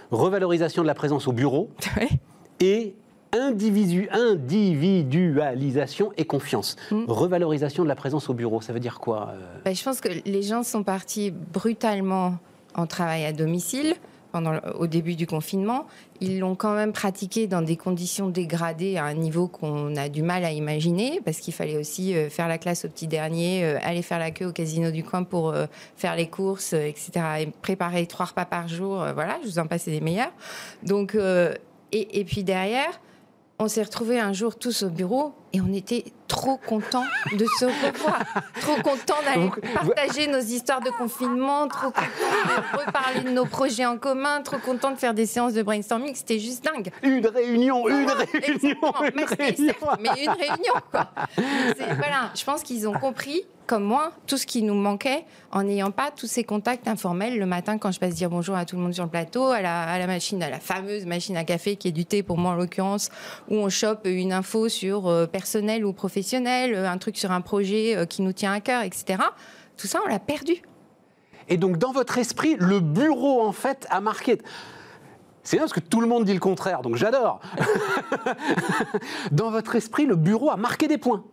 Revalorisation 0.10 0.82
de 0.82 0.88
la 0.88 0.96
présence 0.96 1.28
au 1.28 1.32
bureau 1.32 1.70
et 2.60 2.96
individualisation 3.34 6.12
et 6.18 6.26
confiance. 6.26 6.76
Mm. 6.92 7.06
Revalorisation 7.08 7.84
de 7.84 7.90
la 7.90 7.96
présence 7.96 8.30
au 8.30 8.34
bureau, 8.34 8.62
ça 8.62 8.74
veut 8.74 8.80
dire 8.80 9.00
quoi 9.00 9.34
euh? 9.34 9.40
Bah, 9.66 9.74
Je 9.74 9.84
pense 9.84 10.02
que 10.02 10.10
les 10.26 10.44
gens 10.44 10.64
sont 10.64 10.84
partis 10.84 11.32
brutalement 11.32 12.38
en 12.76 12.86
travail 12.88 13.26
à 13.26 13.34
domicile. 13.34 13.96
Pendant, 14.34 14.60
au 14.78 14.88
début 14.88 15.16
du 15.16 15.26
confinement, 15.26 15.86
ils 16.20 16.40
l'ont 16.40 16.56
quand 16.56 16.76
même 16.76 16.92
pratiqué 16.92 17.48
dans 17.48 17.62
des 17.62 17.78
conditions 17.78 18.28
dégradées 18.28 18.98
à 18.98 19.06
un 19.06 19.14
niveau 19.14 19.48
qu'on 19.48 19.96
a 19.96 20.10
du 20.10 20.22
mal 20.22 20.44
à 20.44 20.52
imaginer, 20.52 21.22
parce 21.24 21.38
qu'il 21.38 21.54
fallait 21.54 21.78
aussi 21.78 22.14
euh, 22.14 22.30
faire 22.30 22.50
la 22.50 22.58
classe 22.58 22.84
au 22.84 22.90
petit 22.90 23.08
dernier, 23.08 23.64
euh, 23.64 23.80
aller 23.84 24.02
faire 24.02 24.20
la 24.20 24.32
queue 24.32 24.48
au 24.48 24.52
casino 24.52 24.92
du 24.92 25.02
coin 25.02 25.24
pour 25.24 25.56
faire 25.96 26.18
les 26.18 26.28
courses, 26.28 26.74
etc., 26.74 27.12
et 27.40 27.46
préparer 27.62 28.06
trois 28.06 28.26
repas 28.26 28.44
par 28.44 28.68
jour. 28.68 28.98
voilà, 29.14 29.38
je 29.44 29.48
vous 29.48 29.60
en 29.60 29.66
passe 29.66 29.86
des 29.86 30.02
meilleurs. 30.02 30.34
Donc, 30.84 31.16
et, 31.92 32.20
et, 32.20 32.26
puis 32.26 32.44
derrière, 32.44 33.00
on 33.60 33.68
s'est 33.68 33.84
retrouvés 33.84 34.20
un 34.20 34.34
jour 34.34 34.56
tous 34.56 34.84
au 34.84 34.90
bureau 34.90 35.34
et 35.54 35.62
on 35.62 35.74
était 35.74 36.06
trop 36.28 36.58
contents 36.58 37.06
de 37.32 37.46
se 37.60 37.66
revoir, 37.66 38.24
trop 38.62 38.76
contents 38.82 39.22
d'aller 39.26 39.50
partager 39.74 40.28
nos 40.28 40.40
histoires 40.40 40.82
de 40.82 40.90
confinement, 40.90 41.68
trop 41.68 41.92
contents 41.92 42.02
de 42.04 42.78
reparler 42.78 43.22
de 43.22 43.30
nos 43.30 43.46
projets 43.46 43.86
en 43.86 43.98
commun, 43.98 44.42
trop 44.42 44.58
contents 44.58 44.92
de 44.92 44.98
faire 44.98 45.14
des 45.14 45.26
séances 45.26 45.54
de 45.54 45.64
brainstorming, 45.64 46.14
c'était 46.16 46.40
juste 46.40 46.64
dingue. 46.64 46.92
Une 47.04 47.26
réunion, 47.28 47.88
une 47.88 48.10
réunion, 48.10 48.94
une 49.16 49.24
réunion. 49.24 49.76
mais 50.00 50.24
une 50.24 50.30
réunion 50.30 50.74
quoi. 50.92 51.10
Voilà, 51.98 52.32
je 52.36 52.44
pense 52.44 52.64
qu'ils 52.64 52.88
ont 52.88 52.94
compris 52.94 53.46
comme 53.68 53.84
moi, 53.84 54.14
tout 54.26 54.38
ce 54.38 54.48
qui 54.48 54.64
nous 54.64 54.74
manquait 54.74 55.26
en 55.52 55.64
n'ayant 55.64 55.92
pas 55.92 56.10
tous 56.10 56.26
ces 56.26 56.46
contacts 56.46 56.88
informels 56.88 57.38
le 57.38 57.46
matin 57.46 57.78
quand 57.78 57.92
je 57.92 58.00
passe 58.00 58.16
dire 58.16 58.30
bonjour 58.30 58.56
à 58.56 58.64
tout 58.66 58.78
le 58.78 58.82
monde 58.82 58.94
sur 58.94 59.04
le 59.04 59.10
plateau, 59.10 59.48
à 59.48 59.62
la, 59.62 60.08
machine, 60.08 60.42
à 60.42 60.50
la 60.50 60.60
fameuse 60.60 61.06
machine 61.06 61.36
à 61.36 61.44
café 61.44 61.76
qui 61.76 61.90
est 61.90 61.92
du 61.92 62.06
thé 62.06 62.24
pour 62.24 62.38
moi 62.38 62.52
en 62.52 62.56
l'occurrence, 62.56 63.10
où 63.50 63.56
on 63.56 63.70
chope 63.70 64.06
une 64.06 64.32
info 64.32 64.70
sur 64.70 65.08
euh, 65.08 65.28
personnel 65.28 65.86
ou 65.86 65.92
professionnel, 65.92 66.17
euh, 66.34 66.90
un 66.90 66.98
truc 66.98 67.18
sur 67.18 67.32
un 67.32 67.42
projet 67.42 67.96
euh, 67.96 68.06
qui 68.06 68.22
nous 68.22 68.34
tient 68.34 68.54
à 68.54 68.60
cœur, 68.60 68.84
etc. 68.84 69.20
Tout 69.78 69.88
ça, 69.88 70.00
on 70.06 70.10
l'a 70.10 70.20
perdu. 70.20 70.56
Et 71.50 71.58
donc, 71.58 71.78
dans 71.78 71.92
votre 71.92 72.18
esprit, 72.18 72.56
le 72.60 72.80
bureau, 72.80 73.42
en 73.42 73.52
fait, 73.52 73.88
a 73.90 74.02
marqué. 74.02 74.42
C'est 75.44 75.56
bien 75.56 75.64
parce 75.64 75.74
que 75.74 75.80
tout 75.80 76.02
le 76.02 76.08
monde 76.08 76.26
dit 76.26 76.34
le 76.34 76.40
contraire, 76.40 76.82
donc 76.82 76.96
j'adore. 76.98 77.40
dans 79.32 79.50
votre 79.50 79.76
esprit, 79.76 80.06
le 80.06 80.18
bureau 80.18 80.52
a 80.52 80.58
marqué 80.58 80.88
des 80.88 80.98
points. 80.98 81.24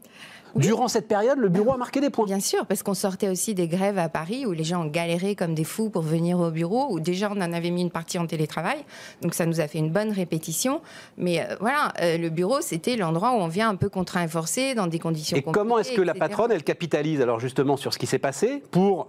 Durant 0.56 0.88
cette 0.88 1.08
période, 1.08 1.38
le 1.38 1.48
bureau 1.48 1.72
a 1.72 1.76
marqué 1.76 2.00
des 2.00 2.10
points. 2.10 2.24
Bien 2.24 2.40
sûr, 2.40 2.64
parce 2.66 2.82
qu'on 2.82 2.94
sortait 2.94 3.28
aussi 3.28 3.54
des 3.54 3.66
grèves 3.68 3.98
à 3.98 4.08
Paris 4.08 4.46
où 4.46 4.52
les 4.52 4.64
gens 4.64 4.84
ont 4.84 4.88
galéré 4.88 5.34
comme 5.34 5.54
des 5.54 5.64
fous 5.64 5.90
pour 5.90 6.02
venir 6.02 6.38
au 6.38 6.50
bureau, 6.50 6.86
où 6.90 7.00
déjà 7.00 7.30
on 7.30 7.40
en 7.40 7.52
avait 7.52 7.70
mis 7.70 7.82
une 7.82 7.90
partie 7.90 8.18
en 8.18 8.26
télétravail. 8.26 8.78
Donc 9.20 9.34
ça 9.34 9.46
nous 9.46 9.60
a 9.60 9.66
fait 9.66 9.78
une 9.78 9.90
bonne 9.90 10.12
répétition. 10.12 10.80
Mais 11.18 11.40
euh, 11.40 11.56
voilà, 11.60 11.92
euh, 12.00 12.18
le 12.18 12.30
bureau, 12.30 12.60
c'était 12.60 12.96
l'endroit 12.96 13.32
où 13.32 13.36
on 13.36 13.48
vient 13.48 13.68
un 13.68 13.74
peu 13.74 13.88
contraint 13.88 14.22
et 14.22 14.28
forcé 14.28 14.74
dans 14.74 14.86
des 14.86 14.98
conditions 14.98 15.36
Et 15.36 15.42
comment 15.42 15.78
est-ce 15.78 15.92
que 15.92 16.02
la 16.02 16.14
patronne, 16.14 16.52
elle 16.52 16.64
capitalise 16.64 17.20
alors 17.20 17.40
justement 17.40 17.76
sur 17.76 17.92
ce 17.92 17.98
qui 17.98 18.06
s'est 18.06 18.18
passé 18.18 18.62
pour 18.70 19.08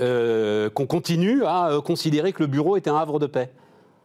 euh, 0.00 0.70
qu'on 0.70 0.86
continue 0.86 1.44
à 1.44 1.78
considérer 1.84 2.32
que 2.32 2.42
le 2.42 2.46
bureau 2.46 2.76
est 2.76 2.88
un 2.88 2.96
havre 2.96 3.18
de 3.18 3.26
paix? 3.26 3.50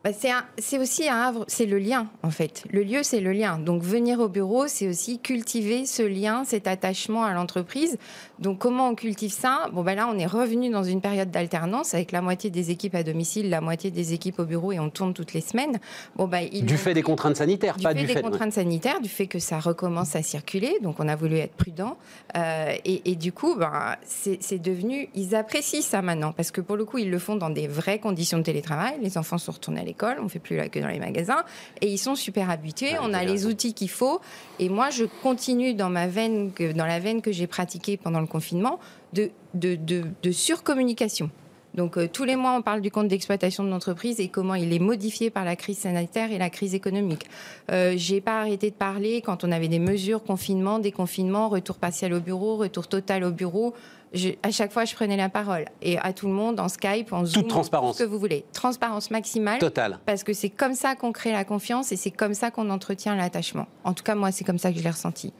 Bah, 0.04 0.12
c'est 0.58 0.80
aussi 0.80 1.10
un 1.10 1.18
havre, 1.18 1.44
c'est 1.50 1.66
le 1.66 1.78
lien 1.78 2.08
en 2.24 2.32
fait. 2.32 2.64
Le 2.72 2.84
lieu, 2.84 3.04
c'est 3.04 3.20
le 3.20 3.34
lien. 3.34 3.58
Donc 3.58 3.84
venir 3.84 4.22
au 4.22 4.30
bureau, 4.30 4.68
c'est 4.68 4.88
aussi 4.88 5.20
cultiver 5.20 5.86
ce 5.86 6.04
lien, 6.04 6.46
cet 6.46 6.68
attachement 6.68 7.26
à 7.26 7.34
l'entreprise. 7.34 7.98
Donc 8.40 8.60
comment 8.60 8.88
on 8.88 8.96
cultive 8.96 9.34
ça? 9.34 9.68
Bon 9.74 9.84
ben 9.84 9.96
là, 9.96 10.08
on 10.10 10.18
est 10.18 10.26
revenu 10.26 10.70
dans 10.70 10.86
une 10.86 11.02
période 11.02 11.32
d'alternance 11.32 11.94
avec 11.94 12.14
la 12.14 12.22
moitié 12.22 12.50
des 12.50 12.72
équipes 12.72 12.96
à 12.96 13.04
domicile, 13.04 13.50
la 13.50 13.60
moitié 13.60 13.92
des 13.92 14.14
équipes 14.14 14.40
au 14.40 14.46
bureau 14.46 14.72
et 14.72 14.80
on 14.80 14.90
tourne 14.90 15.14
toutes 15.14 15.34
les 15.34 15.42
semaines. 15.42 15.80
Bon 16.16 16.28
ben, 16.28 16.48
du 16.50 16.78
fait 16.78 16.94
des 16.94 17.04
contraintes 17.04 17.36
sanitaires, 17.36 17.76
du 17.76 17.84
pas 17.84 17.90
fait 17.90 17.96
du 17.96 18.02
des 18.02 18.08
fait 18.14 18.16
des 18.16 18.22
contraintes 18.22 18.54
sanitaires, 18.54 19.02
du 19.02 19.10
fait 19.10 19.28
que 19.28 19.40
ça 19.40 19.60
recommence 19.60 20.16
à 20.16 20.24
circuler. 20.24 20.78
Donc 20.82 20.96
on 21.00 21.10
a 21.10 21.18
voulu 21.18 21.36
être 21.38 21.56
prudent 21.56 21.98
euh, 22.38 22.74
et, 22.86 23.16
du 23.16 23.34
coup, 23.34 23.56
ben, 23.56 23.96
c'est 24.06 24.62
devenu, 24.62 25.10
ils 25.14 25.36
apprécient 25.36 25.82
ça 25.82 26.02
maintenant 26.02 26.32
parce 26.32 26.52
que 26.52 26.62
pour 26.62 26.78
le 26.78 26.86
coup, 26.86 27.00
ils 27.00 27.12
le 27.12 27.20
font 27.20 27.36
dans 27.36 27.50
des 27.50 27.68
vraies 27.68 28.00
conditions 28.00 28.38
de 28.38 28.44
télétravail. 28.44 28.98
Les 29.02 29.18
enfants 29.18 29.38
sont 29.38 29.52
retournés 29.52 29.82
à 29.82 29.84
l'école, 29.90 30.18
on 30.22 30.30
fait 30.30 30.40
plus 30.40 30.56
la 30.56 30.70
queue 30.70 30.82
dans 30.82 30.88
les 30.88 31.00
magasins, 31.00 31.44
et 31.82 31.88
ils 31.88 31.98
sont 31.98 32.16
super 32.16 32.50
habitués. 32.50 32.96
on 33.02 33.14
a 33.14 33.24
les 33.24 33.46
outils 33.46 33.74
qu'il 33.74 33.90
faut, 33.90 34.22
et 34.60 34.70
moi 34.70 34.90
je 34.90 35.06
continue 35.22 35.74
dans 35.74 35.90
ma 35.90 36.08
veine, 36.08 36.52
dans 36.76 36.86
la 36.86 37.00
veine 37.00 37.22
que 37.22 37.32
j'ai 37.32 37.48
pratiquée 37.48 37.98
pendant 37.98 38.22
le 38.22 38.28
confinement, 38.28 38.80
de, 39.14 39.32
de, 39.54 39.76
de, 39.76 40.32
surcommunication. 40.32 41.30
Donc 41.76 41.98
euh, 41.98 42.08
tous 42.12 42.24
les 42.24 42.36
mois, 42.36 42.56
on 42.58 42.62
parle 42.62 42.82
du 42.82 42.92
compte 42.92 43.08
d'exploitation 43.08 43.64
de 43.64 43.70
l'entreprise 43.70 44.20
et 44.20 44.28
comment 44.28 44.56
il 44.56 44.74
est 44.74 44.80
modifié 44.80 45.30
par 45.30 45.46
la 45.46 45.56
crise 45.56 45.80
sanitaire 45.80 46.32
et 46.32 46.38
la 46.38 46.50
crise 46.50 46.74
économique. 46.74 47.28
Euh, 47.72 47.94
J'ai 47.96 48.22
pas 48.22 48.40
arrêté 48.42 48.70
de 48.72 48.76
parler 48.76 49.22
quand 49.22 49.44
on 49.44 49.52
avait 49.52 49.68
des 49.68 49.80
mesures 49.80 50.24
confinement, 50.24 50.80
déconfinement, 50.80 51.50
retour 51.50 51.78
partiel 51.78 52.14
au 52.14 52.20
bureau, 52.20 52.58
retour 52.58 52.88
total 52.88 53.24
au 53.24 53.32
bureau 53.32 53.74
à 54.44 54.52
chaque 54.52 54.72
fois, 54.72 54.86
je 54.86 54.96
prenais 54.96 55.18
la 55.18 55.30
parole. 55.30 55.66
Et 55.82 55.98
à 56.00 56.14
tout 56.14 56.28
le 56.28 56.34
monde, 56.34 56.60
en 56.60 56.68
Skype, 56.68 57.14
en 57.14 57.26
Zoom, 57.26 57.44
Toute 57.44 57.50
transparence. 57.52 57.98
ce 57.98 58.04
que 58.04 58.08
vous 58.08 58.20
voulez. 58.20 58.44
Transparence 58.54 59.12
maximale. 59.12 59.60
Totale. 59.60 60.00
Parce 60.06 60.24
que 60.24 60.34
c'est 60.34 60.50
comme 60.50 60.74
ça 60.74 60.96
qu'on 60.96 61.12
crée 61.12 61.32
la 61.32 61.44
confiance 61.44 61.92
et 61.92 61.96
c'est 61.96 62.12
comme 62.12 62.34
ça 62.34 62.52
qu'on 62.52 62.70
entretient 62.70 63.16
l'attachement. 63.16 63.68
En 63.84 63.94
tout 63.94 64.04
cas, 64.04 64.16
moi, 64.16 64.32
c'est 64.32 64.44
comme 64.44 64.58
ça 64.58 64.72
que 64.72 64.78
je 64.80 64.84
l'ai 64.84 64.90
ressenti. 64.90 65.32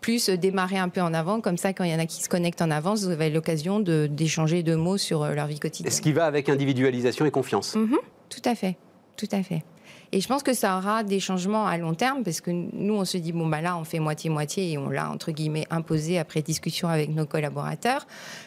Plus 0.00 0.28
démarrer 0.30 0.78
un 0.78 0.88
peu 0.88 1.00
en 1.00 1.12
avant, 1.12 1.40
comme 1.40 1.56
ça, 1.56 1.72
quand 1.72 1.84
il 1.84 1.90
y 1.90 1.94
en 1.94 1.98
a 1.98 2.06
qui 2.06 2.22
se 2.22 2.28
connectent 2.28 2.62
en 2.62 2.70
avance, 2.70 3.04
vous 3.04 3.10
avez 3.10 3.30
l'occasion 3.30 3.80
d'échanger 3.80 4.62
deux 4.62 4.76
mots 4.76 4.96
sur 4.96 5.22
euh, 5.22 5.34
leur 5.34 5.46
vie 5.46 5.58
quotidienne. 5.58 5.92
Ce 5.92 6.00
qui 6.00 6.12
va 6.12 6.26
avec 6.26 6.48
individualisation 6.48 7.26
et 7.26 7.30
confiance? 7.30 7.74
Mhm. 7.74 7.96
tout 8.28 8.42
à 8.44 8.54
fait. 8.54 8.76
Tout 9.16 9.28
à 9.32 9.42
fait. 9.42 9.64
Et 10.12 10.20
je 10.20 10.28
pense 10.28 10.42
que 10.42 10.54
ça 10.54 10.78
aura 10.78 11.02
des 11.02 11.20
changements 11.20 11.66
à 11.66 11.76
long 11.76 11.92
terme 11.92 12.22
parce 12.22 12.40
que 12.40 12.50
nous, 12.50 12.94
on 12.94 13.04
se 13.04 13.18
dit, 13.18 13.32
bon, 13.32 13.46
bah 13.46 13.60
là, 13.60 13.76
on 13.76 13.84
fait 13.84 13.98
moitié-moitié 13.98 14.72
et 14.72 14.78
on 14.78 14.88
l'a, 14.88 15.10
entre 15.10 15.32
guillemets, 15.32 15.66
imposé 15.70 16.18
après 16.18 16.40
discussion 16.40 16.88
avec 16.88 17.10
nos 17.10 17.26
collaborateurs. 17.26 18.06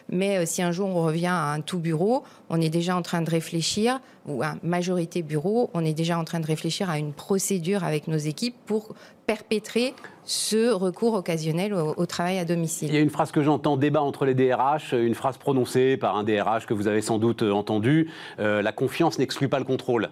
Mais 0.09 0.37
euh, 0.37 0.45
si 0.45 0.63
un 0.63 0.71
jour 0.71 0.89
on 0.89 1.03
revient 1.03 1.27
à 1.27 1.51
un 1.51 1.61
tout 1.61 1.77
bureau, 1.77 2.23
on 2.49 2.59
est 2.59 2.69
déjà 2.69 2.95
en 2.95 3.03
train 3.03 3.21
de 3.21 3.29
réfléchir, 3.29 3.99
ou 4.27 4.41
à 4.41 4.55
majorité 4.63 5.21
bureau, 5.21 5.69
on 5.73 5.85
est 5.85 5.93
déjà 5.93 6.17
en 6.17 6.23
train 6.23 6.39
de 6.39 6.47
réfléchir 6.47 6.89
à 6.89 6.97
une 6.97 7.13
procédure 7.13 7.83
avec 7.83 8.07
nos 8.07 8.17
équipes 8.17 8.55
pour 8.65 8.95
perpétrer 9.27 9.93
ce 10.23 10.71
recours 10.71 11.13
occasionnel 11.13 11.73
au, 11.73 12.05
travail 12.05 12.37
à 12.37 12.45
domicile. 12.45 12.89
Il 12.89 12.95
y 12.95 12.97
a 12.97 13.01
une 13.01 13.09
phrase 13.09 13.31
que 13.31 13.41
j'entends, 13.41 13.77
débat 13.77 14.01
entre 14.01 14.25
les 14.25 14.33
DRH, 14.33 14.93
une 14.93 15.15
phrase 15.15 15.37
prononcée 15.37 15.97
par 15.97 16.15
un 16.17 16.23
DRH 16.23 16.65
que 16.65 16.73
vous 16.73 16.87
avez 16.87 17.01
sans 17.01 17.17
doute 17.17 17.41
entendu, 17.41 18.09
euh, 18.39 18.61
la 18.61 18.71
confiance 18.71 19.19
n'exclut 19.19 19.47
pas 19.47 19.59
le 19.59 19.65
contrôle. 19.65 20.09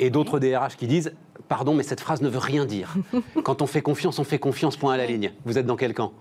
Et 0.00 0.10
d'autres 0.10 0.40
DRH 0.40 0.76
qui 0.76 0.86
disent, 0.86 1.12
pardon, 1.48 1.74
mais 1.74 1.82
cette 1.82 2.00
phrase 2.00 2.22
ne 2.22 2.28
veut 2.28 2.38
rien 2.38 2.64
dire. 2.64 2.94
Quand 3.44 3.62
on 3.62 3.66
fait 3.66 3.82
confiance, 3.82 4.18
on 4.18 4.24
fait 4.24 4.38
confiance, 4.38 4.76
point 4.76 4.94
à 4.94 4.96
la 4.96 5.06
ligne. 5.06 5.32
Vous 5.44 5.58
êtes 5.58 5.66
dans 5.66 5.76
quel 5.76 5.94
camp? 5.94 6.12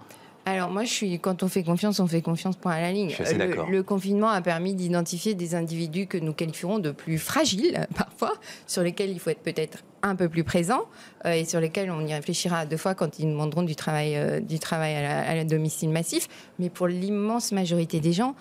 Alors 0.45 0.69
moi, 0.69 0.84
je 0.84 0.91
suis 0.91 1.19
quand 1.19 1.43
on 1.43 1.47
fait 1.47 1.63
confiance, 1.63 1.99
on 1.99 2.07
fait 2.07 2.21
confiance 2.21 2.55
point 2.55 2.71
à 2.71 2.82
la 2.82 2.91
ligne. 2.91 3.13
Le, 3.19 3.69
le, 3.69 3.84
confinement 3.84 4.30
a 4.30 4.41
permis 4.41 4.73
d'identifier 4.73 5.36
des 5.36 5.53
individus 5.53 6.07
que 6.07 6.17
nous 6.17 6.34
qualifierons 6.34 6.80
de 6.80 6.91
plus 6.91 7.19
fragiles 7.19 7.86
parfois, 7.95 8.34
sur 8.65 8.82
lesquels 8.82 9.11
il 9.11 9.19
faut 9.19 9.30
être 9.30 9.43
peut-être 9.43 9.84
un 10.01 10.15
peu 10.15 10.30
plus 10.30 10.43
présent 10.43 10.86
euh, 11.25 11.34
et 11.34 11.45
sur 11.45 11.59
lesquels 11.59 11.91
on 11.91 12.05
y 12.07 12.13
réfléchira 12.13 12.65
deux 12.65 12.77
fois 12.77 12.95
quand 12.95 13.19
ils 13.19 13.27
demanderont 13.27 13.63
du 13.63 13.75
travail, 13.75 14.15
euh, 14.15 14.39
du 14.39 14.59
travail 14.59 14.95
à 14.95 15.36
la 15.36 15.43
domicile 15.43 15.89
massif. 15.89 16.27
Mais 16.57 16.69
pour 16.69 16.88
l'immense 16.88 17.51
majorité 17.51 17.99
des 17.99 18.13
gens, 18.13 18.34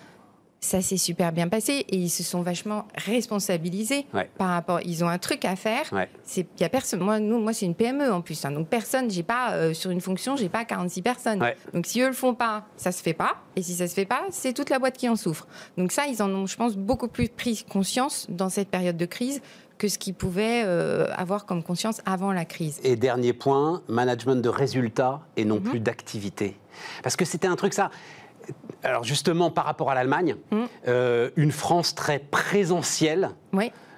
ça 0.60 0.82
s'est 0.82 0.96
super 0.96 1.32
bien 1.32 1.48
passé 1.48 1.84
et 1.88 1.96
ils 1.96 2.10
se 2.10 2.22
sont 2.22 2.42
vachement 2.42 2.86
responsabilisés 2.96 4.06
par 4.36 4.48
rapport. 4.48 4.80
Ils 4.84 5.04
ont 5.04 5.08
un 5.08 5.18
truc 5.18 5.44
à 5.44 5.56
faire. 5.56 5.84
C'est 6.24 6.46
il 6.58 6.62
y 6.62 6.64
a 6.64 6.68
personne. 6.68 7.00
Moi, 7.00 7.20
nous, 7.20 7.38
moi, 7.38 7.52
c'est 7.52 7.66
une 7.66 7.74
PME 7.74 8.12
en 8.12 8.20
plus. 8.20 8.44
Hein. 8.44 8.50
donc 8.50 8.68
personne. 8.68 9.10
J'ai 9.10 9.22
pas 9.22 9.52
euh, 9.52 9.74
sur 9.74 9.90
une 9.90 10.00
fonction, 10.00 10.36
j'ai 10.36 10.48
pas 10.48 10.64
46 10.64 11.02
personnes. 11.02 11.44
Donc 11.72 11.86
si 11.86 12.00
eux 12.00 12.08
le 12.08 12.12
font 12.12 12.34
pas, 12.34 12.66
ça 12.76 12.92
se 12.92 13.02
fait 13.02 13.14
pas. 13.14 13.36
Et 13.56 13.62
si 13.62 13.74
ça 13.74 13.86
se 13.86 13.94
fait 13.94 14.04
pas, 14.04 14.22
c'est 14.30 14.52
toute 14.52 14.70
la 14.70 14.78
boîte 14.78 14.96
qui 14.96 15.08
en 15.08 15.16
souffre. 15.16 15.46
Donc 15.76 15.92
ça, 15.92 16.06
ils 16.06 16.22
en 16.22 16.30
ont, 16.30 16.46
je 16.46 16.56
pense, 16.56 16.76
beaucoup 16.76 17.08
plus 17.08 17.28
pris 17.28 17.64
conscience 17.68 18.26
dans 18.28 18.48
cette 18.48 18.68
période 18.68 18.96
de 18.96 19.06
crise 19.06 19.40
que 19.78 19.88
ce 19.88 19.98
qu'ils 19.98 20.14
pouvaient 20.14 20.62
euh, 20.64 21.06
avoir 21.16 21.46
comme 21.46 21.62
conscience 21.62 22.02
avant 22.04 22.32
la 22.32 22.44
crise. 22.44 22.80
Et 22.82 22.96
dernier 22.96 23.32
point, 23.32 23.82
management 23.88 24.42
de 24.42 24.48
résultats 24.48 25.20
et 25.36 25.44
non 25.44 25.56
mhm. 25.56 25.62
plus 25.62 25.80
d'activité. 25.80 26.56
Parce 27.02 27.16
que 27.16 27.24
c'était 27.24 27.46
un 27.46 27.56
truc 27.56 27.74
ça 27.74 27.90
alors 28.82 29.04
justement, 29.04 29.50
par 29.50 29.64
rapport 29.64 29.90
à 29.90 29.94
l'Allemagne, 29.94 30.36
mm. 30.50 30.56
euh, 30.88 31.30
une 31.36 31.52
France 31.52 31.94
très 31.94 32.18
présentielle. 32.18 33.30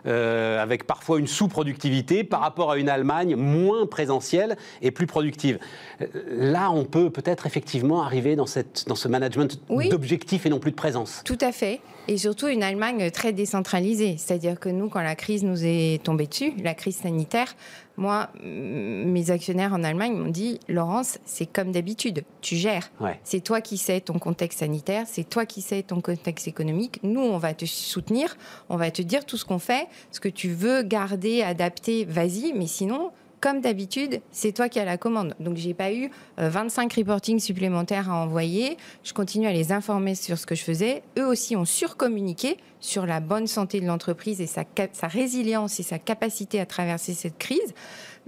Euh, 0.07 0.63
avec 0.63 0.87
parfois 0.87 1.19
une 1.19 1.27
sous-productivité 1.27 2.25
par 2.25 2.41
rapport 2.41 2.71
à 2.71 2.79
une 2.79 2.89
Allemagne 2.89 3.37
moins 3.37 3.85
présentielle 3.85 4.57
et 4.81 4.93
plus 4.93 5.07
productive. 5.07 5.59
Euh, 6.01 6.07
là, 6.31 6.71
on 6.71 6.87
peut 6.87 7.11
peut-être 7.11 7.47
effectivement 7.47 8.03
arriver 8.03 8.35
dans, 8.35 8.47
cette, 8.47 8.89
dans 8.89 8.95
ce 8.95 9.09
management 9.09 9.61
d'objectifs 9.91 10.47
et 10.47 10.49
non 10.49 10.59
plus 10.59 10.71
de 10.71 10.77
présence. 10.77 11.21
Tout 11.27 11.37
à 11.43 11.53
fait. 11.53 11.81
Et 12.11 12.19
surtout 12.19 12.49
une 12.49 12.65
Allemagne 12.65 13.09
très 13.13 13.33
décentralisée. 13.33 14.17
C'est-à-dire 14.19 14.59
que 14.59 14.69
nous, 14.69 14.89
quand 14.89 15.01
la 15.01 15.15
crise 15.15 15.45
nous 15.45 15.65
est 15.65 16.03
tombée 16.03 16.27
dessus, 16.27 16.53
la 16.61 16.75
crise 16.75 16.97
sanitaire, 16.97 17.55
moi, 17.97 18.31
mes 18.43 19.31
actionnaires 19.31 19.73
en 19.73 19.85
Allemagne 19.85 20.17
m'ont 20.17 20.29
dit 20.29 20.59
Laurence, 20.67 21.19
c'est 21.25 21.47
comme 21.47 21.71
d'habitude, 21.71 22.25
tu 22.41 22.57
gères. 22.57 22.91
C'est 23.23 23.39
toi 23.39 23.61
qui 23.61 23.79
sais 23.79 24.01
ton 24.01 24.19
contexte 24.19 24.59
sanitaire, 24.59 25.05
c'est 25.07 25.23
toi 25.23 25.47
qui 25.47 25.63
sais 25.63 25.85
ton 25.85 26.01
contexte 26.01 26.49
économique. 26.49 26.99
Nous, 27.05 27.21
on 27.21 27.39
va 27.39 27.55
te 27.55 27.65
soutenir, 27.65 28.37
on 28.71 28.77
va 28.77 28.91
te 28.91 29.03
dire 29.03 29.25
tout 29.25 29.37
ce 29.37 29.45
qu'on 29.45 29.61
fait. 29.61 29.87
Ce 30.11 30.19
que 30.19 30.29
tu 30.29 30.49
veux 30.49 30.83
garder, 30.83 31.43
adapter, 31.43 32.05
vas-y, 32.07 32.53
mais 32.55 32.67
sinon, 32.67 33.13
comme 33.41 33.61
d'habitude, 33.61 34.21
c'est 34.31 34.53
toi 34.53 34.69
qui 34.69 34.79
as 34.79 34.85
la 34.85 34.99
commande. 34.99 35.35
Donc, 35.41 35.57
j'ai 35.57 35.75
pas 35.75 35.93
eu 35.93 36.11
25 36.39 36.93
euh, 36.93 37.01
reportings 37.01 37.41
supplémentaires 37.41 38.11
à 38.11 38.23
envoyer. 38.23 38.77
Je 39.03 39.13
continue 39.13 39.47
à 39.47 39.53
les 39.53 39.73
informer 39.73 40.15
sur 40.15 40.39
ce 40.39 40.47
que 40.47 40.55
je 40.55 40.63
faisais. 40.63 41.03
Eux 41.19 41.27
aussi 41.27 41.57
ont 41.57 41.65
surcommuniqué 41.65 42.59
sur 42.81 43.07
la 43.07 43.21
bonne 43.21 43.47
santé 43.47 43.81
de 43.81 43.87
l'entreprise 43.87 44.41
et 44.41 44.47
sa, 44.47 44.65
résilience 45.03 45.81
et 45.81 45.83
sa 45.83 45.99
capacité 45.99 46.61
à 46.61 46.67
traverser 46.67 47.15
cette 47.15 47.39
crise. 47.39 47.75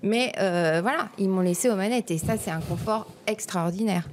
Mais 0.02 0.32
euh, 0.38 0.80
voilà, 0.82 1.08
ils 1.18 1.28
m'ont 1.28 1.40
laissé 1.40 1.68
aux 1.68 1.76
manettes 1.76 2.10
et 2.10 2.18
ça, 2.18 2.36
c'est 2.38 2.50
un 2.50 2.60
confort 2.60 3.06
extraordinaire 3.26 4.08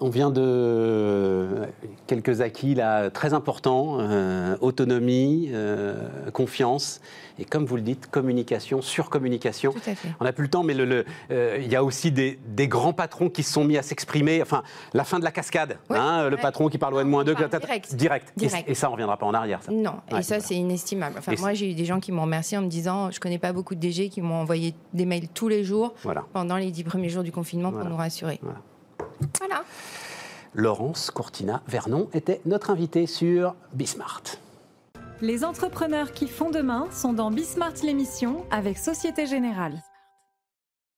on 0.00 0.08
vient 0.08 0.30
de 0.30 1.48
quelques 2.06 2.40
acquis 2.40 2.74
là 2.74 3.10
très 3.10 3.34
importants 3.34 3.98
euh, 4.00 4.56
autonomie, 4.60 5.50
euh, 5.52 6.08
confiance 6.32 7.00
et 7.38 7.44
comme 7.44 7.64
vous 7.64 7.76
le 7.76 7.82
dites, 7.82 8.08
communication, 8.10 8.82
surcommunication. 8.82 9.74
On 10.20 10.24
n'a 10.24 10.32
plus 10.32 10.44
le 10.44 10.50
temps, 10.50 10.62
mais 10.62 10.74
euh, 10.78 11.58
il 11.58 11.70
y 11.70 11.76
a 11.76 11.82
aussi 11.82 12.12
des, 12.12 12.38
grands 12.68 12.92
patrons 12.92 13.28
qui 13.30 13.42
se 13.42 13.52
sont 13.52 13.64
mis 13.64 13.78
à 13.78 13.82
s'exprimer. 13.82 14.42
Enfin, 14.42 14.62
la 14.92 15.04
fin 15.04 15.18
de 15.18 15.24
la 15.24 15.32
cascade, 15.32 15.78
hein, 15.90 16.28
le 16.28 16.36
patron 16.36 16.68
qui 16.68 16.78
parle 16.78 16.94
au 16.94 17.00
N-2, 17.00 17.34
direct. 17.58 17.94
direct. 17.94 18.32
Et, 18.68 18.74
ça, 18.74 18.88
on 18.88 18.90
ne 18.90 18.92
reviendra 18.94 19.16
pas 19.16 19.26
en 19.26 19.34
arrière. 19.34 19.60
Non, 19.70 19.94
et 20.16 20.22
ça, 20.22 20.40
c'est 20.40 20.54
inestimable. 20.54 21.16
Enfin, 21.18 21.32
moi, 21.38 21.54
j'ai 21.54 21.70
eu 21.70 21.74
des 21.74 21.84
gens 21.84 22.00
qui 22.00 22.12
m'ont 22.12 22.22
remercié 22.22 22.58
en 22.58 22.62
me 22.62 22.68
disant 22.68 23.10
je 23.10 23.16
ne 23.16 23.20
connais 23.20 23.38
pas 23.38 23.52
beaucoup 23.52 23.74
de 23.74 23.80
DG 23.80 24.08
qui 24.08 24.20
m'ont 24.20 24.40
envoyé 24.40 24.74
des 24.92 25.06
mails 25.06 25.28
tous 25.28 25.48
les 25.48 25.64
jours 25.64 25.94
pendant 26.32 26.56
les 26.56 26.70
dix 26.70 26.84
premiers 26.84 27.08
jours 27.08 27.22
du 27.22 27.32
confinement 27.32 27.72
pour 27.72 27.84
nous 27.84 27.96
rassurer. 27.96 28.40
Voilà. 29.38 29.64
Laurence 30.54 31.10
Cortina 31.10 31.62
Vernon 31.66 32.08
était 32.12 32.40
notre 32.44 32.70
invitée 32.70 33.06
sur 33.06 33.54
Bismart. 33.72 34.22
Les 35.20 35.44
entrepreneurs 35.44 36.12
qui 36.12 36.26
font 36.26 36.50
demain 36.50 36.88
sont 36.90 37.12
dans 37.12 37.30
Bismart 37.30 37.74
l'émission 37.82 38.44
avec 38.50 38.76
Société 38.76 39.26
Générale. 39.26 39.82